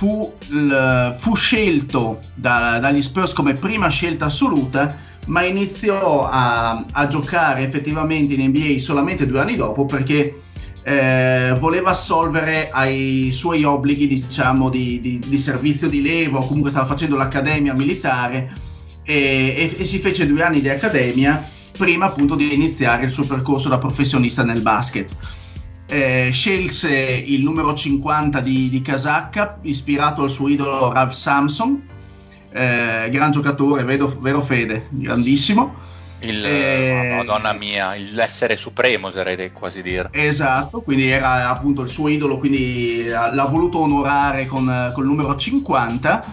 fu, 0.02 0.34
l, 0.49 1.15
fu, 1.15 1.36
scelto 1.36 2.22
da, 2.34 2.80
dagli 2.80 3.03
Spurs 3.03 3.34
come 3.34 3.53
prima 3.53 3.88
scelta 3.88 4.26
assoluta, 4.26 4.98
ma 5.28 5.44
iniziò 5.44 6.28
a, 6.28 6.84
a, 6.91 7.06
giocare 7.06 7.61
effettivamente 7.61 8.34
in 8.34 8.48
NBA 8.48 8.80
solamente 8.80 9.28
due 9.28 9.41
anni 9.41 9.56
dopo 9.56 9.86
perché 9.86 10.41
eh, 10.82 11.56
voleva 11.60 11.91
assolvere 11.91 12.72
ai 12.72 13.30
suoi 13.32 13.64
obblighi 13.64 14.07
diciamo, 14.07 14.69
di, 14.69 14.99
di, 15.02 15.19
di, 15.19 15.38
servizio 15.38 15.88
di 15.88 16.02
levo, 16.02 16.40
comunque 16.48 16.72
stava 16.72 16.88
facendo 16.88 17.15
l'accademia 17.15 17.76
militare 17.76 18.52
e, 19.03 19.14
e, 19.56 19.76
e 19.78 19.86
si 19.86 19.99
fece 19.99 20.26
due 20.26 20.41
anni 20.41 20.61
di 20.61 20.69
accademia 20.69 21.48
prima 21.78 22.07
appunto 22.07 22.34
di 22.34 22.52
iniziare 22.52 23.06
il 23.06 23.11
suo 23.11 23.26
percorso 23.26 23.69
da 23.69 23.78
professionista 23.78 24.44
nel 24.44 24.61
basket 24.61 25.15
eh, 25.91 26.30
scelse 26.31 26.89
il 26.93 27.43
numero 27.43 27.73
50 27.73 28.39
di, 28.39 28.69
di 28.69 28.81
Casacca, 28.81 29.57
ispirato 29.63 30.23
al 30.23 30.30
suo 30.30 30.47
idolo 30.47 30.91
Rav 30.91 31.11
Samson, 31.11 31.85
eh, 32.49 33.09
gran 33.11 33.31
giocatore, 33.31 33.84
vedo, 33.84 34.07
vero 34.22 34.39
Fede, 34.39 34.88
grandissimo. 34.89 35.89
Il, 36.19 36.45
eh, 36.45 37.15
Madonna 37.18 37.51
mia, 37.51 37.95
l'essere 37.95 38.55
supremo 38.55 39.07
oserei 39.07 39.51
quasi 39.51 39.81
dire. 39.81 40.07
Esatto, 40.11 40.81
quindi 40.81 41.09
era 41.09 41.49
appunto 41.49 41.81
il 41.81 41.89
suo 41.89 42.07
idolo, 42.07 42.38
quindi 42.38 43.03
l'ha 43.07 43.47
voluto 43.49 43.80
onorare 43.80 44.45
con, 44.45 44.91
con 44.93 45.03
il 45.03 45.09
numero 45.09 45.35
50 45.35 46.23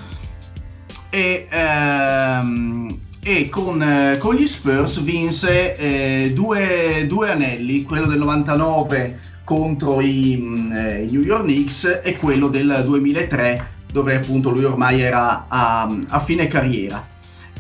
e, 1.11 1.49
ehm, 1.51 3.01
e 3.23 3.49
con, 3.49 4.17
con, 4.21 4.35
gli 4.37 4.47
Spurs 4.47 5.01
vinse 5.01 5.75
eh, 5.75 6.33
due, 6.33 7.07
due, 7.09 7.31
anelli, 7.31 7.83
quello 7.83 8.07
del 8.07 8.19
99 8.19 9.28
contro 9.49 10.03
i, 10.03 10.37
mm, 10.39 10.73
eh, 10.73 11.07
New 11.11 11.23
York 11.23 11.45
Knicks 11.45 12.01
e 12.05 12.19
quello 12.19 12.49
del 12.49 12.83
2003 12.85 13.77
dove 13.91 14.17
appunto 14.17 14.51
lui 14.51 14.65
ormai 14.65 15.01
era 15.01 15.47
a, 15.49 15.91
a 16.09 16.21
fine 16.21 16.49
carriera. 16.49 17.03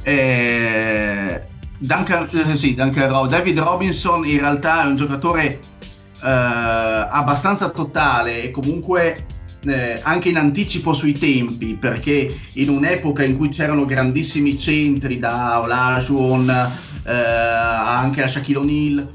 Eh, 0.02 1.40
Duncan, 1.78 2.28
eh, 2.30 2.56
sì, 2.56 2.74
Duncan, 2.74 3.26
David 3.26 3.58
Robinson 3.60 4.26
in 4.26 4.38
realtà 4.38 4.82
è 4.82 4.86
un 4.86 4.96
giocatore 4.96 5.46
eh, 5.46 5.58
abbastanza 6.20 7.70
totale 7.70 8.42
e 8.42 8.50
comunque 8.50 9.24
eh, 9.64 9.98
anche 10.02 10.28
in 10.28 10.36
anticipo 10.36 10.92
sui 10.92 11.14
tempi, 11.14 11.74
perché 11.74 12.38
in 12.52 12.68
un'epoca 12.68 13.24
in 13.24 13.38
cui 13.38 13.48
c'erano 13.48 13.86
grandissimi 13.86 14.58
centri 14.58 15.18
da 15.18 15.60
Olajuwon 15.60 16.50
eh, 17.06 17.12
anche 17.12 18.22
a 18.22 18.28
Shaquille 18.28 18.58
O'Neal, 18.58 19.12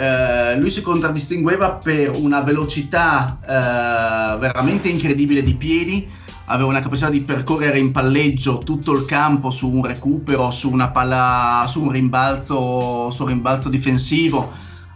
eh, 0.00 0.56
lui 0.58 0.70
si 0.70 0.80
contraddistingueva 0.80 1.72
per 1.72 2.12
una 2.16 2.40
velocità 2.40 3.38
eh, 3.42 4.38
veramente 4.38 4.88
incredibile 4.88 5.42
di 5.42 5.56
piedi, 5.56 6.08
aveva 6.46 6.70
una 6.70 6.80
capacità 6.80 7.10
di 7.10 7.20
percorrere 7.20 7.78
in 7.78 7.92
palleggio 7.92 8.58
tutto 8.58 8.92
il 8.92 9.04
campo 9.04 9.50
su 9.50 9.70
un 9.70 9.84
recupero, 9.84 10.50
su 10.50 10.70
una 10.70 10.88
palla, 10.88 11.66
su 11.68 11.82
un 11.82 11.90
rimbalzo, 11.90 13.10
su 13.10 13.24
un 13.24 13.28
rimbalzo 13.28 13.68
difensivo, 13.68 14.50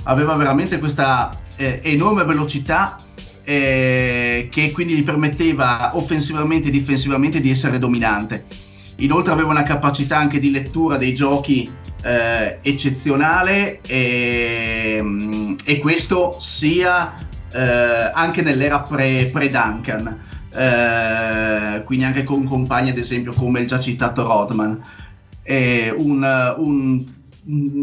aveva 0.04 0.36
veramente 0.36 0.78
questa 0.78 1.30
eh, 1.56 1.80
enorme 1.84 2.24
velocità 2.24 2.96
eh, 3.44 4.48
che 4.50 4.72
quindi 4.72 4.94
gli 4.94 5.04
permetteva 5.04 5.98
offensivamente 5.98 6.68
e 6.68 6.70
difensivamente 6.70 7.42
di 7.42 7.50
essere 7.50 7.78
dominante. 7.78 8.46
Inoltre 8.98 9.34
aveva 9.34 9.50
una 9.50 9.64
capacità 9.64 10.16
anche 10.16 10.40
di 10.40 10.50
lettura 10.50 10.96
dei 10.96 11.12
giochi 11.12 11.70
eh, 12.04 12.58
eccezionale 12.62 13.80
e, 13.80 14.98
mm, 15.02 15.54
e, 15.64 15.78
questo 15.78 16.36
sia 16.38 17.14
eh, 17.52 18.10
anche 18.12 18.42
nell'era 18.42 18.80
pre, 18.80 19.30
duncan 19.32 20.20
eh, 20.54 21.82
quindi 21.84 22.04
anche 22.04 22.22
con 22.22 22.44
compagni 22.44 22.90
ad 22.90 22.98
esempio 22.98 23.32
come 23.32 23.60
il 23.60 23.66
già 23.66 23.80
citato 23.80 24.22
Rodman. 24.22 24.80
Un, 25.46 26.54
un, 26.56 27.04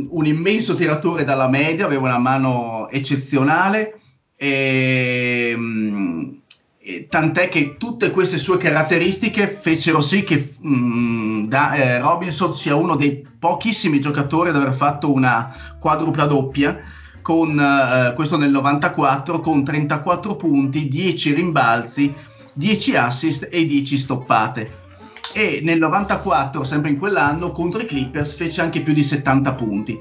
un, 0.09 0.25
immenso 0.25 0.73
tiratore 0.73 1.23
dalla 1.23 1.47
media, 1.47 1.85
aveva 1.85 2.07
una 2.07 2.17
mano 2.17 2.89
eccezionale 2.89 3.99
e, 4.35 5.55
tant'è 7.09 7.49
che 7.49 7.75
tutte 7.77 8.11
queste 8.11 8.37
sue 8.37 8.57
caratteristiche 8.57 9.47
fecero 9.47 9.99
sì 9.99 10.23
che 10.23 10.51
mh, 10.61 10.75
mm, 10.75 11.47
da, 11.47 11.73
eh, 11.73 11.99
Robinson 11.99 12.53
sia 12.53 12.75
uno 12.75 12.95
dei 12.95 13.25
pochissimi 13.37 13.99
giocatori 13.99 14.49
ad 14.49 14.55
aver 14.55 14.73
fatto 14.73 15.11
una 15.11 15.53
quadrupla 15.79 16.25
doppia 16.25 16.79
con 17.21 17.59
eh, 17.59 18.13
questo 18.13 18.37
nel 18.37 18.51
94 18.51 19.39
con 19.39 19.63
34 19.63 20.35
punti, 20.35 20.87
10 20.87 21.33
rimbalzi, 21.33 22.13
10 22.53 22.95
assist 22.95 23.47
e 23.51 23.65
10 23.65 23.97
stoppate. 23.97 24.79
E 25.33 25.61
nel 25.63 25.79
94, 25.79 26.63
sempre 26.65 26.89
in 26.89 26.97
quell'anno, 26.97 27.51
contro 27.51 27.79
i 27.79 27.85
Clippers 27.85 28.33
fece 28.33 28.61
anche 28.61 28.81
più 28.81 28.93
di 28.93 29.03
70 29.03 29.53
punti. 29.53 29.99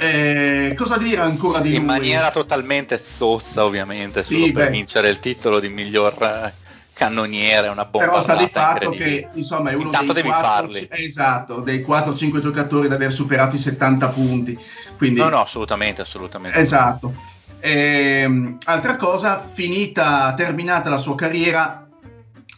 Eh, 0.00 0.74
cosa 0.76 0.96
dire 0.96 1.20
ancora 1.20 1.60
di 1.60 1.70
in 1.74 1.78
lui? 1.78 1.86
maniera 1.86 2.30
totalmente 2.30 2.98
zozza, 2.98 3.64
ovviamente, 3.64 4.22
sì, 4.22 4.34
solo 4.34 4.52
per 4.52 4.70
vincere 4.70 5.08
il 5.08 5.18
titolo 5.18 5.60
di 5.60 5.68
miglior 5.68 6.14
eh, 6.20 6.54
cannoniere, 6.92 7.68
una 7.68 7.84
bomba. 7.84 8.06
Però 8.06 8.20
sta 8.20 8.36
di 8.36 8.48
fatto 8.52 8.90
che 8.90 9.28
insomma 9.34 9.70
è 9.70 9.74
uno 9.74 9.84
Intanto 9.84 10.12
dei 10.12 10.22
4, 10.22 10.70
esatto, 10.90 11.60
dei 11.60 11.84
4-5 11.86 12.38
giocatori 12.40 12.86
ad 12.86 12.92
aver 12.92 13.12
superato 13.12 13.56
i 13.56 13.58
70 13.58 14.08
punti. 14.08 14.58
Quindi, 14.96 15.20
no, 15.20 15.28
no, 15.28 15.40
assolutamente, 15.40 16.02
assolutamente. 16.02 16.58
Esatto. 16.58 17.14
Eh, 17.60 18.56
altra 18.64 18.96
cosa, 18.96 19.38
finita, 19.40 20.32
terminata 20.34 20.88
la 20.88 20.98
sua 20.98 21.14
carriera, 21.14 21.86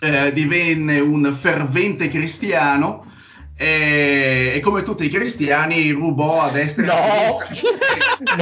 eh, 0.00 0.32
divenne 0.32 1.00
un 1.00 1.34
fervente 1.38 2.08
cristiano 2.08 3.08
e, 3.62 4.52
e, 4.54 4.60
come 4.60 4.82
tutti 4.82 5.04
i 5.04 5.10
cristiani 5.10 5.90
rubò 5.90 6.40
a 6.40 6.48
destra 6.48 6.82
no. 6.86 6.92
e 6.94 7.26
a 7.26 7.54
sinistra. 7.54 8.36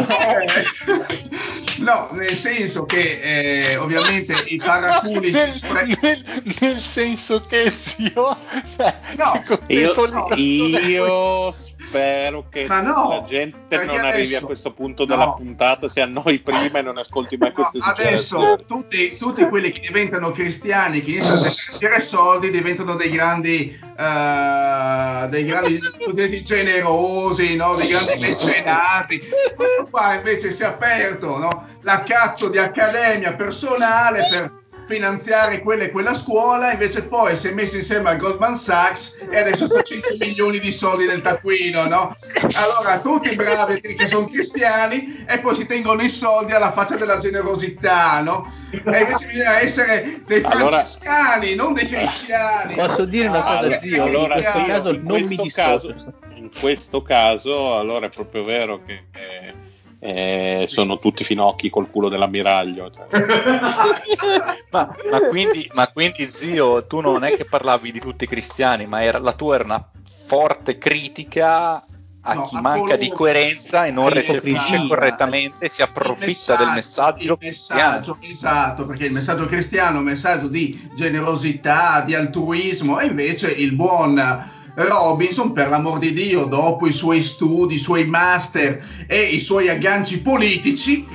no. 1.83 2.09
no, 2.09 2.09
nel 2.13 2.37
senso 2.37 2.87
che 2.87 3.19
eh, 3.21 3.77
ovviamente 3.79 4.37
i 4.47 4.59
paraculi 4.59 5.33
nel, 5.33 5.51
nel, 5.73 6.25
nel, 6.61 6.77
senso 6.77 7.41
che 7.41 7.69
zio 7.73 8.37
cioè, 8.77 8.95
no, 9.17 9.43
io, 9.67 9.93
no, 10.07 10.29
io 10.37 11.53
spero 11.89 12.47
che 12.51 12.67
no, 12.67 13.09
la 13.09 13.25
gente 13.27 13.85
non 13.85 13.99
arrivi 14.05 14.35
a 14.35 14.43
questo 14.43 14.73
punto 14.73 15.07
della 15.07 15.25
no. 15.25 15.37
puntata 15.37 15.89
sia 15.89 16.05
a 16.05 16.07
noi 16.07 16.39
prima 16.41 16.79
e 16.79 16.83
non 16.83 16.99
ascolti 16.99 17.39
mai 17.39 17.49
no, 17.49 17.55
queste 17.55 17.79
adesso 17.81 18.63
tutti, 18.67 19.17
tutti, 19.17 19.47
quelli 19.47 19.71
che 19.71 19.81
diventano 19.81 20.31
cristiani 20.31 21.01
che 21.01 21.13
iniziano 21.13 21.41
a 21.41 21.47
investire 21.49 22.01
soldi 22.01 22.51
diventano 22.51 22.95
dei 22.95 23.09
grandi 23.09 23.79
uh, 23.81 25.29
dei 25.29 25.45
grandi 25.45 25.79
cosiddetti 26.05 26.43
generosi 26.43 27.57
no? 27.57 27.75
dei 27.77 27.89
grandi 27.89 28.17
mecenati 28.19 29.21
questo 29.57 29.89
qua 29.91 30.15
invece 30.15 30.53
si 30.53 30.63
è 30.63 30.67
aperto 30.67 31.39
no? 31.39 31.69
la 31.83 32.03
cazzo 32.03 32.51
di 32.51 32.59
accademia 32.59 33.33
personale 33.35 34.21
per 34.31 34.58
finanziare 34.89 35.61
quella 35.61 35.85
e 35.85 35.91
quella 35.91 36.15
scuola, 36.15 36.73
invece 36.73 37.03
poi 37.03 37.37
si 37.37 37.49
è 37.49 37.53
messo 37.53 37.77
insieme 37.77 38.09
al 38.09 38.17
Goldman 38.17 38.57
Sachs 38.57 39.19
e 39.31 39.39
adesso 39.39 39.67
sta 39.67 39.83
100 39.83 40.17
milioni 40.19 40.59
di 40.59 40.73
soldi 40.73 41.07
nel 41.07 41.21
taccuino, 41.21 41.85
no? 41.85 42.17
Allora 42.55 42.99
tutti 42.99 43.37
bravi 43.37 43.81
che 43.81 44.07
sono 44.07 44.25
cristiani 44.25 45.27
e 45.29 45.39
poi 45.41 45.55
si 45.55 45.67
tengono 45.67 46.01
i 46.01 46.09
soldi 46.09 46.53
alla 46.53 46.73
faccia 46.73 46.97
della 46.97 47.19
generosità, 47.19 48.23
no? 48.23 48.51
E 48.71 48.79
invece 48.79 49.27
bisogna 49.27 49.61
essere 49.61 50.23
dei 50.27 50.41
francescani, 50.41 51.53
allora, 51.53 51.63
non 51.65 51.75
dei 51.75 51.87
cristiani. 51.87 52.75
Posso 52.75 53.05
dire 53.05 53.29
una 53.29 53.43
cosa, 53.43 53.67
ah, 53.69 53.79
zio? 53.79 54.03
Allora, 54.05 54.37
in 54.37 54.43
questo 54.43 54.65
caso 54.67 55.01
non 55.03 55.21
mi 55.21 55.37
dissocio. 55.37 55.95
In 56.35 56.51
questo 56.59 57.03
caso, 57.03 57.77
allora 57.77 58.07
è 58.07 58.11
proprio 58.11 58.45
vero 58.45 58.81
che... 58.87 59.05
Eh, 59.13 59.67
eh, 60.01 60.67
sono 60.69 60.99
tutti 60.99 61.25
finocchi 61.25 61.71
col 61.71 61.91
culo 61.91 62.09
dell'ammiraglio. 62.09 62.91
Cioè. 62.91 63.07
ma, 64.71 64.95
ma, 65.11 65.21
quindi, 65.29 65.69
ma, 65.75 65.89
quindi, 65.89 66.31
zio, 66.33 66.87
tu 66.87 67.01
non 67.01 67.25
è 67.25 67.37
che 67.37 67.45
parlavi 67.45 67.91
di 67.91 68.01
tutti 68.01 68.25
i 68.25 68.29
cristiani, 68.29 68.87
ma 68.87 69.03
era, 69.03 69.19
la 69.19 69.33
tua 69.33 69.57
era 69.57 69.65
una 69.65 69.91
forte 70.27 70.79
critica 70.79 71.85
a 72.21 72.35
No, 72.35 72.43
chi 72.43 72.57
a 72.57 72.61
manca 72.61 72.81
coloro- 72.81 72.97
di 72.99 73.09
coerenza 73.09 73.85
e 73.85 73.91
non 73.91 74.09
recepisce 74.11 74.87
correttamente, 74.87 75.69
si 75.69 75.83
approfitta 75.83 76.57
del 76.57 76.73
messaggio 76.75 77.33
il 77.33 77.39
messaggio 77.41 78.19
esatto, 78.21 78.87
perché 78.87 79.07
il 79.07 79.13
messaggio 79.13 79.47
cristiano 79.47 79.97
è 79.97 79.99
un 80.01 80.05
messaggio 80.05 80.49
di 80.49 80.77
generosità, 80.95 82.03
di 82.03 82.15
altruismo, 82.15 82.99
e 83.01 83.07
invece 83.07 83.51
il 83.51 83.73
buon 83.73 84.57
Robinson, 84.87 85.53
per 85.53 85.69
l'amor 85.69 85.99
di 85.99 86.13
Dio, 86.13 86.45
dopo 86.45 86.87
i 86.87 86.93
suoi 86.93 87.25
studi, 87.25 87.75
i 87.75 87.79
suoi 87.79 88.07
master 88.07 88.81
e 89.07 89.21
i 89.21 89.41
suoi 89.41 89.69
agganci 89.69 90.23
politici, 90.23 91.07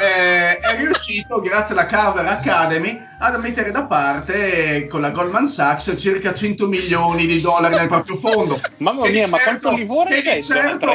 eh, 0.00 0.58
è 0.58 0.76
riuscito, 0.76 1.40
grazie 1.40 1.74
alla 1.74 1.86
Carver 1.86 2.26
Academy, 2.26 3.10
a 3.22 3.38
mettere 3.38 3.70
da 3.70 3.84
parte 3.84 4.74
eh, 4.76 4.86
con 4.86 5.00
la 5.00 5.10
Goldman 5.10 5.46
Sachs 5.46 5.94
circa 5.98 6.34
100 6.34 6.66
milioni 6.66 7.26
di 7.26 7.40
dollari 7.40 7.76
nel 7.76 7.86
proprio 7.88 8.16
fondo. 8.16 8.60
Mamma 8.78 9.02
Che 9.04 9.10
mia, 9.10 9.28
ma 9.28 9.36
certo- 9.38 9.68
quanto 9.68 9.76
livore 9.80 10.20
che 10.22 10.22
c'è 10.22 10.30
di 10.32 10.36
in 10.38 10.42
zona 10.44 10.60
certo- 10.60 10.86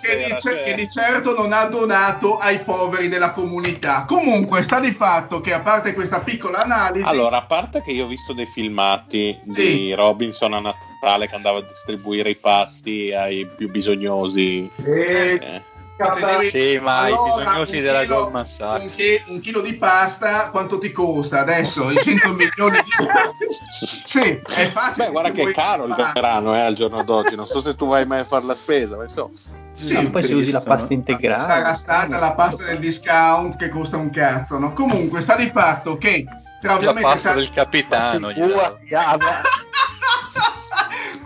che 0.00 0.16
di, 0.16 0.24
cer- 0.30 0.40
cioè? 0.40 0.62
che 0.64 0.74
di 0.74 0.88
certo 0.88 1.34
non 1.34 1.52
ha 1.52 1.64
donato 1.64 2.38
ai 2.38 2.60
poveri 2.60 3.08
della 3.08 3.32
comunità. 3.32 4.04
Comunque 4.06 4.62
sta 4.62 4.80
di 4.80 4.92
fatto 4.92 5.40
che 5.40 5.52
a 5.52 5.60
parte 5.60 5.92
questa 5.94 6.20
piccola 6.20 6.58
analisi, 6.60 7.06
Allora, 7.06 7.38
a 7.38 7.42
parte 7.44 7.82
che 7.82 7.90
io 7.92 8.04
ho 8.04 8.08
visto 8.08 8.32
dei 8.32 8.46
filmati 8.46 9.38
Sì. 9.50 9.62
di 9.62 9.94
Robinson 9.94 10.54
a 10.54 10.60
Natale 10.60 11.28
che 11.28 11.34
andava 11.34 11.58
a 11.58 11.62
distribuire 11.62 12.30
i 12.30 12.36
pasti 12.36 13.12
ai 13.12 13.46
più 13.56 13.68
bisognosi. 13.70 14.70
E 14.84 15.38
Eh, 15.40 15.62
Devi- 15.98 16.48
Sì, 16.50 16.78
ma 16.80 17.08
i 17.08 17.12
bisognosi 17.12 17.76
un 17.76 17.82
della 17.82 18.02
chilo- 18.02 18.14
Goldman 18.14 18.46
Sachs. 18.46 18.82
Un, 18.82 18.88
chi- 18.88 19.22
un 19.26 19.40
chilo 19.40 19.60
di 19.60 19.74
pasta 19.74 20.50
quanto 20.50 20.78
ti 20.78 20.92
costa 20.92 21.40
adesso? 21.40 21.90
I 21.90 21.96
100 21.98 22.28
milioni 22.34 22.80
di 22.84 22.90
Sì, 24.06 24.20
è 24.20 24.66
facile. 24.70 25.06
Beh, 25.06 25.10
guarda 25.10 25.30
che 25.32 25.42
è 25.42 25.52
caro 25.52 25.86
il 25.86 25.94
verano 26.14 26.54
eh, 26.56 26.60
al 26.62 26.74
giorno 26.74 27.02
d'oggi. 27.02 27.34
Non 27.34 27.46
so 27.46 27.60
se 27.60 27.74
tu 27.74 27.88
vai 27.88 28.06
mai 28.06 28.20
a 28.20 28.24
fare 28.24 28.44
la 28.44 28.54
spesa, 28.54 28.96
ma 28.96 29.02
insomma. 29.02 29.30
Sì, 29.72 29.94
Ma 29.94 30.10
poi 30.10 30.24
si 30.24 30.34
usi 30.34 30.50
la 30.52 30.60
pasta 30.60 30.92
integrale. 30.92 31.42
Sarà 31.42 31.74
stata 31.74 32.18
la 32.18 32.32
pasta 32.32 32.64
del 32.64 32.78
discount 32.78 33.56
che 33.56 33.68
costa 33.68 33.96
un 33.96 34.10
cazzo, 34.10 34.58
no? 34.58 34.72
Comunque 34.72 35.20
sta 35.20 35.36
di 35.36 35.50
fatto 35.52 35.98
che 35.98 36.24
tra 36.60 36.72
La 36.72 36.76
ovviamente 36.78 37.08
pasta 37.08 37.28
ta- 37.30 37.34
del 37.36 37.50
capitano. 37.50 38.28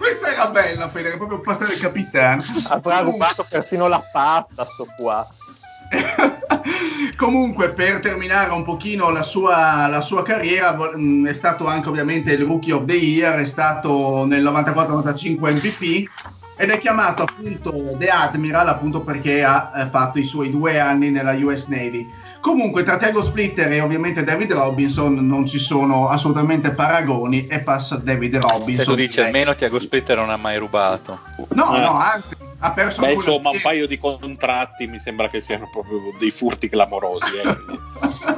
Questa 0.02 0.32
era 0.32 0.48
bella, 0.48 0.88
Fede, 0.88 1.08
era 1.08 1.16
proprio 1.16 1.38
pasta 1.38 1.64
del 1.64 1.78
capitano. 1.78 2.42
Avrà 2.70 2.98
rubato 2.98 3.46
persino 3.48 3.86
la 3.86 4.02
pasta, 4.12 4.64
sto 4.64 4.88
qua. 4.96 5.24
Comunque, 7.16 7.70
per 7.70 8.00
terminare 8.00 8.50
un 8.50 8.64
pochino 8.64 9.10
la 9.10 9.22
sua, 9.22 9.86
la 9.86 10.00
sua 10.00 10.24
carriera, 10.24 10.72
mh, 10.72 11.28
è 11.28 11.32
stato 11.32 11.68
anche 11.68 11.88
ovviamente 11.88 12.32
il 12.32 12.44
Rookie 12.44 12.72
of 12.72 12.84
the 12.84 12.94
Year, 12.94 13.38
è 13.38 13.44
stato 13.44 14.26
nel 14.26 14.42
94-95 14.42 15.38
MVP 15.38 16.10
ed 16.56 16.70
è 16.70 16.78
chiamato 16.78 17.22
appunto 17.22 17.96
The 17.96 18.08
Admiral 18.08 18.68
appunto 18.68 19.02
perché 19.02 19.44
ha 19.44 19.70
eh, 19.76 19.86
fatto 19.86 20.18
i 20.18 20.24
suoi 20.24 20.50
due 20.50 20.80
anni 20.80 21.10
nella 21.10 21.34
US 21.34 21.66
Navy. 21.66 22.10
Comunque, 22.42 22.82
tra 22.82 22.96
Tego 22.96 23.22
Splitter 23.22 23.70
e 23.70 23.80
ovviamente 23.80 24.24
David 24.24 24.52
Robinson 24.52 25.14
non 25.14 25.46
ci 25.46 25.60
sono 25.60 26.08
assolutamente 26.08 26.72
paragoni 26.72 27.46
e 27.46 27.60
passa 27.60 27.94
David 27.96 28.38
Robinson. 28.38 28.84
Se 28.84 28.90
tu 28.90 28.96
dici 28.96 29.20
almeno 29.20 29.54
Tiago 29.54 29.78
Splitter 29.78 30.16
non 30.16 30.28
ha 30.28 30.36
mai 30.36 30.58
rubato. 30.58 31.20
No, 31.54 31.76
Eh. 31.76 31.78
no, 31.78 31.92
anzi, 31.96 32.34
ha 32.64 32.72
perso 32.72 33.00
Beh, 33.00 33.12
insomma, 33.12 33.50
un 33.50 33.60
paio 33.60 33.86
di 33.88 33.98
contratti 33.98 34.86
mi 34.86 34.98
sembra 35.00 35.28
che 35.28 35.40
siano 35.40 35.68
proprio 35.70 36.14
dei 36.18 36.30
furti 36.30 36.68
clamorosi. 36.68 37.36
eh. 37.36 37.80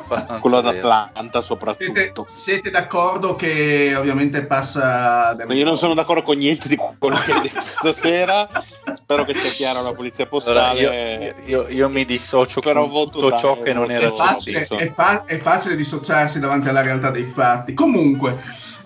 Quello 0.41 0.61
vero. 0.63 0.73
d'Atlanta, 0.73 1.43
Siete, 1.43 1.43
soprattutto. 1.43 2.27
siete 2.29 2.71
d'accordo 2.71 3.35
che 3.37 3.95
ovviamente 3.97 4.45
passa 4.45 5.37
Io 5.49 5.65
non 5.65 5.77
sono 5.77 5.95
d'accordo 5.95 6.23
con 6.23 6.37
niente 6.39 6.69
di 6.69 6.77
quello 6.77 7.17
che 7.19 7.33
hai 7.33 7.41
detto 7.43 7.61
stasera. 7.63 8.49
Spero 8.95 9.25
che 9.25 9.35
sia 9.35 9.51
chiaro 9.51 9.81
alla 9.81 9.93
polizia 9.93 10.27
Allora, 10.31 10.69
postale. 10.71 11.35
io, 11.47 11.63
io- 11.63 11.69
io 11.69 11.89
mi 11.89 12.05
dissocio 12.05 12.61
Però 12.61 12.83
con 12.83 12.91
voto 12.91 13.11
tutto 13.11 13.31
dai, 13.31 13.39
ciò 13.39 13.59
che 13.61 13.73
non 13.73 13.91
era 13.91 14.07
è 14.07 14.11
facile, 14.13 14.67
è, 14.67 14.93
fa- 14.93 15.25
è 15.25 15.37
facile 15.39 15.77
dissociarsi 15.77 16.39
davanti 16.39 16.69
alla 16.69 16.83
realtà 16.83 17.11
dei 17.11 17.25
fatti. 17.25 17.75
Comunque, 17.75 18.39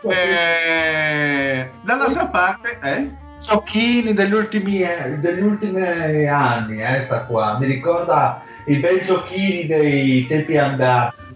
eh, 0.09 1.71
dall'altra 1.83 2.27
parte, 2.29 2.79
eh? 2.83 3.27
Giochini 3.39 4.13
degli 4.13 4.33
ultimi, 4.33 4.83
eh, 4.83 5.19
degli 5.19 5.43
ultimi 5.43 6.27
anni, 6.27 6.83
eh, 6.83 7.03
sta 7.03 7.25
qua. 7.25 7.59
Mi 7.59 7.67
ricorda 7.67 8.43
i 8.67 8.77
bei 8.79 9.01
giochini 9.03 9.67
dei 9.67 10.27
tempi 10.27 10.57
andati. 10.57 11.27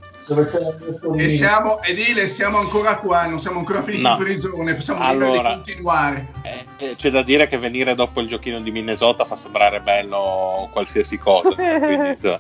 E 1.17 1.29
siamo, 1.31 1.83
Edile, 1.83 2.29
siamo 2.29 2.59
ancora 2.59 2.97
qua, 2.97 3.27
non 3.27 3.41
siamo 3.41 3.59
ancora 3.59 3.83
finiti 3.83 4.03
No. 4.03 4.11
in 4.13 4.17
prigione, 4.19 4.75
possiamo 4.75 5.01
dire 5.01 5.13
Allora. 5.13 5.49
di 5.49 5.55
continuare. 5.55 6.27
Eh, 6.43 6.67
eh, 6.79 6.95
c'è 6.97 7.11
da 7.11 7.23
dire 7.23 7.49
che 7.49 7.59
venire 7.59 7.95
dopo 7.95 8.21
il 8.21 8.29
giochino 8.29 8.61
di 8.61 8.71
Minnesota 8.71 9.25
fa 9.25 9.37
sembrare 9.37 9.81
bello 9.81 10.69
qualsiasi 10.73 11.19
cosa. 11.19 11.51
quindi, 11.55 12.17
cioè, 12.21 12.39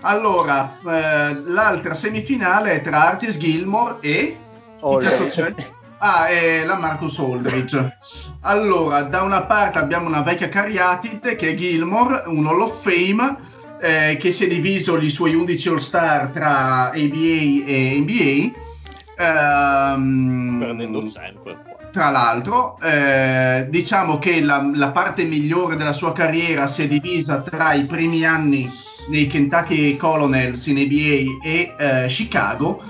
Allora, 0.00 0.76
eh, 0.86 1.42
l'altra 1.46 1.94
semifinale 1.94 2.72
è 2.72 2.82
tra 2.82 3.08
Artis 3.08 3.36
Gilmore 3.38 3.96
e... 4.00 4.36
Oh, 4.80 4.98
cazzo 4.98 5.26
c'è? 5.28 5.54
Ah, 6.06 6.26
è 6.26 6.66
la 6.66 6.76
Marcus 6.76 7.18
Aldridge. 7.18 7.96
Allora, 8.42 9.04
da 9.04 9.22
una 9.22 9.44
parte 9.44 9.78
abbiamo 9.78 10.06
una 10.06 10.20
vecchia 10.20 10.50
cariatide 10.50 11.34
che 11.34 11.52
è 11.52 11.54
Gilmore, 11.54 12.24
un 12.26 12.46
Hall 12.46 12.60
of 12.60 12.82
Fame 12.82 13.38
eh, 13.80 14.18
che 14.18 14.30
si 14.30 14.44
è 14.44 14.46
diviso 14.46 14.98
i 14.98 15.08
suoi 15.08 15.34
11 15.34 15.68
All-Star 15.70 16.28
tra 16.28 16.90
ABA 16.90 17.64
e 17.64 17.96
NBA. 18.00 18.52
Ehm, 19.16 20.58
Perdendo 20.58 21.06
sempre. 21.06 21.56
tra 21.90 22.10
l'altro, 22.10 22.78
eh, 22.82 23.66
diciamo 23.70 24.18
che 24.18 24.42
la, 24.42 24.70
la 24.74 24.90
parte 24.90 25.24
migliore 25.24 25.76
della 25.76 25.94
sua 25.94 26.12
carriera 26.12 26.66
si 26.66 26.82
è 26.82 26.86
divisa 26.86 27.40
tra 27.40 27.72
i 27.72 27.86
primi 27.86 28.26
anni 28.26 28.70
nei 29.08 29.26
Kentucky 29.26 29.96
Colonels 29.96 30.66
in 30.66 30.76
ABA 30.76 31.46
e 31.48 31.74
eh, 31.78 32.06
Chicago 32.08 32.82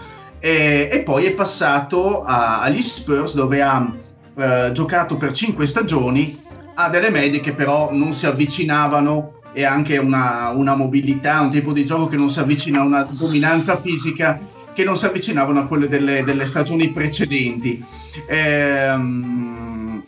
eh, 0.44 0.90
e 0.92 1.00
poi 1.00 1.24
è 1.24 1.32
passato 1.32 2.22
a- 2.22 2.60
agli 2.60 2.82
Spurs 2.82 3.32
dove 3.34 3.62
ha 3.62 3.90
eh, 4.36 4.70
giocato 4.74 5.16
per 5.16 5.32
5 5.32 5.66
stagioni 5.66 6.38
ha 6.74 6.90
delle 6.90 7.08
medie 7.08 7.40
che 7.40 7.54
però 7.54 7.90
non 7.94 8.12
si 8.12 8.26
avvicinavano 8.26 9.40
e 9.54 9.64
anche 9.64 9.96
una, 9.96 10.50
una 10.50 10.74
mobilità, 10.74 11.40
un 11.40 11.50
tipo 11.50 11.72
di 11.72 11.86
gioco 11.86 12.08
che 12.08 12.16
non 12.16 12.28
si 12.28 12.40
avvicina 12.40 12.80
a 12.80 12.84
una 12.84 13.06
dominanza 13.08 13.80
fisica 13.80 14.38
che 14.74 14.84
non 14.84 14.98
si 14.98 15.06
avvicinavano 15.06 15.60
a 15.60 15.66
quelle 15.66 15.88
delle, 15.88 16.24
delle 16.24 16.44
stagioni 16.44 16.90
precedenti. 16.90 17.82
Ehm, 18.26 20.02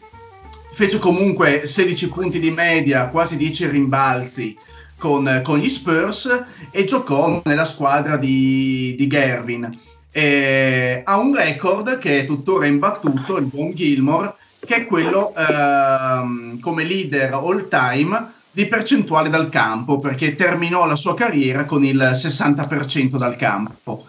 fece 0.75 0.99
comunque 0.99 1.67
16 1.67 2.09
punti 2.11 2.41
di 2.41 2.51
media, 2.51 3.09
quasi 3.09 3.39
10 3.39 3.69
rimbalzi 3.69 4.55
con, 4.99 5.41
con 5.43 5.59
gli 5.59 5.69
Spurs 5.71 6.45
e 6.71 6.85
giocò 6.85 7.41
nella 7.45 7.65
squadra 7.65 8.19
di, 8.19 8.95
di 8.99 9.07
Gervin. 9.07 9.95
Eh, 10.19 11.03
ha 11.05 11.19
un 11.19 11.35
record 11.35 11.99
che 11.99 12.21
è 12.21 12.25
tuttora 12.25 12.65
imbattuto, 12.65 13.37
il 13.37 13.45
buon 13.45 13.75
Gilmore, 13.75 14.33
che 14.65 14.77
è 14.77 14.87
quello 14.87 15.35
ehm, 15.35 16.59
come 16.59 16.85
leader 16.85 17.35
all 17.35 17.69
time 17.69 18.33
di 18.51 18.65
percentuale 18.65 19.29
dal 19.29 19.51
campo, 19.51 19.99
perché 19.99 20.35
terminò 20.35 20.87
la 20.87 20.97
sua 20.97 21.13
carriera 21.13 21.67
con 21.67 21.85
il 21.85 21.99
60% 21.99 23.19
dal 23.19 23.37
campo. 23.37 24.07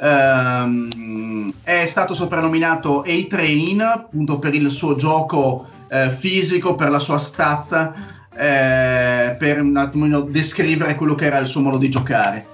Ehm, 0.00 1.52
è 1.62 1.84
stato 1.84 2.14
soprannominato 2.14 3.02
A-Train 3.02 3.82
appunto 3.82 4.38
per 4.38 4.54
il 4.54 4.70
suo 4.70 4.96
gioco 4.96 5.68
eh, 5.90 6.08
fisico, 6.08 6.74
per 6.74 6.88
la 6.88 6.98
sua 6.98 7.18
stazza, 7.18 7.92
eh, 8.34 9.36
per 9.38 9.60
un 9.60 9.76
attimino 9.76 10.22
descrivere 10.22 10.94
quello 10.94 11.14
che 11.14 11.26
era 11.26 11.36
il 11.36 11.46
suo 11.46 11.60
modo 11.60 11.76
di 11.76 11.90
giocare. 11.90 12.46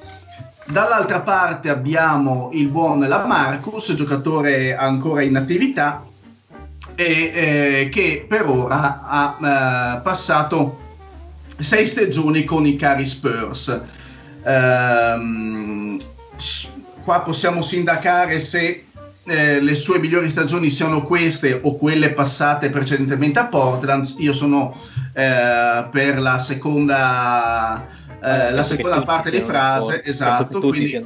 Dall'altra 0.68 1.20
parte 1.20 1.68
abbiamo 1.68 2.50
il 2.52 2.68
buon 2.68 3.00
Lamarcus, 3.06 3.94
giocatore 3.94 4.74
ancora 4.74 5.22
in 5.22 5.36
attività 5.36 6.04
e 6.94 7.04
eh, 7.04 7.88
che 7.90 8.26
per 8.28 8.48
ora 8.48 9.02
ha 9.02 9.36
eh, 9.38 10.00
passato 10.02 10.80
sei 11.58 11.86
stagioni 11.86 12.44
con 12.44 12.66
i 12.66 12.76
cari 12.76 13.06
Spurs. 13.06 13.80
Ehm, 14.44 15.96
qua 17.04 17.20
possiamo 17.20 17.62
sindacare 17.62 18.40
se 18.40 18.86
eh, 19.24 19.60
le 19.60 19.74
sue 19.74 19.98
migliori 19.98 20.30
stagioni 20.30 20.70
siano 20.70 21.02
queste 21.02 21.58
o 21.62 21.76
quelle 21.76 22.12
passate 22.12 22.70
precedentemente 22.70 23.38
a 23.38 23.46
Portland. 23.46 24.14
Io 24.18 24.32
sono 24.32 24.76
eh, 25.12 25.86
per 25.90 26.20
la 26.20 26.38
seconda, 26.38 27.86
eh, 28.26 28.50
la 28.52 28.64
seconda 28.64 29.02
parte 29.02 29.30
di 29.30 29.40
frase, 29.40 30.00
che 30.00 30.10
esatto. 30.10 30.60
Quindi. 30.60 31.04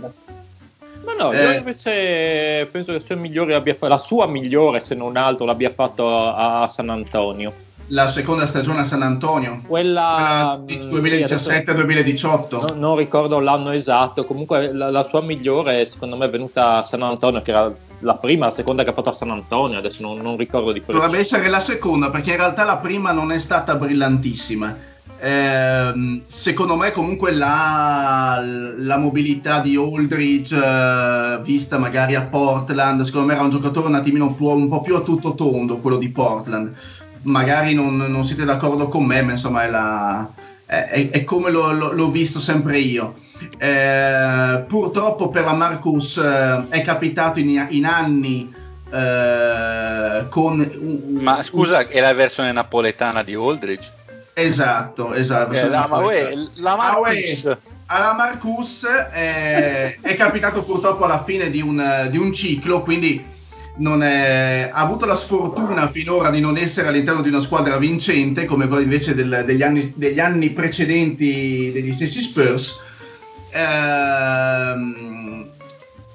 Ma 1.02 1.14
no, 1.18 1.32
io 1.32 1.50
Eh. 1.50 1.56
invece 1.56 2.68
penso 2.70 2.96
che 2.96 3.54
abbia 3.54 3.76
la 3.80 3.98
sua 3.98 4.26
migliore, 4.26 4.80
se 4.80 4.94
non 4.94 5.16
altro, 5.16 5.44
l'abbia 5.46 5.70
fatto 5.70 6.08
a, 6.34 6.62
a 6.62 6.68
San 6.68 6.88
Antonio. 6.90 7.52
la 7.92 8.08
seconda 8.08 8.46
stagione 8.46 8.80
a 8.80 8.84
San 8.84 9.02
Antonio, 9.02 9.60
Quella, 9.66 10.58
quella 10.58 10.58
mm, 10.58 10.66
di 10.66 11.08
sì, 11.08 11.22
adesso 11.22 11.50
2017-2018. 11.50 12.68
non, 12.68 12.78
non 12.78 12.96
ricordo 12.96 13.40
l'anno 13.40 13.70
esatto, 13.72 14.24
comunque 14.26 14.72
la, 14.72 14.90
la 14.90 15.02
sua 15.02 15.22
migliore 15.22 15.84
secondo 15.86 16.16
me 16.16 16.26
è 16.26 16.30
venuta 16.30 16.76
a 16.76 16.84
San 16.84 17.02
Antonio, 17.02 17.42
che 17.42 17.50
era 17.50 17.72
la 18.00 18.14
prima, 18.14 18.46
la 18.46 18.52
seconda 18.52 18.84
che 18.84 18.90
ha 18.90 18.92
fatto 18.92 19.08
a 19.08 19.12
San 19.14 19.30
Antonio, 19.30 19.78
adesso 19.78 20.02
non, 20.02 20.18
non 20.18 20.36
ricordo 20.36 20.70
di 20.72 20.80
preciso. 20.80 20.98
Dovrebbe 21.04 21.22
essere 21.22 21.48
la 21.48 21.60
seconda, 21.60 22.10
perché 22.10 22.30
in 22.30 22.36
realtà 22.36 22.64
la 22.64 22.76
prima 22.76 23.10
non 23.12 23.32
è 23.32 23.38
stata 23.38 23.74
brillantissima. 23.74 24.76
Ehm, 25.22 26.22
secondo 26.26 26.76
me 26.76 26.92
comunque 26.92 27.32
la, 27.32 28.42
la 28.78 28.96
mobilità 28.96 29.60
di 29.60 29.76
Aldridge 29.76 30.56
eh, 30.56 31.40
vista 31.42 31.76
magari 31.76 32.14
a 32.14 32.22
Portland 32.22 33.02
secondo 33.02 33.26
me 33.26 33.34
era 33.34 33.42
un 33.42 33.50
giocatore 33.50 33.88
un 33.88 33.96
attimino 33.96 34.32
più- 34.32 34.46
un 34.48 34.68
po' 34.68 34.80
più 34.80 34.96
a 34.96 35.02
tutto 35.02 35.34
tondo 35.34 35.76
quello 35.76 35.98
di 35.98 36.08
Portland 36.08 36.72
magari 37.22 37.74
non, 37.74 37.98
non 37.98 38.24
siete 38.24 38.46
d'accordo 38.46 38.88
con 38.88 39.04
me 39.04 39.20
ma 39.20 39.32
insomma 39.32 39.64
è, 39.64 39.68
la- 39.68 40.26
è- 40.64 41.10
è- 41.10 41.24
come 41.24 41.50
l'ho, 41.50 41.72
l'ho- 41.72 42.10
visto 42.10 42.40
sempre 42.40 42.78
io 42.78 43.14
Eh, 43.58 44.64
purtroppo 44.66 45.28
per 45.28 45.44
la 45.44 45.52
Marcus 45.54 46.16
eh, 46.16 46.64
è 46.70 46.82
capitato 46.82 47.38
in, 47.40 47.66
in 47.70 47.84
anni 47.84 48.50
eh, 48.90 50.26
con 50.28 50.58
un- 50.80 51.18
Ma 51.20 51.42
scusa, 51.42 51.86
è 51.86 52.00
la 52.00 52.12
versione 52.14 52.52
napoletana 52.52 53.22
di 53.22 53.34
Aldridge? 53.34 53.92
Esatto, 54.32 55.12
esatto. 55.14 55.52
Eh, 55.52 55.68
la, 55.68 55.86
ma 55.88 55.98
uè, 55.98 56.30
la 56.56 56.72
Ah, 56.72 56.76
Marcus. 57.00 57.56
alla 57.86 58.12
Marcus 58.14 58.84
eh, 59.12 59.98
è 60.02 60.16
capitato 60.16 60.62
purtroppo 60.64 61.04
alla 61.04 61.22
fine 61.22 61.50
di 61.50 61.60
un, 61.60 62.08
di 62.10 62.16
un 62.18 62.32
ciclo, 62.32 62.82
quindi 62.82 63.22
non 63.76 64.02
è- 64.02 64.70
ha 64.72 64.80
avuto 64.80 65.06
la 65.06 65.16
sfortuna 65.16 65.88
finora 65.90 66.30
di 66.30 66.40
non 66.40 66.56
essere 66.56 66.88
all'interno 66.88 67.22
di 67.22 67.28
una 67.28 67.40
squadra 67.40 67.76
vincente 67.78 68.44
come 68.44 68.66
quella 68.68 68.82
invece 68.82 69.14
del- 69.14 69.42
degli, 69.46 69.62
anni, 69.62 69.92
degli 69.96 70.20
anni 70.20 70.50
precedenti 70.50 71.70
degli 71.72 71.92
stessi 71.92 72.20
Spurs. 72.20 72.78
Ehm, 73.52 75.48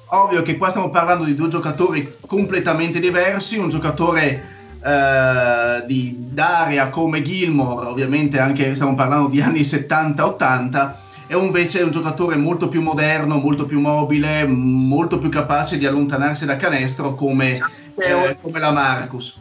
ovvio 0.08 0.42
che 0.42 0.58
qua 0.58 0.70
stiamo 0.70 0.90
parlando 0.90 1.24
di 1.26 1.36
due 1.36 1.48
giocatori 1.50 2.16
completamente 2.28 3.00
diversi, 3.00 3.58
un 3.58 3.70
giocatore 3.70 4.54
eh, 4.86 5.84
di 5.88 6.16
d'area 6.30 6.90
come 6.90 7.24
Gilmore, 7.24 7.88
ovviamente 7.88 8.38
anche 8.40 8.76
stiamo 8.76 8.94
parlando 8.94 9.30
di 9.30 9.42
anni 9.42 9.62
70-80, 9.62 10.94
e 11.28 11.36
invece 11.36 11.80
è 11.80 11.84
un 11.84 11.90
giocatore 11.90 12.36
molto 12.36 12.68
più 12.68 12.84
moderno, 12.84 13.38
molto 13.38 13.66
più 13.66 13.80
mobile, 13.80 14.46
molto 14.46 15.18
più 15.18 15.30
capace 15.30 15.80
di 15.80 15.88
allontanarsi 15.88 16.46
da 16.46 16.56
canestro 16.56 17.16
come, 17.16 17.54
eh, 17.54 18.38
come 18.40 18.60
la 18.60 18.72
Marcus. 18.72 19.36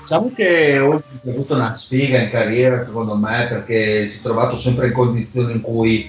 Diciamo 0.00 0.30
che 0.34 0.76
ha 0.76 1.28
avuto 1.28 1.54
una 1.54 1.76
sfiga 1.76 2.20
in 2.20 2.30
carriera, 2.30 2.84
secondo 2.84 3.16
me, 3.16 3.46
perché 3.48 4.06
si 4.06 4.18
è 4.20 4.22
trovato 4.22 4.56
sempre 4.56 4.86
in 4.86 4.92
condizioni 4.92 5.52
in 5.54 5.60
cui 5.60 6.08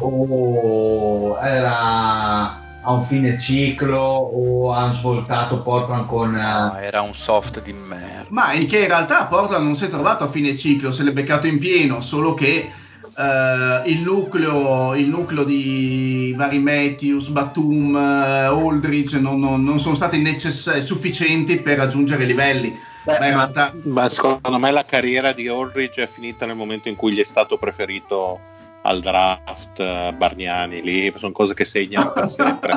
o 0.00 1.38
era 1.42 2.67
a 2.88 2.92
un 2.92 3.04
fine 3.04 3.38
ciclo 3.38 4.00
o 4.00 4.72
ha 4.72 4.90
svoltato 4.92 5.60
Portland 5.60 6.06
con... 6.06 6.30
No, 6.30 6.78
eh, 6.78 6.86
era 6.86 7.02
un 7.02 7.14
soft 7.14 7.60
di 7.60 7.74
merda. 7.74 8.24
Ma 8.28 8.54
in 8.54 8.66
che 8.66 8.78
in 8.78 8.86
realtà 8.86 9.26
Portland 9.26 9.62
non 9.62 9.76
si 9.76 9.84
è 9.84 9.88
trovato 9.88 10.24
a 10.24 10.30
fine 10.30 10.56
ciclo, 10.56 10.90
se 10.90 11.02
l'è 11.02 11.12
beccato 11.12 11.46
in 11.46 11.58
pieno, 11.58 12.00
solo 12.00 12.32
che 12.32 12.70
eh, 13.14 13.82
il, 13.90 14.00
nucleo, 14.00 14.94
il 14.94 15.06
nucleo 15.06 15.44
di 15.44 16.32
vari 16.34 16.60
Matthews, 16.60 17.26
Batum, 17.28 17.94
eh, 17.94 18.44
Aldridge 18.44 19.18
non, 19.18 19.38
non- 19.38 19.62
non 19.62 19.78
sono 19.78 19.94
stati 19.94 20.22
necess- 20.22 20.78
sufficienti 20.78 21.60
per 21.60 21.76
raggiungere 21.76 22.22
i 22.22 22.26
livelli. 22.26 22.80
Ma 23.04 23.26
in 23.26 23.34
realtà 23.34 23.72
Ma 23.84 24.08
secondo 24.08 24.58
me 24.58 24.70
la 24.70 24.84
carriera 24.84 25.32
di 25.32 25.46
Aldridge 25.46 26.02
è 26.02 26.06
finita 26.06 26.46
nel 26.46 26.56
momento 26.56 26.88
in 26.88 26.96
cui 26.96 27.12
gli 27.12 27.20
è 27.20 27.24
stato 27.24 27.58
preferito 27.58 28.40
al 28.82 29.00
draft 29.00 29.78
eh, 29.80 30.14
Bargnani, 30.16 30.82
lì 30.82 31.12
sono 31.16 31.32
cose 31.32 31.54
che 31.54 31.64
segnano 31.64 32.12
per 32.12 32.30
sempre. 32.30 32.72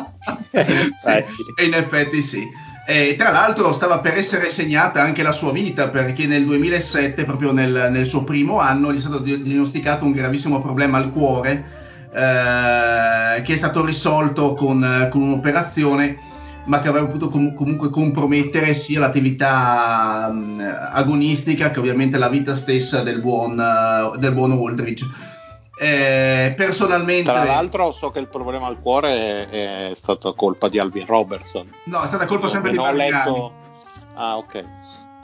In 0.51 0.93
Sì, 0.95 1.09
effetti. 1.09 1.65
in 1.65 1.73
effetti 1.73 2.21
sì. 2.21 2.47
E 2.85 3.15
tra 3.17 3.31
l'altro 3.31 3.71
stava 3.71 3.99
per 3.99 4.17
essere 4.17 4.49
segnata 4.49 5.01
anche 5.01 5.21
la 5.23 5.31
sua 5.31 5.51
vita 5.51 5.89
perché 5.89 6.25
nel 6.25 6.45
2007, 6.45 7.23
proprio 7.23 7.51
nel, 7.53 7.89
nel 7.91 8.07
suo 8.07 8.23
primo 8.23 8.59
anno, 8.59 8.91
gli 8.91 8.97
è 8.97 8.99
stato 8.99 9.19
di- 9.19 9.41
diagnosticato 9.41 10.03
un 10.03 10.11
gravissimo 10.11 10.59
problema 10.61 10.97
al 10.97 11.11
cuore 11.11 11.63
eh, 12.13 13.41
che 13.43 13.53
è 13.53 13.57
stato 13.57 13.85
risolto 13.85 14.53
con, 14.55 15.07
con 15.09 15.21
un'operazione 15.21 16.17
ma 16.65 16.79
che 16.79 16.89
avrebbe 16.89 17.07
potuto 17.07 17.29
com- 17.29 17.53
comunque 17.55 17.89
compromettere 17.89 18.73
sia 18.73 18.99
l'attività 18.99 20.29
mh, 20.31 20.89
agonistica 20.93 21.71
che 21.71 21.79
ovviamente 21.79 22.17
la 22.17 22.29
vita 22.29 22.55
stessa 22.55 23.01
del 23.01 23.19
buon, 23.19 23.59
eh, 23.59 24.17
del 24.19 24.33
buon 24.33 24.51
Aldridge. 24.51 25.05
Eh, 25.83 26.53
personalmente 26.55 27.23
Tra 27.31 27.43
l'altro 27.43 27.91
so 27.91 28.11
che 28.11 28.19
il 28.19 28.27
problema 28.27 28.67
al 28.67 28.79
cuore 28.79 29.49
è, 29.49 29.89
è 29.89 29.93
stato 29.95 30.35
colpa 30.35 30.69
di 30.69 30.77
Alvin 30.77 31.07
Robertson. 31.07 31.67
no, 31.85 32.03
è 32.03 32.07
stata 32.07 32.27
colpa 32.27 32.47
sempre 32.49 32.69
di 32.69 32.77
Non 32.77 32.85
ho 32.85 32.91
Bargnani. 32.91 33.31
letto... 33.31 33.51
Ah, 34.13 34.37
ok. 34.37 34.63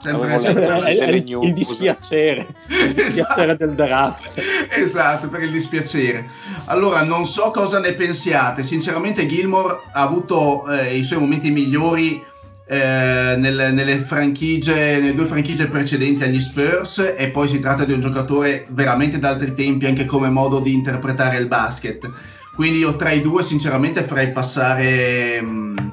Sempre- 0.00 0.34
Avevo 0.34 0.42
letto 0.42 0.84
È- 0.84 0.90
è- 0.90 0.96
è 0.96 1.04
delle 1.06 1.16
il, 1.18 1.24
news. 1.24 1.46
il 1.46 1.52
dispiacere, 1.52 2.54
il 2.68 2.94
dispiacere 2.94 3.56
del 3.56 3.74
draft. 3.74 4.42
esatto, 4.70 5.28
per 5.28 5.42
il 5.42 5.50
dispiacere. 5.52 6.28
Allora, 6.66 7.04
non 7.04 7.24
so 7.24 7.50
cosa 7.52 7.78
ne 7.78 7.94
pensiate. 7.94 8.62
Sinceramente, 8.64 9.26
Gilmore 9.26 9.80
ha 9.92 10.02
avuto 10.02 10.68
eh, 10.68 10.96
i 10.96 11.04
suoi 11.04 11.20
momenti 11.20 11.50
migliori 11.52 12.20
eh, 12.68 13.34
nelle, 13.38 13.70
nelle 13.70 13.96
nelle 13.96 15.14
due 15.14 15.24
franchigie 15.24 15.68
precedenti 15.68 16.22
agli 16.22 16.38
Spurs, 16.38 17.14
e 17.16 17.30
poi 17.30 17.48
si 17.48 17.60
tratta 17.60 17.84
di 17.84 17.94
un 17.94 18.00
giocatore 18.00 18.66
veramente 18.70 19.18
d'altri 19.18 19.54
tempi, 19.54 19.86
anche 19.86 20.04
come 20.04 20.28
modo 20.28 20.60
di 20.60 20.72
interpretare 20.74 21.38
il 21.38 21.46
basket. 21.46 22.10
Quindi, 22.54 22.78
io 22.78 22.96
tra 22.96 23.10
i 23.10 23.22
due, 23.22 23.42
sinceramente, 23.42 24.02
farei 24.02 24.32
passare 24.32 25.40
mh, 25.40 25.92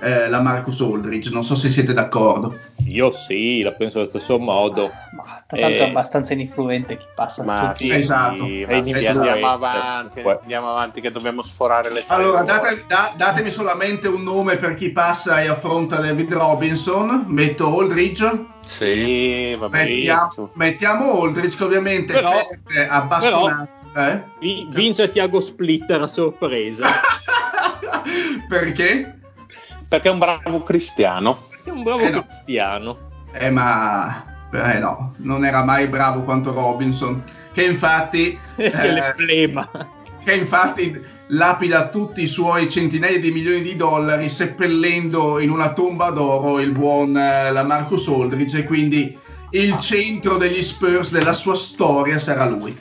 eh, 0.00 0.28
la 0.28 0.40
Marcus 0.40 0.80
Aldridge. 0.80 1.30
Non 1.30 1.44
so 1.44 1.54
se 1.54 1.68
siete 1.70 1.92
d'accordo. 1.92 2.58
Io 2.86 3.10
sì, 3.12 3.62
la 3.62 3.72
penso 3.72 3.98
allo 3.98 4.06
stesso 4.06 4.38
modo. 4.38 4.90
Ma 5.16 5.42
tra 5.46 5.58
l'altro 5.60 5.84
Eh. 5.84 5.86
è 5.86 5.88
abbastanza 5.88 6.32
ininfluente 6.34 6.96
chi 6.98 7.04
passa 7.14 7.42
Ma 7.44 7.68
tutti. 7.68 7.84
sì, 7.84 7.90
Esatto. 7.94 8.44
sì, 8.44 8.62
È 8.62 8.66
ma 8.66 8.72
sì, 8.72 8.78
ininfluente, 8.90 9.08
andiamo 9.18 9.48
avanti, 9.48 10.20
andiamo 10.20 10.70
avanti 10.70 11.00
che 11.00 11.10
dobbiamo 11.10 11.42
sforare 11.42 11.88
le 11.90 12.04
tre 12.04 12.14
Allora, 12.14 12.42
date- 12.42 12.84
da- 12.86 13.12
datemi 13.16 13.50
solamente 13.50 14.08
un 14.08 14.22
nome 14.22 14.56
per 14.56 14.74
chi 14.74 14.90
passa 14.90 15.40
e 15.40 15.48
affronta 15.48 15.96
David 15.96 16.32
Robinson. 16.32 17.24
Metto 17.28 17.66
Aldridge. 17.80 18.46
Sì, 18.62 19.54
va 19.54 19.68
Mettiamo, 19.68 20.20
benissimo. 20.26 20.50
mettiamo 20.54 21.20
Aldridge, 21.22 21.56
che 21.56 21.64
ovviamente 21.64 22.12
Però- 22.12 22.30
perde 22.64 22.88
a 22.88 23.02
bastonate. 23.02 23.72
Eh? 23.96 24.22
Vi- 24.40 24.66
Vince 24.70 25.08
Tiago 25.10 25.40
Splitter 25.40 26.02
a 26.02 26.06
sorpresa. 26.08 26.84
Perché? 28.48 29.18
Perché 29.94 30.08
è 30.08 30.12
un 30.12 30.18
bravo 30.18 30.62
cristiano. 30.64 31.46
È 31.62 31.70
un 31.70 31.82
bravo 31.84 32.00
Eh 32.00 32.10
no. 32.10 32.24
cristiano. 32.24 32.98
Eh, 33.32 33.50
ma 33.50 34.24
eh, 34.52 34.78
no, 34.80 35.14
non 35.18 35.44
era 35.44 35.62
mai 35.64 35.86
bravo 35.86 36.22
quanto 36.22 36.52
Robinson. 36.52 37.22
Che 37.52 37.64
infatti, 37.64 38.36
che 38.56 38.64
eh, 38.64 38.92
l'emblema. 38.92 39.68
che 40.24 40.34
infatti 40.34 41.00
lapida 41.28 41.88
tutti 41.90 42.22
i 42.22 42.26
suoi 42.26 42.68
centinaia 42.68 43.20
di 43.20 43.30
milioni 43.30 43.62
di 43.62 43.76
dollari 43.76 44.28
seppellendo 44.28 45.38
in 45.38 45.50
una 45.50 45.72
tomba 45.72 46.10
d'oro 46.10 46.58
il 46.58 46.72
buon 46.72 47.16
eh, 47.16 47.50
la 47.52 47.62
Marcus 47.62 48.08
Aldridge 48.08 48.58
e 48.58 48.64
quindi 48.64 49.16
il 49.50 49.78
centro 49.78 50.36
degli 50.38 50.60
Spurs 50.60 51.12
della 51.12 51.32
sua 51.32 51.54
storia 51.54 52.18
sarà 52.18 52.46
lui. 52.46 52.76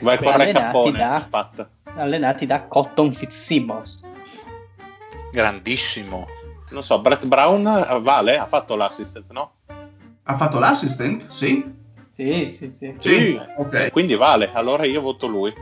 Vai 0.00 0.16
Beh, 0.16 0.24
con 0.24 0.36
Re 0.36 0.42
allenati 0.42 0.52
Cappone, 0.64 0.98
da- 0.98 1.26
Pat. 1.30 1.68
allenati 1.94 2.46
da 2.46 2.62
Cotton 2.64 3.12
Fitzsimmons. 3.12 4.06
Grandissimo. 5.32 6.26
Non 6.70 6.84
so, 6.84 7.00
Brett 7.00 7.24
Brown 7.26 7.66
eh, 7.66 8.00
vale? 8.00 8.36
Ha 8.36 8.46
fatto 8.46 8.74
l'assistant, 8.76 9.30
no? 9.30 9.52
Ha 10.24 10.36
fatto 10.36 10.58
l'assistant? 10.58 11.26
Sì? 11.28 11.64
Sì, 12.14 12.46
sì, 12.46 12.70
sì. 12.70 12.94
Sì. 12.98 13.40
Ok, 13.56 13.90
Quindi 13.90 14.14
vale, 14.14 14.50
allora 14.52 14.84
io 14.84 15.00
voto 15.00 15.26
lui. 15.26 15.52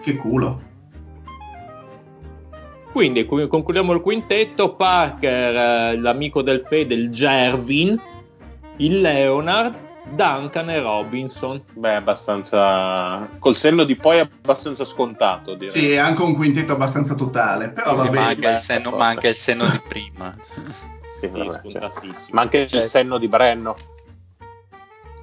che 0.00 0.16
culo. 0.16 0.62
Quindi 2.92 3.24
qui- 3.24 3.46
concludiamo 3.46 3.92
il 3.92 4.00
quintetto. 4.00 4.74
Parker, 4.74 5.54
eh, 5.94 5.96
l'amico 5.98 6.42
del 6.42 6.62
Fede, 6.62 6.94
il 6.94 7.10
Gervin, 7.10 8.00
il 8.78 9.00
Leonard, 9.00 9.76
Duncan 10.10 10.70
e 10.70 10.78
Robinson. 10.80 11.62
Beh, 11.72 11.94
abbastanza. 11.94 13.28
Col 13.38 13.56
senno 13.56 13.84
di 13.84 13.96
poi 13.96 14.18
è 14.18 14.20
abbastanza 14.20 14.84
scontato, 14.84 15.54
direi. 15.54 15.70
Sì, 15.78 15.90
è 15.92 15.96
anche 15.98 16.22
un 16.22 16.34
quintetto 16.34 16.72
abbastanza 16.72 17.14
totale, 17.14 17.70
però 17.70 17.94
va 17.94 18.02
Sì, 18.04 18.08
ma, 18.10 18.14
bene. 18.14 18.26
anche 18.26 18.48
il 18.48 18.56
senno, 18.56 18.90
beh. 18.90 18.96
ma 18.96 19.06
anche 19.06 19.28
il 19.28 19.34
senno 19.34 19.68
di 19.68 19.80
prima. 19.86 20.36
Sì, 21.20 21.28
Sì. 21.30 22.32
Ma 22.32 22.40
anche 22.40 22.66
Cioè- 22.66 22.80
il 22.80 22.86
senno 22.86 23.18
di 23.18 23.28
Brenno. 23.28 23.76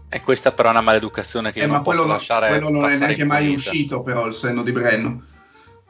E 0.10 0.22
questa 0.22 0.52
però 0.52 0.68
è 0.68 0.72
una 0.72 0.82
maleducazione 0.82 1.52
che 1.52 1.62
Eh, 1.62 1.66
non 1.66 1.82
posso 1.82 1.98
quello, 1.98 2.12
lasciare 2.14 2.50
quello 2.50 2.70
non 2.70 2.88
è 2.88 2.98
neanche 2.98 3.24
mai 3.24 3.52
uscito, 3.52 4.04
però 4.04 4.28
il 4.28 4.34
senno 4.34 4.62
di 4.62 4.72
Brenno. 4.72 5.24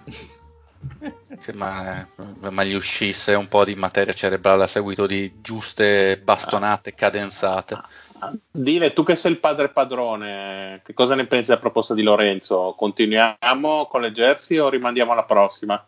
Ma, 1.53 2.05
ma 2.51 2.63
gli 2.63 2.73
uscisse 2.73 3.33
un 3.33 3.47
po' 3.47 3.65
di 3.65 3.75
materia 3.75 4.13
cerebrale 4.13 4.63
a 4.63 4.67
seguito 4.67 5.05
di 5.05 5.41
giuste 5.41 6.19
bastonate 6.23 6.93
cadenzate. 6.93 7.79
Dile, 8.51 8.93
tu 8.93 9.03
che 9.03 9.15
sei 9.15 9.31
il 9.31 9.39
padre 9.39 9.69
padrone, 9.69 10.81
che 10.83 10.93
cosa 10.93 11.15
ne 11.15 11.25
pensi 11.27 11.51
a 11.51 11.57
proposta 11.57 11.93
di 11.93 12.01
Lorenzo? 12.03 12.73
Continuiamo 12.77 13.85
con 13.85 14.01
le 14.01 14.11
jersey 14.11 14.57
o 14.57 14.69
rimandiamo 14.69 15.11
alla 15.11 15.23
prossima? 15.25 15.83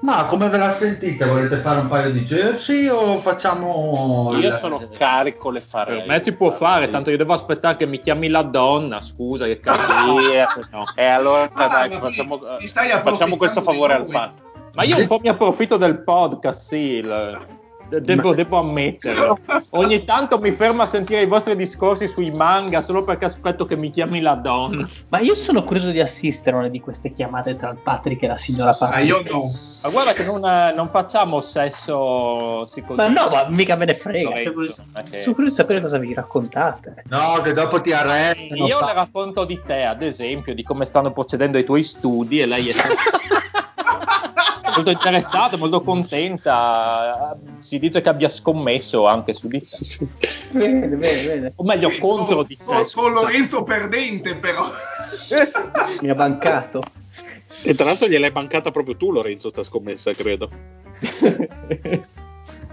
Ma 0.00 0.24
come 0.24 0.48
ve 0.48 0.56
la 0.58 0.70
sentite? 0.70 1.24
Volete 1.24 1.58
fare 1.58 1.78
un 1.78 1.86
paio 1.86 2.10
di 2.10 2.24
jersey 2.24 2.88
o 2.88 3.20
facciamo... 3.20 4.32
Io 4.36 4.56
sono 4.56 4.88
carico, 4.98 5.50
le 5.50 5.60
farei. 5.60 5.98
Per 5.98 6.06
me 6.08 6.18
si 6.18 6.32
può 6.32 6.50
fare, 6.50 6.90
tanto 6.90 7.10
io 7.10 7.16
devo 7.16 7.34
aspettare 7.34 7.76
che 7.76 7.86
mi 7.86 8.00
chiami 8.00 8.26
la 8.28 8.42
donna, 8.42 9.00
scusa, 9.00 9.44
che 9.44 9.60
cazzo. 9.60 9.90
Eh, 10.32 10.44
no. 10.72 10.84
E 10.96 11.04
allora 11.04 11.48
Ah, 11.52 11.68
dai, 11.68 11.90
facciamo, 11.92 12.40
facciamo 13.02 13.36
questo 13.36 13.60
favore 13.60 13.94
al 13.94 14.06
fatto. 14.08 14.42
Ma 14.74 14.82
io 14.82 14.96
un 14.98 15.06
po' 15.06 15.20
mi 15.20 15.28
approfitto 15.28 15.76
del 15.76 15.98
podcast, 16.02 16.60
sì, 16.66 16.76
il- 16.94 17.60
de- 18.00 18.14
devo, 18.14 18.34
devo 18.34 18.58
ammetterlo. 18.58 19.38
Ogni 19.72 20.04
tanto 20.04 20.38
mi 20.38 20.50
fermo 20.52 20.82
a 20.82 20.88
sentire 20.88 21.22
i 21.22 21.26
vostri 21.26 21.56
discorsi 21.56 22.08
sui 22.08 22.30
manga 22.36 22.80
solo 22.82 23.04
perché 23.04 23.24
aspetto 23.26 23.66
che 23.66 23.76
mi 23.76 23.90
chiami 23.90 24.20
la 24.20 24.34
donna. 24.34 24.88
Ma 25.08 25.18
io 25.18 25.34
sono 25.34 25.62
curioso 25.64 25.90
di 25.90 26.00
assistere 26.00 26.56
a 26.56 26.60
una 26.60 26.68
di 26.68 26.80
queste 26.80 27.12
chiamate 27.12 27.56
tra 27.56 27.70
il 27.70 27.78
Patrick 27.82 28.22
e 28.22 28.26
la 28.26 28.36
signora 28.36 28.70
Ah, 28.70 28.74
Patrick. 28.76 29.06
io 29.06 29.22
no. 29.32 29.42
Ma 29.82 29.88
guarda 29.90 30.12
che 30.12 30.24
non, 30.24 30.44
eh, 30.44 30.72
non 30.76 30.88
facciamo 30.88 31.40
sesso. 31.40 32.66
Ma 32.94 33.08
no, 33.08 33.28
ma 33.28 33.46
mica 33.48 33.76
me 33.76 33.84
ne 33.86 33.94
frega. 33.94 34.28
Lorenzo, 34.28 34.74
Sono 34.74 34.88
perché- 34.92 35.24
curioso 35.24 35.48
di 35.48 35.54
sapere 35.54 35.80
cosa 35.80 35.98
vi 35.98 36.14
raccontate. 36.14 37.02
No, 37.08 37.40
che 37.42 37.52
dopo 37.52 37.80
ti 37.80 37.92
arrestano. 37.92 38.66
Io 38.66 38.78
le 38.80 38.92
racconto 38.94 39.44
di 39.44 39.60
te, 39.64 39.82
ad 39.84 40.02
esempio, 40.02 40.54
di 40.54 40.62
come 40.62 40.84
stanno 40.84 41.12
procedendo 41.12 41.58
i 41.58 41.64
tuoi 41.64 41.82
studi 41.82 42.40
e 42.40 42.46
lei 42.46 42.68
è 42.68 42.72
molto 44.74 44.90
interessata, 44.90 45.56
molto 45.56 45.80
contenta. 45.82 47.36
Si 47.60 47.78
dice 47.78 48.00
che 48.00 48.08
abbia 48.08 48.28
scommesso 48.28 49.06
anche 49.06 49.34
su 49.34 49.48
di 49.48 49.66
te. 49.66 49.78
Bene, 50.50 50.86
bene, 50.88 51.22
bene. 51.26 51.52
O 51.56 51.64
meglio, 51.64 51.90
contro 51.98 52.42
di 52.42 52.56
te. 52.56 52.64
Con, 52.64 52.84
con. 52.94 53.12
Lorenzo 53.12 53.62
perdente, 53.62 54.36
però. 54.36 54.66
Mi 56.00 56.10
ha 56.10 56.14
bancato. 56.14 56.82
E 57.64 57.74
tra 57.74 57.84
l'altro 57.84 58.08
gliel'hai 58.08 58.30
bancata 58.32 58.70
proprio 58.70 58.96
tu, 58.96 59.12
Lorenzo, 59.12 59.50
sta 59.50 59.62
scommessa, 59.62 60.12
credo. 60.12 60.50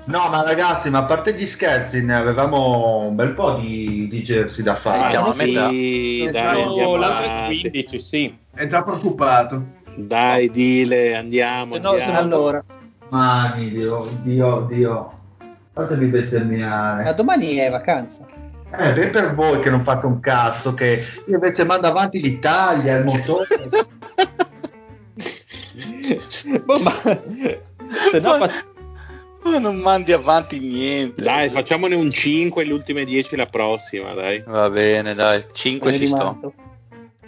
No, 0.05 0.27
ma 0.30 0.41
ragazzi, 0.41 0.89
ma 0.89 0.99
a 0.99 1.03
parte 1.03 1.34
gli 1.35 1.45
scherzi, 1.45 2.03
ne 2.03 2.15
avevamo 2.15 3.05
un 3.07 3.13
bel 3.15 3.31
po' 3.34 3.53
di, 3.59 4.07
di 4.09 4.23
jersey 4.23 4.63
da 4.63 4.73
fare. 4.73 5.09
Siamo 5.09 5.27
a 5.27 5.34
Sì, 5.34 5.39
metà. 5.39 5.61
dai, 5.67 6.31
Siamo 6.31 6.67
andiamo 6.69 6.95
l'altro 6.95 7.30
avanti. 7.30 7.59
15, 7.69 7.99
sì. 7.99 8.38
È 8.51 8.65
già 8.65 8.81
preoccupato. 8.81 9.63
Dai, 9.95 10.49
dile, 10.49 11.16
andiamo, 11.16 11.78
no, 11.78 11.90
andiamo. 11.90 12.18
Allora, 12.20 12.64
Mani, 13.10 13.70
Dio, 13.70 14.10
Dio, 14.22 14.68
Dio. 14.70 15.14
Fatemi 15.74 16.06
ma 16.06 16.11
bestemmiare. 16.11 17.14
domani 17.14 17.56
è 17.56 17.70
vacanza. 17.70 18.26
Eh, 18.72 18.94
ben 18.94 19.10
per 19.10 19.34
voi 19.34 19.60
che 19.61 19.70
non 19.70 19.84
fate 19.84 20.06
un 20.06 20.20
cazzo, 20.20 20.74
che 20.74 21.02
io 21.26 21.34
invece 21.34 21.64
mando 21.64 21.88
avanti 21.88 22.22
l'Italia, 22.22 22.98
il 22.98 23.06
motore. 23.06 23.48
Boh, 26.66 26.80
ma 26.80 26.91
se 28.11 28.20
no, 28.20 28.38
Ma 29.44 29.57
non 29.57 29.78
mandi 29.78 30.11
avanti 30.11 30.60
niente. 30.60 31.24
Dai, 31.24 31.49
facciamone 31.49 31.95
un 31.95 32.11
5 32.11 32.64
le 32.66 32.74
ultime 32.74 33.06
10 33.06 33.36
la 33.36 33.45
prossima, 33.45 34.14
dai. 34.14 34.44
Va 34.45 34.70
bene, 34.70 35.16
dai, 35.16 35.44
5 35.52 35.91
Me 35.91 35.98
ne 35.98 36.06
ci 36.06 36.11
sto. 36.11 36.53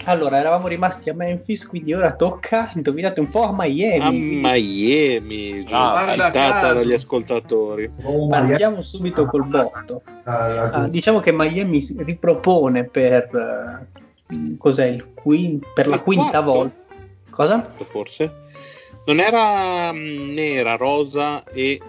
Allora, 0.06 0.38
eravamo 0.40 0.68
rimasti 0.68 1.10
a 1.10 1.14
Memphis, 1.14 1.68
quindi 1.68 1.94
ora 1.94 2.14
tocca, 2.14 2.72
indovinate 2.76 3.19
un 3.19 3.28
po', 3.28 3.44
a 3.44 3.53
Miami. 3.56 3.99
A 3.99 4.10
Miami, 4.49 5.64
Ah, 5.69 5.91
guarda 5.91 6.26
citata 6.26 6.73
dagli 6.73 6.94
ascoltatori. 6.94 7.90
Oh, 8.03 8.28
Partiamo 8.28 8.82
subito 8.82 9.26
col 9.26 9.45
botto. 9.48 10.02
Ah, 10.23 10.69
Ah, 10.72 10.88
diciamo 10.88 11.19
che 11.19 11.32
Miami 11.32 11.82
si 11.84 11.95
ripropone 11.99 12.86
per 12.86 13.88
eh, 14.28 14.56
cos'è 14.57 14.86
il 14.86 15.14
quin- 15.14 15.60
per 15.73 15.88
la 15.88 15.99
quinta 15.99 16.41
quarto? 16.41 16.52
volta. 16.52 16.76
Cosa? 17.30 17.73
Forse. 17.90 18.34
Non 19.06 19.19
era 19.19 19.91
mm, 19.94 20.34
nera, 20.34 20.76
rosa 20.78 21.44
e 21.44 21.80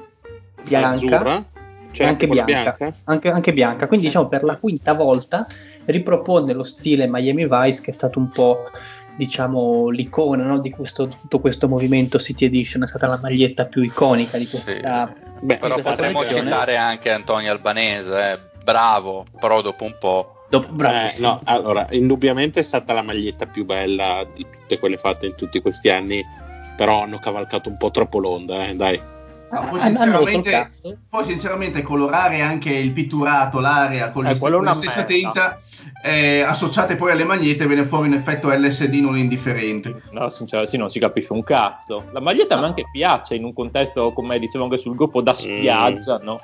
Bianca. 0.63 0.89
azzurra? 0.91 1.45
C'era 1.93 2.09
anche 2.11 2.27
bianca. 2.27 2.75
bianca? 2.79 2.97
Anche, 3.05 3.31
anche 3.31 3.53
bianca. 3.53 3.87
Quindi 3.87 4.07
diciamo 4.07 4.29
per 4.29 4.45
la 4.45 4.57
quinta 4.57 4.93
volta 4.95 5.47
ripropone 5.87 6.53
lo 6.53 6.65
stile 6.65 7.07
Miami 7.09 7.47
Vice 7.49 7.81
che 7.81 7.91
è 7.91 7.95
stato 7.95 8.19
un 8.19 8.29
po' 8.29 8.59
diciamo 9.17 9.91
l'icona 9.91 10.45
no, 10.45 10.59
di 10.59 10.71
questo, 10.71 11.09
tutto 11.09 11.39
questo 11.39 11.69
movimento 11.69 12.19
City 12.19 12.47
Edition, 12.47 12.83
è 12.83 12.87
stata 12.87 13.07
la 13.07 13.19
maglietta 13.21 13.67
più 13.67 13.83
iconica 13.83 14.39
di 14.39 14.47
Sì. 14.47 14.63
questa... 14.63 15.13
Beh, 15.43 15.57
Però 15.57 15.79
potremmo 15.81 16.25
citare 16.25 16.77
anche 16.77 17.11
Antonio 17.11 17.51
Albanese, 17.51 18.33
eh. 18.33 18.39
bravo, 18.63 19.25
però 19.41 19.61
dopo 19.61 19.85
un 19.85 19.97
po'. 19.99 20.37
Dopo, 20.49 20.69
Eh, 20.85 21.15
no, 21.19 21.41
allora, 21.45 21.87
indubbiamente 21.91 22.61
è 22.61 22.63
stata 22.63 22.93
la 22.93 23.03
maglietta 23.03 23.47
più 23.47 23.65
bella 23.65 24.25
di 24.35 24.47
tutte 24.49 24.79
quelle 24.79 24.97
fatte 24.99 25.27
in 25.27 25.35
tutti 25.35 25.61
questi 25.61 25.89
anni, 25.91 26.23
però 26.77 27.03
hanno 27.03 27.19
cavalcato 27.19 27.69
un 27.69 27.77
po' 27.77 27.91
troppo 27.91 28.19
l'onda, 28.21 28.67
eh, 28.69 28.77
dai. 28.77 29.01
No, 29.51 29.67
poi, 29.69 29.81
Ah, 29.81 29.83
sinceramente, 29.83 30.71
poi 31.11 31.25
sinceramente 31.25 31.83
colorare 31.83 32.41
anche 32.41 32.71
il 32.71 32.91
pitturato, 32.93 33.61
l'area 33.61 34.11
con, 34.11 34.27
Eh, 34.27 34.33
è 34.33 34.39
con 34.39 34.63
la 34.65 34.75
stessa 34.75 35.01
merda. 35.01 35.13
tinta 35.15 35.59
eh, 36.03 36.41
associate 36.43 36.97
poi 36.97 37.13
alle 37.13 37.25
magliette 37.25 37.67
viene 37.67 37.85
fuori 37.85 38.09
un 38.09 38.15
effetto 38.15 38.49
LSD 38.51 38.95
non 38.95 39.17
indifferente. 39.17 40.03
No, 40.11 40.29
sinceramente, 40.31 40.67
sì, 40.75 40.77
non 40.77 40.89
si 40.89 40.99
capisce 40.99 41.33
un 41.33 41.43
cazzo. 41.43 42.05
La 42.13 42.21
maglietta 42.21 42.57
a 42.57 42.61
me 42.61 42.67
anche 42.67 42.85
piace 42.91 43.35
in 43.35 43.45
un 43.45 43.53
contesto, 43.53 44.13
come 44.13 44.39
dicevo 44.39 44.65
anche 44.65 44.79
sul 44.79 44.95
gruppo, 44.97 45.23
da 45.23 45.33
spiaggia, 45.35 46.19
no? 46.19 46.39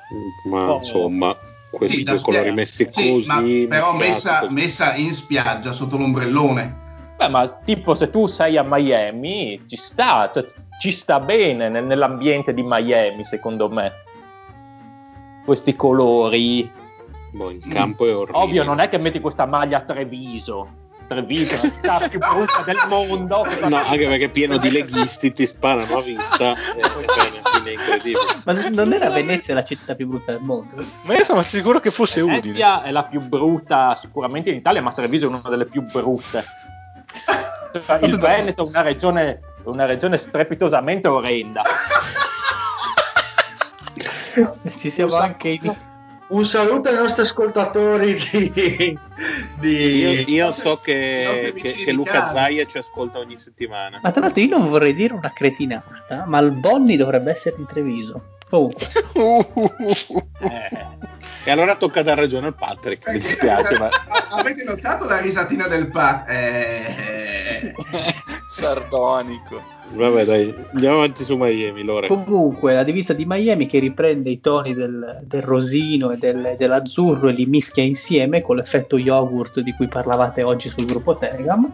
Ma 0.44 0.72
Oh. 0.72 0.76
insomma, 0.76 1.36
questi 1.70 1.96
Sì, 1.98 2.02
due 2.04 2.20
colori 2.20 2.52
messi 2.52 2.86
Sì, 2.90 3.10
così. 3.10 3.26
ma 3.26 3.42
però 3.68 3.94
messa, 3.94 4.40
così. 4.40 4.54
messa 4.54 4.94
in 4.94 5.12
spiaggia 5.12 5.72
sotto 5.72 5.96
l'ombrellone. 5.96 6.86
Beh, 7.16 7.28
ma 7.28 7.48
tipo 7.48 7.94
se 7.94 8.10
tu 8.10 8.26
sei 8.28 8.56
a 8.56 8.62
Miami, 8.62 9.62
ci 9.66 9.74
sta, 9.76 10.30
cioè, 10.32 10.44
ci 10.80 10.92
sta 10.92 11.18
bene 11.18 11.68
nel- 11.68 11.84
nell'ambiente 11.84 12.54
di 12.54 12.62
Miami, 12.64 13.24
secondo 13.24 13.68
me. 13.68 13.92
Questi 15.44 15.74
colori. 15.74 16.70
Boh, 17.32 17.50
in 17.50 17.68
campo 17.68 18.06
è 18.06 18.14
orribile. 18.14 18.44
Ovvio, 18.44 18.64
non 18.64 18.80
è 18.80 18.88
che 18.88 18.98
metti 18.98 19.20
questa 19.20 19.46
maglia 19.46 19.78
a 19.78 19.80
Treviso. 19.80 20.86
Treviso 21.08 21.54
è 21.54 21.58
la 21.62 21.70
città 21.70 22.08
più 22.08 22.18
brutta 22.18 22.62
del 22.64 22.76
mondo. 22.88 23.44
No, 23.68 23.76
anche 23.76 24.06
perché 24.06 24.24
è 24.26 24.30
pieno 24.30 24.56
di 24.58 24.70
leghisti, 24.70 25.32
ti 25.32 25.46
sparano 25.46 25.98
a 25.98 26.02
vista 26.02 26.52
e 26.52 26.82
fai 26.82 27.30
una 27.30 27.40
fine 27.42 27.72
incredibile. 27.72 28.20
Ma 28.44 28.68
non 28.70 28.92
era 28.92 29.10
Venezia 29.10 29.54
la 29.54 29.64
città 29.64 29.94
più 29.94 30.06
brutta 30.06 30.32
del 30.32 30.42
mondo? 30.42 30.84
Ma 31.02 31.14
io 31.14 31.24
sono 31.24 31.42
sicuro 31.42 31.80
che 31.80 31.90
fosse 31.90 32.20
Udine. 32.20 32.40
Venezia 32.40 32.82
è 32.82 32.90
la 32.90 33.04
più 33.04 33.20
brutta 33.20 33.94
sicuramente 33.94 34.50
in 34.50 34.56
Italia, 34.56 34.82
ma 34.82 34.92
Treviso 34.92 35.26
è 35.26 35.28
una 35.28 35.42
delle 35.48 35.66
più 35.66 35.82
brutte. 35.82 36.44
Cioè, 37.80 38.04
il 38.04 38.18
Veneto 38.18 38.64
è 38.64 38.68
una 38.68 38.82
regione, 38.82 39.40
una 39.64 39.86
regione 39.86 40.16
strepitosamente 40.16 41.08
orrenda. 41.08 41.62
Ci 44.78 44.90
siamo 44.90 45.16
anche 45.16 45.48
in... 45.48 45.76
Un 46.28 46.44
saluto 46.44 46.88
ai 46.90 46.94
nostri 46.94 47.22
ascoltatori 47.22 48.14
di... 48.14 48.98
di- 49.58 49.96
Io, 49.96 50.10
io 50.26 50.52
so 50.52 50.78
che, 50.82 51.52
che- 51.56 51.72
che 51.72 51.92
Luca. 51.92 52.26
Zaia 52.28 52.66
ci 52.66 52.76
ascolta 52.78 53.18
ogni 53.18 53.38
settimana. 53.38 53.98
Ma 54.02 54.10
tra 54.10 54.20
l'altro 54.20 54.42
io 54.42 54.58
non 54.58 54.68
vorrei 54.68 54.94
dire 54.94 55.14
una 55.14 55.32
cretinata, 55.32 56.24
ma 56.26 56.38
il 56.40 56.52
Bonni 56.52 56.96
dovrebbe 56.96 57.30
essere 57.30 57.56
di 57.56 57.64
Treviso. 57.66 58.36
Comunque, 58.50 58.86
Eh, 60.40 60.86
E 61.44 61.50
allora 61.50 61.74
tocca 61.76 62.02
dar 62.02 62.16
ragione 62.18 62.46
al 62.48 62.54
Patrick, 62.54 63.08
mi 63.10 63.18
dispiace, 63.18 63.78
ma 63.78 63.88
Avete 64.32 64.64
notato 64.64 65.04
la 65.06 65.18
risatina 65.18 65.66
del 65.66 65.88
pack? 65.88 66.30
Eh... 66.30 67.74
Sardonico. 68.48 69.60
vabbè 69.92 70.24
dai, 70.24 70.54
andiamo 70.72 70.96
avanti 70.96 71.22
su 71.22 71.36
Miami, 71.36 71.82
Lore. 71.82 72.08
comunque 72.08 72.72
la 72.72 72.82
divisa 72.82 73.12
di 73.12 73.24
Miami 73.26 73.66
che 73.66 73.78
riprende 73.78 74.30
i 74.30 74.40
toni 74.40 74.72
del, 74.72 75.20
del 75.22 75.42
rosino 75.42 76.10
e 76.12 76.16
del- 76.16 76.54
dell'azzurro 76.56 77.28
e 77.28 77.32
li 77.32 77.44
mischia 77.44 77.82
insieme 77.82 78.40
con 78.40 78.56
l'effetto 78.56 78.96
yogurt 78.96 79.60
di 79.60 79.72
cui 79.74 79.88
parlavate 79.88 80.42
oggi 80.42 80.70
sul 80.70 80.86
gruppo 80.86 81.18
Telegram. 81.18 81.70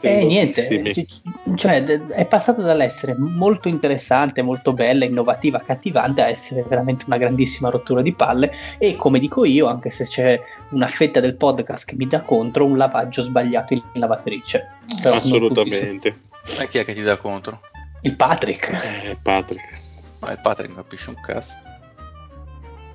E 0.00 0.24
niente, 0.24 0.60
Pastellosissimi. 0.62 1.06
c- 1.06 1.54
cioè, 1.56 1.84
è 1.84 2.24
passata 2.26 2.62
dall'essere 2.62 3.14
molto 3.16 3.68
interessante, 3.68 4.42
molto 4.42 4.72
bella, 4.72 5.04
innovativa, 5.04 5.58
accattivante 5.58 6.22
a 6.22 6.28
essere 6.28 6.62
veramente 6.68 7.04
una 7.06 7.16
grandissima 7.16 7.68
rottura 7.70 8.02
di 8.02 8.12
palle 8.12 8.52
e 8.78 8.96
come 8.96 9.18
dico 9.18 9.44
io, 9.44 9.66
anche 9.66 9.90
se 9.90 10.04
c'è 10.06 10.40
una 10.70 10.88
fetta 10.88 11.20
del 11.20 11.36
podcast 11.36 11.84
che 11.86 11.94
mi 11.96 12.06
dà 12.06 12.20
contro, 12.20 12.64
un 12.64 12.76
lavaggio 12.76 13.22
sbagliato 13.22 13.74
in 13.74 13.82
lavatrice. 13.94 14.68
Però 15.02 15.14
Assolutamente. 15.14 16.20
Ma 16.56 16.64
chi 16.64 16.78
è 16.78 16.84
che 16.84 16.94
ti 16.94 17.02
dà 17.02 17.16
contro? 17.16 17.58
sono- 17.60 17.72
Il 18.02 18.16
Patrick. 18.16 18.68
Eh, 19.08 19.16
Patrick. 19.20 19.78
Ma 20.20 20.30
il 20.32 20.38
Patrick 20.40 20.72
non 20.74 20.82
capisce 20.84 21.10
un 21.10 21.20
cazzo. 21.20 21.58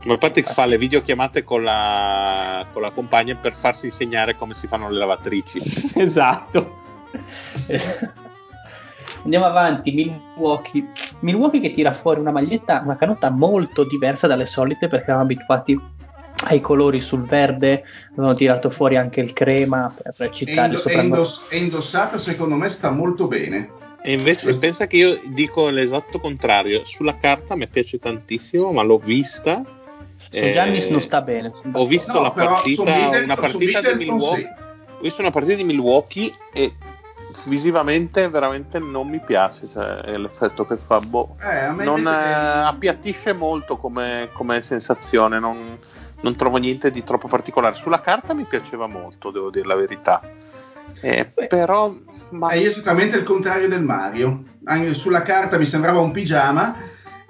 Ma 0.04 0.18
Patrick 0.18 0.52
fa 0.52 0.66
le 0.66 0.78
videochiamate 0.80 1.44
con 1.44 1.64
la, 1.64 2.66
con 2.74 2.82
la 2.82 2.90
compagna 2.92 3.36
per 3.36 3.54
farsi 3.54 3.86
insegnare 3.86 4.36
come 4.36 4.56
si 4.56 4.66
fanno 4.68 4.90
le 4.90 4.98
lavatrici. 4.98 5.62
esatto. 5.96 6.80
Andiamo 9.24 9.46
avanti, 9.46 9.92
Milwaukee. 9.92 10.88
Milwaukee 11.20 11.60
che 11.60 11.74
tira 11.74 11.94
fuori 11.94 12.20
una 12.20 12.32
maglietta, 12.32 12.82
una 12.84 12.96
canotta 12.96 13.30
molto 13.30 13.84
diversa 13.84 14.26
dalle 14.26 14.46
solite 14.46 14.88
perché 14.88 15.06
eravamo 15.06 15.26
abituati 15.26 15.80
ai 16.46 16.60
colori 16.60 17.00
sul 17.00 17.26
verde, 17.26 17.84
avevano 18.14 18.34
tirato 18.34 18.72
fuori 18.72 18.98
anche 18.98 19.20
il 19.22 19.32
crema 19.34 19.94
per, 19.96 20.14
per 20.18 20.30
È, 20.30 20.32
citare 20.32 20.68
indo- 20.74 20.78
il 20.78 20.84
è 20.84 20.88
soprannome. 20.90 21.22
è 21.50 21.56
indossata, 21.56 22.18
secondo 22.18 22.56
me 22.56 22.70
sta 22.70 22.90
molto 22.90 23.28
bene. 23.28 23.70
E 24.02 24.14
invece 24.14 24.46
Questo- 24.46 24.62
pensa 24.62 24.88
che 24.88 24.98
io 24.98 25.20
dico 25.28 25.70
l'esatto 25.70 26.20
contrario. 26.20 26.82
Sulla 26.86 27.18
carta 27.20 27.56
mi 27.56 27.68
piace 27.68 28.00
tantissimo, 28.00 28.72
ma 28.72 28.82
l'ho 28.82 28.98
vista. 28.98 29.64
Su 30.32 30.50
Giannis 30.52 30.88
non 30.88 31.02
sta 31.02 31.22
bene. 31.22 31.52
Ho 31.74 31.86
visto 31.86 32.14
No, 32.14 32.22
la 32.22 32.32
partita, 32.32 32.84
Middleton- 32.84 33.24
una 33.24 33.36
partita 33.36 33.82
di 33.82 33.94
Milwaukee. 34.06 34.42
sì. 34.42 34.48
Ho 34.98 35.02
visto 35.02 35.22
una 35.22 35.32
partita 35.32 35.56
di 35.56 35.64
Milwaukee 35.64 36.32
e 36.54 36.74
visivamente 37.46 38.30
veramente 38.30 38.80
non 38.80 39.08
mi 39.10 39.20
piace 39.20 39.66
cioè, 39.68 40.18
l'effetto 40.18 40.66
che 40.66 40.76
fa. 40.78 41.00
Boh, 41.00 41.36
Eh, 41.42 41.68
non 41.70 41.98
invece 41.98 42.00
eh, 42.00 42.24
che- 42.24 42.30
appiattisce 42.66 43.34
molto 43.34 43.78
come, 43.78 44.30
come 44.34 44.62
sensazione, 44.62 45.40
non, 45.40 45.78
non 46.22 46.36
trovo 46.36 46.58
niente 46.58 46.92
di 46.92 47.04
troppo 47.04 47.28
particolare. 47.28 47.76
Sulla 47.76 48.00
carta 48.02 48.34
mi 48.34 48.44
piaceva 48.46 48.88
molto, 48.88 49.32
devo 49.32 49.50
dire 49.50 49.66
la 49.68 49.76
verità. 49.76 50.22
Eh, 51.02 51.26
però 51.26 51.94
ma- 52.30 52.50
È 52.50 52.58
esattamente 52.58 53.18
il 53.18 53.24
contrario 53.24 53.68
del 53.68 53.82
Mario. 53.82 54.44
Anche 54.66 54.94
sulla 54.94 55.24
carta 55.24 55.58
mi 55.58 55.66
sembrava 55.66 56.00
un 56.00 56.12
pigiama 56.12 56.76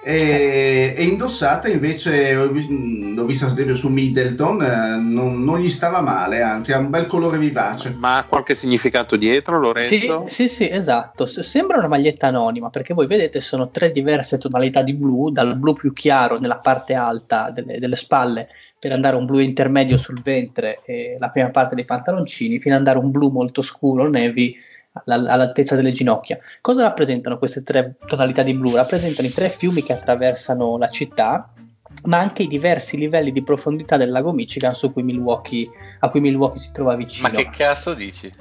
e, 0.03 0.95
e 0.97 1.03
indossata 1.03 1.67
invece 1.69 2.33
mh, 2.35 3.13
l'ho 3.13 3.25
vista 3.25 3.45
ad 3.45 3.51
esempio 3.51 3.75
su 3.75 3.89
Middleton, 3.89 4.61
eh, 4.63 4.97
non, 4.97 5.43
non 5.43 5.59
gli 5.59 5.69
stava 5.69 6.01
male, 6.01 6.41
anzi 6.41 6.71
ha 6.73 6.79
un 6.79 6.89
bel 6.89 7.05
colore 7.05 7.37
vivace. 7.37 7.93
ma 7.99 8.17
ha 8.17 8.23
qualche 8.25 8.55
significato 8.55 9.15
dietro, 9.15 9.55
Sì, 9.75 10.05
Lorenzo? 10.07 10.25
sì, 10.27 10.49
sì, 10.49 10.67
esatto. 10.69 11.25
S- 11.27 11.41
sembra 11.41 11.77
una 11.77 11.87
maglietta 11.87 12.27
anonima 12.27 12.69
perché 12.71 12.93
voi 12.95 13.05
vedete 13.05 13.41
sono 13.41 13.69
tre 13.69 13.91
diverse 13.91 14.37
tonalità 14.39 14.81
di 14.81 14.93
blu, 14.93 15.29
dal 15.29 15.55
blu 15.55 15.73
più 15.73 15.93
chiaro 15.93 16.39
nella 16.39 16.57
parte 16.57 16.93
alta 16.95 17.51
delle, 17.51 17.77
delle 17.77 17.95
spalle 17.95 18.47
per 18.79 18.91
andare 18.93 19.15
a 19.15 19.19
un 19.19 19.25
blu 19.27 19.37
intermedio 19.37 19.97
sul 19.97 20.19
ventre 20.23 20.81
e 20.83 21.15
la 21.19 21.29
prima 21.29 21.49
parte 21.51 21.75
dei 21.75 21.85
pantaloncini, 21.85 22.59
fino 22.59 22.73
ad 22.73 22.79
andare 22.79 22.97
a 22.97 23.01
un 23.01 23.11
blu 23.11 23.29
molto 23.29 23.61
scuro, 23.61 24.09
navy, 24.09 24.55
alla- 24.55 24.59
all'altezza 25.05 25.75
delle 25.75 25.91
ginocchia. 25.91 26.39
Cosa 26.61 26.83
rappresentano 26.83 27.37
queste 27.37 27.63
tre 27.63 27.95
tonalità 28.05 28.43
di 28.43 28.53
blu? 28.53 28.75
Rappresentano 28.75 29.27
i 29.27 29.33
tre 29.33 29.49
fiumi 29.49 29.83
che 29.83 29.93
attraversano 29.93 30.77
la 30.77 30.89
città, 30.89 31.53
ma 32.03 32.19
anche 32.19 32.43
i 32.43 32.47
diversi 32.47 32.97
livelli 32.97 33.31
di 33.31 33.43
profondità 33.43 33.97
del 33.97 34.11
lago 34.11 34.31
Michigan 34.31 34.73
cui 34.91 35.03
a 35.99 36.09
cui 36.09 36.19
Milwaukee 36.19 36.59
si 36.59 36.71
trova 36.71 36.95
vicino. 36.95 37.29
Ma 37.29 37.35
che 37.35 37.49
cazzo 37.49 37.93
dici? 37.93 38.31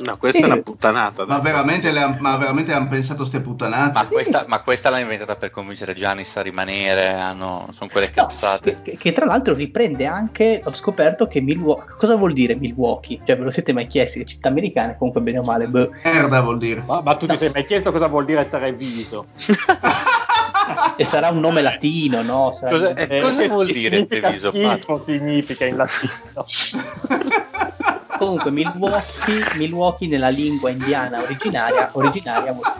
No, 0.00 0.16
questa 0.16 0.38
Sì. 0.38 0.44
è 0.44 0.46
una 0.46 0.62
puttanata. 0.62 1.26
Ma 1.26 1.38
veramente, 1.40 1.90
le 1.92 2.16
ma 2.20 2.36
veramente 2.36 2.72
hanno 2.72 2.88
pensato 2.88 3.24
ste 3.26 3.40
puttanate? 3.40 3.92
Ma, 3.92 4.06
questa, 4.06 4.44
ma 4.48 4.60
questa 4.62 4.88
l'ha 4.88 4.98
inventata 4.98 5.36
per 5.36 5.50
convincere 5.50 5.92
Giannis 5.94 6.36
a 6.38 6.40
rimanere, 6.42 7.08
hanno- 7.10 7.66
sono 7.70 7.90
quelle 7.90 8.06
No, 8.06 8.12
cazzate. 8.26 8.80
che, 8.82 8.96
che 8.96 9.12
tra 9.12 9.26
l'altro 9.26 9.52
riprende 9.52 10.06
anche, 10.06 10.62
ho 10.64 10.72
scoperto 10.74 11.26
che 11.26 11.40
Milwaukee, 11.42 11.96
cosa 11.98 12.16
vuol 12.16 12.32
dire 12.32 12.54
Milwaukee? 12.54 13.20
Cioè 13.24 13.36
ve 13.36 13.44
lo 13.44 13.50
siete 13.50 13.72
mai 13.74 13.86
chiesti? 13.86 14.18
Le 14.20 14.24
città 14.24 14.48
americane 14.48 14.96
comunque 14.96 15.20
bene 15.20 15.38
o 15.38 15.42
male, 15.42 15.66
boh. 15.66 15.90
Merda 16.02 16.40
vuol 16.40 16.56
dire. 16.58 16.82
Ma, 16.86 17.02
ma 17.02 17.16
tu 17.16 17.26
ti 17.26 17.36
sei 17.36 17.50
mai 17.52 17.66
chiesto 17.66 17.92
cosa 17.92 18.06
vuol 18.06 18.24
dire 18.24 18.48
Treviso? 18.48 19.26
e 20.96 21.04
sarà 21.04 21.30
un 21.30 21.40
nome 21.40 21.62
latino, 21.62 22.22
no? 22.22 22.52
Sarà- 22.52 22.70
Cosa- 22.70 22.94
eh, 22.94 23.20
cosa 23.20 23.46
vuol 23.48 23.66
dire 23.70 24.06
Treviso, 24.06 24.50
schifo, 24.50 25.02
significa 25.06 25.64
in 25.64 25.76
latino. 25.76 26.12
Comunque 28.18 28.50
Milwaukee, 28.50 29.42
Milwaukee 29.56 30.06
nella 30.08 30.28
lingua 30.28 30.70
indiana 30.70 31.22
originaria, 31.22 31.88
originaria 31.92 32.52
vuol, 32.52 32.72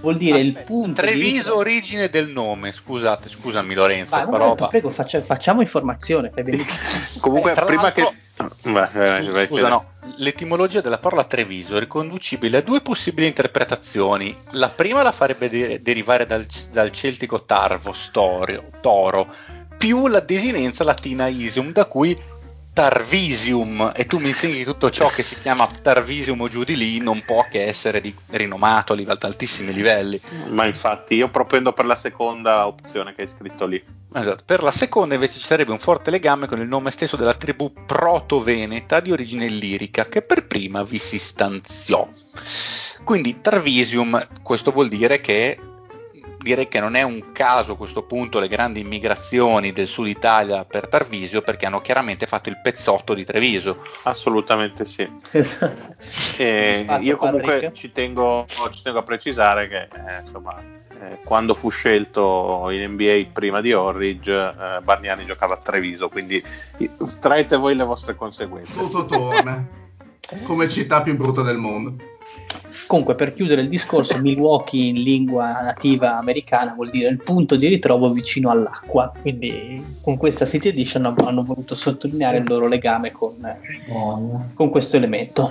vuol 0.00 0.16
dire 0.16 0.38
il 0.38 0.54
punto 0.64 1.02
di 1.02 1.06
Treviso, 1.08 1.36
ritrovo- 1.36 1.60
origine 1.60 2.08
del 2.08 2.28
nome, 2.28 2.72
scusate, 2.72 3.28
scusami 3.28 3.74
Lorenzo, 3.74 4.16
Vai, 4.16 4.26
però... 4.26 4.54
vai, 4.54 4.68
prego, 4.68 4.88
faccia- 4.88 5.22
facciamo 5.22 5.60
informazione. 5.60 6.32
Comunque, 7.20 7.52
Eh, 7.52 7.64
prima 7.64 7.92
che. 7.92 8.10
vai, 8.64 9.46
Scusa, 9.46 9.68
no, 9.68 9.84
l'etimologia 10.16 10.80
della 10.80 10.98
parola 10.98 11.24
Treviso 11.24 11.76
è 11.76 11.80
riconducibile 11.80 12.58
a 12.58 12.62
due 12.62 12.80
possibili 12.80 13.26
interpretazioni. 13.26 14.34
La 14.52 14.68
prima 14.68 15.02
la 15.02 15.12
farebbe 15.12 15.48
de- 15.48 15.80
derivare 15.80 16.26
dal, 16.26 16.46
dal 16.70 16.90
celtico 16.90 17.44
tarvo, 17.44 17.92
storio, 17.92 18.64
toro, 18.80 19.32
più 19.76 20.06
la 20.06 20.20
desinenza 20.20 20.84
latina 20.84 21.26
isium, 21.26 21.72
da 21.72 21.86
cui 21.86 22.16
Tarvisium, 22.74 23.92
e 23.94 24.06
tu 24.06 24.18
mi 24.18 24.30
insegni 24.30 24.56
che 24.56 24.64
tutto 24.64 24.90
ciò 24.90 25.08
che 25.08 25.22
si 25.22 25.38
chiama 25.38 25.66
Tarvisium 25.66 26.40
o 26.40 26.48
giù 26.48 26.64
di 26.64 26.74
lì 26.74 26.98
non 27.00 27.22
può 27.22 27.46
che 27.50 27.64
essere 27.66 28.00
di 28.00 28.14
rinomato 28.30 28.94
ad 28.94 29.22
altissimi 29.22 29.74
livelli. 29.74 30.18
Ma 30.48 30.64
infatti, 30.64 31.14
io 31.14 31.28
propendo 31.28 31.74
per 31.74 31.84
la 31.84 31.96
seconda 31.96 32.66
opzione 32.66 33.14
che 33.14 33.22
hai 33.22 33.28
scritto 33.28 33.66
lì. 33.66 33.84
Esatto. 34.14 34.42
Per 34.46 34.62
la 34.62 34.70
seconda 34.70 35.14
invece 35.14 35.38
ci 35.38 35.44
sarebbe 35.44 35.72
un 35.72 35.78
forte 35.78 36.10
legame 36.10 36.46
con 36.46 36.60
il 36.60 36.68
nome 36.68 36.90
stesso 36.90 37.16
della 37.16 37.34
tribù 37.34 37.72
proto-veneta 37.84 39.00
di 39.00 39.12
origine 39.12 39.44
illirica 39.44 40.06
che 40.06 40.22
per 40.22 40.46
prima 40.46 40.82
vi 40.82 40.98
si 40.98 41.18
stanziò. 41.18 42.08
Quindi 43.04 43.40
Tarvisium, 43.42 44.28
questo 44.42 44.70
vuol 44.70 44.88
dire 44.88 45.20
che 45.20 45.58
direi 46.42 46.68
che 46.68 46.80
non 46.80 46.94
è 46.96 47.02
un 47.02 47.32
caso 47.32 47.72
a 47.72 47.76
questo 47.76 48.02
punto 48.02 48.38
le 48.38 48.48
grandi 48.48 48.80
immigrazioni 48.80 49.72
del 49.72 49.86
sud 49.86 50.08
Italia 50.08 50.64
per 50.64 50.88
Tarvisio 50.88 51.40
perché 51.40 51.66
hanno 51.66 51.80
chiaramente 51.80 52.26
fatto 52.26 52.48
il 52.48 52.60
pezzotto 52.60 53.14
di 53.14 53.24
Treviso. 53.24 53.82
Assolutamente 54.02 54.84
sì. 54.84 55.08
Esatto. 55.42 55.94
E 56.38 56.84
Fatto, 56.86 57.02
io 57.02 57.16
comunque 57.16 57.70
ci 57.74 57.92
tengo, 57.92 58.46
ci 58.70 58.82
tengo 58.82 58.98
a 58.98 59.02
precisare 59.02 59.68
che 59.68 59.82
eh, 59.82 60.20
insomma, 60.24 60.60
eh, 60.60 61.18
quando 61.24 61.54
fu 61.54 61.70
scelto 61.70 62.68
in 62.70 62.92
NBA 62.92 63.30
prima 63.32 63.60
di 63.60 63.72
Orridge, 63.72 64.32
eh, 64.32 64.80
Bargnani 64.82 65.24
giocava 65.24 65.54
a 65.54 65.58
Treviso, 65.58 66.08
quindi 66.08 66.42
traete 67.20 67.56
voi 67.56 67.74
le 67.74 67.84
vostre 67.84 68.14
conseguenze. 68.14 68.78
Tutto 68.78 69.06
torna. 69.06 69.80
Come 70.44 70.68
città 70.68 71.02
più 71.02 71.16
brutta 71.16 71.42
del 71.42 71.58
mondo. 71.58 71.96
Comunque, 72.86 73.14
per 73.14 73.32
chiudere 73.34 73.62
il 73.62 73.68
discorso, 73.68 74.18
Milwaukee 74.20 74.88
in 74.88 75.02
lingua 75.02 75.60
nativa 75.62 76.18
americana 76.18 76.72
vuol 76.74 76.90
dire 76.90 77.08
il 77.08 77.22
punto 77.22 77.56
di 77.56 77.66
ritrovo 77.68 78.10
vicino 78.10 78.50
all'acqua. 78.50 79.12
Quindi, 79.20 79.98
con 80.02 80.16
questa 80.16 80.44
City 80.44 80.68
Edition 80.68 81.06
hanno, 81.06 81.26
hanno 81.26 81.42
voluto 81.42 81.74
sottolineare 81.74 82.38
il 82.38 82.44
loro 82.46 82.66
legame 82.68 83.10
con, 83.12 83.36
con 84.54 84.68
questo 84.70 84.96
elemento. 84.96 85.50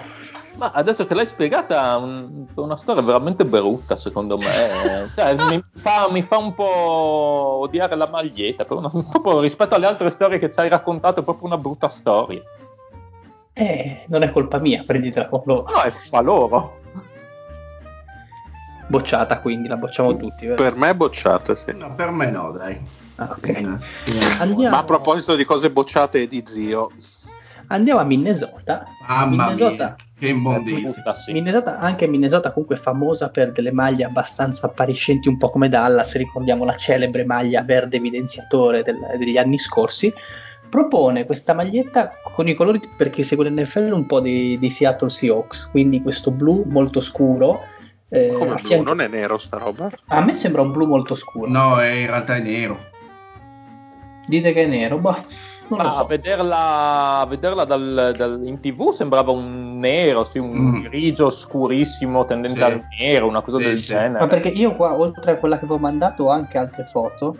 Ma 0.59 0.69
adesso 0.73 1.05
che 1.05 1.15
l'hai 1.15 1.25
spiegata, 1.25 1.97
un- 1.97 2.45
è 2.53 2.59
una 2.59 2.75
storia 2.75 3.01
veramente 3.01 3.45
brutta, 3.45 3.95
secondo 3.95 4.37
me. 4.37 4.45
Cioè, 5.15 5.35
mi, 5.49 5.61
fa, 5.73 6.09
mi 6.11 6.21
fa 6.21 6.37
un 6.37 6.53
po' 6.53 7.59
odiare 7.61 7.95
la 7.95 8.07
maglietta. 8.07 8.65
una- 8.69 8.91
proprio 9.09 9.39
rispetto 9.39 9.73
alle 9.75 9.87
altre 9.87 10.09
storie 10.11 10.37
che 10.37 10.51
ci 10.51 10.59
hai 10.59 10.69
raccontato, 10.69 11.21
è 11.21 11.23
proprio 11.23 11.47
una 11.47 11.57
brutta 11.57 11.87
storia. 11.87 12.41
Eh, 13.53 14.03
non 14.07 14.21
è 14.23 14.29
colpa 14.29 14.59
mia, 14.59 14.83
prenditela 14.85 15.27
con 15.27 15.41
loro. 15.45 15.65
No, 15.73 15.81
è 15.81 15.89
fa 15.89 16.21
loro. 16.21 16.79
Bocciata, 18.91 19.39
quindi 19.39 19.67
la 19.67 19.77
bocciamo 19.77 20.15
tutti. 20.17 20.45
vero? 20.45 20.61
Per 20.61 20.75
me 20.75 20.89
è 20.89 20.93
bocciata, 20.93 21.55
sì. 21.55 21.73
No, 21.77 21.95
per 21.95 22.11
me 22.11 22.29
no, 22.29 22.51
dai. 22.51 22.77
Ah, 23.15 23.29
ok. 23.37 23.47
Eh, 23.47 23.65
Andiamo, 24.39 24.75
Ma 24.75 24.79
a 24.79 24.83
proposito 24.83 25.35
di 25.35 25.45
cose 25.45 25.71
bocciate 25.71 26.27
di 26.27 26.43
zio, 26.45 26.91
andiamo 27.67 27.99
a 27.99 28.03
Minnesota. 28.03 28.83
Mamma 29.07 29.45
Minnesota. 29.51 29.95
mia, 29.95 29.95
che 30.19 31.15
sì. 31.15 31.31
Minnesota, 31.31 31.79
anche 31.79 32.05
Minnesota 32.07 32.51
comunque 32.51 32.75
è 32.77 32.79
famosa 32.79 33.29
per 33.29 33.51
delle 33.53 33.71
maglie 33.71 34.03
abbastanza 34.03 34.65
appariscenti, 34.67 35.27
un 35.27 35.37
po' 35.37 35.49
come 35.49 35.69
Dallas, 35.69 36.15
ricordiamo 36.15 36.65
la 36.65 36.75
celebre 36.75 37.25
maglia 37.25 37.61
verde 37.63 37.97
evidenziatore 37.97 38.83
del- 38.83 38.99
degli 39.17 39.37
anni 39.37 39.57
scorsi. 39.57 40.13
Propone 40.69 41.25
questa 41.25 41.53
maglietta 41.53 42.11
con 42.33 42.47
i 42.47 42.53
colori, 42.53 42.79
per 42.95 43.09
chi 43.09 43.23
segue 43.23 43.49
l'NFL, 43.49 43.91
un 43.91 44.05
po' 44.05 44.19
dei, 44.21 44.57
dei 44.57 44.69
Seattle 44.69 45.09
Seahawks, 45.09 45.67
quindi 45.71 46.01
questo 46.01 46.31
blu 46.31 46.63
molto 46.67 46.99
scuro. 47.01 47.61
Eh, 48.13 48.33
come 48.33 48.57
fianco- 48.57 48.83
non 48.83 48.99
è 48.99 49.07
nero 49.07 49.37
sta 49.37 49.57
roba? 49.57 49.89
A 50.07 50.21
me 50.21 50.35
sembra 50.35 50.61
un 50.61 50.71
blu 50.71 50.85
molto 50.85 51.15
scuro. 51.15 51.49
No, 51.49 51.79
è, 51.79 51.89
in 51.91 52.07
realtà 52.07 52.35
è 52.35 52.41
nero. 52.41 52.77
Dite 54.25 54.51
che 54.53 54.63
è 54.63 54.67
nero, 54.67 54.97
Ma 54.99 55.17
a 55.77 55.91
so. 55.91 56.05
vederla, 56.05 57.19
a 57.19 57.25
vederla 57.25 57.63
dal- 57.63 58.13
dal- 58.17 58.41
in 58.43 58.59
tv 58.59 58.91
sembrava 58.91 59.31
un 59.31 59.79
nero, 59.79 60.25
sì, 60.25 60.37
un 60.39 60.51
Mm. 60.71 60.81
grigio 60.81 61.29
scurissimo 61.29 62.25
tendente 62.25 62.59
Sì. 62.59 62.63
al 62.65 62.83
nero, 62.99 63.27
una 63.27 63.41
cosa 63.41 63.57
Sì, 63.57 63.63
del 63.63 63.77
sì. 63.77 63.85
genere. 63.87 64.19
Ma 64.19 64.27
perché 64.27 64.49
io 64.49 64.75
qua, 64.75 64.97
oltre 64.99 65.31
a 65.31 65.35
quella 65.37 65.57
che 65.57 65.63
avevo 65.63 65.79
mandato, 65.79 66.25
ho 66.25 66.29
anche 66.29 66.57
altre 66.57 66.83
foto. 66.83 67.37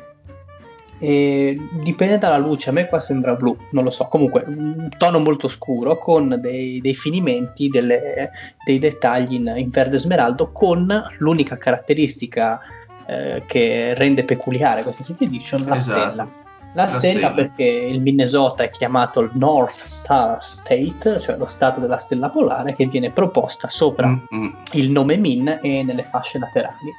E 1.04 1.58
dipende 1.82 2.20
dalla 2.20 2.38
luce, 2.38 2.70
a 2.70 2.74
me 2.74 2.86
qua 2.88 3.00
sembra 3.00 3.34
blu, 3.34 3.58
non 3.72 3.84
lo 3.84 3.90
so. 3.90 4.06
Comunque, 4.06 4.44
un 4.46 4.88
tono 5.00 5.18
molto 5.18 5.48
scuro 5.48 5.98
con 5.98 6.38
dei, 6.40 6.80
dei 6.80 6.94
finimenti, 6.94 7.70
delle- 7.70 8.30
dei 8.64 8.78
dettagli 8.78 9.34
in, 9.34 9.52
in 9.58 9.70
verde 9.72 9.98
smeraldo, 9.98 10.52
con 10.52 10.88
l'unica 11.18 11.58
caratteristica 11.58 12.60
eh, 13.08 13.42
che 13.48 13.96
rende 13.96 14.24
peculiare 14.24 14.84
questa 14.84 15.04
City 15.04 15.26
Edition, 15.26 15.66
la 15.66 15.76
Esatto. 15.76 16.00
stella. 16.00 16.28
La, 16.74 16.84
La 16.84 16.88
stella, 16.90 17.02
stella. 17.20 17.34
perché 17.34 17.64
il 17.64 18.00
Minnesota 18.00 18.64
è 18.64 18.70
chiamato 18.70 19.20
il 19.22 19.32
North 19.34 19.76
Star 19.84 20.42
State, 20.42 21.20
cioè 21.20 21.36
lo 21.36 21.46
stato 21.48 21.82
della 21.82 21.98
stella 21.98 22.30
polare, 22.30 22.76
che 22.76 22.86
viene 22.86 23.10
proposta 23.10 23.68
sopra 23.68 24.08
Mm-mm. 24.08 24.56
il 24.74 24.90
nome 24.92 25.18
Min 25.18 25.60
e 25.62 25.84
nelle 25.84 26.04
fasce 26.04 26.38
laterali. 26.40 26.94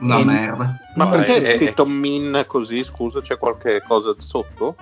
Una 0.00 0.18
E- 0.18 0.24
merda. 0.24 0.78
Ma 0.94 1.04
No, 1.04 1.10
perché 1.10 1.36
eh, 1.36 1.42
è 1.42 1.48
eh, 1.54 1.56
scritto 1.56 1.86
min 1.86 2.44
così? 2.46 2.82
Scusa, 2.84 3.20
c'è 3.20 3.38
qualche 3.38 3.82
cosa 3.86 4.14
sotto? 4.18 4.76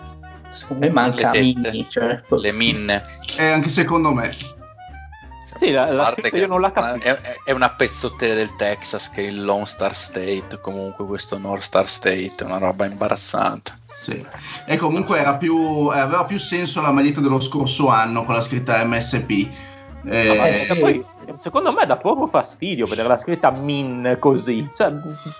Secondo 0.52 0.86
me 0.86 0.92
manca 0.92 1.30
Le. 1.32 1.40
Mini, 1.40 1.86
cioè, 1.88 2.22
Le 2.28 2.52
minne. 2.52 3.02
E 3.36 3.46
anche 3.46 3.68
secondo 3.68 4.12
me. 4.12 4.32
Sì, 5.58 5.70
la, 5.70 5.90
la 5.90 6.02
parte 6.04 6.20
scritta 6.20 6.36
che 6.36 6.42
io 6.42 6.46
non 6.48 6.60
la 6.60 6.70
capisco. 6.70 7.06
È, 7.08 7.12
è- 7.14 7.34
è 7.46 7.52
una 7.52 7.70
pezzottera 7.70 8.34
del 8.34 8.54
Texas 8.56 9.10
che 9.10 9.22
è 9.22 9.26
il 9.28 9.42
Lone 9.42 9.64
Star 9.64 9.94
State, 9.94 10.58
comunque 10.60 11.06
questo 11.06 11.38
North 11.38 11.62
Star 11.62 11.88
State, 11.88 12.34
è 12.36 12.42
una 12.44 12.58
roba 12.58 12.84
imbarazzante. 12.84 13.72
Sì. 13.90 14.24
E 14.66 14.76
comunque 14.76 15.18
era 15.18 15.36
più, 15.38 15.90
eh, 15.94 15.98
aveva 15.98 16.24
più 16.24 16.38
senso 16.38 16.82
la 16.82 16.92
maglietta 16.92 17.20
dello 17.20 17.40
scorso 17.40 17.88
anno 17.88 18.24
con 18.24 18.34
la 18.34 18.42
scritta 18.42 18.84
MSP. 18.84 19.48
Eh, 20.08 20.36
Ma 20.36 20.44
perché 20.44 20.76
poi, 20.76 21.04
secondo 21.32 21.72
me 21.72 21.84
dà 21.84 21.96
proprio 21.96 22.28
fastidio 22.28 22.86
vedere 22.86 23.08
la 23.08 23.16
scritta 23.16 23.50
min 23.50 24.16
così. 24.20 24.68
Cioè, 24.72 24.92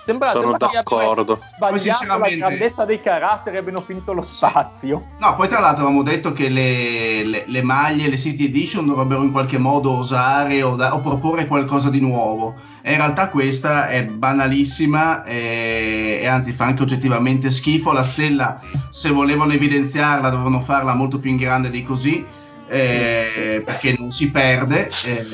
sembra, 0.03 0.31
Sono 0.31 0.49
sembra 0.49 0.69
d'accordo. 0.73 1.37
Poi, 1.37 1.79
sbagliato 1.79 2.17
la 2.17 2.29
grandezza 2.29 2.83
dei 2.83 2.99
caratteri 2.99 3.57
abbiano 3.57 3.79
finito 3.79 4.11
lo 4.11 4.21
spazio. 4.21 5.05
No, 5.19 5.35
poi 5.35 5.47
tra 5.47 5.59
l'altro 5.59 5.83
avevamo 5.85 6.03
detto 6.03 6.33
che 6.33 6.49
le, 6.49 7.23
le- 7.23 7.43
le 7.47 7.61
maglie, 7.61 8.09
le 8.09 8.17
City 8.17 8.45
Edition 8.45 8.85
dovrebbero 8.85 9.23
in 9.23 9.31
qualche 9.31 9.57
modo 9.57 9.91
osare 9.91 10.61
o, 10.63 10.75
da- 10.75 10.93
o 10.93 10.99
proporre 10.99 11.47
qualcosa 11.47 11.89
di 11.89 12.01
nuovo. 12.01 12.55
E 12.81 12.91
in 12.91 12.97
realtà 12.97 13.29
questa 13.29 13.87
è 13.87 14.05
banalissima 14.05 15.23
e, 15.23 16.19
e 16.21 16.27
anzi 16.27 16.51
fa 16.51 16.65
anche 16.65 16.81
oggettivamente 16.81 17.51
schifo. 17.51 17.93
La 17.93 18.03
stella, 18.03 18.59
se 18.89 19.09
volevano 19.11 19.53
evidenziarla, 19.53 20.29
dovevano 20.29 20.59
farla 20.59 20.93
molto 20.93 21.19
più 21.19 21.29
in 21.29 21.37
grande 21.37 21.69
di 21.69 21.83
così. 21.83 22.25
Eh, 22.69 23.61
perché 23.65 23.95
non 23.97 24.11
si 24.11 24.29
perde 24.29 24.89
eh, 25.05 25.25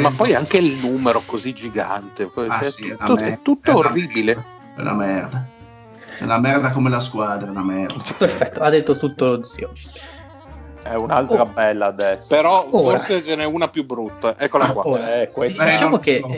Ma 0.00 0.10
poi 0.10 0.34
anche 0.34 0.58
il 0.58 0.78
numero 0.80 1.22
così 1.24 1.52
gigante. 1.52 2.26
poi, 2.28 2.46
Ah, 2.48 2.58
cioè, 2.60 2.70
sì, 2.70 2.88
è 2.88 2.96
tutto, 2.96 3.12
una 3.12 3.20
è 3.20 3.22
merda. 3.24 3.38
tutto 3.42 3.70
È 3.70 3.74
orribile. 3.74 4.34
merda. 4.34 4.44
è 4.76 4.80
una 4.80 4.94
merda 4.94 5.46
è 6.18 6.22
una 6.24 6.38
merda 6.38 6.70
come 6.70 6.90
la 6.90 7.00
squadra 7.00 7.46
è 7.46 7.50
una 7.50 7.64
merda 7.64 8.02
Perfetto, 8.16 8.60
ha 8.60 8.68
detto 8.70 8.96
tutto 8.98 9.24
lo 9.36 9.44
zio. 9.44 9.72
È 10.82 10.94
un'altra 10.94 11.42
Oh. 11.42 11.46
bella 11.46 11.86
adesso. 11.86 12.26
Però 12.28 12.66
Ora. 12.70 12.98
forse 12.98 13.22
ce 13.24 13.36
n'è 13.36 13.44
una 13.44 13.68
più 13.68 13.84
brutta. 13.86 14.36
Eccola 14.36 14.66
qua. 14.72 14.86
Ora, 14.88 15.14
Eh, 15.20 15.30
Eh, 15.32 15.48
diciamo 15.48 15.98
che, 15.98 16.18
so. 16.20 16.28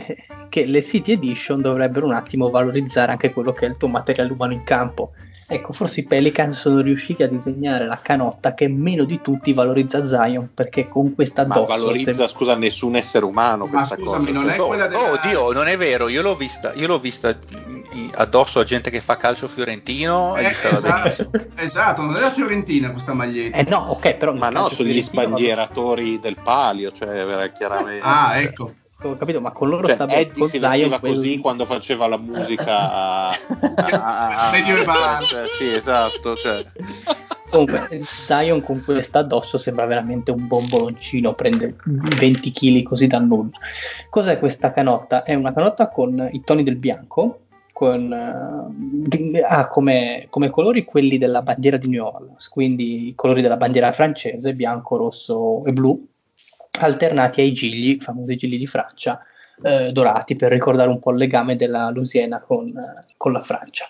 che 0.51 0.67
le 0.67 0.83
City 0.83 1.13
Edition 1.13 1.63
dovrebbero 1.63 2.05
un 2.07 2.13
attimo 2.13 2.51
valorizzare 2.51 3.11
anche 3.11 3.33
quello 3.33 3.53
che 3.53 3.65
è 3.65 3.69
il 3.71 3.79
tuo 3.79 3.89
materiale 3.89 4.31
umano 4.33 4.53
in 4.53 4.63
campo. 4.63 5.13
Ecco, 5.47 5.73
forse 5.75 6.01
i 6.01 6.05
Pelicans 6.05 6.59
sono 6.59 6.81
riusciti 6.81 7.23
a 7.23 7.29
disegnare 7.29 7.87
la 7.87 7.99
canotta 8.03 8.55
che 8.55 8.67
meno 8.67 9.05
di 9.05 9.21
tutti 9.21 9.53
valorizza 9.53 10.05
Zion 10.05 10.51
perché 10.55 10.89
con 10.89 11.15
questa 11.15 11.47
Ma 11.47 11.57
addosso 11.57 11.69
valorizza, 11.79 12.13
sembra- 12.13 12.29
scusa, 12.29 12.57
nessun 12.57 12.97
essere 12.97 13.25
umano 13.27 13.67
Ma 13.67 13.79
questa 13.79 13.97
scusami, 13.97 14.27
cosa. 14.27 14.39
non 14.39 14.49
è 14.51 14.57
Cioè, 14.57 14.67
quella 14.67 14.87
della... 14.87 15.13
Oh 15.13 15.19
Dio, 15.23 15.53
non 15.53 15.69
è 15.69 15.77
vero, 15.77 16.09
io 16.09 16.23
l'ho 16.23 16.35
vista, 16.35 16.73
io 16.73 16.87
l'ho 16.87 16.99
vista 16.99 17.37
mm, 17.69 18.09
addosso 18.15 18.59
a 18.61 18.65
gente 18.65 18.91
che 18.91 19.01
fa 19.01 19.17
calcio 19.17 19.47
fiorentino 19.47 20.37
Eh, 20.37 20.47
esatto, 20.47 21.31
esatto, 21.57 22.03
non 22.03 22.17
è 22.17 22.21
la 22.21 22.31
Fiorentina 22.33 22.91
questa 22.91 23.13
maglietta. 23.13 23.59
Eh 23.59 23.67
no, 23.69 23.79
ok, 23.91 24.15
però 24.15 24.33
Ma 24.33 24.49
no, 24.49 24.69
sono 24.71 24.89
gli 24.89 25.03
fiorentino, 25.03 25.23
sbandieratori 25.25 26.21
del 26.21 26.37
palio, 26.43 26.91
cioè 26.91 27.53
chiaramente. 27.53 28.01
Ah, 28.03 28.39
ecco. 28.41 28.75
Ho 29.09 29.17
capito, 29.17 29.41
ma 29.41 29.51
con 29.53 29.69
loro 29.69 29.87
Cioè, 29.87 29.95
sta 29.97 30.07
bene. 30.07 30.21
Eddie 30.21 30.33
Con 30.41 30.49
si 30.49 30.59
Zion 30.59 30.71
vestiva 30.71 30.99
quel- 30.99 31.13
così 31.13 31.39
quando 31.39 31.65
faceva 31.67 32.07
la 32.07 32.17
musica 32.19 32.93
a, 32.93 33.29
a- 33.29 34.29
a- 34.29 35.21
cioè, 35.21 35.47
sì, 35.49 35.73
esatto. 35.75 36.35
Cioè. 36.37 36.65
Comunque, 37.51 38.01
Zion 38.03 38.63
con 38.63 38.83
questa 38.85 39.21
addosso 39.21 39.59
sembra 39.59 39.87
veramente 39.87 40.31
un 40.33 40.47
bomboloncino, 40.49 41.35
prende 41.35 41.77
20 41.85 42.51
kg 42.51 42.83
così 42.83 43.07
dal 43.07 43.25
nulla. 43.25 43.51
Cos'è 44.11 44.39
questa 44.39 44.73
canotta? 44.73 45.23
È 45.23 45.35
una 45.35 45.53
canotta 45.53 45.89
con 45.89 46.29
i 46.33 46.43
toni 46.43 46.65
del 46.65 46.77
bianco, 46.77 47.41
con, 47.73 48.13
eh, 48.13 49.41
ha 49.43 49.67
come, 49.69 50.27
come 50.31 50.51
colori 50.51 50.85
quelli 50.85 51.17
della 51.19 51.43
bandiera 51.43 51.77
di 51.77 51.89
New 51.89 52.05
Orleans, 52.05 52.49
quindi 52.49 53.09
i 53.09 53.15
colori 53.15 53.41
della 53.43 53.57
bandiera 53.57 53.93
francese, 53.93 54.55
bianco, 54.55 54.97
rosso 54.97 55.65
e 55.65 55.73
blu, 55.73 56.05
alternati 56.81 57.41
ai 57.41 57.53
gigli, 57.53 57.99
famosi 58.01 58.37
gigli 58.37 58.59
di 58.59 58.67
Francia, 58.67 59.21
eh, 59.63 59.93
dorati 59.93 60.37
per 60.37 60.51
ricordare 60.51 60.89
un 60.89 60.99
po' 60.99 61.11
il 61.11 61.19
legame 61.19 61.57
della 61.57 61.91
Louisiana 61.91 62.41
con, 62.41 62.67
eh, 62.67 63.05
con 63.17 63.33
la 63.33 63.41
Francia. 63.41 63.87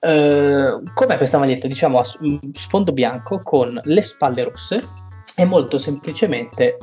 Eh, 0.00 0.82
com'è 0.94 1.16
questa 1.16 1.38
maglietta? 1.38 1.66
Diciamo 1.66 1.98
a 1.98 2.04
mm, 2.22 2.50
sfondo 2.52 2.92
bianco 2.92 3.38
con 3.38 3.80
le 3.82 4.02
spalle 4.02 4.44
rosse 4.44 4.82
e 5.36 5.44
molto 5.44 5.78
semplicemente 5.78 6.76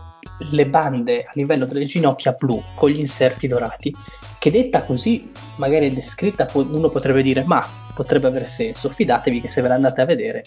le 0.51 0.65
bande 0.65 1.21
a 1.21 1.31
livello 1.35 1.65
delle 1.65 1.85
ginocchia 1.85 2.33
blu 2.33 2.61
con 2.75 2.89
gli 2.89 2.99
inserti 2.99 3.47
dorati. 3.47 3.93
Che 4.41 4.49
detta 4.49 4.83
così, 4.85 5.29
magari 5.57 5.89
descritta, 5.89 6.47
uno 6.53 6.89
potrebbe 6.89 7.21
dire: 7.21 7.43
Ma 7.45 7.63
potrebbe 7.93 8.25
avere 8.25 8.47
senso. 8.47 8.89
Fidatevi 8.89 9.39
che 9.39 9.47
se 9.47 9.61
ve 9.61 9.67
la 9.67 9.75
andate 9.75 10.01
a 10.01 10.05
vedere, 10.05 10.43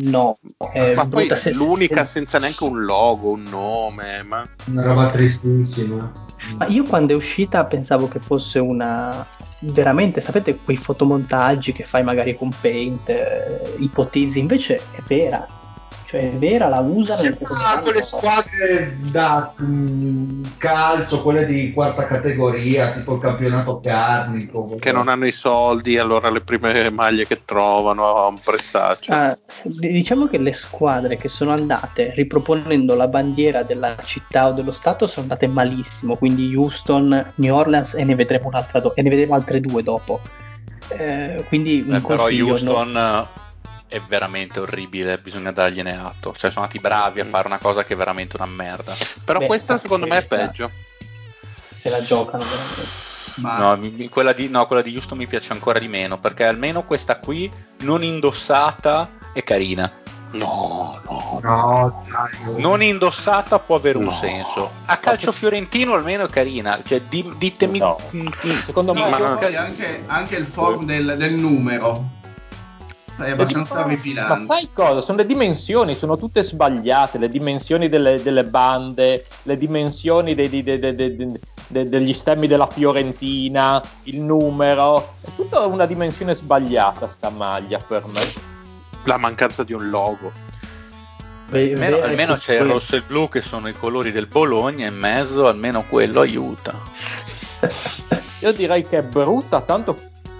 no. 0.00 0.34
È 0.72 0.94
ma 0.96 1.06
poi 1.06 1.30
se- 1.36 1.52
l'unica 1.52 2.04
se- 2.04 2.10
senza 2.10 2.40
neanche 2.40 2.64
un 2.64 2.84
logo, 2.84 3.30
un 3.30 3.44
nome. 3.48 4.24
Ma... 4.24 4.42
Una 4.64 4.82
roba 4.82 5.10
tristissima. 5.10 6.10
Ma 6.58 6.66
io 6.66 6.82
quando 6.82 7.12
è 7.12 7.16
uscita 7.16 7.64
pensavo 7.66 8.08
che 8.08 8.18
fosse 8.18 8.58
una 8.58 9.24
veramente, 9.60 10.20
sapete, 10.20 10.58
quei 10.64 10.76
fotomontaggi 10.76 11.70
che 11.70 11.84
fai 11.84 12.02
magari 12.02 12.34
con 12.34 12.50
Paint, 12.60 13.08
eh, 13.08 13.74
ipotizzi, 13.78 14.40
invece 14.40 14.74
è 14.74 15.02
vera. 15.06 15.46
Cioè 16.16 16.30
è 16.32 16.38
vera, 16.38 16.68
la 16.68 16.80
usano. 16.80 17.18
Sembra 17.18 17.80
quelle 17.82 18.02
squadre 18.02 18.96
da 19.10 19.52
mm, 19.62 20.42
calcio, 20.56 21.20
quelle 21.20 21.44
di 21.46 21.72
quarta 21.72 22.06
categoria, 22.06 22.92
tipo 22.92 23.14
il 23.16 23.20
campionato 23.20 23.80
carnico. 23.80 24.76
Che 24.78 24.92
non 24.92 25.08
hanno 25.08 25.26
i 25.26 25.32
soldi, 25.32 25.98
allora 25.98 26.30
le 26.30 26.40
prime 26.40 26.88
maglie 26.90 27.26
che 27.26 27.40
trovano 27.44 28.14
a 28.14 28.26
un 28.28 28.36
prezzaccio. 28.42 29.12
Ah, 29.12 29.36
diciamo 29.62 30.26
che 30.26 30.38
le 30.38 30.52
squadre 30.52 31.16
che 31.16 31.28
sono 31.28 31.52
andate 31.52 32.12
riproponendo 32.14 32.94
la 32.94 33.08
bandiera 33.08 33.62
della 33.62 33.96
città 34.02 34.48
o 34.48 34.52
dello 34.52 34.72
stato 34.72 35.06
sono 35.06 35.22
andate 35.22 35.46
malissimo, 35.46 36.16
quindi 36.16 36.54
Houston, 36.56 37.32
New 37.36 37.54
Orleans 37.54 37.94
e 37.94 38.04
ne 38.04 38.14
vedremo 38.14 38.48
un'altra 38.48 38.80
do- 38.80 38.94
e 38.94 39.02
ne 39.02 39.10
vedremo 39.10 39.34
altre 39.34 39.60
due 39.60 39.82
dopo. 39.82 40.20
Eh, 40.88 41.44
quindi 41.48 41.84
un 41.86 41.96
Eh, 41.96 42.00
però 42.00 42.22
consiglio, 42.22 42.84
no? 42.84 43.44
È 43.88 44.00
veramente 44.00 44.58
orribile, 44.60 45.16
bisogna 45.18 45.52
dargliene 45.52 45.96
atto. 45.96 46.34
Cioè, 46.36 46.50
sono 46.50 46.62
andati 46.64 46.80
bravi 46.80 47.20
a 47.20 47.24
fare 47.24 47.46
una 47.46 47.58
cosa 47.58 47.84
che 47.84 47.94
è 47.94 47.96
veramente 47.96 48.36
una 48.36 48.46
merda. 48.46 48.94
Però 49.24 49.38
beh, 49.38 49.46
questa 49.46 49.78
secondo 49.78 50.06
me 50.06 50.16
è 50.16 50.26
questa- 50.26 50.36
peggio. 50.46 50.70
se 51.74 51.88
la 51.90 52.02
giocano 52.02 52.42
veramente. 52.44 53.04
Ma 53.36 53.58
No, 53.58 54.08
quella, 54.08 54.32
di, 54.32 54.48
no, 54.48 54.64
quella 54.66 54.80
di 54.82 54.94
Houston 54.94 55.18
mi 55.18 55.26
piace 55.26 55.52
ancora 55.52 55.78
di 55.78 55.88
meno 55.88 56.18
perché 56.18 56.44
almeno 56.44 56.84
questa 56.84 57.18
qui 57.18 57.50
non 57.82 58.02
indossata 58.02 59.10
è 59.34 59.42
carina. 59.44 59.92
No, 60.32 60.98
no. 61.04 61.40
No, 61.42 62.04
dai. 62.10 62.60
Non 62.60 62.82
indossata 62.82 63.58
può 63.58 63.76
avere 63.76 63.98
un 63.98 64.04
No. 64.04 64.12
senso. 64.12 64.70
A 64.86 64.96
calcio 64.96 65.30
fiorentino 65.32 65.92
almeno 65.94 66.24
è 66.24 66.28
carina. 66.28 66.80
Cioè, 66.84 67.02
di- 67.02 67.34
ditemi. 67.36 67.78
No. 67.78 67.96
mm, 68.14 68.26
Secondo 68.64 68.92
me 68.94 69.06
Ma- 69.08 69.16
anche, 69.16 70.02
anche 70.06 70.36
il 70.36 70.46
form 70.46 70.84
del, 70.84 71.14
del 71.16 71.34
numero 71.34 72.14
è 73.18 73.30
abbastanza 73.30 73.74
Ma 73.74 73.84
orripilante. 73.84 74.44
sai 74.44 74.68
cosa? 74.72 75.00
Sono 75.00 75.18
le 75.18 75.26
dimensioni, 75.26 75.94
sono 75.94 76.16
tutte 76.16 76.42
sbagliate, 76.42 77.18
le 77.18 77.28
dimensioni 77.28 77.88
delle, 77.88 78.22
delle 78.22 78.44
bande, 78.44 79.24
le 79.42 79.56
dimensioni 79.56 80.34
dei- 80.34 80.48
dei- 80.48 80.62
dei- 80.62 80.78
dei- 80.78 80.94
dei- 80.94 81.40
dei- 81.68 81.88
degli 81.88 82.12
stemmi 82.12 82.46
della 82.46 82.66
Fiorentina, 82.66 83.82
il 84.04 84.20
numero, 84.20 85.12
è 85.20 85.34
tutta 85.34 85.66
una 85.66 85.86
dimensione 85.86 86.34
sbagliata 86.34 87.08
sta 87.08 87.30
maglia 87.30 87.78
per 87.86 88.04
me. 88.06 88.20
La 89.04 89.16
mancanza 89.16 89.64
di 89.64 89.72
un 89.72 89.88
logo. 89.88 90.32
Ve- 91.48 91.72
Almeno, 91.72 91.96
vere 91.96 92.08
almeno 92.08 92.36
c'è 92.36 92.60
il 92.60 92.66
rosso 92.66 92.94
e 92.96 92.98
il 92.98 93.04
blu 93.06 93.28
che 93.28 93.40
sono 93.40 93.68
i 93.68 93.72
colori 93.72 94.10
del 94.10 94.26
Bologna 94.26 94.86
in 94.88 94.96
mezzo, 94.96 95.46
almeno 95.46 95.84
quello 95.88 96.20
aiuta. 96.20 96.74
Io 98.40 98.52
direi 98.52 98.86
che 98.86 98.98
è 98.98 99.02
brutta 99.02 99.60
tanto, 99.60 99.96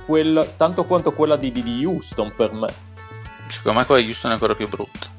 quel- 0.07 0.55
tanto 0.57 0.85
quanto 0.85 1.13
quella 1.13 1.37
di, 1.37 1.53
di- 1.53 1.63
di 1.63 1.85
Houston 1.85 2.33
per 2.35 2.53
me. 2.53 2.69
Secondo 3.49 3.81
me 3.81 3.85
quella 3.87 4.01
di 4.01 4.09
Houston 4.09 4.31
è 4.31 4.35
ancora 4.35 4.55
più 4.55 4.69
brutta. 4.69 5.15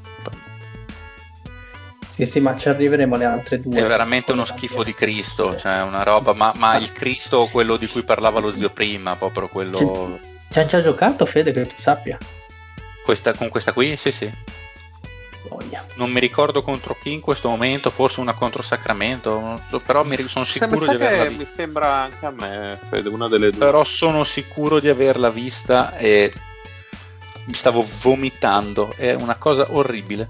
Sì, 2.14 2.26
sì, 2.26 2.40
ma 2.40 2.58
ci 2.58 2.68
arriveremo 2.68 3.14
alle 3.14 3.26
altre 3.26 3.60
due. 3.62 3.80
È 3.80 3.86
veramente 3.86 4.32
uno 4.32 4.44
schifo 4.44 4.82
di. 4.82 4.96
Cristo, 4.96 5.56
cioè 5.56 5.84
una 5.84 6.02
roba, 6.02 6.34
ma, 6.34 6.52
ma 6.56 6.76
il 6.78 6.92
Cristo, 6.92 7.48
quello 7.52 7.78
di 7.78 7.86
cui 7.88 8.02
parlava 8.02 8.40
lo 8.40 8.52
zio 8.52 8.72
prima, 8.72 9.16
proprio 9.16 9.48
quello. 9.48 10.20
Ci 10.50 10.58
hanno 10.58 10.68
già 10.68 10.82
giocato, 10.82 11.28
Fede, 11.28 11.52
che 11.52 11.68
tu 11.68 11.76
sappia. 11.78 12.18
Questa, 13.06 13.34
con 13.36 13.50
questa 13.50 13.72
qui, 13.72 13.96
sì, 13.98 14.12
sì. 14.12 14.32
Voglia. 15.42 15.86
Non 15.96 16.12
mi 16.12 16.20
ricordo 16.20 16.62
contro 16.62 16.96
chi 16.96 17.14
in 17.14 17.22
questo 17.22 17.50
momento, 17.50 17.90
forse 17.90 18.20
una 18.20 18.34
contro 18.34 18.62
Sacramento, 18.62 19.60
so, 19.68 19.80
però 19.80 20.04
mi, 20.04 20.16
sono 20.28 20.46
sicuro 20.46 20.80
mi 20.80 20.88
di 20.98 21.04
averla 21.04 21.24
vista. 21.26 21.40
mi 21.40 21.46
sembra 21.46 21.96
anche 21.96 22.26
a 22.26 22.32
me, 22.32 22.80
Fede, 22.90 23.10
una 23.10 23.28
delle 23.28 23.52
due. 23.52 23.66
Però 23.66 23.84
sono 23.84 24.24
sicuro 24.24 24.80
di 24.80 24.90
averla 24.90 25.30
vista 25.30 25.96
e 25.98 26.32
mi 27.48 27.54
stavo 27.54 27.86
vomitando, 28.02 28.94
è 28.96 29.14
una 29.14 29.36
cosa 29.38 29.66
orribile. 29.70 30.30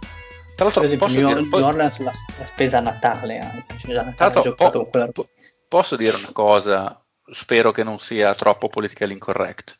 Tra 0.56 0.66
l'altro, 0.66 0.82
Per 0.82 0.84
esempio, 0.94 1.08
posso 1.08 1.20
New, 1.20 1.28
dire, 1.28 1.42
New 1.42 1.50
po- 1.50 1.66
Orleans 1.66 1.98
la, 2.00 2.12
la 2.38 2.46
spesa 2.46 2.78
a 2.78 2.82
Natale 2.82 3.40
anche. 3.40 3.78
Cioè, 3.78 3.94
già 3.94 4.00
a 4.02 4.04
tra 4.04 4.28
Natale 4.28 4.34
l'altro, 4.34 4.56
po- 4.56 5.12
po- 5.12 5.30
posso 5.68 5.96
dire 5.96 6.16
una 6.16 6.32
cosa, 6.32 7.04
spero 7.32 7.72
che 7.72 7.84
non 7.84 8.00
sia 8.00 8.34
troppo 8.36 8.68
politically 8.68 9.14
incorrect. 9.14 9.80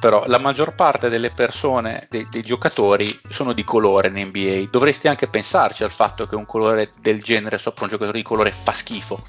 Però 0.00 0.24
la 0.26 0.38
maggior 0.38 0.74
parte 0.74 1.10
delle 1.10 1.30
persone, 1.30 2.06
dei, 2.08 2.26
dei 2.30 2.40
giocatori, 2.40 3.14
sono 3.28 3.52
di 3.52 3.64
colore 3.64 4.08
in 4.08 4.28
NBA. 4.28 4.70
Dovresti 4.70 5.08
anche 5.08 5.28
pensarci 5.28 5.84
al 5.84 5.90
fatto 5.90 6.26
che 6.26 6.36
un 6.36 6.46
colore 6.46 6.90
del 7.02 7.22
genere 7.22 7.58
sopra 7.58 7.84
un 7.84 7.90
giocatore 7.90 8.16
di 8.16 8.24
colore 8.24 8.50
fa 8.50 8.72
schifo. 8.72 9.22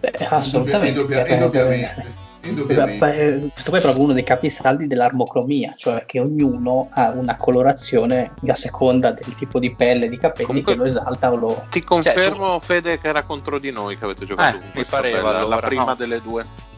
Beh, 0.00 0.26
assolutamente. 0.28 1.00
Indubbia- 1.00 1.26
indubbiamente. 1.26 2.12
indubbiamente. 2.44 3.06
Beh, 3.06 3.32
beh, 3.38 3.48
questo 3.52 3.70
qua 3.70 3.78
è 3.78 3.82
proprio 3.82 4.04
uno 4.04 4.12
dei 4.12 4.22
capisaldi 4.22 4.86
dell'armocromia, 4.86 5.72
cioè 5.76 6.04
che 6.04 6.20
ognuno 6.20 6.88
ha 6.92 7.10
una 7.12 7.36
colorazione 7.36 8.32
a 8.46 8.54
seconda 8.54 9.12
del 9.12 9.34
tipo 9.34 9.58
di 9.58 9.74
pelle 9.74 10.06
e 10.06 10.08
di 10.10 10.18
capelli 10.18 10.46
Comunque- 10.46 10.74
che 10.74 10.78
lo 10.78 10.84
esalta 10.86 11.30
o 11.32 11.36
lo... 11.36 11.62
Ti 11.70 11.82
confermo, 11.82 12.60
Fede, 12.60 12.98
che 12.98 13.08
era 13.08 13.22
contro 13.22 13.58
di 13.58 13.70
noi 13.70 13.96
che 13.96 14.04
avete 14.04 14.26
giocato 14.26 14.58
Eh, 14.58 14.60
mi 14.74 14.84
pareva, 14.84 15.30
allora, 15.38 15.56
la 15.56 15.56
prima 15.56 15.84
no. 15.84 15.94
delle 15.94 16.20
due. 16.20 16.68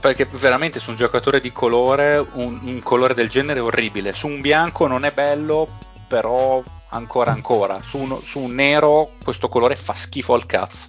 Perché 0.00 0.24
veramente 0.24 0.80
su 0.80 0.90
un 0.90 0.96
giocatore 0.96 1.40
di 1.40 1.52
colore, 1.52 2.16
un, 2.18 2.58
un 2.62 2.80
colore 2.82 3.12
del 3.14 3.28
genere 3.28 3.60
è 3.60 3.62
orribile. 3.62 4.12
Su 4.12 4.26
un 4.28 4.40
bianco 4.40 4.86
non 4.86 5.04
è 5.04 5.10
bello, 5.12 5.68
però 6.08 6.62
ancora 6.88 7.32
ancora. 7.32 7.80
Su, 7.82 7.98
uno- 7.98 8.20
su 8.24 8.40
un 8.40 8.54
nero 8.54 9.10
questo 9.22 9.48
colore 9.48 9.76
fa 9.76 9.92
schifo 9.92 10.32
al 10.34 10.46
cazzo. 10.46 10.88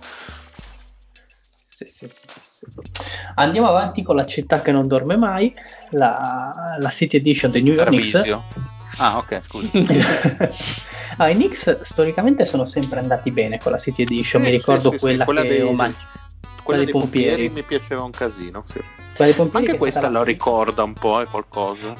Sì, 1.67 1.85
sì. 1.93 2.09
Andiamo 3.35 3.67
avanti 3.67 4.01
con 4.01 4.15
la 4.15 4.25
città 4.25 4.61
che 4.61 4.71
non 4.71 4.87
dorme 4.87 5.17
mai, 5.17 5.53
la, 5.91 6.77
la 6.79 6.89
City 6.89 7.17
Edition 7.17 7.51
dei 7.51 7.61
New 7.61 7.73
York 7.73 7.89
Knicks. 7.89 8.33
Ah, 8.97 9.17
ok, 9.17 9.41
scusi. 9.45 9.69
ah, 11.17 11.29
I 11.29 11.33
Knicks 11.33 11.81
storicamente 11.81 12.45
sono 12.45 12.65
sempre 12.65 12.99
andati 12.99 13.29
bene 13.31 13.57
con 13.57 13.73
la 13.73 13.77
City 13.77 14.03
Edition, 14.03 14.41
mi 14.41 14.49
ricordo 14.49 14.91
quella, 14.93 15.25
quella 15.25 15.41
che 15.41 15.49
dei- 15.49 15.61
omaggi- 15.61 15.95
Quella 16.65 16.83
dei 16.83 16.91
dei 16.91 16.99
pompieri. 16.99 17.29
pompieri. 17.29 17.53
mi 17.53 17.61
piaceva 17.61 18.01
un 18.03 18.11
casino. 18.11 18.65
sì. 18.67 18.81
Anche 19.51 19.77
questa 19.77 20.09
la- 20.09 20.23
ricorda 20.23 20.83
un 20.83 20.93
po', 20.93 21.21
è 21.21 21.25
qualcosa. 21.25 21.93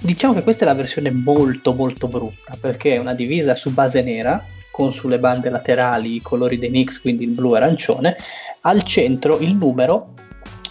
Diciamo 0.00 0.34
che 0.34 0.42
questa 0.42 0.64
è 0.64 0.66
la 0.66 0.74
versione 0.74 1.12
molto 1.12 1.74
molto 1.74 2.08
brutta 2.08 2.56
perché 2.60 2.94
è 2.94 2.98
una 2.98 3.14
divisa 3.14 3.54
su 3.54 3.72
base 3.72 4.02
nera 4.02 4.44
con 4.72 4.92
sulle 4.92 5.20
bande 5.20 5.48
laterali 5.50 6.16
i 6.16 6.20
colori 6.20 6.58
dei 6.58 6.70
Knicks, 6.70 7.00
quindi 7.00 7.24
il 7.24 7.30
blu 7.30 7.54
e 7.54 7.58
arancione, 7.58 8.16
al 8.62 8.82
centro 8.82 9.38
il 9.38 9.54
numero 9.54 10.14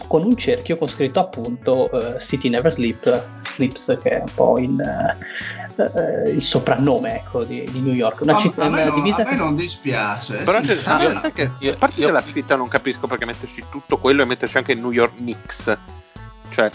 con 0.08 0.26
un 0.26 0.36
cerchio 0.36 0.78
con 0.78 0.90
scritto 0.90 1.22
appunto 1.22 1.90
eh, 1.92 2.20
City 2.20 2.50
Never 2.50 2.74
Sleep, 2.74 3.24
Sleeps, 3.54 3.98
che 4.02 4.10
è 4.10 4.20
un 4.20 4.34
po' 4.36 4.60
il, 4.60 4.76
eh, 5.84 5.92
eh, 6.26 6.30
il 6.30 6.42
soprannome 6.44 7.16
ecco, 7.16 7.44
di, 7.44 7.64
di 7.72 7.80
New 7.80 7.94
York. 7.94 8.22
Una, 8.22 8.36
A- 8.36 8.40
città, 8.40 8.66
una 8.66 8.86
non, 8.86 8.96
divisa 8.96 9.24
a 9.26 9.30
me 9.30 9.36
non 9.36 9.56
dispiace. 9.56 10.38
Però 10.44 10.62
sì, 10.62 10.68
sì, 10.68 10.74
io- 10.74 11.12
sai 11.20 11.32
che, 11.32 11.52
io- 11.60 11.74
a 11.74 11.76
parte 11.78 12.00
io- 12.00 12.08
che 12.08 12.12
la 12.14 12.22
scritta 12.22 12.56
non 12.56 12.68
capisco 12.68 13.08
perché 13.08 13.26
metterci 13.26 13.64
tutto 13.70 13.98
quello 13.98 14.22
e 14.22 14.26
metterci 14.26 14.58
anche 14.58 14.74
New 14.76 14.92
York 14.92 15.16
Knicks. 15.18 15.78
Cioè, 16.52 16.70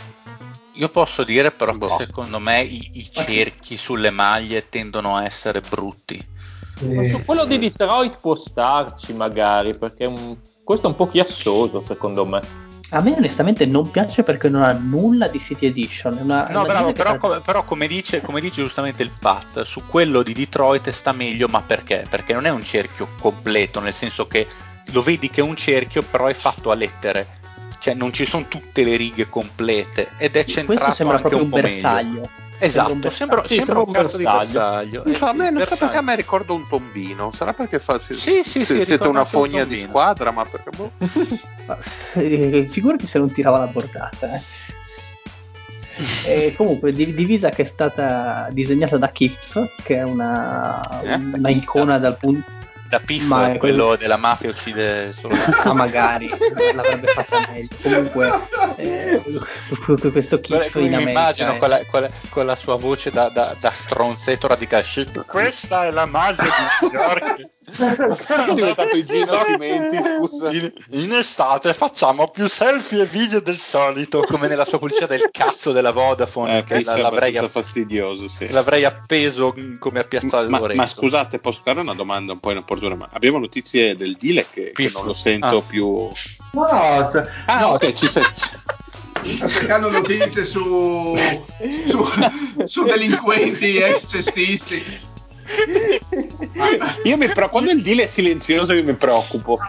Io 0.73 0.89
posso 0.91 1.25
dire 1.25 1.51
però 1.53 1.73
Boh. 1.73 1.87
che 1.97 2.05
secondo 2.05 2.39
me 2.39 2.61
i, 2.61 2.91
i 2.95 3.11
cerchi 3.11 3.79
sulle 3.79 4.11
maglie 4.11 4.69
tendono 4.69 5.17
a 5.17 5.25
essere 5.25 5.61
brutti. 5.61 6.23
Ma 6.83 7.03
su 7.09 7.25
quello 7.25 7.47
di 7.47 7.59
Detroit 7.59 8.19
può 8.21 8.35
starci 8.35 9.15
magari, 9.15 9.75
perché 9.75 10.05
un- 10.05 10.37
questo 10.63 10.87
è 10.87 10.91
un 10.91 10.97
po' 10.97 11.09
chiassoso 11.09 11.81
secondo 11.81 12.27
me. 12.27 12.41
A 12.91 13.03
me 13.03 13.15
onestamente 13.17 13.67
non 13.67 13.91
piace 13.91 14.23
perché 14.23 14.49
non 14.49 14.63
ha 14.63 14.73
nulla 14.73 15.27
di 15.27 15.41
City 15.41 15.67
Edition. 15.67 16.19
Una, 16.23 16.47
No, 16.51 16.61
una 16.61 16.69
bravo, 16.69 16.93
però, 16.93 17.11
fa- 17.11 17.19
come, 17.19 17.41
però 17.41 17.65
come 17.65 17.87
dice, 17.89 18.21
come 18.21 18.41
dice 18.41 18.63
giustamente 18.63 19.03
il 19.03 19.11
Pat, 19.19 19.63
su 19.63 19.85
quello 19.87 20.23
di 20.23 20.33
Detroit 20.33 20.89
sta 20.91 21.13
meglio, 21.13 21.49
ma 21.49 21.63
perché? 21.63 22.05
Perché 22.09 22.33
non 22.33 22.47
è 22.47 22.51
un 22.51 22.63
cerchio 22.63 23.09
completo, 23.21 23.81
nel 23.81 23.93
senso 23.93 24.29
che 24.29 24.47
lo 24.93 25.03
vedi 25.03 25.29
che 25.31 25.41
è 25.41 25.45
un 25.45 25.57
cerchio, 25.57 26.03
però 26.03 26.27
è 26.27 26.35
fatto 26.35 26.71
a 26.71 26.75
lettere. 26.75 27.27
Cioè 27.79 27.95
non 27.95 28.13
ci 28.13 28.25
sono 28.25 28.47
tutte 28.49 28.85
le 28.85 28.97
righe 28.97 29.29
complete 29.29 30.11
ed 30.17 30.37
è 30.37 30.45
centrato 30.45 30.81
questo 30.81 30.95
sembra 30.95 31.17
anche 31.17 31.29
proprio 31.29 31.39
un 31.39 31.53
un 31.53 31.61
po' 31.61 31.67
meglio. 31.67 32.31
Bersaglio. 32.59 32.93
Esatto, 32.95 33.11
Sembra 33.11 33.47
Sì, 33.47 33.55
sembra 33.57 33.79
un 33.81 33.91
bersaglio. 33.93 34.31
bersaglio. 34.39 35.03
non 35.05 35.15
so, 35.15 35.25
a 35.27 35.31
Eh, 35.31 35.35
me, 35.35 35.47
sì, 35.47 35.53
non 35.53 35.63
so 35.63 35.69
perché 35.69 35.85
a 35.85 35.89
bersaglio. 35.89 36.03
me 36.03 36.17
ricorda 36.17 36.53
un 36.53 36.67
tombino. 36.67 37.33
Sarà 37.33 37.53
perché 37.53 37.79
fa, 37.79 37.99
si- 37.99 38.15
Sì, 38.15 38.43
sì, 38.45 38.65
sì, 38.65 38.85
siete 38.85 39.07
una 39.09 39.21
anche 39.21 39.37
un 39.37 39.43
fogna 39.43 39.65
di 39.65 39.79
squadra, 39.79 40.31
ma 40.31 40.45
perché 40.45 40.71
boh. 40.71 40.91
Ma, 41.67 41.79
eh, 42.15 42.67
figurati 42.71 43.07
se 43.07 43.19
non 43.19 43.33
tirava 43.33 43.59
la 43.59 43.67
bordata. 43.67 44.35
eh. 44.35 44.43
E 46.29 46.53
comunque, 46.57 46.93
di- 46.93 47.15
divisa 47.15 47.49
che 47.51 47.63
è 47.63 47.65
stata 47.65 48.49
disegnata 48.53 48.99
da 48.99 49.09
Kif, 49.11 49.77
che 49.83 49.97
è 49.97 50.03
una, 50.03 51.01
Eh? 51.03 51.15
una 51.15 51.49
icona 51.51 51.99
dal 51.99 52.17
punto. 52.19 52.51
Da 52.89 53.01
Piff, 53.01 53.25
Ma 53.25 53.53
è 53.53 53.57
quello 53.59 53.75
quello- 53.85 53.97
della 53.97 54.17
mafia 54.17 54.51
uccide 54.51 55.13
solo 55.13 55.35
Ah, 55.65 55.73
magari 55.73 56.29
l'avrebbe 56.75 57.07
fatta 57.13 57.47
meglio. 57.51 57.69
Comunque, 57.83 58.31
eh, 58.77 59.23
questo 60.13 60.41
come 60.41 60.65
in 60.65 60.71
mi 60.75 60.87
America. 60.95 61.11
immagino 61.11 61.53
è- 61.55 61.59
con 61.59 61.69
la, 61.69 61.81
con 61.91 62.01
la- 62.03 62.11
con 62.31 62.47
la 62.47 62.57
sua 62.57 62.77
voce 62.77 63.11
da, 63.11 63.29
da, 63.29 63.55
da 63.61 63.73
stronzetto 63.75 64.47
radicale. 64.47 64.83
Shit, 64.85 65.25
Questa 65.27 65.85
è 65.87 65.91
la 65.91 66.07
magia 66.07 66.43
di 66.43 66.87
New 66.87 66.93
York. 66.93 67.49
Perché 67.77 68.35
è 68.51 68.55
diventato 68.55 68.97
i 68.97 69.05
Gino 69.05 69.43
Cimenti, 69.45 69.97
scusa? 70.01 70.51
In, 70.53 70.73
in 70.91 71.13
estate 71.13 71.75
facciamo 71.75 72.29
più 72.29 72.49
selfie 72.49 73.03
e 73.03 73.07
video 73.07 73.41
del 73.41 73.57
solito, 73.57 74.21
come 74.21 74.47
nella 74.47 74.65
sua 74.65 74.79
pubblicità 74.79 75.07
del 75.07 75.29
cazzo 75.33 75.73
della 75.73 75.91
Vodafone, 75.91 76.59
Eh, 76.59 76.65
che 76.65 76.85
la- 76.85 76.97
l'avrei, 76.97 77.35
fastidioso, 77.49 78.29
sì. 78.29 78.49
l'avrei 78.51 78.85
appeso 78.85 79.55
come 79.81 79.99
a 80.01 80.05
Piazzale 80.05 80.49
Ma, 80.49 80.61
ma 80.75 80.87
scusate, 80.87 81.39
posso 81.41 81.61
fare 81.65 81.81
una 81.81 81.95
domanda 81.95 82.33
un 82.33 82.39
po' 82.39 82.51
inopportuna? 82.53 82.75
Ma 82.97 83.09
abbiamo 83.13 83.39
notizie 83.39 83.97
del 83.97 84.17
Dile 84.17 84.47
che, 84.51 84.73
che 84.75 84.91
non 84.93 85.05
lo 85.07 85.15
sento 85.15 85.59
Ah. 85.59 85.63
più. 85.63 86.09
No, 86.53 87.05
se- 87.05 87.29
Ah, 87.47 87.59
no, 87.61 87.67
ok, 87.69 87.93
ci 87.93 88.07
sei. 88.07 88.23
Sto 89.25 89.49
cercando 89.49 89.91
notizie 89.91 90.45
su, 90.45 91.17
su, 91.89 92.05
su 92.65 92.85
delinquenti 92.85 93.77
ex 93.79 94.09
cestisti. 94.09 95.05
Io 97.05 97.17
mi 97.17 97.29
pre- 97.29 97.49
quando 97.49 97.71
il 97.71 97.83
Dile 97.83 98.05
è 98.05 98.07
silenzioso 98.07 98.73
io 98.73 98.83
mi 98.85 98.95
preoccupo. 98.95 99.59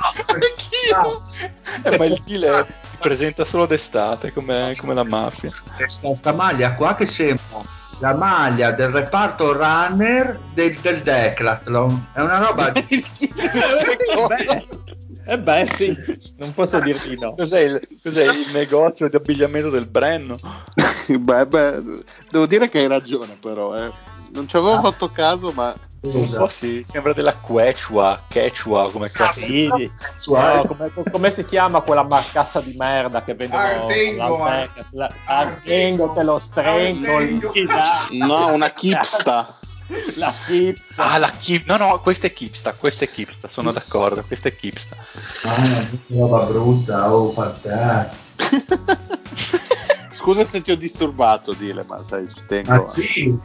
Eh, 1.84 1.98
ma 1.98 2.06
il 2.06 2.18
deal 2.26 2.66
si 2.82 2.98
presenta 3.00 3.44
solo 3.44 3.66
d'estate, 3.66 4.32
come, 4.32 4.74
come 4.78 4.94
la 4.94 5.04
mafia. 5.04 5.50
questa, 5.76 6.16
sta 6.16 6.34
maglia 6.34 6.74
qua 6.76 6.96
che 6.96 7.06
sembra 7.06 7.62
la 8.00 8.14
maglia 8.14 8.72
del 8.72 8.90
reparto 8.90 9.54
runner 9.54 10.40
del, 10.54 10.80
del 10.80 11.02
Decathlon. 11.02 12.10
È 12.14 12.20
una 12.20 12.38
roba 12.38 12.72
Beh, 14.28 14.66
eh 15.28 15.40
beh, 15.40 15.68
sì, 15.76 15.96
non 16.38 16.54
posso 16.54 16.80
dir 16.80 17.00
di 17.02 17.18
no. 17.20 17.36
Cos'è 17.36 17.62
il, 17.62 17.82
cos'è 18.02 18.24
il 18.26 18.52
negozio 18.54 19.08
di 19.10 19.16
abbigliamento 19.16 19.70
del 19.70 19.88
Brenno? 19.88 20.38
beh, 21.08 21.46
beh, 21.48 21.84
devo 22.30 22.46
dire 22.46 22.70
che 22.70 22.80
hai 22.80 22.88
ragione, 22.88 23.36
però. 23.40 23.76
eh. 23.76 23.92
Non 24.34 24.48
ci 24.48 24.58
avevo 24.58 24.74
Ah. 24.74 24.82
fatto 24.82 25.10
caso, 25.10 25.52
ma 25.52 25.74
Un 26.00 26.30
po' 26.30 26.48
sì, 26.48 26.84
sembra 26.84 27.12
della 27.12 27.36
Quechua, 27.36 28.22
Quechua 28.30 28.92
come 28.92 29.10
cazzo. 29.10 29.40
Sì, 29.40 29.68
no, 29.68 30.66
come, 30.66 30.92
come 31.12 31.32
si 31.32 31.44
chiama 31.44 31.82
quella 31.82 32.04
marcazza 32.04 32.62
di 32.62 32.74
merda 32.78 33.24
che 33.24 33.34
vendono 33.34 33.64
Ardengo, 33.64 34.44
Ardengo, 35.26 36.14
te 36.14 36.24
lo 36.24 36.40
strengo 36.40 37.20
no, 38.12 38.54
una 38.54 38.70
chipsta. 38.72 39.58
La 40.16 40.34
pizza. 40.46 41.04
Ah, 41.12 41.18
la 41.18 41.30
Kip. 41.30 41.66
No, 41.66 41.78
no, 41.78 42.00
questa 42.00 42.28
è 42.28 42.34
Kipsta, 42.34 42.74
questa 42.74 43.06
è 43.06 43.08
Kipsta, 43.08 43.50
sono 43.52 43.72
d'accordo, 43.72 44.24
questa 44.26 44.50
è 44.50 44.56
Kipsta. 44.56 44.96
Ah, 45.46 45.88
roba 46.08 46.44
brutta, 46.46 47.14
oh, 47.14 47.32
fantastico. 47.32 48.76
Scusa 50.12 50.44
se 50.44 50.62
ti 50.62 50.72
ho 50.72 50.78
disturbato, 50.78 51.54
Dile, 51.54 51.86
ma 51.88 52.00
sai, 52.00 52.28
ci 52.34 52.42
tengo. 52.48 52.72
Ma 52.72 52.86
sì, 52.88 53.38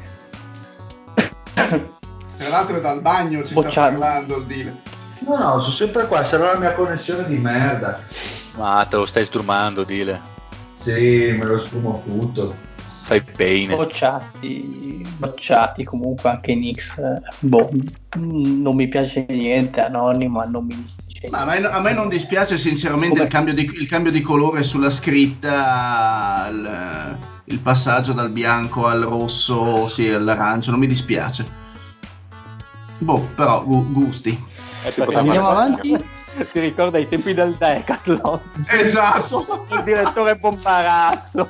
Tra 1.54 2.48
l'altro 2.48 2.76
è 2.76 2.80
dal 2.80 3.00
bagno 3.00 3.40
ci 3.40 3.52
sta 3.52 3.60
Bocciato. 3.60 3.98
parlando 3.98 4.36
il 4.38 4.46
deal. 4.46 4.76
no, 5.20 5.36
no, 5.36 5.60
sono 5.60 5.72
sempre 5.72 6.06
qua, 6.08 6.24
sarà 6.24 6.52
la 6.54 6.58
mia 6.58 6.72
connessione 6.72 7.26
di 7.28 7.36
merda. 7.36 8.00
Ma 8.56 8.84
te 8.88 8.96
lo 8.96 9.06
stai 9.06 9.24
sdrumando, 9.24 9.84
dile. 9.84 10.20
Sì, 10.80 11.34
me 11.38 11.44
lo 11.44 11.60
sfumo 11.60 12.02
tutto. 12.04 12.70
Fai 13.02 13.20
bene. 13.36 13.74
bocciati, 13.74 15.04
bocciati 15.16 15.82
comunque 15.82 16.30
anche 16.30 16.52
eh, 16.52 16.76
Boh, 17.40 17.68
non 18.14 18.76
mi 18.76 18.86
piace 18.86 19.26
niente, 19.28 19.80
anonimo, 19.80 20.44
non 20.44 20.66
mi 20.66 20.94
dice 21.04 21.26
Ma 21.28 21.40
a 21.40 21.44
me, 21.44 21.66
a 21.66 21.80
me 21.80 21.92
non 21.92 22.08
dispiace 22.08 22.56
sinceramente 22.56 23.20
il 23.20 23.28
cambio, 23.28 23.54
di, 23.54 23.64
il 23.74 23.88
cambio 23.88 24.12
di 24.12 24.20
colore 24.20 24.62
sulla 24.62 24.90
scritta, 24.90 26.48
il, 26.48 27.18
il 27.46 27.58
passaggio 27.58 28.12
dal 28.12 28.30
bianco 28.30 28.86
al 28.86 29.02
rosso, 29.02 29.88
sì, 29.88 30.08
all'arancio, 30.08 30.70
non 30.70 30.78
mi 30.78 30.86
dispiace. 30.86 31.44
Boh, 32.98 33.26
però 33.34 33.64
gu- 33.64 33.90
gusti. 33.90 34.30
Eh, 34.84 35.14
Andiamo 35.14 35.48
avanti. 35.48 36.20
Ti 36.34 36.60
ricorda 36.60 36.98
i 36.98 37.08
tempi 37.08 37.34
del 37.34 37.54
Decathlon? 37.56 38.40
Esatto. 38.68 39.66
Il 39.70 39.82
direttore 39.82 40.36
Bombarazzo. 40.36 41.48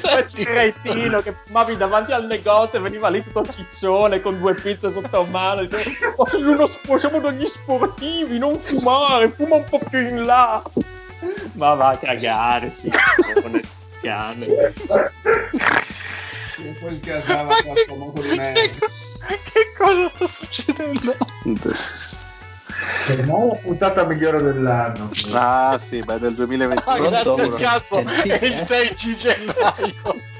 Quel 0.00 0.26
cretino 0.32 1.20
che 1.20 1.34
fumavi 1.44 1.76
davanti 1.76 2.12
al 2.12 2.26
negozio 2.26 2.78
e 2.78 2.82
veniva 2.82 3.08
lì 3.08 3.22
tutto 3.22 3.44
ciccione 3.44 4.20
con 4.20 4.38
due 4.38 4.54
pizze 4.54 4.92
sotto 4.92 5.24
mano. 5.24 5.64
Dice, 5.64 5.90
ma 6.16 6.24
sei 6.26 6.42
uno, 6.42 6.68
siamo 6.98 7.18
degli 7.20 7.46
sportivi, 7.46 8.38
non 8.38 8.58
fumare, 8.58 9.28
fuma 9.30 9.56
un 9.56 9.64
po' 9.68 9.80
più 9.90 9.98
in 9.98 10.24
là. 10.24 10.62
Ma 11.52 11.74
va 11.74 11.88
a 11.88 11.96
cagare, 11.96 12.72
ciccione, 12.74 13.60
cane. 14.00 14.46
E 16.58 16.76
poi 16.80 16.96
sgasava 16.96 17.52
modo 17.96 18.20
di 18.20 18.36
merda. 18.36 18.86
che 19.52 19.72
cosa 19.76 20.08
sta 20.08 20.26
succedendo? 20.28 21.16
Per 23.06 23.16
me 23.26 23.32
è 23.32 23.46
la 23.46 23.54
puntata 23.54 24.04
migliore 24.04 24.42
dell'anno. 24.42 25.10
Ah 25.32 25.78
sì, 25.78 26.00
beh, 26.00 26.18
del 26.18 26.34
2021. 26.34 26.92
Ah, 26.92 26.98
grazie 27.08 27.42
al 27.42 27.54
cazzo, 27.54 27.98
è 27.98 28.44
il 28.44 28.54
6 28.54 28.94
gennaio. 29.16 30.30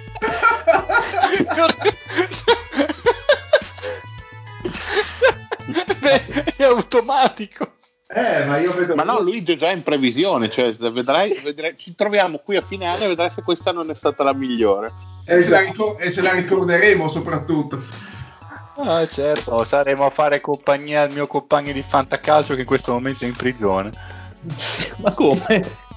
Beh, 6.01 6.45
è 6.57 6.65
automatico. 6.65 7.73
Eh, 8.15 8.45
ma 8.45 8.59
io 8.59 8.75
vedo. 8.75 8.95
Ma 8.95 9.05
no, 9.05 9.21
lui 9.21 9.43
è 9.43 9.57
già 9.57 9.71
in 9.71 9.83
previsione, 9.83 10.51
cioè 10.51 10.73
vedrai, 10.73 11.41
vedrai- 11.43 11.77
ci 11.79 11.95
troviamo 11.95 12.39
qui 12.45 12.57
a 12.57 12.61
finale 12.61 13.05
e 13.05 13.09
vedrai 13.09 13.31
se 13.31 13.43
questa 13.43 13.73
non 13.73 13.89
è 13.89 13.95
stata 13.95 14.23
la 14.23 14.35
migliore. 14.35 14.93
E 15.25 15.41
se, 15.41 15.49
la 15.49 15.61
ricor- 15.61 15.97
e 15.99 16.11
se 16.11 16.21
la 16.21 16.33
ricorderemo 16.33 17.09
soprattutto. 17.09 17.83
Ah, 18.77 19.07
certo, 19.07 19.65
saremo 19.65 20.07
a 20.07 20.11
fare 20.11 20.41
compagnia 20.41 21.03
al 21.03 21.13
mio 21.13 21.27
compagno 21.27 21.73
di 21.73 21.83
fantacalcio 21.83 22.55
che 22.55 22.61
in 22.61 22.67
questo 22.67 22.93
momento 22.93 23.25
è 23.25 23.27
in 23.27 23.37
prigione. 23.37 23.91
Ma 24.99 25.13
come? 25.13 25.91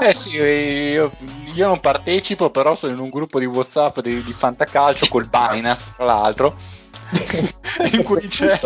Eh 0.00 0.14
sì, 0.14 0.36
io, 0.36 1.10
io 1.54 1.66
non 1.66 1.80
partecipo, 1.80 2.50
però 2.50 2.74
sono 2.74 2.92
in 2.92 2.98
un 2.98 3.10
gruppo 3.10 3.38
di 3.38 3.44
WhatsApp 3.44 4.00
di, 4.00 4.22
di 4.22 4.32
fantacalcio 4.32 5.06
col 5.08 5.28
Binance, 5.28 5.92
tra 5.94 6.06
l'altro, 6.06 6.56
in 7.92 8.02
cui 8.02 8.26
c'è 8.26 8.58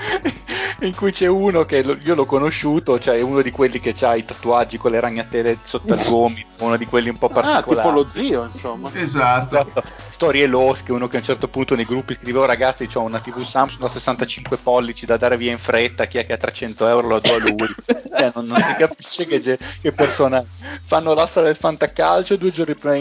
in 0.82 0.94
cui 0.94 1.12
c'è 1.12 1.26
uno 1.26 1.64
che 1.64 1.82
lo- 1.82 1.96
io 2.02 2.14
l'ho 2.14 2.24
conosciuto, 2.24 2.98
cioè 2.98 3.20
uno 3.20 3.42
di 3.42 3.50
quelli 3.50 3.80
che 3.80 3.94
ha 4.04 4.14
i 4.16 4.24
tatuaggi 4.24 4.78
con 4.78 4.90
le 4.90 5.00
ragnatele 5.00 5.58
sotto 5.62 5.94
il 5.94 6.02
gomito, 6.08 6.48
uno 6.64 6.76
di 6.76 6.86
quelli 6.86 7.08
un 7.10 7.18
po' 7.18 7.26
Ah, 7.26 7.32
particolari. 7.62 7.88
tipo 7.88 7.90
lo 7.90 8.08
zio, 8.08 8.44
insomma. 8.44 8.90
Esatto. 8.94 9.56
Esatto. 9.60 9.82
Storie 10.08 10.46
losche, 10.46 10.92
uno 10.92 11.08
che 11.08 11.16
a 11.16 11.18
un 11.20 11.24
certo 11.24 11.48
punto 11.48 11.74
nei 11.74 11.84
gruppi 11.84 12.14
scriveva: 12.14 12.44
"Oh, 12.44 12.46
Ragazzi, 12.46 12.88
ho 12.94 13.00
una 13.00 13.20
TV 13.20 13.42
Samsung 13.42 13.80
da 13.82 13.88
65 13.88 14.56
pollici 14.58 15.06
da 15.06 15.16
dare 15.16 15.36
via 15.36 15.50
in 15.50 15.58
fretta. 15.58 16.06
Chi 16.06 16.18
è 16.18 16.26
che 16.26 16.32
ha 16.34 16.36
300 16.36 16.86
euro 16.88 17.08
lo 17.08 17.20
do 17.20 17.34
a 17.34 17.38
lui. 17.38 17.74
Eh, 18.16 18.30
non, 18.34 18.44
non 18.46 18.60
si 18.60 18.74
capisce 18.76 19.26
che, 19.26 19.40
che 19.80 19.92
persona 19.92 20.42
fanno 20.82 21.14
l'asta 21.14 21.40
del 21.42 21.56
fantacalcio. 21.56 22.36
Due 22.36 22.50
giorni 22.50 22.74
prima 22.74 22.96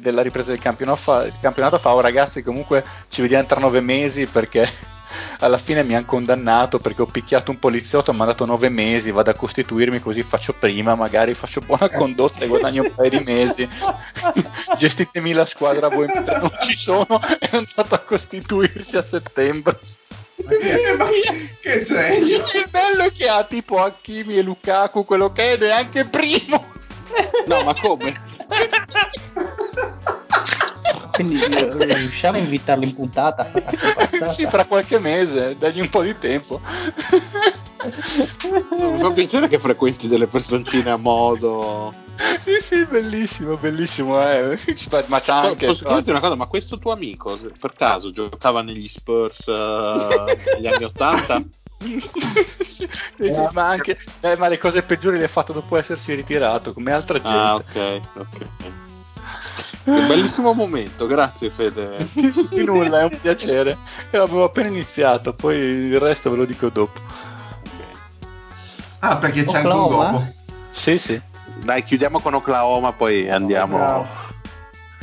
della 0.00 0.22
ripresa 0.22 0.50
del 0.50 0.60
campionato, 0.60 0.96
fa, 0.98 1.24
il 1.24 1.34
campionato 1.40 1.78
fa: 1.78 1.94
Oh, 1.94 2.00
ragazzi, 2.00 2.42
comunque 2.42 2.84
ci 3.08 3.22
vediamo 3.22 3.46
tra 3.46 3.60
nove 3.60 3.80
mesi 3.80 4.26
perché 4.26 4.68
alla 5.40 5.58
fine 5.58 5.82
mi 5.82 5.94
hanno 5.94 6.04
condannato 6.04 6.78
perché 6.78 7.02
ho 7.02 7.06
picchiato 7.06 7.50
un 7.50 7.58
poliziotto, 7.58 8.12
mi 8.12 8.22
ha 8.22 8.26
dato 8.26 8.44
nove 8.44 8.68
mesi, 8.68 9.10
vado 9.10 9.30
a 9.30 9.34
costituirmi 9.34 10.00
così 10.00 10.22
faccio 10.22 10.54
prima, 10.58 10.94
magari 10.94 11.34
faccio 11.34 11.60
buona 11.60 11.88
condotta 11.88 12.44
e 12.44 12.48
guadagno 12.48 12.82
un 12.82 12.94
paio 12.94 13.10
di 13.10 13.22
mesi. 13.24 13.68
Gestitemi 14.76 15.32
la 15.32 15.46
squadra 15.46 15.88
voi 15.88 16.06
mentre 16.06 16.38
non 16.38 16.50
ci 16.60 16.76
sono 16.76 17.20
è 17.20 17.48
andato 17.52 17.94
a 17.94 17.98
costituirsi 17.98 18.96
a 18.96 19.02
settembre. 19.02 19.78
Eh, 20.36 20.94
ma 20.96 21.08
che 21.60 21.82
genio. 21.82 22.36
Il 22.44 22.68
bello 22.70 23.04
è 23.04 23.12
che 23.12 23.28
ha 23.28 23.44
tipo 23.44 23.82
Hakimi 23.82 24.36
e 24.36 24.42
Lukaku 24.42 25.04
quello 25.04 25.32
che 25.32 25.54
è 25.54 25.56
neanche 25.56 26.04
primo. 26.04 26.74
No, 27.46 27.62
ma 27.62 27.74
come? 27.74 28.20
Quindi 31.16 31.40
eh, 31.42 31.84
riusciamo 31.96 32.36
a 32.36 32.40
invitarlo 32.40 32.84
in 32.84 32.94
puntata? 32.94 33.50
sì, 34.28 34.46
fra 34.46 34.66
qualche 34.66 34.98
mese, 34.98 35.56
dagli 35.58 35.80
un 35.80 35.88
po' 35.88 36.02
di 36.02 36.16
tempo. 36.18 36.60
Mi 38.78 38.98
fa 38.98 39.10
piacere 39.10 39.48
che 39.48 39.58
frequenti 39.58 40.08
delle 40.08 40.26
personcine 40.26 40.90
a 40.90 40.96
modo. 40.96 41.94
sì, 42.42 42.60
sì, 42.60 42.86
bellissimo, 42.86 43.56
bellissimo. 43.56 44.20
Eh. 44.20 44.58
Ma 45.06 45.20
c'ha 45.20 45.40
anche. 45.40 45.66
Posso 45.66 45.84
chiederti 45.84 46.10
una 46.10 46.20
cosa, 46.20 46.34
ma 46.34 46.46
questo 46.46 46.78
tuo 46.78 46.92
amico 46.92 47.38
per 47.58 47.74
caso 47.74 48.10
giocava 48.10 48.60
negli 48.62 48.88
Spurs 48.88 49.46
eh, 49.48 50.38
negli 50.54 50.66
anni 50.66 50.84
80? 50.84 51.44
Sì, 51.78 52.00
sì, 53.20 53.48
ma 53.52 53.68
anche 53.68 53.98
eh, 54.20 54.36
ma 54.36 54.48
le 54.48 54.56
cose 54.56 54.82
peggiori 54.82 55.18
le 55.18 55.24
ha 55.24 55.28
fatto 55.28 55.52
dopo 55.52 55.76
essersi 55.76 56.14
ritirato 56.14 56.72
come 56.72 56.90
altra 56.92 57.20
gente 57.20 57.36
Ah, 57.38 57.54
ok, 57.54 58.00
ok. 58.14 58.46
Un 59.84 60.06
bellissimo 60.08 60.52
momento, 60.52 61.06
grazie 61.06 61.50
Fede. 61.50 62.08
di 62.12 62.64
nulla 62.64 63.00
è 63.00 63.02
un 63.04 63.18
piacere 63.20 63.76
e 64.10 64.16
avevo 64.18 64.44
appena 64.44 64.68
iniziato 64.68 65.32
poi 65.32 65.56
il 65.56 65.98
resto 66.00 66.30
ve 66.30 66.36
lo 66.36 66.44
dico 66.44 66.68
dopo 66.70 67.00
Ah, 69.00 69.16
perché 69.16 69.44
c'è 69.44 69.58
anche 69.58 69.68
un 69.68 69.74
Oklahoma? 69.78 70.10
dopo. 70.10 70.24
sì 70.72 70.98
sì 70.98 71.20
Dai, 71.62 71.82
chiudiamo 71.84 72.18
con 72.20 72.34
Oklahoma, 72.34 72.92
poi 72.92 73.28
andiamo. 73.30 73.76
Bravo. 73.78 74.06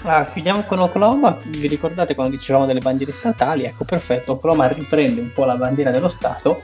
Ah, 0.04 0.26
chiudiamo 0.26 0.62
con 0.64 0.80
Oklahoma. 0.80 1.38
Vi 1.44 1.68
ricordate 1.68 2.14
quando 2.14 2.36
dicevamo 2.36 2.66
delle 2.66 2.80
bandiere 2.80 3.12
statali? 3.12 3.64
Ecco, 3.64 3.84
perfetto. 3.86 4.34
Oklahoma 4.34 4.68
riprende 4.68 5.20
un 5.22 5.34
po' 5.34 5.46
la 5.46 5.56
bandiera 5.56 5.90
dello 5.92 6.10
Stato. 6.10 6.62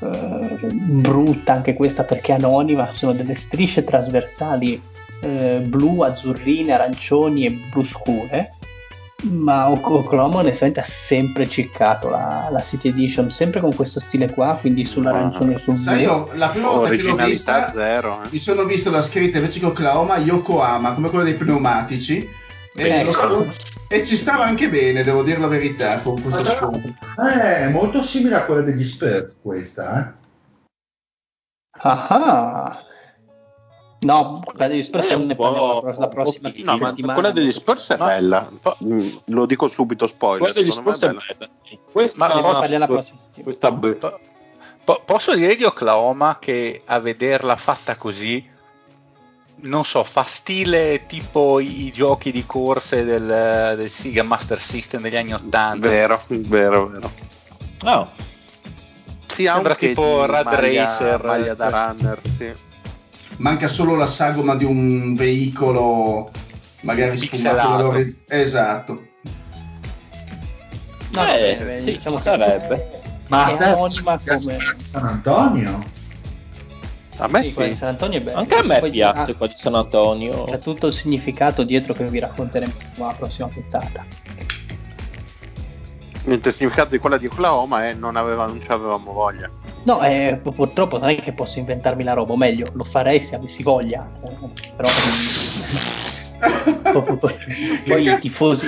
eh, 0.00 0.56
brutta 0.70 1.52
anche 1.54 1.74
questa 1.74 2.02
perché 2.04 2.32
anonima. 2.32 2.92
Sono 2.92 3.12
delle 3.14 3.34
strisce 3.34 3.84
trasversali 3.84 4.80
eh, 5.22 5.58
blu, 5.64 6.02
azzurrine, 6.02 6.72
arancioni 6.72 7.46
e 7.46 7.52
blu 7.70 7.82
scure. 7.84 8.54
Ma 9.22 9.70
Ok- 9.70 9.88
Oklahoma 9.88 10.38
onestamente 10.38 10.80
ha 10.80 10.84
sempre 10.84 11.46
ciccato 11.48 12.10
la, 12.10 12.48
la 12.50 12.60
City 12.60 12.88
Edition, 12.88 13.30
sempre 13.30 13.60
con 13.60 13.72
questo 13.72 14.00
stile 14.00 14.28
qua, 14.32 14.56
quindi 14.60 14.84
sull'arancione 14.84 15.54
e 15.54 15.58
sul 15.60 15.74
blu. 15.74 15.82
Sai, 15.82 16.02
io 16.02 16.28
la 16.34 16.48
prima 16.48 16.70
volta 16.70 16.90
che 16.90 17.02
l'ho 17.02 17.14
vista 17.14 17.68
zero. 17.68 18.20
eh. 18.24 18.28
mi 18.30 18.38
sono 18.38 18.64
visto 18.64 18.90
la 18.90 19.00
scritta 19.00 19.38
invece 19.38 19.60
che 19.60 19.66
Oklahoma 19.66 20.18
Yokohama, 20.18 20.94
come 20.94 21.08
quella 21.08 21.24
dei 21.24 21.34
pneumatici. 21.34 22.28
E, 22.74 22.88
Ecco. 22.88 23.46
e 23.88 24.04
ci 24.04 24.16
stava 24.16 24.44
anche 24.44 24.68
bene, 24.68 25.04
devo 25.04 25.22
dire 25.22 25.38
la 25.38 25.46
verità, 25.46 26.00
con 26.00 26.20
questo 26.20 26.42
sfondo. 26.44 26.78
Eh, 26.88 27.56
è 27.58 27.68
molto 27.68 28.02
simile 28.02 28.36
a 28.36 28.44
quella 28.44 28.62
degli 28.62 28.84
Spurs 28.84 29.36
questa, 29.40 30.00
eh. 30.00 30.20
Ah, 31.84 32.82
no, 34.02 34.40
quella 34.44 34.68
degli 34.68 34.82
Spurs 34.82 35.06
È 35.06 35.14
un 35.14 35.26
ne 35.26 35.34
po' 35.34 35.42
parliamo 35.44 35.80
la, 35.82 35.94
la 35.98 36.08
prossima 36.08 36.50
No, 36.64 36.76
ma 36.76 36.86
settimana. 36.88 37.12
quella 37.14 37.30
degli 37.30 37.52
Spurs 37.52 37.90
è 37.90 37.96
bella. 37.96 38.48
Mm, 38.84 39.08
Lo 39.26 39.46
dico 39.46 39.66
subito, 39.68 40.06
spoiler. 40.06 40.38
Quella 40.52 40.54
degli 40.54 40.70
Spurs 40.70 41.02
è 41.02 41.06
bella. 41.08 41.22
bella. 41.38 41.50
Questa, 41.90 42.18
Ma 42.18 42.26
parliamo 42.28 42.78
la 42.78 42.86
prossima 42.86 43.18
questa. 43.42 43.72
Po- 43.72 44.18
po- 44.84 45.02
posso 45.04 45.34
dire 45.34 45.56
di 45.56 45.64
Oklahoma 45.64 46.38
che 46.38 46.80
a 46.84 46.98
vederla 47.00 47.56
fatta 47.56 47.96
così 47.96 48.50
non 49.64 49.84
so, 49.84 50.02
fa 50.02 50.24
stile 50.24 51.06
tipo 51.06 51.60
i, 51.60 51.84
i 51.86 51.92
giochi 51.92 52.32
di 52.32 52.44
corse 52.46 53.04
del, 53.04 53.74
del 53.76 53.88
Sega 53.88 54.24
Master 54.24 54.58
System 54.58 55.02
degli 55.02 55.16
anni 55.16 55.32
80 55.34 55.86
Vero, 55.88 56.20
vero, 56.26 56.86
vero. 56.86 57.12
No. 57.82 58.10
Sì, 59.28 59.44
Sembra 59.44 59.74
tipo 59.76 60.26
Rad 60.26 60.44
maglia, 60.46 60.60
Racer, 60.84 61.24
maglia 61.24 61.54
da 61.54 61.68
eh. 61.68 61.70
runner, 61.70 62.20
sì. 62.36 62.52
Manca 63.42 63.66
solo 63.66 63.96
la 63.96 64.06
sagoma 64.06 64.54
di 64.54 64.64
un 64.64 65.14
veicolo 65.14 66.30
magari 66.82 67.18
sfumato 67.18 67.92
Esatto. 68.28 69.06
No, 71.12 71.26
Eh, 71.26 71.56
bene, 71.58 71.78
sì, 71.80 71.84
diciamo 71.96 72.18
sarebbe. 72.18 73.00
Ma 73.26 73.48
è 73.48 73.62
anonima 73.64 74.20
come 74.24 74.58
San 74.78 75.06
Antonio? 75.06 75.80
A 77.16 77.26
me 77.26 77.42
sì, 77.42 77.50
sì. 77.50 77.74
San 77.74 77.88
Antonio 77.88 78.18
è 78.18 78.22
bella. 78.22 78.38
Anche 78.38 78.54
a 78.54 78.62
me 78.62 78.78
Poi 78.78 78.90
piace 78.92 79.34
qua 79.34 79.48
di 79.48 79.54
San 79.56 79.74
Antonio. 79.74 80.44
C'è 80.44 80.58
tutto 80.58 80.86
il 80.86 80.94
significato 80.94 81.64
dietro 81.64 81.94
che 81.94 82.04
vi 82.04 82.20
racconteremo 82.20 82.72
la 82.94 83.14
prossima 83.18 83.48
puntata. 83.48 84.06
Mentre 86.24 86.50
il 86.50 86.54
significato 86.54 86.90
di 86.90 86.98
quella 86.98 87.18
di 87.18 87.26
Oklahoma 87.26 87.88
è 87.88 87.94
non, 87.94 88.14
aveva, 88.14 88.46
non 88.46 88.60
ci 88.60 88.70
avevamo 88.70 89.12
voglia. 89.12 89.50
No, 89.84 90.00
eh, 90.02 90.38
pu- 90.42 90.52
purtroppo 90.54 90.98
non 90.98 91.08
è 91.08 91.16
che 91.20 91.32
posso 91.32 91.58
inventarmi 91.58 92.04
la 92.04 92.12
roba, 92.12 92.32
o 92.32 92.36
meglio, 92.36 92.66
lo 92.74 92.84
farei 92.84 93.18
se 93.20 93.34
avessi 93.34 93.62
voglia. 93.62 94.06
eh, 94.22 94.48
Però 94.76 94.88
poi, 97.16 97.36
poi- 97.86 98.08
i 98.08 98.18
tifosi 98.18 98.66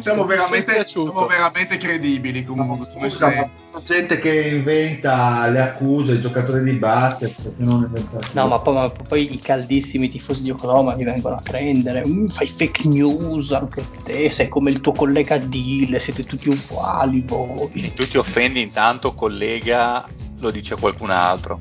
Siamo 0.00 0.24
veramente, 0.24 0.84
siamo 0.86 1.26
veramente 1.26 1.76
credibili 1.76 2.44
comunque. 2.44 2.86
come 2.94 3.10
Scusa, 3.10 3.28
ma 3.72 3.80
gente 3.82 4.18
che 4.18 4.40
inventa 4.48 5.46
le 5.48 5.60
accuse, 5.60 6.12
i 6.14 6.20
giocatori 6.20 6.62
di 6.64 6.72
basket, 6.72 7.34
perché 7.42 7.62
non 7.62 7.82
inventa 7.82 8.18
No, 8.32 8.46
ma 8.48 8.58
poi, 8.60 8.74
ma 8.74 8.88
poi 8.90 9.34
i 9.34 9.38
caldissimi 9.40 10.08
tifosi 10.08 10.42
di 10.42 10.50
Oklahoma 10.50 10.94
mi 10.94 11.04
vengono 11.04 11.34
a 11.36 11.42
prendere. 11.42 12.06
"Mm, 12.06 12.26
fai 12.26 12.46
fake 12.46 12.88
news 12.88 13.50
anche 13.52 13.84
te, 14.04 14.30
sei 14.30 14.48
come 14.48 14.70
il 14.70 14.80
tuo 14.80 14.92
collega 14.92 15.36
Dile, 15.36 15.98
siete 16.00 16.24
tutti 16.24 16.48
uguali 16.48 17.22
voi. 17.26 17.68
e 17.74 17.92
tu 17.92 18.06
ti 18.06 18.18
offendi 18.18 18.60
intanto 18.62 19.12
collega 19.14 20.06
lo 20.38 20.50
dice 20.50 20.76
qualcun 20.76 21.10
altro 21.10 21.60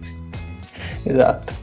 Esatto. 1.05 1.53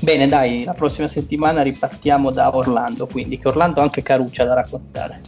Bene, 0.00 0.28
dai, 0.28 0.64
la 0.64 0.74
prossima 0.74 1.08
settimana 1.08 1.62
ripartiamo 1.62 2.30
da 2.30 2.54
Orlando, 2.54 3.06
quindi 3.06 3.38
che 3.38 3.48
Orlando 3.48 3.80
ha 3.80 3.84
anche 3.84 4.02
Caruccia 4.02 4.44
da 4.44 4.54
raccontare. 4.54 5.20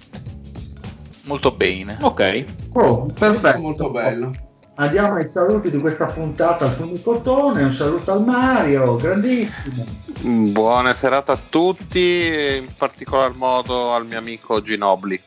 Molto 1.22 1.50
bene. 1.50 1.96
Ok. 2.00 2.44
Oh, 2.74 3.06
perfetto. 3.06 3.60
Molto 3.60 3.90
bello. 3.90 4.32
Andiamo 4.74 5.14
ai 5.14 5.28
saluti 5.30 5.70
di 5.70 5.78
questa 5.78 6.06
puntata 6.06 6.64
al 6.66 6.70
Funicotone, 6.70 7.64
un 7.64 7.72
saluto 7.72 8.12
al 8.12 8.24
Mario, 8.24 8.96
grandissimo. 8.96 9.84
Buona 10.22 10.94
serata 10.94 11.32
a 11.32 11.38
tutti, 11.48 11.98
e 11.98 12.56
in 12.56 12.68
particolar 12.76 13.36
modo 13.36 13.92
al 13.92 14.06
mio 14.06 14.18
amico 14.18 14.62
Ginobili. 14.62 15.20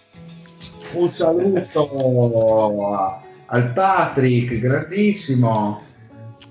Un 0.95 1.10
saluto 1.10 1.88
al 3.53 3.72
Patrick, 3.72 4.59
grandissimo. 4.59 5.83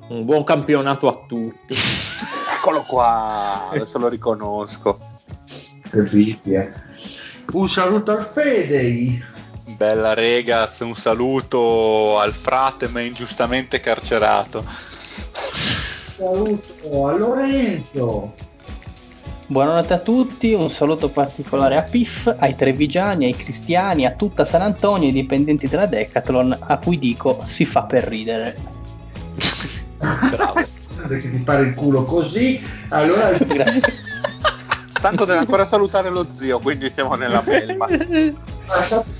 Un 0.09 0.25
buon 0.25 0.45
campionato 0.45 1.09
a 1.09 1.25
tutti. 1.27 1.75
Eccolo 2.57 2.85
qua, 2.87 3.71
adesso 3.71 3.99
lo 3.99 4.07
riconosco. 4.09 4.99
Un 7.53 7.69
saluto 7.69 8.13
al 8.13 8.25
Fedei. 8.25 9.21
Bella 9.77 10.15
Regaz, 10.15 10.81
un 10.81 10.95
saluto 10.95 12.21
al 12.21 12.33
frate 12.33 12.87
ma 12.87 13.01
ingiustamente 13.01 13.81
carcerato. 13.81 14.59
Un 14.59 14.65
saluto 16.17 17.09
a 17.09 17.13
Lorenzo. 17.17 18.35
Buonanotte 19.53 19.93
a 19.93 19.99
tutti, 19.99 20.55
un 20.55 20.71
saluto 20.71 21.11
particolare 21.11 21.77
a 21.77 21.83
Piff, 21.83 22.27
ai 22.39 22.57
Trevigiani, 22.57 23.27
ai 23.27 23.37
Cristiani, 23.37 24.07
a 24.07 24.13
tutta 24.13 24.47
San 24.47 24.63
Antonio, 24.63 25.09
ai 25.09 25.13
dipendenti 25.13 25.69
della 25.69 25.85
Decathlon, 25.85 26.57
a 26.59 26.79
cui 26.79 26.99
dico 26.99 27.45
si 27.45 27.67
fa 27.67 27.83
per 27.83 28.05
ridere. 28.05 28.57
Bravo. 29.99 30.55
Perché 31.07 31.31
ti 31.31 31.45
pare 31.45 31.65
il 31.65 31.75
culo 31.75 32.03
così. 32.05 32.63
Allora 32.89 33.29
Tanto 35.03 35.25
deve 35.25 35.41
ancora 35.41 35.65
salutare 35.65 36.11
lo 36.11 36.29
zio, 36.33 36.61
quindi 36.61 36.89
siamo 36.89 37.17
nella 37.17 37.43
lasciate 37.45 37.77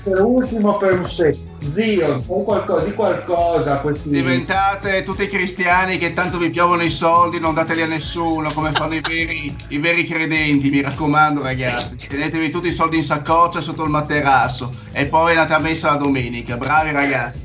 per 0.01 0.21
ultimo 0.21 0.77
per 0.77 0.93
un 0.93 1.09
se. 1.09 1.37
Zio, 1.73 2.21
fai 2.21 2.43
qualcosa, 2.45 2.85
di 2.85 2.93
qualcosa 2.93 3.73
a 3.73 3.77
questi 3.79 4.07
Diventate 4.07 5.03
tutti 5.03 5.27
cristiani 5.27 5.97
che 5.97 6.13
tanto 6.13 6.37
vi 6.37 6.49
piovono 6.49 6.83
i 6.83 6.89
soldi, 6.89 7.37
non 7.37 7.53
dateli 7.53 7.81
a 7.81 7.87
nessuno, 7.87 8.49
come 8.53 8.71
fanno 8.71 8.95
i 8.95 9.01
veri, 9.01 9.53
i 9.67 9.77
veri 9.77 10.05
credenti, 10.05 10.69
mi 10.69 10.79
raccomando 10.79 11.41
ragazzi. 11.41 11.97
Tenetevi 11.97 12.49
tutti 12.49 12.69
i 12.69 12.73
soldi 12.73 12.95
in 12.95 13.03
saccoccia 13.03 13.59
sotto 13.59 13.83
il 13.83 13.89
materasso 13.89 14.69
e 14.93 15.05
poi 15.07 15.31
andate 15.31 15.53
a 15.53 15.59
messa 15.59 15.89
la 15.91 15.97
domenica, 15.97 16.55
bravi 16.55 16.91
ragazzi. 16.93 17.41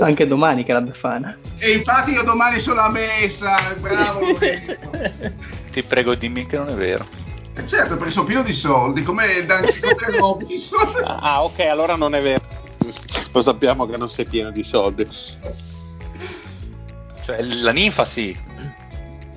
Anche 0.00 0.26
domani 0.26 0.64
che 0.64 0.70
è 0.70 0.74
la 0.74 0.80
Befana. 0.80 1.36
E 1.58 1.72
infatti 1.72 2.12
io 2.12 2.22
domani 2.22 2.58
sono 2.58 2.80
a 2.80 2.88
messa, 2.88 3.56
bravo. 3.78 4.20
Ti 5.70 5.82
prego 5.82 6.14
dimmi 6.14 6.46
che 6.46 6.56
non 6.56 6.70
è 6.70 6.74
vero. 6.74 7.28
E 7.60 7.66
certo, 7.66 7.96
perché 7.98 8.12
sono 8.12 8.24
pieno 8.24 8.42
di 8.42 8.52
soldi, 8.52 9.02
come 9.02 9.26
il 9.26 9.44
Dungeon 9.44 9.94
Robinson. 10.18 10.78
Ah, 11.04 11.44
ok, 11.44 11.60
allora 11.60 11.94
non 11.94 12.14
è 12.14 12.22
vero. 12.22 12.40
Lo 13.32 13.42
sappiamo 13.42 13.86
che 13.86 13.98
non 13.98 14.08
sei 14.08 14.24
pieno 14.24 14.50
di 14.50 14.62
soldi. 14.62 15.06
Cioè 17.22 17.42
la 17.62 17.72
ninfa 17.72 18.04
sì. 18.06 18.34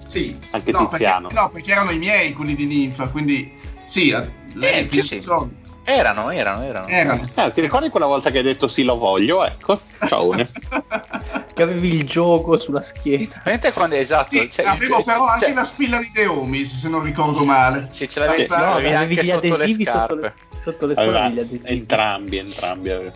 Sì, 0.07 0.37
Anche 0.51 0.71
no, 0.71 0.87
Tiziano. 0.87 1.27
Perché, 1.27 1.41
no, 1.43 1.49
perché 1.49 1.71
erano 1.71 1.91
i 1.91 1.97
miei 1.97 2.33
quelli 2.33 2.55
di 2.55 2.65
Ninfa, 2.65 3.09
quindi 3.09 3.51
sì, 3.83 4.11
lei 4.53 4.87
Eh, 4.87 4.89
sì, 4.89 5.01
sì. 5.01 5.19
soldi. 5.19 5.55
Erano, 5.83 6.29
erano, 6.29 6.63
erano. 6.63 6.87
Erano. 6.87 7.27
Ah, 7.35 7.51
ti 7.51 7.59
ricordi 7.59 7.89
quella 7.89 8.05
volta 8.05 8.31
che 8.31 8.37
hai 8.37 8.43
detto 8.43 8.67
sì, 8.69 8.83
lo 8.83 8.95
voglio? 8.95 9.43
Ecco, 9.43 9.81
ciao. 10.07 10.31
Che 11.53 11.61
avevi 11.61 11.93
il 11.95 12.06
gioco 12.06 12.57
sulla 12.57 12.82
schiena. 12.82 13.27
Veramente 13.43 13.72
quando 13.73 13.95
esatto. 13.95 14.30
Sì, 14.30 14.49
cioè, 14.49 14.65
avevo 14.65 14.98
il- 14.98 15.03
però 15.03 15.27
anche 15.27 15.45
cioè, 15.45 15.53
la 15.53 15.64
spilla 15.64 15.98
di 15.99 16.11
The 16.11 16.25
Homies, 16.25 16.80
se 16.80 16.90
non 16.90 17.03
ricordo 17.03 17.43
male. 17.45 17.88
Sì, 17.91 18.07
ce 18.09 18.19
l'avevi, 18.22 18.48
No, 18.49 18.56
avevi 18.56 18.93
anche 18.95 19.23
gli 19.23 19.30
sotto 19.30 19.56
le 19.57 19.67
sotto 19.67 19.83
scarpe. 19.83 20.33
sotto 20.64 20.85
le 20.88 20.93
stoviglie 20.93 21.41
adesivi. 21.41 21.61
entrambi, 21.65 22.38
entrambi. 22.38 22.90
aveva. 22.90 23.11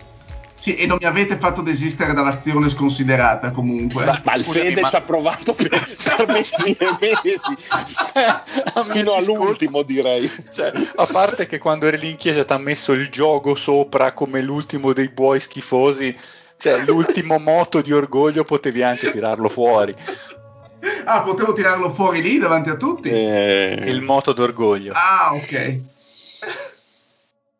Sì, 0.60 0.74
e 0.74 0.86
non 0.86 0.98
mi 1.00 1.06
avete 1.06 1.36
fatto 1.36 1.62
desistere 1.62 2.12
dall'azione 2.12 2.68
sconsiderata 2.68 3.52
comunque. 3.52 4.04
Ma, 4.04 4.20
ma 4.24 4.34
il 4.34 4.44
Fede 4.44 4.80
ma- 4.80 4.88
ci 4.88 4.96
ha 4.96 5.00
provato 5.02 5.54
per, 5.54 5.68
per 5.68 6.26
mesi 6.26 6.72
e 6.72 6.96
mesi, 7.00 7.56
fino 8.92 9.14
all'ultimo 9.14 9.82
direi. 9.82 10.30
Cioè, 10.52 10.72
a 10.96 11.06
parte 11.06 11.46
che 11.46 11.58
quando 11.58 11.86
eri 11.86 11.98
lì 11.98 12.10
in 12.10 12.16
chiesa 12.16 12.44
ti 12.44 12.52
ha 12.52 12.58
messo 12.58 12.92
il 12.92 13.08
gioco 13.08 13.54
sopra 13.54 14.12
come 14.12 14.42
l'ultimo 14.42 14.92
dei 14.92 15.08
buoi 15.08 15.38
schifosi, 15.40 16.14
cioè 16.58 16.84
l'ultimo 16.84 17.38
moto 17.38 17.80
di 17.80 17.92
orgoglio 17.92 18.44
potevi 18.44 18.82
anche 18.82 19.10
tirarlo 19.10 19.48
fuori. 19.48 19.94
Ah, 21.04 21.22
potevo 21.22 21.52
tirarlo 21.54 21.90
fuori 21.90 22.20
lì 22.22 22.38
davanti 22.38 22.68
a 22.68 22.76
tutti? 22.76 23.08
Eh, 23.08 23.82
Il 23.86 24.00
moto 24.02 24.32
d'orgoglio. 24.32 24.92
Ah, 24.94 25.34
ok. 25.34 25.78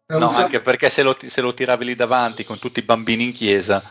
Non 0.06 0.20
No, 0.20 0.30
so- 0.30 0.36
anche 0.36 0.60
perché 0.60 0.88
se 0.90 1.02
lo, 1.02 1.16
se 1.18 1.40
lo 1.40 1.52
tiravi 1.52 1.84
lì 1.84 1.94
davanti 1.94 2.44
con 2.44 2.58
tutti 2.58 2.78
i 2.78 2.82
bambini 2.82 3.24
in 3.24 3.32
chiesa, 3.32 3.82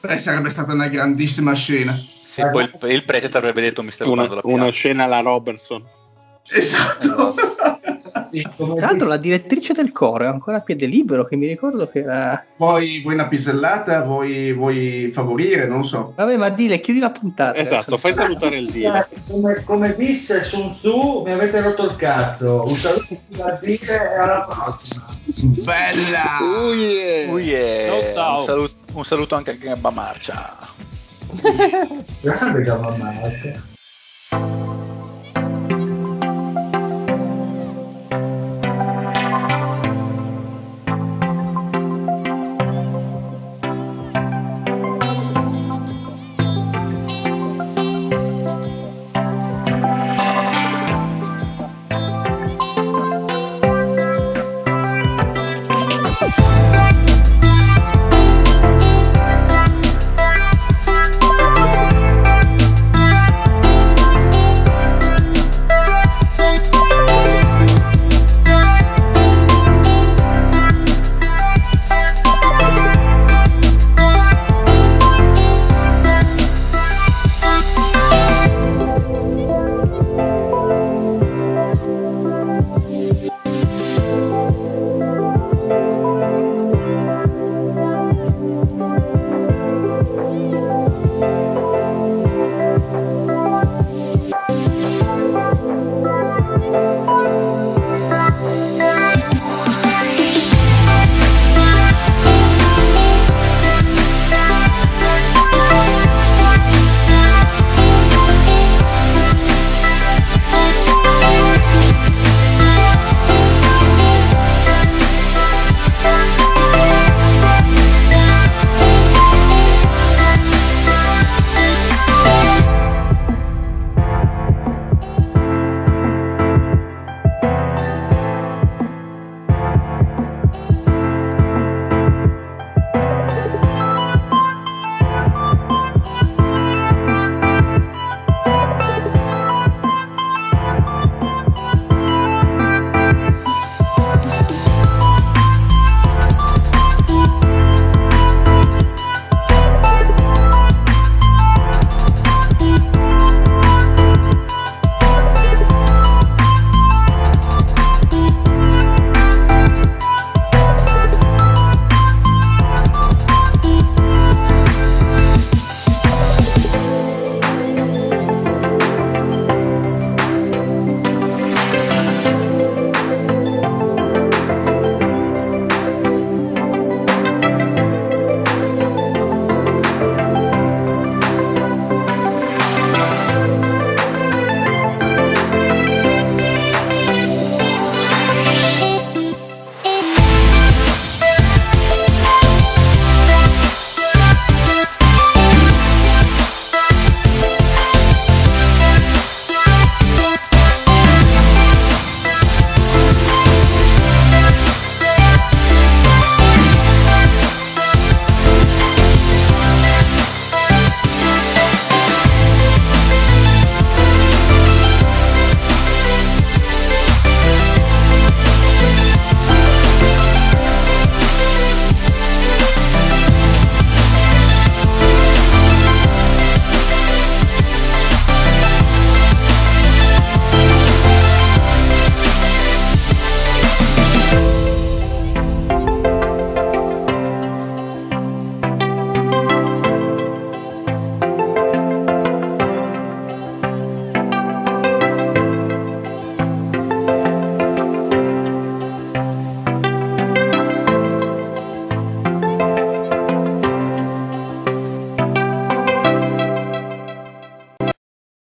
Beh, 0.00 0.18
sarebbe 0.18 0.50
stata 0.50 0.72
una 0.72 0.88
grandissima 0.88 1.52
scena. 1.54 1.98
se 2.22 2.48
poi 2.48 2.62
il, 2.64 2.90
il 2.90 3.04
prete 3.04 3.28
ti 3.28 3.36
avrebbe 3.36 3.60
detto 3.60 3.82
mi 3.82 3.90
stai 3.90 4.08
una, 4.08 4.26
la 4.28 4.40
una 4.44 4.70
scena 4.70 5.04
alla 5.04 5.20
Robertson. 5.20 5.84
Esatto. 6.48 7.34
Sì, 8.30 8.46
Tra 8.56 8.86
l'altro 8.86 9.06
la 9.06 9.16
direttrice 9.16 9.72
del 9.72 9.92
coro 9.92 10.24
è 10.24 10.26
ancora 10.26 10.58
a 10.58 10.60
piede 10.60 10.86
libero, 10.86 11.24
che 11.24 11.36
mi 11.36 11.46
ricordo 11.46 11.88
che 11.88 12.00
era... 12.00 12.44
Vuoi, 12.56 13.00
vuoi 13.02 13.14
una 13.14 13.28
pisellata? 13.28 14.02
Vuoi, 14.02 14.52
vuoi 14.52 15.10
favorire? 15.12 15.66
Non 15.66 15.84
so. 15.84 16.12
Vabbè, 16.16 16.36
ma 16.36 16.48
dile, 16.48 16.80
chiudi 16.80 17.00
la 17.00 17.10
puntata. 17.10 17.58
Esatto, 17.58 17.96
fai 17.98 18.14
salutare 18.14 18.58
il 18.58 18.70
dire. 18.70 19.08
come, 19.28 19.62
come 19.64 19.94
disse 19.96 20.42
Sun 20.44 20.72
Tzu, 20.72 21.22
mi 21.24 21.32
avete 21.32 21.60
rotto 21.60 21.84
il 21.84 21.96
cazzo. 21.96 22.64
Un 22.66 22.74
saluto 22.74 23.16
a 23.42 23.58
dire 23.60 23.94
e 23.94 24.18
alla 24.18 24.46
prossima. 24.48 25.54
Bella! 25.64 26.38
Oh 26.42 26.72
yeah. 26.74 27.30
Uh, 27.32 27.38
yeah. 27.38 27.88
Ciao, 27.88 28.14
ciao. 28.14 28.38
Un, 28.38 28.44
saluto, 28.44 28.74
un 28.92 29.04
saluto 29.04 29.34
anche 29.34 29.50
a 29.50 29.54
Gabba 29.54 29.90
Marcia. 29.90 30.58
Grande 32.20 32.62
gamma 32.62 32.96
marca. 32.96 34.58